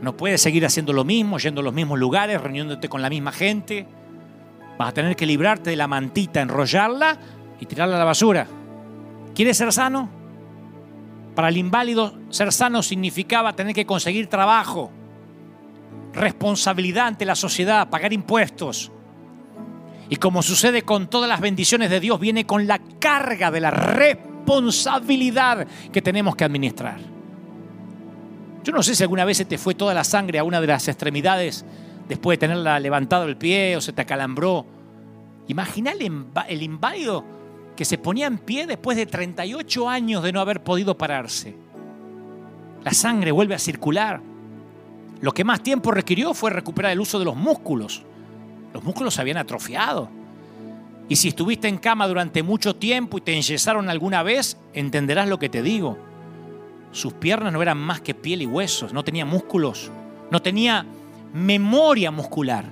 No 0.01 0.17
puedes 0.17 0.41
seguir 0.41 0.65
haciendo 0.65 0.93
lo 0.93 1.05
mismo, 1.05 1.39
yendo 1.39 1.61
a 1.61 1.65
los 1.65 1.75
mismos 1.75 1.99
lugares, 1.99 2.41
reuniéndote 2.41 2.89
con 2.89 3.03
la 3.03 3.11
misma 3.11 3.33
gente. 3.33 3.87
Vas 4.79 4.91
a 4.91 4.93
tener 4.93 5.17
que 5.17 5.27
librarte 5.27 5.71
de 5.71 5.77
la 5.77 5.89
mantita, 5.89 6.41
enrollarla 6.41 7.19
y 7.61 7.67
tirarla 7.67 7.97
a 7.97 7.99
la 7.99 8.05
basura. 8.05 8.47
¿Quieres 9.35 9.57
ser 9.57 9.73
sano? 9.73 10.09
Para 11.35 11.49
el 11.49 11.57
inválido, 11.57 12.15
ser 12.31 12.53
sano 12.53 12.83
significaba 12.83 13.55
tener 13.55 13.75
que 13.75 13.87
conseguir 13.87 14.27
trabajo, 14.27 14.91
responsabilidad 16.13 17.07
ante 17.07 17.25
la 17.25 17.35
sociedad, 17.35 17.89
pagar 17.89 18.13
impuestos. 18.13 18.93
Y 20.09 20.17
como 20.17 20.43
sucede 20.43 20.83
con 20.83 21.09
todas 21.09 21.29
las 21.29 21.41
bendiciones 21.41 21.91
de 21.91 22.01
Dios, 22.01 22.21
viene 22.21 22.47
con 22.47 22.67
la 22.67 22.79
carga 22.99 23.51
de 23.51 23.61
la 23.61 23.71
responsabilidad 23.71 25.67
que 25.93 26.03
tenemos 26.03 26.37
que 26.37 26.45
administrar. 26.45 27.01
Yo 28.65 28.73
no 28.73 28.83
sé 28.83 28.95
si 28.95 29.03
alguna 29.03 29.25
vez 29.25 29.39
se 29.39 29.45
te 29.45 29.59
fue 29.59 29.75
toda 29.75 29.95
la 29.95 30.05
sangre 30.05 30.39
a 30.39 30.45
una 30.45 30.61
de 30.61 30.67
las 30.69 30.87
extremidades 30.87 31.65
después 32.09 32.39
de 32.39 32.47
tenerla 32.47 32.79
levantado 32.79 33.25
el 33.25 33.37
pie 33.37 33.77
o 33.77 33.81
se 33.81 33.93
te 33.93 34.03
acalambró. 34.03 34.67
Imagina 35.49 35.93
el, 35.93 36.63
inválido 36.63 37.25
que 37.77 37.85
se 37.85 37.99
ponía 37.99 38.27
en 38.27 38.39
pie 38.39 38.67
después 38.67 38.97
de 38.97 39.07
38 39.07 39.89
años 39.89 40.23
de 40.23 40.33
no 40.33 40.41
haber 40.41 40.63
podido 40.63 40.97
pararse. 40.97 41.57
La 42.85 42.93
sangre 42.93 43.33
vuelve 43.33 43.55
a 43.55 43.59
circular. 43.59 44.21
Lo 45.21 45.33
que 45.33 45.45
más 45.45 45.63
tiempo 45.63 45.91
requirió 45.91 46.35
fue 46.35 46.51
recuperar 46.51 46.93
el 46.93 47.01
uso 47.01 47.19
de 47.19 47.25
los 47.25 47.37
músculos. 47.37 48.05
Los 48.73 48.85
músculos 48.85 49.15
se 49.15 49.21
habían 49.21 49.37
atrofiado. 49.37 50.09
Y 51.09 51.17
si 51.17 51.29
estuviste 51.29 51.69
en 51.69 51.79
cama 51.79 52.09
durante 52.09 52.43
mucho 52.43 52.75
tiempo 52.77 53.19
y 53.19 53.21
te 53.21 53.35
enyesaron 53.35 53.91
alguna 53.91 54.23
vez, 54.23 54.57
entenderás 54.73 55.29
lo 55.29 55.39
que 55.39 55.49
te 55.49 55.63
digo. 55.63 55.99
Sus 56.91 57.13
piernas 57.15 57.53
no 57.53 57.61
eran 57.63 57.79
más 57.79 58.01
que 58.01 58.15
piel 58.15 58.43
y 58.43 58.47
huesos, 58.47 58.93
no 58.93 59.03
tenía 59.03 59.25
músculos, 59.25 59.91
no 60.31 60.41
tenía 60.41 60.87
memoria 61.35 62.11
muscular. 62.11 62.65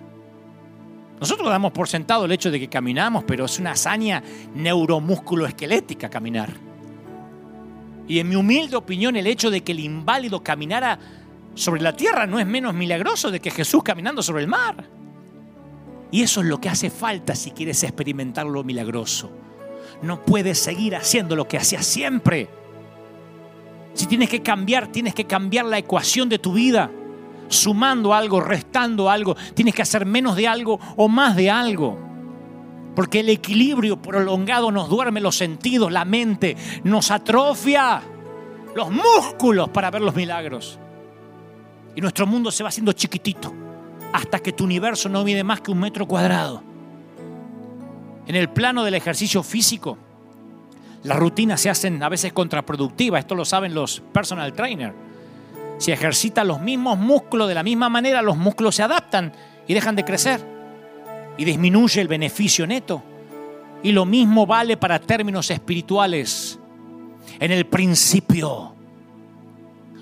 Nosotros 1.18 1.48
damos 1.51 1.72
por 1.72 1.88
sentado 1.88 2.24
el 2.24 2.32
hecho 2.32 2.51
de 2.51 2.59
que 2.59 2.68
caminamos, 2.68 3.24
pero 3.24 3.44
es 3.44 3.59
una 3.59 3.72
hazaña 3.72 4.22
neuromusculoesquelética 4.55 6.09
caminar. 6.09 6.51
Y 8.09 8.18
en 8.18 8.28
mi 8.28 8.36
humilde 8.36 8.76
opinión, 8.76 9.16
el 9.16 9.26
hecho 9.26 9.51
de 9.51 9.62
que 9.62 9.72
el 9.72 9.80
inválido 9.80 10.42
caminara 10.42 10.98
sobre 11.55 11.82
la 11.82 11.94
tierra 11.94 12.26
no 12.26 12.38
es 12.38 12.46
menos 12.46 12.74
milagroso 12.74 13.30
de 13.30 13.40
que 13.40 13.51
Jesús 13.51 13.82
caminando 13.82 14.22
sobre 14.22 14.42
el 14.42 14.48
mar. 14.48 14.99
Y 16.11 16.22
eso 16.22 16.40
es 16.40 16.46
lo 16.46 16.61
que 16.61 16.68
hace 16.68 16.90
falta 16.90 17.34
si 17.34 17.52
quieres 17.52 17.82
experimentar 17.82 18.46
lo 18.46 18.64
milagroso. 18.64 19.30
No 20.02 20.24
puedes 20.24 20.58
seguir 20.58 20.96
haciendo 20.96 21.36
lo 21.36 21.46
que 21.46 21.58
hacías 21.58 21.86
siempre. 21.86 22.48
Si 23.94 24.06
tienes 24.06 24.28
que 24.28 24.42
cambiar, 24.42 24.88
tienes 24.88 25.14
que 25.14 25.26
cambiar 25.26 25.66
la 25.66 25.78
ecuación 25.78 26.28
de 26.28 26.38
tu 26.38 26.52
vida. 26.52 26.90
Sumando 27.48 28.14
algo, 28.14 28.40
restando 28.40 29.11
algo. 29.11 29.36
Tienes 29.54 29.74
que 29.74 29.82
hacer 29.82 30.06
menos 30.06 30.36
de 30.36 30.48
algo 30.48 30.80
o 30.96 31.08
más 31.08 31.36
de 31.36 31.50
algo. 31.50 31.98
Porque 32.96 33.20
el 33.20 33.28
equilibrio 33.28 34.00
prolongado 34.00 34.72
nos 34.72 34.88
duerme 34.88 35.20
los 35.20 35.36
sentidos, 35.36 35.92
la 35.92 36.04
mente, 36.04 36.56
nos 36.82 37.11
atrofia 37.11 38.02
los 38.74 38.90
músculos 38.90 39.68
para 39.68 39.90
ver 39.90 40.02
los 40.02 40.14
milagros. 40.14 40.78
Y 41.94 42.00
nuestro 42.00 42.26
mundo 42.26 42.50
se 42.50 42.62
va 42.62 42.68
haciendo 42.68 42.92
chiquitito 42.92 43.59
hasta 44.12 44.40
que 44.40 44.52
tu 44.52 44.64
universo 44.64 45.08
no 45.08 45.24
mide 45.24 45.44
más 45.44 45.61
que 45.61 45.70
un 45.70 45.80
metro 45.80 46.06
cuadrado. 46.06 46.62
En 48.26 48.36
el 48.36 48.48
plano 48.48 48.84
del 48.84 48.94
ejercicio 48.94 49.42
físico, 49.42 49.98
las 51.02 51.18
rutinas 51.18 51.61
se 51.61 51.70
hacen 51.70 52.02
a 52.02 52.08
veces 52.08 52.32
contraproductivas, 52.32 53.20
esto 53.20 53.34
lo 53.34 53.44
saben 53.44 53.74
los 53.74 54.00
personal 54.12 54.52
trainers. 54.52 54.94
Si 55.78 55.92
ejercitas 55.92 56.46
los 56.46 56.61
mismos 56.61 56.98
músculos 56.98 57.48
de 57.48 57.54
la 57.54 57.62
misma 57.62 57.88
manera, 57.88 58.20
los 58.20 58.36
músculos 58.36 58.74
se 58.76 58.82
adaptan 58.82 59.32
y 59.66 59.72
dejan 59.72 59.96
de 59.96 60.04
crecer 60.04 60.44
y 61.38 61.44
disminuye 61.44 62.00
el 62.02 62.08
beneficio 62.08 62.66
neto. 62.66 63.02
Y 63.82 63.92
lo 63.92 64.04
mismo 64.04 64.46
vale 64.46 64.76
para 64.76 65.00
términos 65.00 65.50
espirituales. 65.50 66.58
En 67.38 67.50
el 67.50 67.64
principio, 67.64 68.74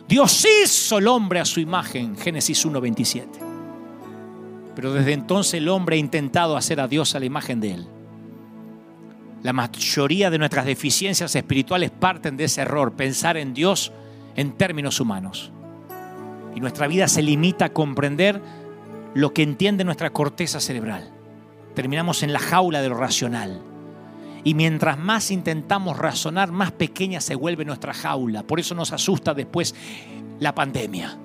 Dios 0.09 0.45
hizo 0.65 0.99
el 0.99 1.07
hombre 1.07 1.39
a 1.39 1.45
su 1.45 1.61
imagen, 1.61 2.17
Génesis 2.17 2.67
1.27. 2.67 3.48
Pero 4.79 4.93
desde 4.93 5.13
entonces 5.13 5.55
el 5.55 5.69
hombre 5.71 5.97
ha 5.97 5.99
intentado 5.99 6.57
hacer 6.57 6.79
a 6.79 6.87
Dios 6.87 7.17
a 7.17 7.19
la 7.19 7.27
imagen 7.27 7.59
de 7.59 7.73
él. 7.73 7.89
La 9.43 9.53
mayoría 9.53 10.31
de 10.31 10.39
nuestras 10.39 10.67
deficiencias 10.67 11.35
espirituales 11.35 11.91
parten 11.91 12.37
de 12.37 12.45
ese 12.45 12.61
error, 12.61 12.93
pensar 12.93 13.37
en 13.37 13.55
Dios 13.55 13.91
en 14.37 14.53
términos 14.53 15.01
humanos. 15.01 15.51
Y 16.55 16.61
nuestra 16.61 16.87
vida 16.87 17.09
se 17.09 17.23
limita 17.23 17.65
a 17.65 17.73
comprender 17.73 18.41
lo 19.15 19.35
que 19.35 19.43
entiende 19.43 19.83
nuestra 19.83 20.11
corteza 20.11 20.61
cerebral. 20.61 21.11
Terminamos 21.75 22.23
en 22.23 22.33
la 22.33 22.39
jaula 22.39 22.81
de 22.81 22.89
lo 22.89 22.97
racional. 22.97 23.61
Y 24.45 24.55
mientras 24.55 24.97
más 24.97 25.33
intentamos 25.33 25.99
razonar, 25.99 26.53
más 26.53 26.71
pequeña 26.71 27.21
se 27.21 27.35
vuelve 27.35 27.65
nuestra 27.65 27.95
jaula. 27.95 28.45
Por 28.45 28.61
eso 28.61 28.77
nos 28.77 28.93
asusta 28.93 29.35
después 29.35 29.75
la 30.39 30.55
pandemia. 30.55 31.19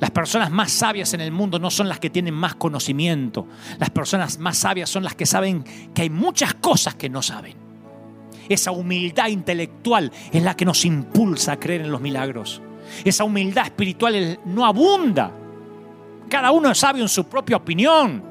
Las 0.00 0.10
personas 0.10 0.50
más 0.50 0.72
sabias 0.72 1.14
en 1.14 1.20
el 1.20 1.30
mundo 1.30 1.58
no 1.58 1.70
son 1.70 1.88
las 1.88 2.00
que 2.00 2.10
tienen 2.10 2.34
más 2.34 2.56
conocimiento. 2.56 3.46
Las 3.78 3.90
personas 3.90 4.38
más 4.38 4.58
sabias 4.58 4.90
son 4.90 5.04
las 5.04 5.14
que 5.14 5.26
saben 5.26 5.64
que 5.94 6.02
hay 6.02 6.10
muchas 6.10 6.54
cosas 6.54 6.94
que 6.94 7.08
no 7.08 7.22
saben. 7.22 7.56
Esa 8.48 8.72
humildad 8.72 9.28
intelectual 9.28 10.12
es 10.32 10.42
la 10.42 10.56
que 10.56 10.64
nos 10.64 10.84
impulsa 10.84 11.52
a 11.52 11.60
creer 11.60 11.82
en 11.82 11.92
los 11.92 12.00
milagros. 12.00 12.60
Esa 13.04 13.24
humildad 13.24 13.66
espiritual 13.66 14.40
no 14.44 14.66
abunda. 14.66 15.32
Cada 16.28 16.50
uno 16.50 16.70
es 16.70 16.78
sabio 16.78 17.02
en 17.02 17.08
su 17.08 17.24
propia 17.24 17.56
opinión. 17.56 18.22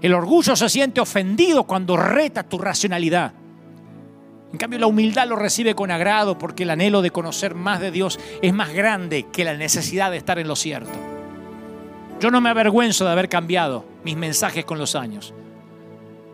El 0.00 0.14
orgullo 0.14 0.54
se 0.54 0.68
siente 0.68 1.00
ofendido 1.00 1.64
cuando 1.64 1.96
reta 1.96 2.44
tu 2.44 2.58
racionalidad. 2.58 3.32
En 4.52 4.58
cambio, 4.58 4.78
la 4.78 4.86
humildad 4.86 5.28
lo 5.28 5.36
recibe 5.36 5.74
con 5.74 5.90
agrado 5.90 6.38
porque 6.38 6.62
el 6.62 6.70
anhelo 6.70 7.02
de 7.02 7.10
conocer 7.10 7.54
más 7.54 7.80
de 7.80 7.90
Dios 7.90 8.18
es 8.40 8.52
más 8.52 8.72
grande 8.72 9.26
que 9.30 9.44
la 9.44 9.54
necesidad 9.54 10.10
de 10.10 10.16
estar 10.16 10.38
en 10.38 10.48
lo 10.48 10.56
cierto. 10.56 10.98
Yo 12.20 12.30
no 12.30 12.40
me 12.40 12.48
avergüenzo 12.48 13.04
de 13.04 13.12
haber 13.12 13.28
cambiado 13.28 13.84
mis 14.04 14.16
mensajes 14.16 14.64
con 14.64 14.78
los 14.78 14.94
años. 14.94 15.34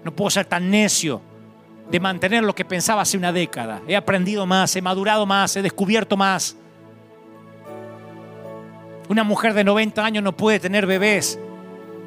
No 0.05 0.15
puedo 0.15 0.31
ser 0.31 0.47
tan 0.47 0.71
necio 0.71 1.21
de 1.91 2.01
mantener 2.01 2.45
lo 2.45 2.55
que 2.55 2.65
pensaba 2.65 3.03
hace 3.03 3.19
una 3.19 3.33
década. 3.33 3.83
He 3.89 3.97
aprendido 3.97 4.47
más, 4.47 4.75
he 4.77 4.83
madurado 4.83 5.27
más, 5.27 5.57
he 5.57 5.63
descubierto 5.63 6.17
más. 6.17 6.57
Una 9.09 9.25
mujer 9.25 9.53
de 9.55 9.65
90 9.65 10.05
años 10.05 10.25
no 10.25 10.37
puede 10.37 10.61
tener 10.61 10.87
bebés 10.87 11.39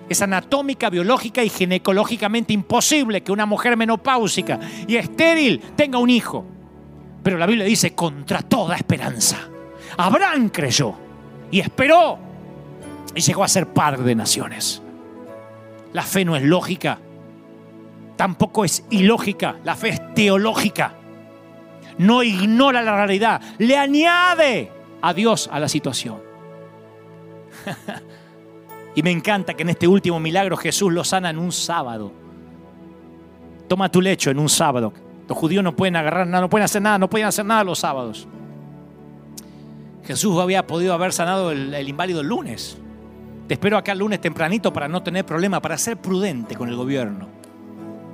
es 0.10 0.22
anatómica, 0.22 0.90
biológica 0.90 1.44
y 1.44 1.50
ginecológicamente 1.50 2.54
imposible 2.54 3.22
que 3.22 3.32
una 3.32 3.46
mujer 3.46 3.76
menopáusica 3.76 4.60
y 4.88 4.96
estéril 4.96 5.60
tenga 5.76 5.98
un 5.98 6.10
hijo. 6.10 6.46
Pero 7.24 7.38
la 7.38 7.46
Biblia 7.46 7.66
dice 7.66 7.94
contra 7.94 8.42
toda 8.42 8.76
esperanza. 8.76 9.38
Abraham 9.98 10.50
creyó 10.50 10.94
y 11.52 11.60
esperó 11.60 12.20
y 13.16 13.22
llegó 13.22 13.44
a 13.44 13.48
ser 13.48 13.68
padre 13.68 14.04
de 14.04 14.16
naciones. 14.16 14.82
La 15.94 16.04
fe 16.04 16.24
no 16.24 16.36
es 16.36 16.44
lógica, 16.44 17.00
tampoco 18.16 18.64
es 18.64 18.86
ilógica, 18.90 19.58
la 19.64 19.76
fe 19.76 19.90
es 19.90 20.14
teológica. 20.14 20.94
No 21.98 22.22
ignora 22.24 22.82
la 22.82 22.96
realidad, 22.96 23.42
le 23.58 23.78
añade 23.78 24.72
a 25.02 25.14
Dios 25.14 25.50
a 25.52 25.60
la 25.60 25.68
situación. 25.68 26.22
Y 28.98 29.04
me 29.04 29.12
encanta 29.12 29.54
que 29.54 29.62
en 29.62 29.70
este 29.70 29.88
último 29.88 30.20
milagro 30.20 30.58
Jesús 30.58 30.92
lo 30.92 31.04
sana 31.04 31.30
en 31.30 31.38
un 31.38 31.52
sábado. 31.52 32.12
Toma 33.68 33.92
tu 33.92 34.02
lecho 34.02 34.32
en 34.32 34.40
un 34.40 34.50
sábado. 34.50 34.92
Los 35.30 35.38
judíos 35.38 35.64
no 35.64 35.76
pueden 35.76 35.96
agarrar 35.96 36.26
nada, 36.26 36.42
no 36.42 36.50
pueden 36.50 36.66
hacer 36.66 36.82
nada, 36.82 36.98
no 36.98 37.08
pueden 37.08 37.28
hacer 37.28 37.46
nada 37.46 37.64
los 37.64 37.78
sábados. 37.78 38.28
Jesús 40.04 40.40
había 40.40 40.66
podido 40.66 40.96
haber 40.96 41.14
sanado 41.14 41.52
el, 41.52 41.88
inválido 41.88 42.22
el 42.22 42.28
lunes. 42.28 42.80
Te 43.48 43.54
espero 43.54 43.78
acá 43.78 43.92
el 43.92 44.00
lunes 44.00 44.20
tempranito 44.20 44.74
para 44.74 44.88
no 44.88 45.04
tener 45.04 45.28
problema, 45.28 45.62
para 45.62 45.78
ser 45.78 45.98
prudente 45.98 46.56
con 46.56 46.68
el 46.68 46.76
gobierno, 46.76 47.28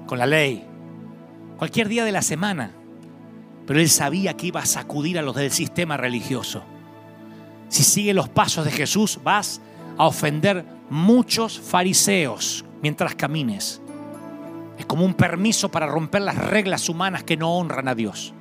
con 0.06 0.20
la 0.20 0.26
ley, 0.26 0.66
cualquier 1.58 1.88
día 1.88 2.04
de 2.04 2.12
la 2.12 2.22
semana. 2.22 2.72
Pero 3.66 3.80
él 3.80 3.88
sabía 3.88 4.36
que 4.36 4.48
iba 4.48 4.60
a 4.60 4.66
sacudir 4.66 5.18
a 5.18 5.22
los 5.22 5.38
del 5.38 5.52
sistema 5.52 5.96
religioso. 5.96 6.62
Si 7.70 7.84
sigue 7.84 8.14
los 8.14 8.28
pasos 8.28 8.66
de 8.66 8.72
Jesús, 8.72 9.22
vas 9.24 9.62
a 9.98 10.08
ofender 10.08 10.73
muchos 10.90 11.60
fariseos 11.60 12.66
mientras 12.82 13.16
camines. 13.16 13.82
Es 14.78 14.86
como 14.86 15.06
un 15.06 15.14
permiso 15.14 15.70
para 15.70 15.88
romper 15.88 16.22
las 16.22 16.38
reglas 16.38 16.90
humanas 16.90 17.24
que 17.24 17.38
no 17.38 17.56
honran 17.58 17.88
a 17.88 17.96
Dios. 17.96 18.34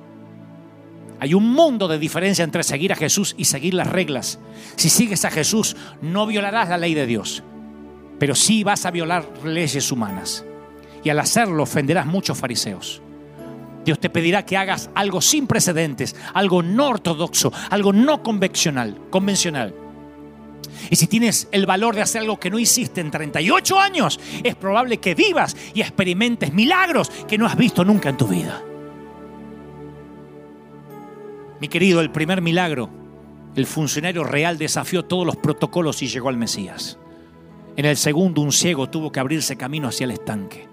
Hay 1.19 1.33
un 1.33 1.49
mundo 1.53 1.87
de 1.87 1.99
diferencia 1.99 2.43
entre 2.43 2.63
seguir 2.63 2.91
a 2.91 2.97
Jesús 2.97 3.33
y 3.37 3.45
seguir 3.45 3.73
las 3.73 3.87
reglas. 3.87 4.39
Si 4.75 4.89
sigues 4.89 5.23
a 5.25 5.31
Jesús, 5.31 5.77
no 6.01 6.27
violarás 6.27 6.67
la 6.69 6.77
ley 6.77 6.93
de 6.93 7.05
Dios, 7.05 7.43
pero 8.19 8.35
sí 8.35 8.63
vas 8.63 8.85
a 8.85 8.91
violar 8.91 9.25
leyes 9.45 9.91
humanas. 9.91 10.43
Y 11.03 11.09
al 11.09 11.19
hacerlo 11.19 11.63
ofenderás 11.63 12.05
muchos 12.05 12.37
fariseos. 12.37 13.01
Dios 13.85 13.99
te 13.99 14.09
pedirá 14.09 14.45
que 14.45 14.57
hagas 14.57 14.89
algo 14.95 15.21
sin 15.21 15.47
precedentes, 15.47 16.15
algo 16.33 16.63
no 16.63 16.89
ortodoxo, 16.89 17.51
algo 17.69 17.93
no 17.93 18.23
convencional, 18.23 18.99
convencional. 19.09 19.75
Y 20.89 20.95
si 20.95 21.07
tienes 21.07 21.47
el 21.51 21.65
valor 21.65 21.95
de 21.95 22.01
hacer 22.01 22.21
algo 22.21 22.39
que 22.39 22.49
no 22.49 22.59
hiciste 22.59 23.01
en 23.01 23.11
38 23.11 23.79
años, 23.79 24.19
es 24.43 24.55
probable 24.55 24.97
que 24.97 25.15
vivas 25.15 25.55
y 25.73 25.81
experimentes 25.81 26.53
milagros 26.53 27.09
que 27.27 27.37
no 27.37 27.45
has 27.45 27.57
visto 27.57 27.83
nunca 27.83 28.09
en 28.09 28.17
tu 28.17 28.27
vida. 28.27 28.61
Mi 31.59 31.67
querido, 31.67 32.01
el 32.01 32.11
primer 32.11 32.41
milagro, 32.41 32.89
el 33.55 33.65
funcionario 33.65 34.23
real 34.23 34.57
desafió 34.57 35.05
todos 35.05 35.25
los 35.25 35.37
protocolos 35.37 36.01
y 36.01 36.07
llegó 36.07 36.29
al 36.29 36.37
Mesías. 36.37 36.97
En 37.75 37.85
el 37.85 37.97
segundo, 37.97 38.41
un 38.41 38.51
ciego 38.51 38.89
tuvo 38.89 39.11
que 39.11 39.19
abrirse 39.19 39.55
camino 39.55 39.87
hacia 39.87 40.03
el 40.05 40.11
estanque. 40.11 40.67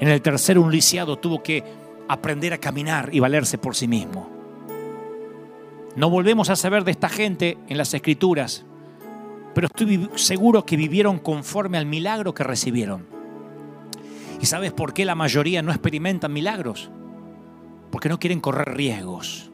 En 0.00 0.08
el 0.08 0.20
tercero, 0.20 0.62
un 0.62 0.72
lisiado 0.72 1.16
tuvo 1.18 1.42
que 1.42 1.62
aprender 2.08 2.52
a 2.52 2.58
caminar 2.58 3.10
y 3.12 3.20
valerse 3.20 3.58
por 3.58 3.74
sí 3.74 3.88
mismo. 3.88 4.30
No 5.96 6.10
volvemos 6.10 6.50
a 6.50 6.56
saber 6.56 6.84
de 6.84 6.90
esta 6.90 7.08
gente 7.08 7.56
en 7.68 7.78
las 7.78 7.94
escrituras, 7.94 8.66
pero 9.56 9.68
estoy 9.68 10.10
seguro 10.16 10.66
que 10.66 10.76
vivieron 10.76 11.18
conforme 11.18 11.78
al 11.78 11.86
milagro 11.86 12.34
que 12.34 12.44
recibieron. 12.44 13.06
¿Y 14.38 14.44
sabes 14.44 14.70
por 14.70 14.92
qué 14.92 15.06
la 15.06 15.14
mayoría 15.14 15.62
no 15.62 15.70
experimentan 15.72 16.30
milagros? 16.30 16.90
Porque 17.90 18.10
no 18.10 18.18
quieren 18.18 18.42
correr 18.42 18.76
riesgos. 18.76 19.50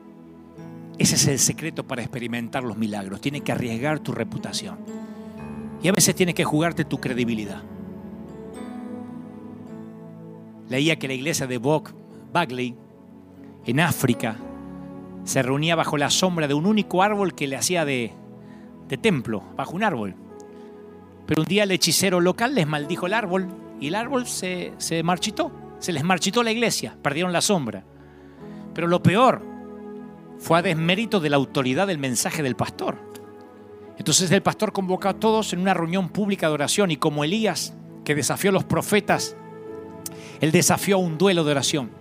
Ese 0.98 1.14
es 1.14 1.28
el 1.28 1.38
secreto 1.38 1.86
para 1.86 2.02
experimentar 2.02 2.64
los 2.64 2.76
milagros. 2.76 3.20
Tienes 3.20 3.42
que 3.42 3.52
arriesgar 3.52 4.00
tu 4.00 4.10
reputación. 4.10 4.78
Y 5.84 5.86
a 5.86 5.92
veces 5.92 6.16
tienes 6.16 6.34
que 6.34 6.42
jugarte 6.42 6.84
tu 6.84 7.00
credibilidad. 7.00 7.62
leía 10.68 10.98
que 10.98 11.06
la 11.06 11.14
iglesia 11.14 11.46
de 11.46 11.58
Bob 11.58 11.94
Bagley, 12.32 12.74
en 13.66 13.78
África, 13.78 14.36
se 15.22 15.42
reunía 15.42 15.76
bajo 15.76 15.96
la 15.96 16.10
sombra 16.10 16.48
de 16.48 16.54
un 16.54 16.66
único 16.66 17.04
árbol 17.04 17.36
que 17.36 17.46
le 17.46 17.54
hacía 17.54 17.84
de, 17.84 18.16
de 18.92 18.98
templo, 18.98 19.42
bajo 19.56 19.74
un 19.74 19.84
árbol. 19.84 20.14
Pero 21.24 21.40
un 21.40 21.48
día 21.48 21.62
el 21.62 21.70
hechicero 21.70 22.20
local 22.20 22.54
les 22.54 22.66
maldijo 22.66 23.06
el 23.06 23.14
árbol 23.14 23.48
y 23.80 23.86
el 23.86 23.94
árbol 23.94 24.26
se, 24.26 24.74
se 24.76 25.02
marchitó, 25.02 25.50
se 25.78 25.94
les 25.94 26.04
marchitó 26.04 26.42
la 26.42 26.52
iglesia, 26.52 26.98
perdieron 27.00 27.32
la 27.32 27.40
sombra. 27.40 27.86
Pero 28.74 28.88
lo 28.88 29.02
peor 29.02 29.40
fue 30.38 30.58
a 30.58 30.62
desmérito 30.62 31.20
de 31.20 31.30
la 31.30 31.36
autoridad 31.36 31.86
del 31.86 31.96
mensaje 31.96 32.42
del 32.42 32.54
pastor. 32.54 32.98
Entonces 33.96 34.30
el 34.30 34.42
pastor 34.42 34.74
convocó 34.74 35.08
a 35.08 35.14
todos 35.14 35.54
en 35.54 35.60
una 35.60 35.72
reunión 35.72 36.10
pública 36.10 36.48
de 36.48 36.52
oración 36.52 36.90
y 36.90 36.98
como 36.98 37.24
Elías, 37.24 37.72
que 38.04 38.14
desafió 38.14 38.50
a 38.50 38.52
los 38.52 38.64
profetas, 38.64 39.38
él 40.42 40.52
desafió 40.52 40.96
a 40.96 40.98
un 40.98 41.16
duelo 41.16 41.44
de 41.44 41.52
oración. 41.52 41.92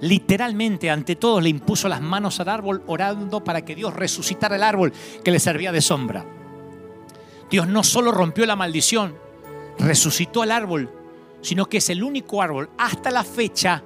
Literalmente 0.00 0.90
ante 0.90 1.16
todos 1.16 1.42
le 1.42 1.48
impuso 1.48 1.88
las 1.88 2.00
manos 2.00 2.38
al 2.40 2.48
árbol 2.48 2.82
orando 2.86 3.42
para 3.42 3.64
que 3.64 3.74
Dios 3.74 3.94
resucitara 3.94 4.56
el 4.56 4.62
árbol 4.62 4.92
que 5.24 5.30
le 5.30 5.40
servía 5.40 5.72
de 5.72 5.80
sombra. 5.80 6.24
Dios 7.50 7.66
no 7.66 7.82
solo 7.82 8.12
rompió 8.12 8.46
la 8.46 8.56
maldición, 8.56 9.16
resucitó 9.78 10.44
el 10.44 10.52
árbol, 10.52 10.90
sino 11.40 11.66
que 11.66 11.78
es 11.78 11.90
el 11.90 12.02
único 12.02 12.42
árbol 12.42 12.70
hasta 12.78 13.10
la 13.10 13.24
fecha 13.24 13.82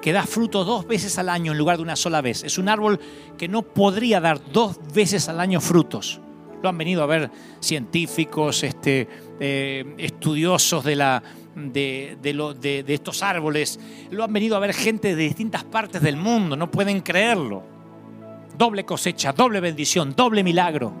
que 0.00 0.12
da 0.12 0.24
fruto 0.24 0.64
dos 0.64 0.86
veces 0.86 1.18
al 1.18 1.28
año 1.28 1.52
en 1.52 1.58
lugar 1.58 1.76
de 1.76 1.82
una 1.82 1.96
sola 1.96 2.20
vez. 2.20 2.44
Es 2.44 2.58
un 2.58 2.68
árbol 2.68 3.00
que 3.36 3.48
no 3.48 3.62
podría 3.62 4.20
dar 4.20 4.40
dos 4.52 4.78
veces 4.94 5.28
al 5.28 5.40
año 5.40 5.60
frutos. 5.60 6.20
Lo 6.62 6.68
han 6.68 6.78
venido 6.78 7.02
a 7.02 7.06
ver 7.06 7.30
científicos, 7.60 8.62
este, 8.62 9.08
eh, 9.38 9.94
estudiosos 9.98 10.84
de, 10.84 10.96
la, 10.96 11.22
de, 11.56 12.18
de, 12.22 12.82
de 12.82 12.94
estos 12.94 13.22
árboles. 13.22 13.80
Lo 14.10 14.22
han 14.22 14.32
venido 14.32 14.56
a 14.56 14.60
ver 14.60 14.74
gente 14.74 15.16
de 15.16 15.24
distintas 15.24 15.64
partes 15.64 16.02
del 16.02 16.16
mundo. 16.16 16.54
No 16.56 16.70
pueden 16.70 17.00
creerlo. 17.00 17.62
Doble 18.56 18.84
cosecha, 18.84 19.32
doble 19.32 19.60
bendición, 19.60 20.14
doble 20.14 20.44
milagro. 20.44 20.92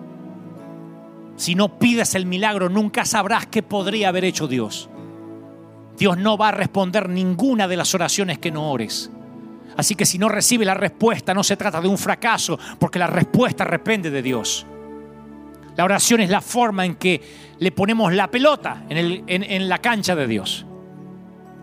Si 1.36 1.54
no 1.54 1.78
pides 1.78 2.14
el 2.14 2.26
milagro, 2.26 2.68
nunca 2.68 3.04
sabrás 3.04 3.46
qué 3.46 3.62
podría 3.62 4.08
haber 4.08 4.24
hecho 4.24 4.48
Dios. 4.48 4.88
Dios 5.98 6.16
no 6.18 6.36
va 6.36 6.48
a 6.48 6.52
responder 6.52 7.08
ninguna 7.08 7.68
de 7.68 7.76
las 7.76 7.94
oraciones 7.94 8.38
que 8.38 8.50
no 8.50 8.70
ores. 8.70 9.10
Así 9.76 9.94
que 9.94 10.06
si 10.06 10.18
no 10.18 10.30
recibe 10.30 10.64
la 10.64 10.74
respuesta, 10.74 11.34
no 11.34 11.44
se 11.44 11.56
trata 11.56 11.80
de 11.80 11.88
un 11.88 11.98
fracaso, 11.98 12.58
porque 12.78 12.98
la 12.98 13.06
respuesta 13.06 13.66
depende 13.66 14.10
de 14.10 14.22
Dios. 14.22 14.66
La 15.76 15.84
oración 15.84 16.20
es 16.20 16.30
la 16.30 16.40
forma 16.40 16.86
en 16.86 16.94
que 16.94 17.20
le 17.58 17.72
ponemos 17.72 18.12
la 18.12 18.30
pelota 18.30 18.84
en, 18.88 19.68
la 19.68 19.78
cancha 19.78 20.14
de 20.14 20.26
Dios. 20.26 20.66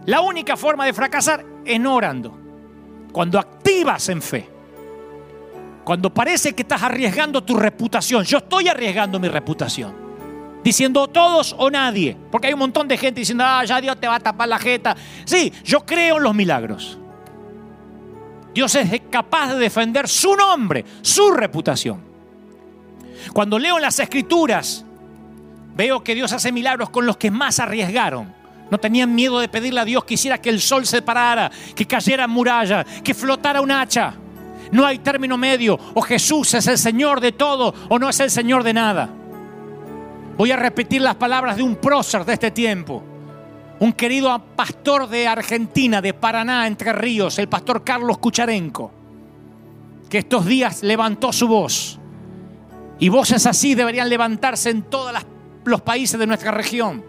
La 0.05 0.21
única 0.21 0.57
forma 0.57 0.85
de 0.85 0.93
fracasar 0.93 1.45
es 1.65 1.79
no 1.79 1.95
orando. 1.95 2.37
Cuando 3.11 3.39
activas 3.39 4.09
en 4.09 4.21
fe. 4.21 4.49
Cuando 5.83 6.13
parece 6.13 6.53
que 6.53 6.63
estás 6.63 6.81
arriesgando 6.81 7.43
tu 7.43 7.55
reputación. 7.55 8.23
Yo 8.23 8.39
estoy 8.39 8.67
arriesgando 8.67 9.19
mi 9.19 9.27
reputación 9.27 10.03
diciendo 10.63 11.07
todos 11.07 11.53
o 11.57 11.69
nadie. 11.69 12.17
Porque 12.31 12.47
hay 12.47 12.53
un 12.53 12.59
montón 12.59 12.87
de 12.87 12.97
gente 12.97 13.19
diciendo, 13.19 13.43
ah, 13.45 13.63
ya 13.65 13.81
Dios 13.81 13.99
te 13.99 14.07
va 14.07 14.15
a 14.15 14.19
tapar 14.19 14.47
la 14.47 14.57
jeta. 14.57 14.95
Sí, 15.25 15.51
yo 15.63 15.85
creo 15.85 16.17
en 16.17 16.23
los 16.23 16.33
milagros. 16.33 16.97
Dios 18.53 18.73
es 18.75 19.01
capaz 19.09 19.53
de 19.53 19.59
defender 19.59 20.07
su 20.07 20.35
nombre, 20.35 20.85
su 21.01 21.31
reputación. 21.31 22.01
Cuando 23.33 23.57
leo 23.57 23.79
las 23.79 23.99
escrituras, 23.99 24.85
veo 25.75 26.03
que 26.03 26.15
Dios 26.15 26.31
hace 26.33 26.51
milagros 26.51 26.89
con 26.89 27.05
los 27.05 27.17
que 27.17 27.31
más 27.31 27.59
arriesgaron. 27.59 28.33
No 28.69 28.79
tenían 28.79 29.13
miedo 29.13 29.39
de 29.39 29.49
pedirle 29.49 29.81
a 29.81 29.85
Dios 29.85 30.03
que 30.03 30.15
hiciera 30.15 30.39
que 30.39 30.49
el 30.49 30.59
sol 30.59 30.85
se 30.85 31.01
parara, 31.01 31.51
que 31.75 31.85
cayera 31.85 32.27
muralla, 32.27 32.83
que 33.03 33.13
flotara 33.13 33.61
un 33.61 33.71
hacha. 33.71 34.15
No 34.71 34.85
hay 34.85 34.99
término 34.99 35.37
medio. 35.37 35.77
O 35.93 36.01
Jesús 36.01 36.53
es 36.55 36.65
el 36.67 36.77
Señor 36.77 37.21
de 37.21 37.31
todo 37.33 37.73
o 37.89 37.99
no 37.99 38.09
es 38.09 38.19
el 38.19 38.31
Señor 38.31 38.63
de 38.63 38.73
nada. 38.73 39.09
Voy 40.37 40.51
a 40.51 40.55
repetir 40.55 41.01
las 41.01 41.15
palabras 41.15 41.57
de 41.57 41.63
un 41.63 41.75
prócer 41.75 42.25
de 42.25 42.33
este 42.33 42.49
tiempo, 42.49 43.03
un 43.79 43.93
querido 43.93 44.43
pastor 44.55 45.07
de 45.07 45.27
Argentina, 45.27 46.01
de 46.01 46.15
Paraná, 46.15 46.65
Entre 46.65 46.91
Ríos, 46.91 47.37
el 47.37 47.47
pastor 47.47 47.83
Carlos 47.83 48.17
Cucharenco, 48.17 48.91
que 50.09 50.17
estos 50.19 50.45
días 50.47 50.81
levantó 50.81 51.31
su 51.31 51.47
voz. 51.47 51.99
Y 52.97 53.09
voces 53.09 53.45
así 53.45 53.75
deberían 53.75 54.09
levantarse 54.09 54.71
en 54.71 54.81
todos 54.81 55.13
los 55.65 55.81
países 55.81 56.19
de 56.19 56.27
nuestra 56.27 56.51
región. 56.51 57.03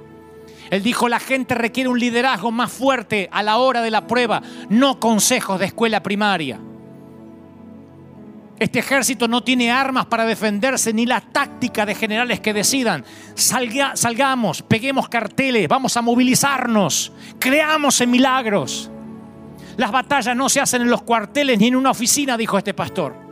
Él 0.70 0.82
dijo, 0.82 1.08
la 1.08 1.20
gente 1.20 1.54
requiere 1.54 1.88
un 1.88 1.98
liderazgo 1.98 2.50
más 2.50 2.72
fuerte 2.72 3.28
a 3.30 3.42
la 3.42 3.58
hora 3.58 3.82
de 3.82 3.90
la 3.90 4.06
prueba, 4.06 4.42
no 4.68 4.98
consejos 4.98 5.60
de 5.60 5.66
escuela 5.66 6.02
primaria. 6.02 6.58
Este 8.58 8.78
ejército 8.78 9.26
no 9.26 9.42
tiene 9.42 9.70
armas 9.70 10.06
para 10.06 10.24
defenderse 10.24 10.92
ni 10.92 11.06
la 11.06 11.20
táctica 11.20 11.84
de 11.84 11.94
generales 11.94 12.40
que 12.40 12.54
decidan. 12.54 13.04
salgamos, 13.34 14.62
peguemos 14.62 15.08
carteles, 15.08 15.68
vamos 15.68 15.96
a 15.96 16.02
movilizarnos, 16.02 17.12
creamos 17.38 18.00
en 18.00 18.10
milagros. 18.10 18.90
Las 19.76 19.90
batallas 19.90 20.36
no 20.36 20.48
se 20.48 20.60
hacen 20.60 20.82
en 20.82 20.90
los 20.90 21.02
cuarteles 21.02 21.58
ni 21.58 21.66
en 21.66 21.76
una 21.76 21.90
oficina, 21.90 22.36
dijo 22.36 22.56
este 22.56 22.74
pastor. 22.74 23.23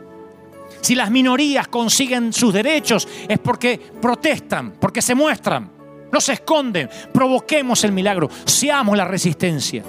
Si 0.83 0.95
las 0.95 1.09
minorías 1.09 1.69
consiguen 1.69 2.33
sus 2.33 2.53
derechos 2.53 3.07
es 3.29 3.39
porque 3.39 3.79
protestan, 4.01 4.73
porque 4.81 5.01
se 5.01 5.15
muestran, 5.15 5.71
no 6.11 6.19
se 6.19 6.33
esconden. 6.33 6.89
Provoquemos 7.13 7.85
el 7.85 7.93
milagro, 7.93 8.29
seamos 8.43 8.97
la 8.97 9.05
resistencia. 9.05 9.81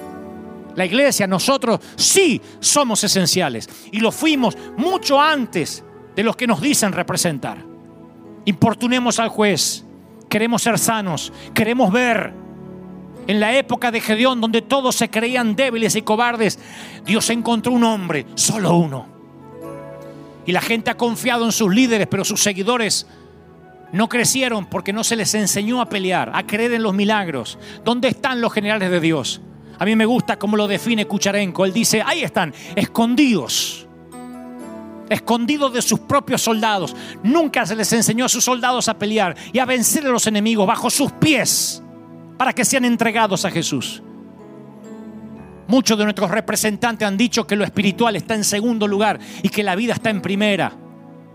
La 0.76 0.86
iglesia, 0.86 1.26
nosotros 1.26 1.80
sí 1.96 2.40
somos 2.60 3.02
esenciales 3.02 3.68
y 3.90 3.98
lo 3.98 4.12
fuimos 4.12 4.56
mucho 4.76 5.20
antes 5.20 5.82
de 6.14 6.22
los 6.22 6.36
que 6.36 6.46
nos 6.46 6.60
dicen 6.60 6.92
representar. 6.92 7.58
Importunemos 8.44 9.18
al 9.18 9.30
juez, 9.30 9.84
queremos 10.28 10.62
ser 10.62 10.78
sanos, 10.78 11.32
queremos 11.54 11.92
ver. 11.92 12.32
En 13.26 13.40
la 13.40 13.52
época 13.56 13.90
de 13.90 14.00
Gedeón, 14.00 14.40
donde 14.40 14.62
todos 14.62 14.94
se 14.94 15.10
creían 15.10 15.56
débiles 15.56 15.96
y 15.96 16.02
cobardes, 16.02 16.60
Dios 17.04 17.30
encontró 17.30 17.72
un 17.72 17.82
hombre, 17.82 18.26
solo 18.36 18.76
uno. 18.76 19.13
Y 20.46 20.52
la 20.52 20.60
gente 20.60 20.90
ha 20.90 20.96
confiado 20.96 21.44
en 21.44 21.52
sus 21.52 21.74
líderes, 21.74 22.06
pero 22.06 22.24
sus 22.24 22.42
seguidores 22.42 23.06
no 23.92 24.08
crecieron 24.08 24.66
porque 24.66 24.92
no 24.92 25.04
se 25.04 25.16
les 25.16 25.34
enseñó 25.34 25.80
a 25.80 25.88
pelear, 25.88 26.32
a 26.34 26.46
creer 26.46 26.72
en 26.72 26.82
los 26.82 26.94
milagros. 26.94 27.58
¿Dónde 27.84 28.08
están 28.08 28.40
los 28.40 28.52
generales 28.52 28.90
de 28.90 29.00
Dios? 29.00 29.40
A 29.78 29.84
mí 29.84 29.96
me 29.96 30.06
gusta 30.06 30.38
cómo 30.38 30.56
lo 30.56 30.66
define 30.66 31.06
Kucharenko. 31.06 31.64
Él 31.64 31.72
dice, 31.72 32.02
ahí 32.04 32.22
están, 32.22 32.52
escondidos. 32.74 33.86
Escondidos 35.08 35.72
de 35.72 35.82
sus 35.82 36.00
propios 36.00 36.42
soldados. 36.42 36.94
Nunca 37.22 37.66
se 37.66 37.76
les 37.76 37.92
enseñó 37.92 38.24
a 38.24 38.28
sus 38.28 38.44
soldados 38.44 38.88
a 38.88 38.98
pelear 38.98 39.36
y 39.52 39.58
a 39.58 39.64
vencer 39.64 40.06
a 40.06 40.10
los 40.10 40.26
enemigos 40.26 40.66
bajo 40.66 40.90
sus 40.90 41.12
pies 41.12 41.82
para 42.36 42.52
que 42.52 42.64
sean 42.64 42.84
entregados 42.84 43.44
a 43.44 43.50
Jesús. 43.50 44.02
Muchos 45.66 45.96
de 45.96 46.04
nuestros 46.04 46.30
representantes 46.30 47.06
han 47.06 47.16
dicho 47.16 47.46
que 47.46 47.56
lo 47.56 47.64
espiritual 47.64 48.16
está 48.16 48.34
en 48.34 48.44
segundo 48.44 48.86
lugar 48.86 49.18
y 49.42 49.48
que 49.48 49.62
la 49.62 49.74
vida 49.76 49.94
está 49.94 50.10
en 50.10 50.20
primera. 50.20 50.72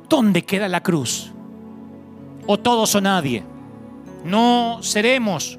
¿Dónde 0.07 0.43
queda 0.43 0.68
la 0.68 0.81
cruz? 0.81 1.31
O 2.45 2.57
todos 2.57 2.93
o 2.95 3.01
nadie. 3.01 3.43
No 4.23 4.80
seremos 4.81 5.57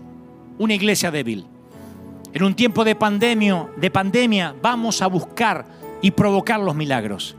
una 0.59 0.75
iglesia 0.75 1.11
débil. 1.11 1.47
En 2.33 2.45
un 2.45 2.55
tiempo 2.55 2.85
de 2.85 2.95
pandemia, 2.95 3.67
de 3.77 3.91
pandemia 3.91 4.55
vamos 4.63 5.03
a 5.03 5.09
buscar 5.09 5.67
y 6.01 6.13
provocar 6.13 6.61
los 6.61 6.77
milagros. 6.77 7.37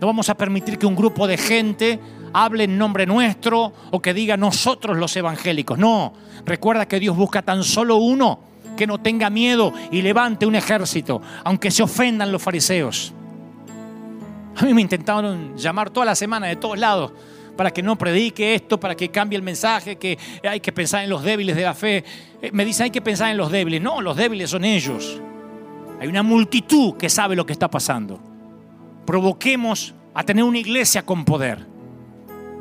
No 0.00 0.06
vamos 0.06 0.28
a 0.28 0.36
permitir 0.36 0.78
que 0.78 0.86
un 0.86 0.96
grupo 0.96 1.26
de 1.26 1.36
gente 1.36 2.00
hable 2.32 2.64
en 2.64 2.78
nombre 2.78 3.06
nuestro 3.06 3.72
o 3.90 4.00
que 4.00 4.14
diga 4.14 4.36
nosotros 4.36 4.96
los 4.96 5.16
evangélicos. 5.16 5.78
No, 5.78 6.12
recuerda 6.44 6.86
que 6.86 7.00
Dios 7.00 7.16
busca 7.16 7.42
tan 7.42 7.62
solo 7.62 7.96
uno 7.96 8.47
que 8.78 8.86
no 8.86 8.98
tenga 8.98 9.28
miedo 9.28 9.74
y 9.90 10.00
levante 10.00 10.46
un 10.46 10.54
ejército, 10.54 11.20
aunque 11.42 11.70
se 11.72 11.82
ofendan 11.82 12.30
los 12.30 12.40
fariseos. 12.40 13.12
A 14.56 14.64
mí 14.64 14.72
me 14.72 14.80
intentaron 14.80 15.56
llamar 15.56 15.90
toda 15.90 16.06
la 16.06 16.14
semana 16.14 16.46
de 16.46 16.56
todos 16.56 16.78
lados 16.78 17.12
para 17.56 17.72
que 17.72 17.82
no 17.82 17.98
predique 17.98 18.54
esto, 18.54 18.78
para 18.78 18.94
que 18.94 19.08
cambie 19.08 19.36
el 19.36 19.42
mensaje, 19.42 19.96
que 19.96 20.16
hay 20.48 20.60
que 20.60 20.70
pensar 20.70 21.02
en 21.02 21.10
los 21.10 21.24
débiles 21.24 21.56
de 21.56 21.62
la 21.62 21.74
fe. 21.74 22.04
Eh, 22.40 22.50
me 22.52 22.64
dicen 22.64 22.84
hay 22.84 22.90
que 22.90 23.02
pensar 23.02 23.32
en 23.32 23.36
los 23.36 23.50
débiles. 23.50 23.82
No, 23.82 24.00
los 24.00 24.16
débiles 24.16 24.48
son 24.48 24.64
ellos. 24.64 25.20
Hay 26.00 26.06
una 26.06 26.22
multitud 26.22 26.96
que 26.96 27.10
sabe 27.10 27.34
lo 27.34 27.44
que 27.44 27.52
está 27.52 27.68
pasando. 27.68 28.20
Provoquemos 29.04 29.92
a 30.14 30.22
tener 30.22 30.44
una 30.44 30.58
iglesia 30.58 31.04
con 31.04 31.24
poder. 31.24 31.66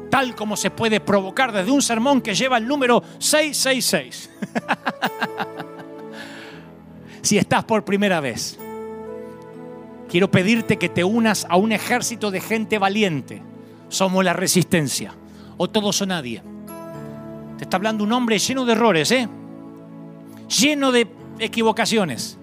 Tal 0.09 0.33
como 0.33 0.57
se 0.57 0.71
puede 0.71 0.99
provocar 0.99 1.51
desde 1.51 1.69
un 1.69 1.83
sermón 1.83 2.21
que 2.21 2.33
lleva 2.33 2.57
el 2.57 2.67
número 2.67 3.03
666. 3.19 4.31
si 7.21 7.37
estás 7.37 7.63
por 7.63 7.85
primera 7.85 8.19
vez, 8.19 8.57
quiero 10.09 10.31
pedirte 10.31 10.77
que 10.77 10.89
te 10.89 11.03
unas 11.03 11.45
a 11.49 11.57
un 11.57 11.71
ejército 11.71 12.31
de 12.31 12.41
gente 12.41 12.77
valiente 12.79 13.41
somos 13.89 14.23
la 14.23 14.33
resistencia. 14.33 15.13
O 15.57 15.69
todos 15.69 16.01
o 16.01 16.05
nadie. 16.05 16.43
Te 17.57 17.63
está 17.63 17.77
hablando 17.77 18.03
un 18.03 18.11
hombre 18.13 18.37
lleno 18.37 18.65
de 18.65 18.73
errores, 18.73 19.11
¿eh? 19.11 19.27
Lleno 20.59 20.91
de 20.91 21.07
equivocaciones. 21.39 22.37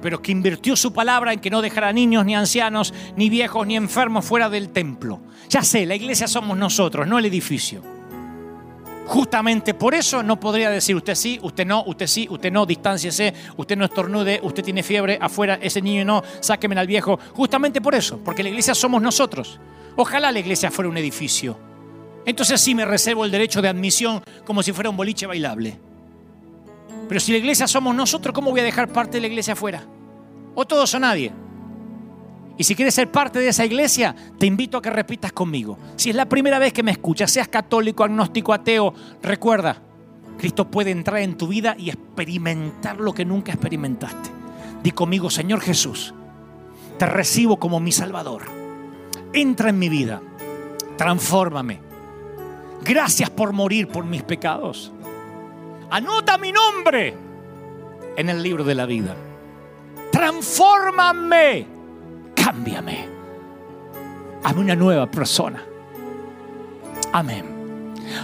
pero 0.00 0.22
que 0.22 0.30
invirtió 0.30 0.76
su 0.76 0.92
palabra 0.92 1.32
en 1.32 1.40
que 1.40 1.50
no 1.50 1.60
dejara 1.60 1.92
niños, 1.92 2.24
ni 2.24 2.36
ancianos, 2.36 2.94
ni 3.16 3.28
viejos, 3.28 3.66
ni 3.66 3.74
enfermos 3.74 4.24
fuera 4.24 4.48
del 4.48 4.68
templo. 4.68 5.20
Ya 5.48 5.64
sé, 5.64 5.86
la 5.86 5.96
iglesia 5.96 6.28
somos 6.28 6.56
nosotros, 6.56 7.04
no 7.08 7.18
el 7.18 7.24
edificio. 7.24 7.82
Justamente 9.08 9.72
por 9.72 9.94
eso 9.94 10.22
no 10.22 10.38
podría 10.38 10.68
decir 10.68 10.94
usted 10.94 11.14
sí, 11.14 11.40
usted 11.42 11.66
no, 11.66 11.82
usted 11.86 12.06
sí, 12.06 12.28
usted 12.30 12.52
no, 12.52 12.66
distánciese, 12.66 13.32
usted 13.56 13.74
no 13.74 13.86
estornude, 13.86 14.38
usted 14.42 14.62
tiene 14.62 14.82
fiebre, 14.82 15.18
afuera, 15.18 15.58
ese 15.62 15.80
niño 15.80 16.04
no, 16.04 16.22
sáqueme 16.40 16.78
al 16.78 16.86
viejo. 16.86 17.18
Justamente 17.32 17.80
por 17.80 17.94
eso, 17.94 18.20
porque 18.22 18.42
la 18.42 18.50
iglesia 18.50 18.74
somos 18.74 19.00
nosotros. 19.00 19.58
Ojalá 19.96 20.30
la 20.30 20.40
iglesia 20.40 20.70
fuera 20.70 20.90
un 20.90 20.98
edificio. 20.98 21.58
Entonces 22.26 22.60
sí 22.60 22.74
me 22.74 22.84
reservo 22.84 23.24
el 23.24 23.30
derecho 23.30 23.62
de 23.62 23.70
admisión 23.70 24.22
como 24.44 24.62
si 24.62 24.72
fuera 24.72 24.90
un 24.90 24.96
boliche 24.98 25.26
bailable. 25.26 25.80
Pero 27.08 27.18
si 27.18 27.32
la 27.32 27.38
iglesia 27.38 27.66
somos 27.66 27.94
nosotros, 27.94 28.34
¿cómo 28.34 28.50
voy 28.50 28.60
a 28.60 28.64
dejar 28.64 28.88
parte 28.88 29.12
de 29.12 29.22
la 29.22 29.28
iglesia 29.28 29.54
afuera? 29.54 29.86
O 30.54 30.66
todos 30.66 30.92
o 30.92 30.98
nadie. 30.98 31.32
Y 32.58 32.64
si 32.64 32.74
quieres 32.74 32.94
ser 32.94 33.10
parte 33.10 33.38
de 33.38 33.48
esa 33.48 33.64
iglesia, 33.64 34.16
te 34.36 34.44
invito 34.44 34.76
a 34.76 34.82
que 34.82 34.90
repitas 34.90 35.32
conmigo. 35.32 35.78
Si 35.94 36.10
es 36.10 36.16
la 36.16 36.28
primera 36.28 36.58
vez 36.58 36.72
que 36.72 36.82
me 36.82 36.90
escuchas, 36.90 37.30
seas 37.30 37.46
católico, 37.46 38.02
agnóstico, 38.02 38.52
ateo, 38.52 38.92
recuerda, 39.22 39.80
Cristo 40.36 40.68
puede 40.68 40.90
entrar 40.90 41.20
en 41.20 41.36
tu 41.36 41.46
vida 41.46 41.76
y 41.78 41.88
experimentar 41.88 42.98
lo 42.98 43.14
que 43.14 43.24
nunca 43.24 43.52
experimentaste. 43.52 44.30
Di 44.82 44.90
conmigo, 44.90 45.30
Señor 45.30 45.60
Jesús, 45.60 46.12
te 46.98 47.06
recibo 47.06 47.60
como 47.60 47.78
mi 47.78 47.92
Salvador. 47.92 48.42
Entra 49.32 49.70
en 49.70 49.78
mi 49.78 49.88
vida, 49.88 50.20
transfórmame. 50.96 51.80
Gracias 52.82 53.30
por 53.30 53.52
morir 53.52 53.86
por 53.86 54.04
mis 54.04 54.24
pecados. 54.24 54.92
Anota 55.90 56.36
mi 56.38 56.50
nombre 56.50 57.14
en 58.16 58.28
el 58.28 58.42
libro 58.42 58.64
de 58.64 58.74
la 58.74 58.84
vida. 58.84 59.14
Transfórmame 60.10 61.77
cámbiame. 62.42 63.08
Hazme 64.42 64.60
una 64.60 64.76
nueva 64.76 65.10
persona. 65.10 65.62
Amén. 67.12 67.44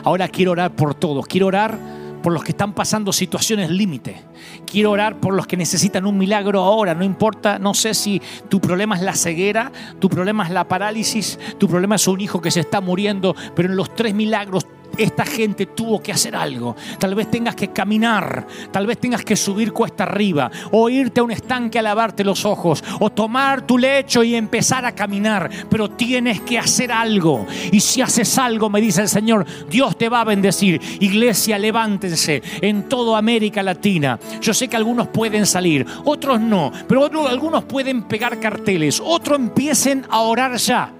Ahora 0.03 0.29
quiero 0.29 0.53
orar 0.53 0.75
por 0.75 0.95
todos. 0.95 1.27
Quiero 1.27 1.47
orar 1.47 1.79
por 2.23 2.33
los 2.33 2.43
que 2.43 2.53
están 2.53 2.73
pasando 2.73 3.13
situaciones 3.13 3.71
límite. 3.71 4.23
Quiero 4.65 4.93
orar 4.93 5.21
por 5.21 5.35
los 5.35 5.47
que 5.47 5.59
necesitan 5.59 6.07
un 6.07 6.17
milagro 6.17 6.63
ahora. 6.63 6.95
No 6.95 7.05
importa, 7.05 7.59
no 7.59 7.75
sé 7.75 7.93
si 7.93 8.23
tu 8.49 8.61
problema 8.63 8.97
es 8.97 9.03
la 9.03 9.15
ceguera, 9.15 9.71
tu 9.99 10.09
problema 10.09 10.45
es 10.45 10.51
la 10.51 10.67
parálisis, 10.67 11.39
tu 11.59 11.69
problema 11.69 11.97
es 11.97 12.09
un 12.09 12.21
hijo 12.23 12.41
que 12.41 12.51
se 12.51 12.61
está 12.61 12.81
muriendo, 12.81 13.37
pero 13.55 13.69
en 13.69 13.77
los 13.77 13.95
tres 13.95 14.15
milagros 14.15 14.67
esta 14.97 15.25
gente 15.25 15.67
tuvo 15.67 16.03
que 16.03 16.13
hacer 16.13 16.37
algo. 16.37 16.77
Tal 16.99 17.15
vez 17.15 17.31
tengas 17.31 17.55
que 17.55 17.69
caminar, 17.69 18.47
tal 18.71 18.87
vez 18.87 18.99
tengas 18.99 19.25
que 19.25 19.37
subir 19.37 19.73
cuesta 19.73 20.05
arriba, 20.05 20.51
o 20.71 20.89
irte 20.89 21.21
a 21.21 21.25
un 21.25 21.31
estanque 21.31 21.79
a 21.79 21.83
lavarte 21.83 22.25
los 22.25 22.45
ojos, 22.45 22.83
o 23.01 23.11
tomar 23.11 23.67
tu 23.67 23.79
lecho 23.79 24.23
y 24.23 24.35
empezar 24.35 24.85
a 24.85 24.95
caminar, 24.95 25.51
pero 25.69 25.91
tienes 25.91 26.41
que 26.41 26.59
hacer 26.59 26.93
algo. 26.93 27.47
Y 27.73 27.81
si 27.81 28.01
haces 28.03 28.39
algo, 28.39 28.71
me 28.71 28.81
dice 28.81 29.03
el 29.03 29.09
Señor, 29.09 29.47
Dios 29.69 29.97
te 29.97 30.09
va 30.09 30.21
a 30.21 30.25
bendecir. 30.25 30.81
Iglesia, 31.01 31.59
levántense 31.59 32.43
en 32.61 32.89
toda 32.89 33.19
América 33.19 33.63
Latina. 33.63 34.19
Yo 34.41 34.55
sé 34.55 34.69
que 34.69 34.77
algunos 34.77 35.09
pueden 35.09 35.47
salir, 35.47 35.87
otros 36.05 36.41
no, 36.41 36.73
pero 36.89 37.05
algunos 37.29 37.65
pueden 37.65 38.03
pegar 38.05 38.41
carteles, 38.41 39.01
otros 39.05 39.39
empiecen 39.39 40.05
a 40.09 40.21
orar 40.21 40.57
ya. 40.57 40.93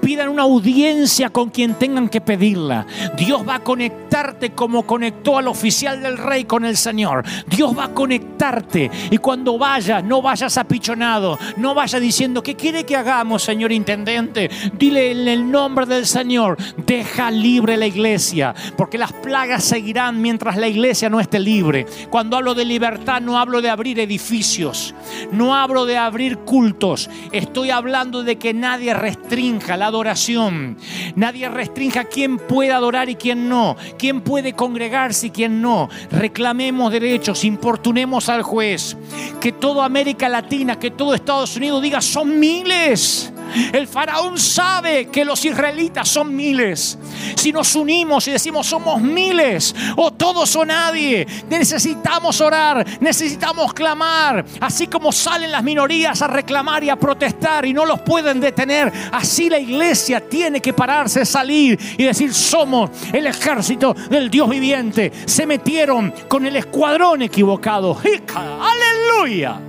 Pidan 0.00 0.28
una 0.28 0.42
audiencia 0.42 1.30
con 1.30 1.50
quien 1.50 1.74
tengan 1.74 2.08
que 2.08 2.20
pedirla. 2.20 2.86
Dios 3.16 3.46
va 3.46 3.56
a 3.56 3.60
conectarte 3.60 4.50
como 4.50 4.86
conectó 4.86 5.38
al 5.38 5.48
oficial 5.48 6.02
del 6.02 6.18
rey 6.18 6.44
con 6.44 6.64
el 6.64 6.76
Señor. 6.76 7.24
Dios 7.48 7.76
va 7.76 7.84
a 7.84 7.94
conectarte. 7.94 8.90
Y 9.10 9.18
cuando 9.18 9.58
vayas, 9.58 10.04
no 10.04 10.22
vayas 10.22 10.56
apichonado. 10.58 11.38
No 11.56 11.74
vayas 11.74 12.00
diciendo, 12.00 12.42
¿qué 12.42 12.54
quiere 12.54 12.84
que 12.84 12.96
hagamos, 12.96 13.42
señor 13.42 13.72
intendente? 13.72 14.50
Dile 14.78 15.10
en 15.10 15.28
el 15.28 15.50
nombre 15.50 15.86
del 15.86 16.06
Señor, 16.06 16.56
deja 16.76 17.30
libre 17.30 17.76
la 17.76 17.86
iglesia. 17.86 18.54
Porque 18.76 18.98
las 18.98 19.12
plagas 19.12 19.64
seguirán 19.64 20.20
mientras 20.20 20.56
la 20.56 20.68
iglesia 20.68 21.08
no 21.08 21.20
esté 21.20 21.38
libre. 21.38 21.86
Cuando 22.10 22.36
hablo 22.36 22.54
de 22.54 22.64
libertad, 22.64 23.20
no 23.20 23.38
hablo 23.38 23.60
de 23.60 23.70
abrir 23.70 23.98
edificios. 24.00 24.94
No 25.32 25.54
hablo 25.54 25.86
de 25.86 25.96
abrir 25.96 26.38
cultos. 26.38 27.10
Estoy 27.32 27.70
hablando 27.70 28.22
de 28.22 28.36
que 28.36 28.54
nadie 28.54 28.94
restringe 28.94 29.55
la 29.76 29.86
adoración. 29.86 30.76
Nadie 31.14 31.48
restrinja 31.48 32.04
quién 32.04 32.38
puede 32.38 32.72
adorar 32.72 33.08
y 33.08 33.16
quién 33.16 33.48
no. 33.48 33.76
Quién 33.98 34.20
puede 34.20 34.52
congregarse 34.52 35.28
y 35.28 35.30
quién 35.30 35.62
no. 35.62 35.88
Reclamemos 36.10 36.92
derechos, 36.92 37.44
importunemos 37.44 38.28
al 38.28 38.42
juez. 38.42 38.96
Que 39.40 39.52
toda 39.52 39.84
América 39.84 40.28
Latina, 40.28 40.78
que 40.78 40.90
todo 40.90 41.14
Estados 41.14 41.56
Unidos 41.56 41.82
diga, 41.82 42.00
son 42.00 42.38
miles 42.38 43.32
el 43.72 43.86
faraón 43.86 44.38
sabe 44.38 45.06
que 45.06 45.24
los 45.24 45.44
israelitas 45.44 46.08
son 46.08 46.34
miles. 46.34 46.98
Si 47.36 47.52
nos 47.52 47.74
unimos 47.74 48.26
y 48.28 48.32
decimos 48.32 48.66
somos 48.66 49.00
miles 49.00 49.74
o 49.96 50.12
todos 50.12 50.54
o 50.56 50.64
nadie, 50.64 51.26
necesitamos 51.48 52.40
orar, 52.40 52.84
necesitamos 53.00 53.72
clamar. 53.72 54.44
Así 54.60 54.86
como 54.86 55.12
salen 55.12 55.52
las 55.52 55.62
minorías 55.62 56.22
a 56.22 56.26
reclamar 56.26 56.84
y 56.84 56.90
a 56.90 56.96
protestar 56.96 57.64
y 57.66 57.72
no 57.72 57.84
los 57.84 58.00
pueden 58.00 58.40
detener, 58.40 58.92
así 59.12 59.48
la 59.48 59.58
iglesia 59.58 60.20
tiene 60.20 60.60
que 60.60 60.72
pararse, 60.72 61.24
salir 61.24 61.78
y 61.96 62.04
decir 62.04 62.32
somos 62.32 62.90
el 63.12 63.26
ejército 63.26 63.94
del 64.10 64.30
Dios 64.30 64.48
viviente. 64.48 65.12
Se 65.26 65.46
metieron 65.46 66.12
con 66.28 66.46
el 66.46 66.56
escuadrón 66.56 67.22
equivocado. 67.22 67.96
Aleluya. 68.34 69.60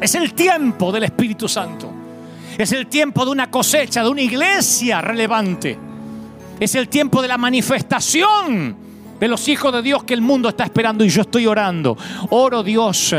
Es 0.00 0.14
el 0.14 0.34
tiempo 0.34 0.90
del 0.90 1.04
Espíritu 1.04 1.48
Santo. 1.48 1.91
Es 2.58 2.72
el 2.72 2.86
tiempo 2.86 3.24
de 3.24 3.30
una 3.30 3.50
cosecha, 3.50 4.02
de 4.02 4.10
una 4.10 4.22
iglesia 4.22 5.00
relevante. 5.00 5.78
Es 6.60 6.74
el 6.74 6.88
tiempo 6.88 7.22
de 7.22 7.28
la 7.28 7.38
manifestación 7.38 8.76
de 9.22 9.28
los 9.28 9.46
hijos 9.46 9.72
de 9.72 9.82
Dios 9.82 10.02
que 10.02 10.14
el 10.14 10.20
mundo 10.20 10.48
está 10.48 10.64
esperando 10.64 11.04
y 11.04 11.08
yo 11.08 11.22
estoy 11.22 11.46
orando. 11.46 11.96
Oro 12.30 12.62
Dios 12.64 13.14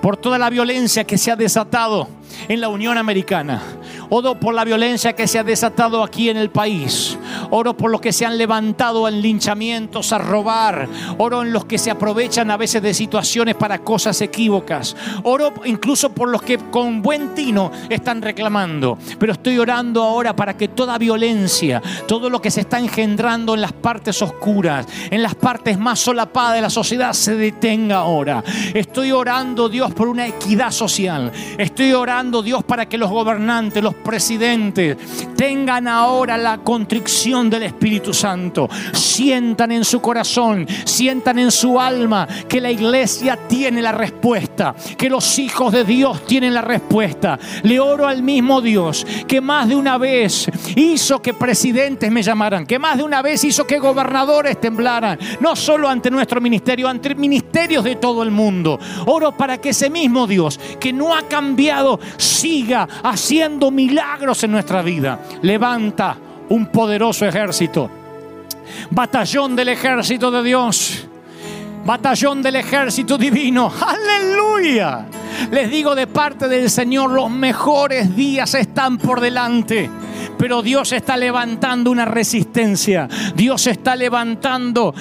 por 0.00 0.16
toda 0.16 0.38
la 0.38 0.50
violencia 0.50 1.02
que 1.02 1.18
se 1.18 1.32
ha 1.32 1.36
desatado 1.36 2.08
en 2.46 2.60
la 2.60 2.68
Unión 2.68 2.96
Americana. 2.96 3.60
Oro 4.08 4.38
por 4.38 4.54
la 4.54 4.64
violencia 4.64 5.14
que 5.14 5.26
se 5.26 5.38
ha 5.38 5.42
desatado 5.44 6.04
aquí 6.04 6.28
en 6.28 6.36
el 6.36 6.50
país. 6.50 7.18
Oro 7.50 7.76
por 7.76 7.90
los 7.90 8.00
que 8.00 8.12
se 8.12 8.26
han 8.26 8.38
levantado 8.38 9.08
en 9.08 9.20
linchamientos 9.20 10.12
a 10.12 10.18
robar. 10.18 10.88
Oro 11.18 11.42
en 11.42 11.52
los 11.52 11.64
que 11.64 11.78
se 11.78 11.90
aprovechan 11.90 12.50
a 12.50 12.56
veces 12.56 12.82
de 12.82 12.94
situaciones 12.94 13.54
para 13.54 13.78
cosas 13.78 14.20
equívocas. 14.20 14.96
Oro 15.22 15.52
incluso 15.64 16.10
por 16.10 16.28
los 16.28 16.42
que 16.42 16.58
con 16.58 17.02
buen 17.02 17.34
tino 17.34 17.70
están 17.88 18.22
reclamando. 18.22 18.98
Pero 19.18 19.32
estoy 19.32 19.58
orando 19.58 20.02
ahora 20.02 20.34
para 20.34 20.56
que 20.56 20.68
toda 20.68 20.98
violencia, 20.98 21.82
todo 22.06 22.30
lo 22.30 22.40
que 22.40 22.50
se 22.50 22.62
está 22.62 22.78
engendrando 22.78 23.54
en 23.54 23.60
las 23.60 23.72
partes 23.72 24.22
oscuras, 24.22 24.86
en 25.10 25.22
las 25.22 25.34
partes 25.34 25.78
más 25.78 25.98
solapadas 25.98 26.54
de 26.54 26.62
la 26.62 26.70
sociedad 26.70 27.12
se 27.12 27.36
detenga 27.36 27.98
ahora. 27.98 28.42
Estoy 28.74 29.12
orando, 29.12 29.68
Dios, 29.68 29.92
por 29.92 30.08
una 30.08 30.26
equidad 30.26 30.70
social. 30.70 31.32
Estoy 31.56 31.92
orando, 31.92 32.42
Dios, 32.42 32.64
para 32.64 32.88
que 32.88 32.98
los 32.98 33.10
gobernantes, 33.10 33.82
los 33.82 33.94
presidentes 33.94 34.96
tengan 35.36 35.88
ahora 35.88 36.36
la 36.36 36.58
contrición 36.58 37.17
del 37.18 37.64
Espíritu 37.64 38.14
Santo. 38.14 38.68
Sientan 38.92 39.72
en 39.72 39.84
su 39.84 40.00
corazón, 40.00 40.64
sientan 40.84 41.40
en 41.40 41.50
su 41.50 41.80
alma 41.80 42.28
que 42.48 42.60
la 42.60 42.70
iglesia 42.70 43.36
tiene 43.48 43.82
la 43.82 43.90
respuesta, 43.90 44.72
que 44.96 45.10
los 45.10 45.36
hijos 45.40 45.72
de 45.72 45.82
Dios 45.82 46.24
tienen 46.26 46.54
la 46.54 46.60
respuesta. 46.60 47.36
Le 47.64 47.80
oro 47.80 48.06
al 48.06 48.22
mismo 48.22 48.60
Dios 48.60 49.04
que 49.26 49.40
más 49.40 49.68
de 49.68 49.74
una 49.74 49.98
vez 49.98 50.48
hizo 50.76 51.20
que 51.20 51.34
presidentes 51.34 52.12
me 52.12 52.22
llamaran, 52.22 52.64
que 52.64 52.78
más 52.78 52.96
de 52.96 53.02
una 53.02 53.20
vez 53.20 53.42
hizo 53.42 53.66
que 53.66 53.80
gobernadores 53.80 54.60
temblaran, 54.60 55.18
no 55.40 55.56
solo 55.56 55.88
ante 55.88 56.12
nuestro 56.12 56.40
ministerio, 56.40 56.86
ante 56.88 57.16
ministerios 57.16 57.82
de 57.82 57.96
todo 57.96 58.22
el 58.22 58.30
mundo. 58.30 58.78
Oro 59.06 59.32
para 59.32 59.58
que 59.58 59.70
ese 59.70 59.90
mismo 59.90 60.28
Dios 60.28 60.60
que 60.78 60.92
no 60.92 61.16
ha 61.16 61.22
cambiado 61.22 61.98
siga 62.16 62.88
haciendo 63.02 63.72
milagros 63.72 64.44
en 64.44 64.52
nuestra 64.52 64.82
vida. 64.82 65.20
Levanta 65.42 66.27
un 66.50 66.66
poderoso 66.66 67.26
ejército. 67.26 67.90
Batallón 68.90 69.56
del 69.56 69.68
ejército 69.68 70.30
de 70.30 70.42
Dios. 70.42 71.06
Batallón 71.84 72.42
del 72.42 72.56
ejército 72.56 73.16
divino. 73.16 73.72
Aleluya. 73.86 75.06
Les 75.50 75.70
digo 75.70 75.94
de 75.94 76.06
parte 76.06 76.48
del 76.48 76.68
Señor, 76.68 77.10
los 77.10 77.30
mejores 77.30 78.14
días 78.14 78.54
están 78.54 78.98
por 78.98 79.20
delante. 79.20 79.90
Pero 80.36 80.62
Dios 80.62 80.92
está 80.92 81.16
levantando 81.16 81.90
una 81.90 82.04
resistencia. 82.04 83.08
Dios 83.34 83.66
está 83.66 83.96
levantando 83.96 84.94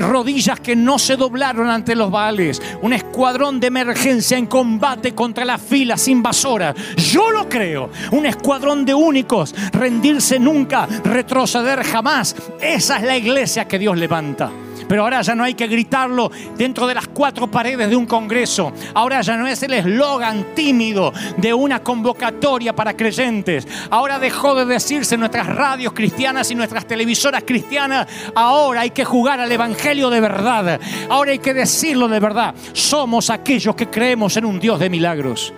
rodillas 0.00 0.60
que 0.60 0.76
no 0.76 0.98
se 0.98 1.16
doblaron 1.16 1.68
ante 1.68 1.94
los 1.94 2.10
vales. 2.10 2.60
Un 2.82 2.92
escuadrón 2.92 3.60
de 3.60 3.68
emergencia 3.68 4.36
en 4.36 4.46
combate 4.46 5.14
contra 5.14 5.44
las 5.44 5.60
filas 5.60 6.08
invasoras. 6.08 6.74
Yo 6.96 7.30
lo 7.30 7.48
creo. 7.48 7.90
Un 8.12 8.26
escuadrón 8.26 8.84
de 8.84 8.94
únicos. 8.94 9.54
Rendirse 9.72 10.38
nunca, 10.38 10.86
retroceder 11.04 11.82
jamás. 11.84 12.34
Esa 12.60 12.96
es 12.96 13.02
la 13.02 13.16
iglesia 13.16 13.66
que 13.66 13.78
Dios 13.78 13.96
levanta. 13.96 14.50
Pero 14.88 15.02
ahora 15.02 15.22
ya 15.22 15.34
no 15.34 15.44
hay 15.44 15.54
que 15.54 15.66
gritarlo 15.66 16.30
dentro 16.56 16.86
de 16.86 16.94
las 16.94 17.08
cuatro 17.08 17.50
paredes 17.50 17.90
de 17.90 17.96
un 17.96 18.06
congreso. 18.06 18.72
Ahora 18.94 19.20
ya 19.20 19.36
no 19.36 19.46
es 19.46 19.62
el 19.62 19.74
eslogan 19.74 20.54
tímido 20.54 21.12
de 21.36 21.52
una 21.52 21.82
convocatoria 21.82 22.74
para 22.74 22.96
creyentes. 22.96 23.68
Ahora 23.90 24.18
dejó 24.18 24.54
de 24.54 24.64
decirse 24.64 25.16
nuestras 25.16 25.46
radios 25.46 25.92
cristianas 25.92 26.50
y 26.50 26.54
nuestras 26.54 26.86
televisoras 26.86 27.42
cristianas. 27.44 28.06
Ahora 28.34 28.82
hay 28.82 28.90
que 28.90 29.04
jugar 29.04 29.40
al 29.40 29.50
Evangelio 29.50 30.10
de 30.10 30.20
verdad. 30.20 30.78
Ahora 31.08 31.32
hay 31.32 31.38
que 31.38 31.54
decirlo 31.54 32.08
de 32.08 32.20
verdad. 32.20 32.54
Somos 32.72 33.30
aquellos 33.30 33.74
que 33.74 33.88
creemos 33.88 34.36
en 34.36 34.44
un 34.44 34.60
Dios 34.60 34.78
de 34.78 34.90
milagros. 34.90 35.52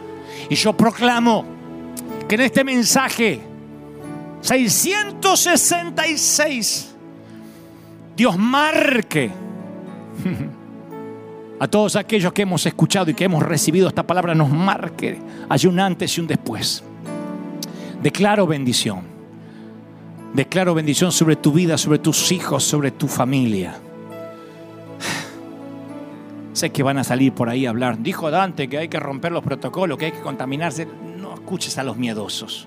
Y 0.49 0.55
yo 0.55 0.73
proclamo 0.73 1.45
que 2.29 2.37
en 2.37 2.43
este 2.43 2.63
mensaje 2.65 3.41
666 4.41 6.95
Dios 8.19 8.36
marque 8.36 9.31
a 11.61 11.69
todos 11.69 11.95
aquellos 11.95 12.32
que 12.32 12.43
hemos 12.43 12.66
escuchado 12.66 13.12
y 13.12 13.15
que 13.15 13.23
hemos 13.23 13.45
recibido 13.45 13.86
esta 13.86 14.05
palabra, 14.05 14.35
nos 14.35 14.51
marque. 14.51 15.20
Hay 15.49 15.66
un 15.66 15.78
antes 15.78 16.19
y 16.19 16.20
un 16.20 16.27
después. 16.27 16.82
Declaro 18.03 18.45
bendición. 18.49 19.03
Declaro 20.35 20.74
bendición 20.74 21.12
sobre 21.12 21.36
tu 21.36 21.53
vida, 21.53 21.78
sobre 21.78 22.01
tus 22.01 22.32
hijos, 22.32 22.65
sobre 22.65 22.90
tu 22.90 23.07
familia. 23.07 23.78
Sé 26.55 26.70
que 26.70 26.82
van 26.82 26.99
a 26.99 27.05
salir 27.05 27.32
por 27.32 27.49
ahí 27.49 27.66
a 27.66 27.70
hablar. 27.70 28.03
Dijo 28.03 28.32
Dante 28.32 28.69
que 28.69 28.78
hay 28.78 28.89
que 28.89 28.99
romper 28.99 29.31
los 29.31 29.45
protocolos, 29.45 29.97
que 29.97 30.07
hay 30.07 30.12
que 30.12 30.23
contaminarse. 30.23 30.89
No 31.20 31.35
escuches 31.35 31.78
a 31.78 31.85
los 31.85 31.97
miedosos. 31.97 32.66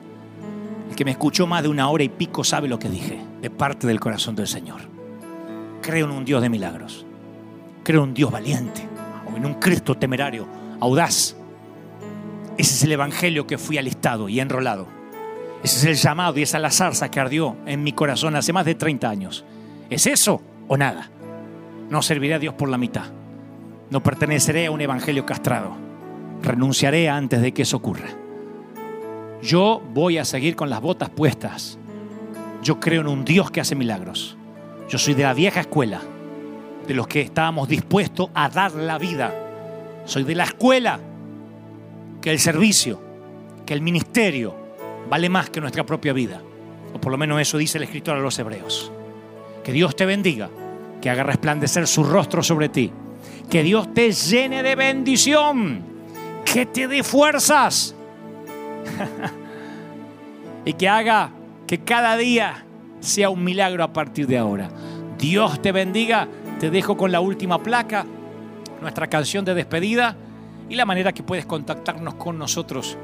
El 0.90 0.96
que 0.96 1.04
me 1.04 1.12
escuchó 1.12 1.46
más 1.46 1.62
de 1.62 1.68
una 1.68 1.90
hora 1.90 2.06
y 2.06 2.10
pico 2.10 2.46
sabe 2.46 2.70
lo 2.70 2.80
que 2.80 2.88
dije, 2.88 3.20
de 3.42 3.50
parte 3.50 3.86
del 3.86 4.00
corazón 4.00 4.34
del 4.38 4.48
Señor. 4.48 5.01
Creo 5.82 6.06
en 6.06 6.12
un 6.12 6.26
Dios 6.26 6.42
de 6.42 6.50
milagros. 6.50 7.06
Creo 7.84 8.04
en 8.04 8.10
un 8.10 8.14
Dios 8.14 8.32
valiente. 8.32 8.88
O 9.32 9.38
en 9.38 9.46
un 9.46 9.56
Cristo 9.56 9.96
temerario, 9.96 10.48
audaz. 10.80 11.36
Ese 12.58 12.76
es 12.76 12.84
el 12.84 12.92
evangelio 12.92 13.48
que 13.48 13.58
fui 13.58 13.78
alistado 13.78 14.30
y 14.30 14.40
enrolado. 14.40 14.88
Ese 15.64 15.78
es 15.78 15.86
el 15.86 15.96
llamado 15.96 16.38
y 16.40 16.44
esa 16.44 16.58
es 16.58 16.62
la 16.62 16.72
zarza 16.72 17.10
que 17.10 17.20
ardió 17.20 17.56
en 17.66 17.84
mi 17.84 17.94
corazón 17.94 18.36
hace 18.36 18.54
más 18.54 18.66
de 18.66 18.76
30 18.76 19.10
años. 19.10 19.46
¿Es 19.90 20.08
eso 20.08 20.42
o 20.68 20.78
nada? 20.78 21.10
No 21.90 22.02
serviré 22.02 22.36
a 22.36 22.40
Dios 22.40 22.54
por 22.54 22.70
la 22.70 22.78
mitad. 22.78 23.06
No 23.90 24.02
perteneceré 24.02 24.68
a 24.68 24.72
un 24.72 24.82
evangelio 24.82 25.26
castrado. 25.26 25.76
Renunciaré 26.42 27.10
antes 27.10 27.42
de 27.42 27.54
que 27.54 27.64
eso 27.64 27.78
ocurra. 27.78 28.08
Yo 29.42 29.82
voy 29.94 30.18
a 30.18 30.26
seguir 30.26 30.56
con 30.56 30.70
las 30.70 30.82
botas 30.82 31.10
puestas. 31.10 31.78
Yo 32.64 32.80
creo 32.80 33.02
en 33.02 33.08
un 33.08 33.26
Dios 33.26 33.52
que 33.52 33.62
hace 33.62 33.76
milagros. 33.76 34.38
Yo 34.92 34.98
soy 34.98 35.14
de 35.14 35.24
la 35.24 35.34
vieja 35.34 35.62
escuela, 35.62 36.02
de 36.86 36.94
los 36.94 37.08
que 37.08 37.22
estábamos 37.22 37.70
dispuestos 37.70 38.30
a 38.34 38.50
dar 38.50 38.74
la 38.74 38.98
vida. 38.98 39.34
Soy 40.04 40.26
de 40.26 40.36
la 40.36 40.44
escuela 40.44 41.00
que 42.22 42.30
el 42.30 42.40
servicio, 42.40 43.02
que 43.66 43.74
el 43.74 43.80
ministerio 43.80 44.54
vale 45.10 45.30
más 45.30 45.50
que 45.50 45.62
nuestra 45.62 45.86
propia 45.86 46.12
vida. 46.12 46.42
O 46.94 47.00
por 47.00 47.10
lo 47.10 47.18
menos 47.18 47.40
eso 47.40 47.58
dice 47.58 47.78
el 47.78 47.86
escritor 47.86 48.18
a 48.18 48.20
los 48.20 48.38
hebreos. 48.38 48.92
Que 49.64 49.72
Dios 49.72 49.96
te 49.96 50.06
bendiga, 50.06 50.50
que 51.00 51.10
haga 51.10 51.24
resplandecer 51.24 51.88
su 51.88 52.04
rostro 52.04 52.44
sobre 52.44 52.68
ti, 52.68 52.92
que 53.50 53.64
Dios 53.64 53.94
te 53.94 54.12
llene 54.12 54.62
de 54.62 54.76
bendición, 54.76 55.84
que 56.44 56.66
te 56.66 56.90
dé 56.90 57.02
fuerzas 57.02 57.96
y 60.66 60.74
que 60.74 60.90
haga 60.90 61.32
que 61.66 61.80
cada 61.80 62.18
día 62.18 62.66
sea 63.02 63.30
un 63.30 63.44
milagro 63.44 63.84
a 63.84 63.92
partir 63.92 64.28
de 64.28 64.38
ahora. 64.38 64.70
Dios 65.18 65.62
te 65.62 65.74
bendiga. 65.74 66.28
Te 66.60 66.70
dejo 66.70 66.96
con 66.96 67.12
la 67.12 67.22
última 67.22 67.62
placa, 67.62 68.06
nuestra 68.82 69.08
canción 69.08 69.44
de 69.44 69.56
despedida 69.56 70.16
y 70.70 70.76
la 70.76 70.86
manera 70.86 71.12
que 71.12 71.24
puedes 71.24 71.48
contactarnos 71.48 72.14
con 72.14 72.38
nosotros 72.38 72.98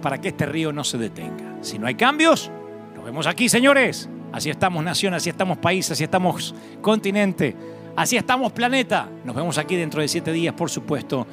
para 0.00 0.20
que 0.20 0.28
este 0.28 0.46
río 0.46 0.72
no 0.72 0.84
se 0.84 0.96
detenga. 0.96 1.56
Si 1.60 1.76
no 1.76 1.88
hay 1.88 1.96
cambios, 1.96 2.52
nos 2.94 3.04
vemos 3.04 3.26
aquí, 3.26 3.48
señores. 3.48 4.08
Así 4.30 4.48
estamos 4.48 4.84
nación, 4.84 5.12
así 5.12 5.28
estamos 5.28 5.58
país, 5.58 5.90
así 5.90 6.04
estamos 6.04 6.54
continente, 6.80 7.56
así 7.96 8.16
estamos 8.16 8.52
planeta. 8.52 9.08
Nos 9.24 9.34
vemos 9.34 9.58
aquí 9.58 9.74
dentro 9.74 10.00
de 10.00 10.06
siete 10.06 10.32
días, 10.32 10.54
por 10.54 10.70
supuesto, 10.70 11.26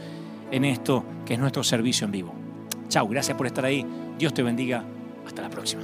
en 0.49 0.65
esto 0.65 1.05
que 1.25 1.35
es 1.35 1.39
nuestro 1.39 1.63
servicio 1.63 2.05
en 2.05 2.11
vivo. 2.11 2.33
Chao, 2.89 3.07
gracias 3.07 3.37
por 3.37 3.45
estar 3.45 3.65
ahí. 3.65 3.85
Dios 4.17 4.33
te 4.33 4.41
bendiga. 4.41 4.83
Hasta 5.27 5.43
la 5.43 5.49
próxima. 5.49 5.83